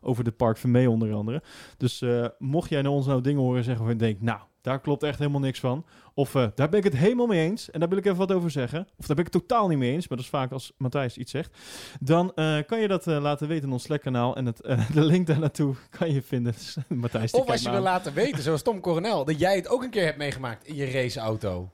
over 0.00 0.24
de 0.24 0.30
Park 0.32 0.56
Vermee 0.56 0.90
onder 0.90 1.12
andere. 1.12 1.42
Dus 1.76 2.02
eh, 2.02 2.26
mocht 2.38 2.70
jij 2.70 2.82
naar 2.82 2.92
ons 2.92 3.06
nou 3.06 3.20
dingen 3.20 3.40
horen 3.42 3.64
zeggen 3.64 3.84
waarvan 3.84 4.06
je 4.06 4.12
denkt, 4.12 4.24
nou, 4.24 4.40
daar 4.60 4.80
klopt 4.80 5.02
echt 5.02 5.18
helemaal 5.18 5.40
niks 5.40 5.60
van. 5.60 5.84
Of 6.18 6.34
eh, 6.34 6.46
daar 6.54 6.68
ben 6.68 6.78
ik 6.78 6.84
het 6.84 6.96
helemaal 6.96 7.26
mee 7.26 7.40
eens 7.48 7.70
en 7.70 7.80
daar 7.80 7.88
wil 7.88 7.98
ik 7.98 8.04
even 8.04 8.16
wat 8.18 8.32
over 8.32 8.50
zeggen. 8.50 8.80
Of 8.96 9.06
daar 9.06 9.16
ben 9.16 9.26
ik 9.26 9.32
het 9.32 9.42
totaal 9.42 9.68
niet 9.68 9.78
mee 9.78 9.92
eens, 9.92 10.08
maar 10.08 10.16
dat 10.16 10.26
is 10.26 10.32
vaak 10.32 10.52
als 10.52 10.72
Matthijs 10.76 11.16
iets 11.16 11.30
zegt. 11.30 11.56
Dan 12.00 12.32
eh, 12.34 12.56
kan 12.66 12.80
je 12.80 12.88
dat 12.88 13.06
eh, 13.06 13.20
laten 13.20 13.48
weten 13.48 13.64
in 13.66 13.72
ons 13.72 13.82
Slack-kanaal. 13.82 14.36
En 14.36 14.46
het, 14.46 14.56
de 14.94 15.04
link 15.04 15.26
daar 15.26 15.38
naartoe 15.38 15.74
kan 15.98 16.12
je 16.12 16.22
vinden. 16.22 16.52
Dus, 16.52 16.76
Matthijs, 16.88 17.32
Of 17.32 17.50
als 17.50 17.62
je 17.62 17.70
wil 17.70 17.80
laten 17.80 18.14
weten, 18.14 18.42
zoals 18.42 18.62
Tom 18.62 18.80
Coronel, 18.80 19.24
dat 19.24 19.38
jij 19.38 19.56
het 19.56 19.68
ook 19.68 19.82
een 19.82 19.90
keer 19.90 20.04
hebt 20.04 20.18
meegemaakt 20.18 20.66
in 20.66 20.74
je 20.74 20.90
raceauto. 20.90 21.70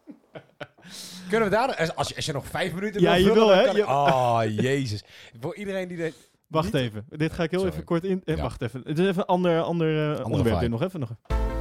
Kunnen 1.31 1.49
we 1.49 1.55
daar... 1.55 1.93
Als 1.95 2.09
je, 2.09 2.17
als 2.17 2.27
je 2.27 2.33
nog 2.33 2.47
vijf 2.47 2.75
minuten 2.75 3.01
Ja, 3.01 3.15
wil 3.15 3.25
je 3.27 3.33
wil, 3.33 3.49
hè? 3.49 3.77
ik- 3.79 3.87
Oh, 3.89 4.41
jezus. 4.47 5.05
Voor 5.41 5.57
iedereen 5.57 5.89
die... 5.89 5.97
De, 5.97 6.13
Wacht 6.47 6.73
niet- 6.73 6.83
even, 6.83 7.05
dit 7.09 7.33
ga 7.33 7.43
ik 7.43 7.51
heel 7.51 7.59
Sorry. 7.61 7.75
even 7.75 7.85
kort 7.87 8.05
in... 8.05 8.23
eh, 8.25 8.37
Ja. 8.37 8.43
Wacht 8.43 8.63
even, 8.63 8.83
het 8.85 8.99
is 8.99 9.07
even 9.07 9.21
een 9.21 9.27
ander, 9.27 9.61
ander 9.63 10.25
onderwerp. 10.25 10.69
nog 10.69 10.83
even, 10.83 11.01
nog 11.01 11.11
even. 11.31 11.54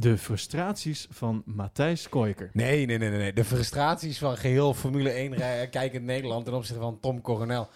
De 0.00 0.18
frustraties 0.18 1.06
van 1.10 1.42
Matthijs 1.44 2.08
Koiker. 2.08 2.50
Nee, 2.52 2.86
nee, 2.86 2.98
nee, 2.98 3.10
nee. 3.10 3.32
De 3.32 3.44
frustraties 3.44 4.18
van 4.18 4.36
geheel 4.36 4.74
Formule 4.74 5.10
1 5.10 5.34
rij- 5.34 5.68
kijkend 5.78 6.04
Nederland 6.04 6.44
ten 6.44 6.54
opzichte 6.54 6.80
van 6.82 7.00
Tom 7.00 7.20
Coronel. 7.20 7.68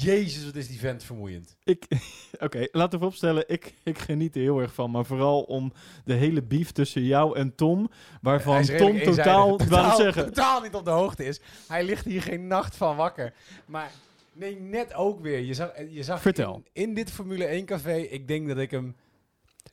Jezus, 0.00 0.44
wat 0.44 0.54
is 0.54 0.68
die 0.68 0.78
vent 0.78 1.04
vermoeiend. 1.04 1.56
Ik, 1.64 1.86
Oké, 2.40 2.66
laten 2.72 2.98
we 2.98 3.04
opstellen, 3.04 3.44
ik, 3.46 3.74
ik 3.82 3.98
geniet 3.98 4.34
er 4.34 4.40
heel 4.40 4.60
erg 4.60 4.74
van. 4.74 4.90
Maar 4.90 5.04
vooral 5.04 5.42
om 5.42 5.72
de 6.04 6.14
hele 6.14 6.42
beef 6.42 6.70
tussen 6.70 7.02
jou 7.04 7.36
en 7.36 7.54
Tom. 7.54 7.90
Waarvan 8.20 8.64
Tom 8.64 9.00
totaal, 9.00 9.56
totaal, 9.56 9.96
zeggen, 9.96 10.24
totaal 10.24 10.60
niet 10.60 10.74
op 10.74 10.84
de 10.84 10.90
hoogte 10.90 11.24
is. 11.24 11.40
Hij 11.68 11.84
ligt 11.84 12.04
hier 12.04 12.22
geen 12.22 12.46
nacht 12.46 12.76
van 12.76 12.96
wakker. 12.96 13.32
Maar 13.66 13.90
nee, 14.32 14.60
net 14.60 14.94
ook 14.94 15.20
weer. 15.20 15.38
Je 15.38 15.54
zag, 15.54 15.72
je 15.90 16.02
zag 16.02 16.20
Vertel. 16.20 16.62
In, 16.72 16.82
in 16.82 16.94
dit 16.94 17.10
Formule 17.10 17.44
1 17.44 17.64
café, 17.64 17.96
ik 17.96 18.28
denk 18.28 18.48
dat 18.48 18.58
ik 18.58 18.70
hem 18.70 18.94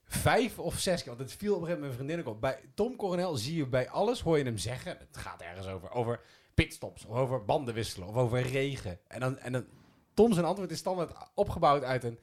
vijf 0.06 0.60
of 0.60 0.80
zes 0.80 1.04
keer, 1.04 1.16
want 1.16 1.30
het 1.30 1.40
viel 1.40 1.56
op 1.56 1.62
een 1.62 1.68
gegeven 1.68 1.82
moment 1.82 2.00
mijn 2.00 2.10
vriendin 2.10 2.28
ook 2.28 2.36
op. 2.36 2.42
Bij 2.42 2.60
Tom 2.76 2.96
Coronel 2.96 3.36
zie 3.36 3.56
je 3.56 3.68
bij 3.68 3.90
alles, 3.90 4.22
hoor 4.22 4.38
je 4.38 4.44
hem 4.44 4.58
zeggen, 4.58 4.98
het 4.98 5.18
gaat 5.18 5.42
ergens 5.42 5.68
over, 5.68 5.92
over 5.92 6.22
pitstops, 6.54 7.06
of 7.06 7.16
over 7.16 7.46
banden 7.46 7.74
wisselen, 7.74 8.08
of 8.08 8.16
over 8.16 8.42
regen. 8.42 9.00
En 9.08 9.20
dan, 9.20 9.38
en 9.38 9.52
dan 9.52 9.66
Tom 10.14 10.34
zijn 10.34 10.46
antwoord 10.46 10.72
is 10.72 10.78
standaard 10.78 11.12
opgebouwd 11.34 11.84
uit 11.84 12.04
een, 12.04 12.20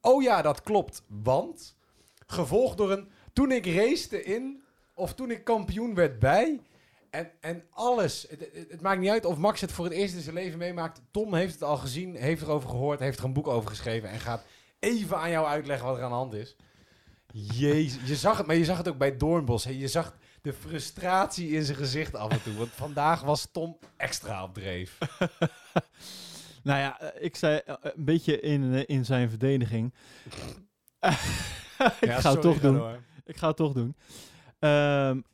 oh 0.00 0.22
ja, 0.22 0.42
dat 0.42 0.62
klopt, 0.62 1.02
want, 1.08 1.76
gevolgd 2.26 2.76
door 2.76 2.92
een, 2.92 3.10
toen 3.32 3.52
ik 3.52 3.66
racete 3.66 4.22
in, 4.22 4.62
of 4.94 5.14
toen 5.14 5.30
ik 5.30 5.44
kampioen 5.44 5.94
werd 5.94 6.18
bij, 6.18 6.60
en, 7.12 7.30
en 7.40 7.64
alles. 7.70 8.26
Het, 8.28 8.40
het, 8.40 8.70
het 8.70 8.80
maakt 8.80 9.00
niet 9.00 9.10
uit 9.10 9.24
of 9.24 9.36
Max 9.36 9.60
het 9.60 9.72
voor 9.72 9.84
het 9.84 9.94
eerst 9.94 10.14
in 10.14 10.20
zijn 10.20 10.34
leven 10.34 10.58
meemaakt. 10.58 11.00
Tom 11.10 11.34
heeft 11.34 11.52
het 11.52 11.62
al 11.62 11.76
gezien, 11.76 12.14
heeft 12.14 12.42
erover 12.42 12.68
gehoord, 12.68 13.00
heeft 13.00 13.18
er 13.18 13.24
een 13.24 13.32
boek 13.32 13.46
over 13.46 13.70
geschreven 13.70 14.08
en 14.08 14.20
gaat 14.20 14.44
even 14.78 15.16
aan 15.16 15.30
jou 15.30 15.46
uitleggen 15.46 15.86
wat 15.86 15.96
er 15.96 16.02
aan 16.02 16.10
de 16.10 16.16
hand 16.16 16.34
is. 16.34 16.56
Jezus, 17.32 18.08
je 18.08 18.16
zag 18.16 18.38
het, 18.38 18.46
maar 18.46 18.56
je 18.56 18.64
zag 18.64 18.76
het 18.76 18.88
ook 18.88 18.98
bij 18.98 19.16
Doornbos. 19.16 19.64
Hè. 19.64 19.70
Je 19.70 19.88
zag 19.88 20.16
de 20.42 20.52
frustratie 20.52 21.50
in 21.50 21.64
zijn 21.64 21.76
gezicht 21.76 22.14
af 22.14 22.30
en 22.30 22.42
toe. 22.42 22.54
Want 22.54 22.70
vandaag 22.70 23.22
was 23.22 23.48
Tom 23.52 23.78
extra 23.96 24.42
op 24.42 24.54
dreef. 24.54 24.98
nou 26.62 26.80
ja, 26.80 27.00
eh, 27.00 27.24
ik 27.24 27.36
zei 27.36 27.60
eh, 27.66 27.74
een 27.80 28.04
beetje 28.04 28.40
in, 28.40 28.74
eh, 28.74 28.82
in 28.86 29.04
zijn 29.04 29.28
verdediging. 29.28 29.94
ik 32.00 32.10
ga 32.10 32.30
het 32.32 32.42
toch 32.42 32.60
doen. 32.60 32.82
Ik 33.24 33.36
ga 33.36 33.46
het 33.46 33.56
toch 33.56 33.72
doen. 33.72 33.96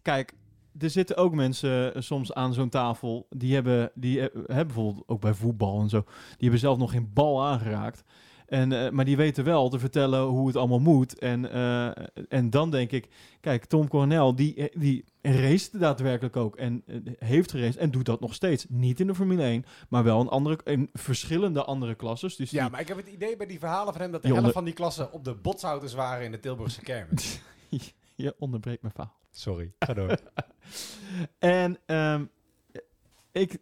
Kijk, 0.02 0.32
er 0.78 0.90
zitten 0.90 1.16
ook 1.16 1.34
mensen 1.34 2.02
soms 2.02 2.34
aan 2.34 2.54
zo'n 2.54 2.68
tafel. 2.68 3.26
Die 3.30 3.54
hebben, 3.54 3.90
die 3.94 4.20
hebben 4.20 4.66
bijvoorbeeld 4.66 5.08
ook 5.08 5.20
bij 5.20 5.34
voetbal 5.34 5.80
en 5.80 5.88
zo. 5.88 6.00
Die 6.06 6.36
hebben 6.38 6.58
zelf 6.58 6.78
nog 6.78 6.90
geen 6.90 7.12
bal 7.12 7.44
aangeraakt. 7.46 8.04
En, 8.48 8.72
eh, 8.72 8.90
maar 8.90 9.04
die 9.04 9.16
weten 9.16 9.44
wel 9.44 9.68
te 9.68 9.78
vertellen 9.78 10.22
hoe 10.22 10.46
het 10.46 10.56
allemaal 10.56 10.78
moet. 10.80 11.18
En, 11.18 11.50
eh, 11.52 11.90
en 12.28 12.50
dan 12.50 12.70
denk 12.70 12.90
ik, 12.90 13.08
kijk, 13.40 13.64
Tom 13.64 13.88
Coronel, 13.88 14.34
die, 14.34 14.54
eh, 14.54 14.80
die 14.80 15.04
race 15.22 15.78
daadwerkelijk 15.78 16.36
ook. 16.36 16.56
En 16.56 16.84
heeft 17.18 17.50
geraced 17.50 17.76
en 17.76 17.90
doet 17.90 18.06
dat 18.06 18.20
nog 18.20 18.34
steeds. 18.34 18.66
Niet 18.68 19.00
in 19.00 19.06
de 19.06 19.14
Formule 19.14 19.42
1, 19.42 19.64
maar 19.88 20.04
wel 20.04 20.20
in, 20.20 20.28
andere, 20.28 20.58
in 20.64 20.90
verschillende 20.92 21.64
andere 21.64 21.94
klasses. 21.94 22.36
Dus 22.36 22.50
Ja, 22.50 22.62
die- 22.62 22.70
maar 22.70 22.80
ik 22.80 22.88
heb 22.88 22.96
het 22.96 23.08
idee 23.08 23.36
bij 23.36 23.46
die 23.46 23.58
verhalen 23.58 23.92
van 23.92 24.02
hem 24.02 24.12
dat 24.12 24.22
de 24.22 24.26
helft 24.28 24.40
onder- 24.42 24.54
van 24.56 24.64
die 24.64 24.74
klassen 24.74 25.12
op 25.12 25.24
de 25.24 25.34
botsauto's 25.34 25.94
waren 25.94 26.24
in 26.24 26.30
de 26.30 26.40
Tilburgse 26.40 26.80
kermis. 26.80 27.40
je 28.16 28.34
onderbreekt 28.38 28.82
mijn 28.82 28.94
verhaal. 28.94 29.16
Sorry, 29.30 29.72
ga 29.78 29.94
door. 29.94 30.18
En 31.38 31.78
ehm, 31.86 32.24
ik, 33.32 33.58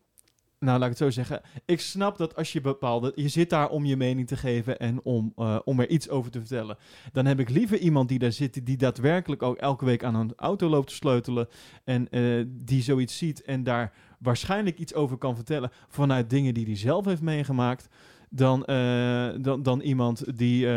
nou 0.59 0.79
laat 0.79 0.91
ik 0.91 0.99
het 0.99 0.99
zo 0.99 1.11
zeggen. 1.11 1.41
Ik 1.65 1.81
snap 1.81 2.17
dat 2.17 2.37
als 2.37 2.53
je 2.53 2.61
bepaalde, 2.61 3.13
je 3.15 3.29
zit 3.29 3.51
daar 3.51 3.69
om 3.69 3.85
je 3.85 3.97
mening 3.97 4.27
te 4.27 4.37
geven 4.37 4.79
en 4.79 5.01
om, 5.03 5.33
eh, 5.37 5.59
om 5.65 5.81
er 5.81 5.89
iets 5.89 6.09
over 6.09 6.31
te 6.31 6.39
vertellen. 6.39 6.77
Dan 7.13 7.27
heb 7.27 7.41
ik 7.41 7.49
liever 7.49 7.79
iemand 7.79 8.09
die 8.09 8.19
daar 8.19 8.33
zit, 8.33 8.67
die 8.67 8.77
daadwerkelijk 8.77 9.43
ook 9.43 9.57
elke 9.57 9.85
week 9.85 10.05
aan 10.05 10.15
een 10.15 10.33
auto 10.37 10.69
loopt 10.69 10.89
te 10.89 10.95
sleutelen. 10.95 11.49
En 11.85 12.09
eh, 12.11 12.45
die 12.47 12.83
zoiets 12.83 13.19
ziet 13.19 13.43
en 13.43 13.63
daar 13.63 13.93
waarschijnlijk 14.19 14.79
iets 14.79 14.95
over 14.95 15.17
kan 15.17 15.35
vertellen 15.35 15.71
vanuit 15.89 16.31
dingen 16.31 16.55
die 16.55 16.67
hij 16.67 16.77
zelf 16.77 17.05
heeft 17.05 17.23
meegemaakt. 17.23 17.89
Dan, 18.31 18.65
eh, 18.65 19.29
dan, 19.41 19.63
dan 19.63 19.81
iemand 19.81 20.39
die 20.39 20.69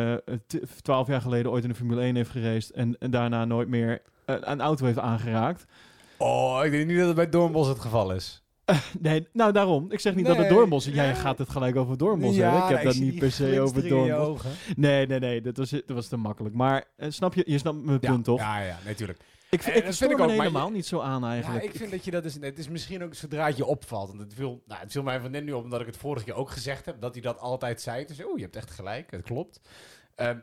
twaalf 0.82 1.08
jaar 1.08 1.22
geleden 1.22 1.52
ooit 1.52 1.64
in 1.64 1.70
de 1.70 1.76
Formule 1.76 2.02
1 2.02 2.16
heeft 2.16 2.30
geraced 2.30 2.72
en, 2.72 2.98
daarna 3.00 3.46
nooit 3.46 3.68
meer 3.68 4.02
een 4.26 4.62
auto 4.62 4.86
heeft 4.86 5.00
aangeraakt. 5.00 5.66
Oh, 6.18 6.62
ik 6.64 6.72
denk 6.72 6.88
niet 6.88 6.98
dat 6.98 7.08
het 7.08 7.16
bij 7.16 7.30
Doornbos 7.30 7.68
het 7.68 7.80
geval 7.80 8.14
is. 8.14 8.44
Nee, 9.00 9.28
nou 9.34 9.52
daarom. 9.52 9.92
Ik 9.92 10.00
zeg 10.00 10.16
niet 10.16 10.26
dat 10.26 10.38
het 10.38 10.50
Doornbos 10.50 10.88
is. 10.88 10.94
Jij 10.94 11.16
gaat 11.16 11.38
het 11.38 11.50
gelijk 11.50 11.76
over 11.76 11.98
Doornbos 11.98 12.36
Ja, 12.36 12.44
hebben. 12.52 12.70
Ik 12.70 12.76
heb 12.76 12.84
dat 12.84 13.02
niet 13.02 13.20
per 13.20 13.32
se 13.32 13.60
over 13.62 14.16
ogen. 14.18 14.52
Nee, 14.76 15.08
nee, 15.08 15.20
nee. 15.20 15.42
Dat 15.42 15.58
was, 15.58 15.70
dat 15.70 15.84
was 15.86 16.08
te 16.08 16.18
makkelijk. 16.18 16.56
Maar 16.56 16.84
eh, 16.96 17.10
snap 17.10 17.34
je, 17.34 17.44
je 17.46 17.58
snapt 17.58 17.84
mijn 17.86 18.00
punt 18.00 18.24
toch? 18.24 18.40
Ja, 18.40 18.60
ja, 18.60 18.78
natuurlijk. 18.86 19.20
Ik, 19.50 19.66
ik 19.66 19.86
dat 19.86 19.96
vind 19.96 20.12
ik 20.12 20.18
me 20.18 20.24
ook, 20.24 20.30
helemaal 20.30 20.68
je- 20.68 20.74
niet 20.74 20.86
zo 20.86 21.00
aan 21.00 21.26
eigenlijk. 21.26 21.64
Ja, 21.64 21.70
ik 21.70 21.76
vind 21.76 21.92
dat 21.92 22.06
je 22.06 22.12
dat 22.12 22.26
is. 22.26 22.38
Het 22.42 22.58
is 22.60 22.68
misschien 22.68 23.04
ook 23.04 23.14
zodra 23.14 23.46
het 23.46 23.58
je 23.58 23.66
opvalt. 23.66 24.08
Want 24.08 24.20
het 24.20 24.34
viel, 24.34 24.64
nou, 24.68 24.82
het 24.82 24.92
viel 24.92 25.04
mij 25.04 25.20
van 25.20 25.32
net 25.32 25.44
nu 25.44 25.52
op, 25.52 25.64
omdat 25.64 25.80
ik 25.82 25.86
het 25.86 25.98
vorige 25.98 26.26
keer 26.26 26.34
ook 26.34 26.50
gezegd 26.50 26.86
heb, 26.86 27.02
dat 27.02 27.14
hij 27.14 27.22
dat 27.22 27.40
altijd 27.40 27.82
zei. 27.82 28.06
Dus 28.06 28.24
oeh, 28.26 28.36
je 28.36 28.42
hebt 28.44 28.56
echt 28.56 28.72
gelijk, 28.72 29.12
het 29.12 29.22
klopt. 29.22 29.62
Ehm, 30.16 30.38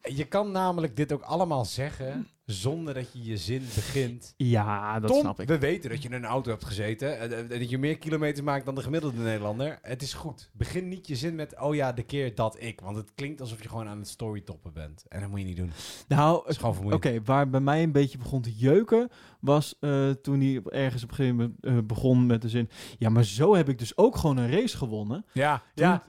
je 0.00 0.24
kan 0.24 0.50
namelijk 0.50 0.96
dit 0.96 1.12
ook 1.12 1.22
allemaal 1.22 1.64
zeggen 1.64 2.28
zonder 2.46 2.94
dat 2.94 3.12
je 3.12 3.24
je 3.24 3.36
zin 3.36 3.62
begint. 3.74 4.34
Ja, 4.36 5.00
dat 5.00 5.10
Tom, 5.10 5.20
snap 5.20 5.40
ik. 5.40 5.48
we 5.48 5.58
weten 5.58 5.90
dat 5.90 6.02
je 6.02 6.08
in 6.08 6.14
een 6.14 6.24
auto 6.24 6.50
hebt 6.50 6.64
gezeten. 6.64 7.18
eh, 7.18 7.40
eh, 7.40 7.48
dat 7.48 7.70
je 7.70 7.78
meer 7.78 7.98
kilometers 7.98 8.40
maakt 8.44 8.64
dan 8.64 8.74
de 8.74 8.82
gemiddelde 8.82 9.18
Nederlander. 9.18 9.78
Het 9.82 10.02
is 10.02 10.12
goed. 10.14 10.50
Begin 10.52 10.88
niet 10.88 11.06
je 11.06 11.16
zin 11.16 11.34
met, 11.34 11.60
oh 11.60 11.74
ja, 11.74 11.92
de 11.92 12.02
keer 12.02 12.34
dat 12.34 12.56
ik. 12.62 12.80
Want 12.80 12.96
het 12.96 13.14
klinkt 13.14 13.40
alsof 13.40 13.62
je 13.62 13.68
gewoon 13.68 13.88
aan 13.88 13.98
het 13.98 14.08
storytoppen 14.08 14.72
bent. 14.72 15.04
En 15.08 15.20
dat 15.20 15.30
moet 15.30 15.38
je 15.38 15.44
niet 15.44 15.56
doen. 15.56 15.72
Nou, 16.08 16.42
Dat 16.42 16.48
is 16.48 16.56
gewoon 16.56 16.92
Oké, 16.92 17.22
waar 17.24 17.50
bij 17.50 17.60
mij 17.60 17.82
een 17.82 17.92
beetje 17.92 18.18
begon 18.18 18.42
te 18.42 18.54
jeuken, 18.54 19.08
was 19.40 19.74
eh, 19.80 20.10
toen 20.10 20.40
hij 20.40 20.60
ergens 20.64 21.02
op 21.02 21.10
een 21.10 21.16
gegeven 21.16 21.36
moment 21.62 21.86
begon 21.86 22.26
met 22.26 22.42
de 22.42 22.48
zin... 22.48 22.68
Ja, 22.98 23.08
maar 23.08 23.24
zo 23.24 23.54
heb 23.54 23.68
ik 23.68 23.78
dus 23.78 23.96
ook 23.96 24.16
gewoon 24.16 24.36
een 24.36 24.50
race 24.50 24.76
gewonnen. 24.76 25.24
Ja, 25.32 25.62
Toen, 25.74 26.00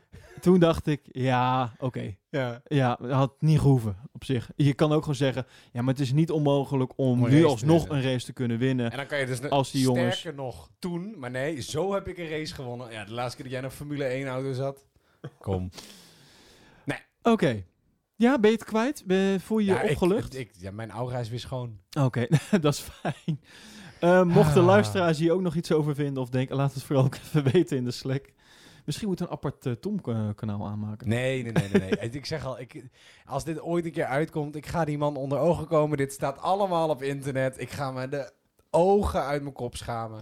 toen 0.41 0.59
dacht 0.59 0.88
ik, 0.88 1.01
ja, 1.11 1.73
oké. 1.79 2.15
ja. 2.29 2.61
Ja, 2.65 2.97
dat 3.01 3.11
had 3.11 3.33
niet 3.39 3.59
gehoeven 3.59 3.97
op 4.11 4.23
zich. 4.23 4.49
Je 4.55 4.73
kan 4.73 4.91
ook 4.91 5.01
gewoon 5.01 5.15
zeggen, 5.15 5.45
ja, 5.71 5.81
maar 5.81 5.93
het 5.93 6.03
is 6.03 6.11
niet 6.11 6.31
onmogelijk 6.31 6.91
om 6.95 7.05
Om 7.11 7.23
een 7.23 7.29
nu 7.31 7.45
alsnog 7.45 7.89
een 7.89 8.01
race 8.01 8.25
te 8.25 8.33
kunnen 8.33 8.57
winnen. 8.57 8.91
En 8.91 8.97
dan 8.97 9.05
kan 9.07 9.19
je 9.19 9.25
dus 9.25 9.41
Als 9.49 9.71
die 9.71 9.81
jongens- 9.81 10.17
sterker 10.19 10.39
nog 10.43 10.69
toen, 10.79 11.19
maar 11.19 11.31
nee, 11.31 11.61
zo 11.61 11.93
heb 11.93 12.07
ik 12.07 12.17
een 12.17 12.29
race 12.29 12.53
gewonnen. 12.53 12.91
Ja, 12.91 13.05
de 13.05 13.11
laatste 13.13 13.35
keer 13.35 13.45
dat 13.45 13.53
jij 13.53 13.61
nog 13.61 13.73
Formule 13.73 14.03
1 14.05 14.27
auto 14.27 14.53
zat. 14.53 14.85
Kom. 15.39 15.69
Oké. 17.21 17.63
Ja, 18.15 18.39
ben 18.39 18.49
je 18.51 18.55
het 18.55 18.65
kwijt? 18.65 19.03
Ben, 19.05 19.41
voel 19.41 19.57
je 19.59 19.65
je 19.65 19.71
ja, 19.73 19.83
opgelucht? 19.89 20.38
Ik, 20.38 20.51
ja, 20.59 20.71
mijn 20.71 20.91
aura 20.91 21.19
is 21.19 21.29
weer 21.29 21.39
schoon. 21.39 21.79
Oké, 21.99 22.27
dat 22.61 22.73
is 22.73 22.79
fijn. 22.79 23.41
Eh 23.99 24.23
mochten 24.23 24.61
Ah. 24.61 24.67
luisteraars 24.67 25.19
hier 25.19 25.31
ook 25.33 25.41
nog 25.41 25.55
iets 25.55 25.71
over 25.71 25.95
vinden 25.95 26.23
of 26.23 26.29
denken, 26.29 26.55
laat 26.55 26.73
het 26.73 26.83
vooral 26.83 27.05
ook 27.05 27.15
even 27.15 27.43
weten 27.53 27.77
in 27.77 27.83
de 27.83 27.91
Slack. 27.91 28.25
Misschien 28.88 29.07
moet 29.07 29.19
een 29.19 29.29
apart 29.29 29.65
eh, 29.65 29.71
Tom-kanaal 29.73 30.67
aanmaken. 30.67 31.07
Nee, 31.09 31.43
nee, 31.43 31.51
nee, 31.51 31.69
nee. 31.69 31.89
nee. 31.99 32.09
ik 32.19 32.25
zeg 32.25 32.45
al, 32.45 32.59
ik, 32.59 32.83
als 33.25 33.43
dit 33.43 33.61
ooit 33.61 33.85
een 33.85 33.91
keer 33.91 34.05
uitkomt, 34.05 34.55
ik 34.55 34.65
ga 34.65 34.85
die 34.85 34.97
man 34.97 35.15
onder 35.15 35.38
ogen 35.39 35.67
komen. 35.67 35.97
Dit 35.97 36.13
staat 36.13 36.41
allemaal 36.41 36.89
op 36.89 37.01
internet. 37.01 37.59
Ik 37.61 37.69
ga 37.69 37.91
me 37.91 38.09
de 38.09 38.31
ogen 38.69 39.23
uit 39.23 39.41
mijn 39.41 39.53
kop 39.53 39.75
schamen. 39.75 40.19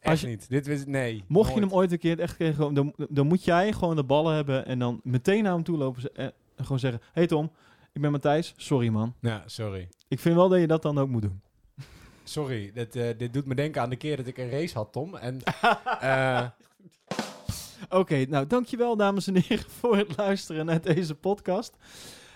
Echt 0.00 0.10
Als 0.10 0.20
je- 0.20 0.26
niet. 0.26 0.48
Dit 0.48 0.66
is, 0.66 0.86
nee. 0.86 1.24
Mocht 1.26 1.54
je 1.54 1.60
hem 1.60 1.72
ooit 1.72 1.92
een 1.92 1.98
keer 1.98 2.20
echt 2.20 2.36
krijgen, 2.36 2.74
dan, 2.74 2.94
dan 3.08 3.26
moet 3.26 3.44
jij 3.44 3.72
gewoon 3.72 3.96
de 3.96 4.04
ballen 4.04 4.34
hebben 4.34 4.66
en 4.66 4.78
dan 4.78 5.00
meteen 5.04 5.42
naar 5.42 5.52
hem 5.52 5.62
toe 5.62 5.76
lopen 5.78 6.14
en 6.14 6.32
gewoon 6.56 6.78
zeggen, 6.78 7.00
hey 7.12 7.26
Tom, 7.26 7.50
ik 7.92 8.00
ben 8.00 8.10
Matthijs, 8.10 8.54
sorry 8.56 8.88
man. 8.88 9.14
Ja, 9.20 9.42
sorry. 9.46 9.88
Ik 10.08 10.18
vind 10.20 10.34
wel 10.34 10.48
dat 10.48 10.60
je 10.60 10.66
dat 10.66 10.82
dan 10.82 10.98
ook 10.98 11.08
moet 11.08 11.22
doen. 11.22 11.40
Sorry, 12.24 12.70
dit, 12.74 12.96
eh, 12.96 13.18
dit 13.18 13.32
doet 13.32 13.46
me 13.46 13.54
denken 13.54 13.82
aan 13.82 13.90
de 13.90 13.96
keer 13.96 14.16
dat 14.16 14.26
ik 14.26 14.38
een 14.38 14.50
race 14.50 14.74
had, 14.74 14.92
Tom. 14.92 15.16
En 15.16 15.40
eh, 16.00 16.46
Oké, 17.88 18.24
nou 18.28 18.46
dankjewel 18.46 18.96
dames 18.96 19.26
en 19.26 19.36
heren 19.36 19.70
voor 19.80 19.96
het 19.96 20.16
luisteren 20.16 20.66
naar 20.66 20.80
deze 20.80 21.14
podcast. 21.14 21.76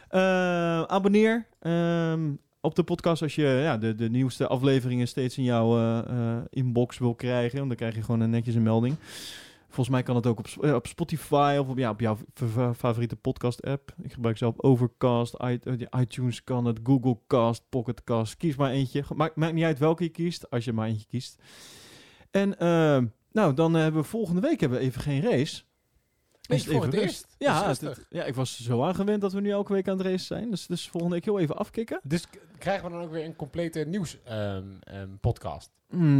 Eh, 0.08 0.82
abonneer 0.82 1.46
ehm, 1.60 2.30
op 2.60 2.74
de 2.74 2.82
podcast 2.82 3.22
als 3.22 3.34
je 3.34 3.42
ja, 3.42 3.76
de, 3.78 3.94
de 3.94 4.10
nieuwste 4.10 4.46
afleveringen 4.46 5.08
steeds 5.08 5.38
in 5.38 5.44
jouw 5.44 5.76
eh, 5.78 5.98
eh, 5.98 6.42
inbox 6.50 6.98
wil 6.98 7.14
krijgen. 7.14 7.56
Want 7.56 7.68
dan 7.68 7.76
krijg 7.76 7.94
je 7.94 8.02
gewoon 8.02 8.30
netjes 8.30 8.54
een 8.54 8.62
melding. 8.62 8.96
Volgens 9.66 9.88
mij 9.88 10.02
kan 10.02 10.16
het 10.16 10.26
ook 10.26 10.38
op, 10.38 10.64
op 10.74 10.86
Spotify 10.86 11.56
of 11.60 11.68
op, 11.68 11.78
ja, 11.78 11.90
op 11.90 12.00
jouw 12.00 12.16
fa- 12.34 12.46
fa- 12.46 12.74
favoriete 12.74 13.16
podcast-app. 13.16 13.94
Ik 14.02 14.12
gebruik 14.12 14.36
zelf 14.36 14.54
Overcast, 14.56 15.36
iTunes 16.00 16.44
kan 16.44 16.64
het, 16.64 16.78
Google 16.82 17.18
Cast, 17.26 17.62
Pocket 17.68 18.04
Cast. 18.04 18.36
Kies 18.36 18.56
maar 18.56 18.70
eentje. 18.70 19.04
Maakt, 19.14 19.36
maakt 19.36 19.52
niet 19.52 19.64
uit 19.64 19.78
welke 19.78 20.02
je 20.02 20.08
kiest, 20.08 20.50
als 20.50 20.64
je 20.64 20.72
maar 20.72 20.88
eentje 20.88 21.06
kiest. 21.06 21.42
En 22.30 22.58
eh, 22.58 23.02
nou, 23.32 23.54
dan 23.54 23.76
eh, 23.76 23.82
hebben 23.82 24.00
we 24.02 24.08
volgende 24.08 24.40
week 24.40 24.60
hebben 24.60 24.78
we 24.78 24.84
even 24.84 25.00
geen 25.00 25.22
race. 25.22 25.62
Nee, 26.48 26.58
Is 26.58 26.66
voor 26.66 26.84
het 26.84 26.94
eerst. 26.94 27.26
Ja, 27.38 27.68
het- 27.68 28.06
ja, 28.08 28.24
ik 28.24 28.34
was 28.34 28.60
zo 28.62 28.82
aangewend 28.84 29.20
dat 29.20 29.32
we 29.32 29.40
nu 29.40 29.50
elke 29.50 29.72
week 29.72 29.88
aan 29.88 29.98
het 29.98 30.06
race 30.06 30.24
zijn. 30.24 30.50
Dus, 30.50 30.66
dus 30.66 30.88
volgende 30.88 31.14
week 31.14 31.24
heel 31.24 31.38
even 31.38 31.56
afkicken. 31.56 32.00
Dus 32.02 32.26
krijgen 32.58 32.84
we 32.84 32.90
dan 32.90 33.00
ook 33.02 33.10
weer 33.10 33.24
een 33.24 33.36
complete 33.36 33.78
nieuws 33.88 34.18
ehm, 34.24 34.64
ehm, 34.80 35.08
podcast. 35.20 35.70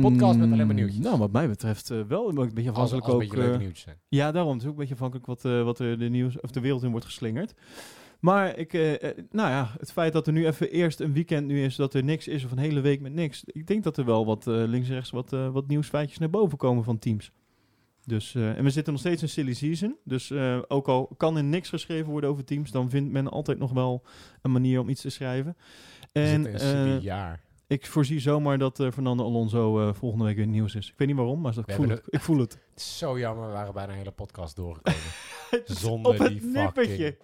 Podcast 0.01 0.39
met 0.39 0.53
alleen 0.53 0.67
maar 0.67 0.75
nieuwtjes. 0.75 1.05
Nou, 1.05 1.19
wat 1.19 1.33
mij 1.33 1.49
betreft 1.49 1.91
eh, 1.91 2.01
wel. 2.09 2.29
Een 2.29 2.35
beetje 2.55 2.71
Als, 2.71 2.93
afhankelijk 2.93 3.05
als 3.05 3.13
een 3.13 3.13
ook. 3.15 3.31
beetje 3.37 3.53
eh, 3.53 3.59
nieuws 3.59 3.81
zijn. 3.81 3.97
ja, 4.09 4.33
daarom. 4.33 4.53
Het 4.53 4.61
is 4.63 4.67
ook 4.67 4.73
een 4.73 4.79
beetje 4.79 4.95
afhankelijk 4.95 5.27
wat, 5.27 5.43
wat 5.43 5.79
er 5.79 5.99
de, 5.99 6.09
nieuws, 6.09 6.41
of 6.41 6.51
de 6.51 6.61
wereld 6.61 6.83
in 6.83 6.91
wordt 6.91 7.07
geslingerd. 7.07 7.55
Maar 8.21 8.57
ik, 8.57 8.73
eh, 8.73 9.03
eh, 9.03 9.17
nou 9.31 9.51
ja, 9.51 9.75
het 9.79 9.93
feit 9.93 10.13
dat 10.13 10.27
er 10.27 10.33
nu 10.33 10.47
even 10.47 10.71
eerst 10.71 11.01
een 11.01 11.13
weekend 11.13 11.47
nu 11.47 11.65
is, 11.65 11.77
dat 11.77 11.95
er 11.95 12.05
niks 12.05 12.29
is 12.29 12.45
of 12.45 12.51
een 12.51 12.59
hele 12.59 12.81
week 12.81 13.01
met 13.01 13.13
niks. 13.13 13.45
Ik 13.47 13.67
denk 13.67 13.83
dat 13.85 13.97
er 13.97 14.05
wel 14.05 14.27
wat 14.27 14.47
eh, 14.47 14.55
links 14.55 14.89
en 14.89 14.95
rechts 14.95 15.11
wat, 15.11 15.33
eh, 15.33 15.49
wat 15.49 15.67
nieuwsfeitjes 15.67 16.19
naar 16.19 16.31
boven 16.31 16.59
komen 16.59 16.85
van 16.85 16.99
teams. 16.99 17.33
Dus, 18.05 18.35
en 18.35 18.65
we 18.65 18.71
zitten 18.71 18.93
nog 18.93 19.03
steeds 19.03 19.23
in 19.23 19.29
silly 19.29 19.53
season. 19.53 19.97
Dus 20.05 20.33
ook 20.69 20.89
al 20.89 21.15
kan 21.17 21.37
er 21.37 21.45
niks 21.45 21.69
geschreven 21.69 22.11
worden 22.11 22.31
over 22.31 22.45
teams, 22.45 22.71
dan 22.71 22.91
vindt 22.91 23.13
men 23.13 23.29
altijd 23.29 23.59
nog 23.59 23.73
wel 23.73 24.03
een 24.43 24.53
manier 24.53 24.81
om 24.81 24.89
iets 24.89 25.01
te 25.01 25.11
schrijven. 25.11 25.57
En 26.13 26.67
een 26.67 27.01
jaar. 27.01 27.43
ik 27.67 27.87
voorzie 27.87 28.21
zomaar 28.21 28.59
dat 28.59 28.81
eh, 28.81 28.91
Fernando 28.91 29.25
Alonso 29.25 29.93
volgende 29.93 30.25
week 30.25 30.37
weer 30.37 30.47
nieuws 30.47 30.75
is. 30.75 30.89
Ik 30.89 30.95
weet 30.97 31.09
niet 31.09 31.17
waarom, 31.17 31.41
maar 31.41 31.59
ik 31.67 31.75
voel, 31.75 31.89
het, 31.89 32.03
ik 32.07 32.21
voel 32.21 32.39
het. 32.39 32.53
Het 32.53 32.81
is 32.81 32.99
zo 32.99 33.19
jammer, 33.19 33.47
we 33.47 33.53
waren 33.53 33.75
bijna 33.75 33.93
een 33.93 33.99
hele 33.99 34.11
podcast 34.11 34.57
doorgekomen. 34.57 35.01
Op 35.51 35.63
Zonder 35.65 36.23
het 36.23 36.29
die 36.29 36.43
nippertje. 36.43 37.17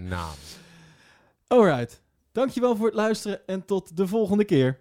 naam. 0.00 0.34
Alright. 1.46 2.02
Dankjewel 2.32 2.76
voor 2.76 2.86
het 2.86 2.94
luisteren 2.94 3.46
en 3.46 3.64
tot 3.64 3.96
de 3.96 4.06
volgende 4.06 4.44
keer. 4.44 4.80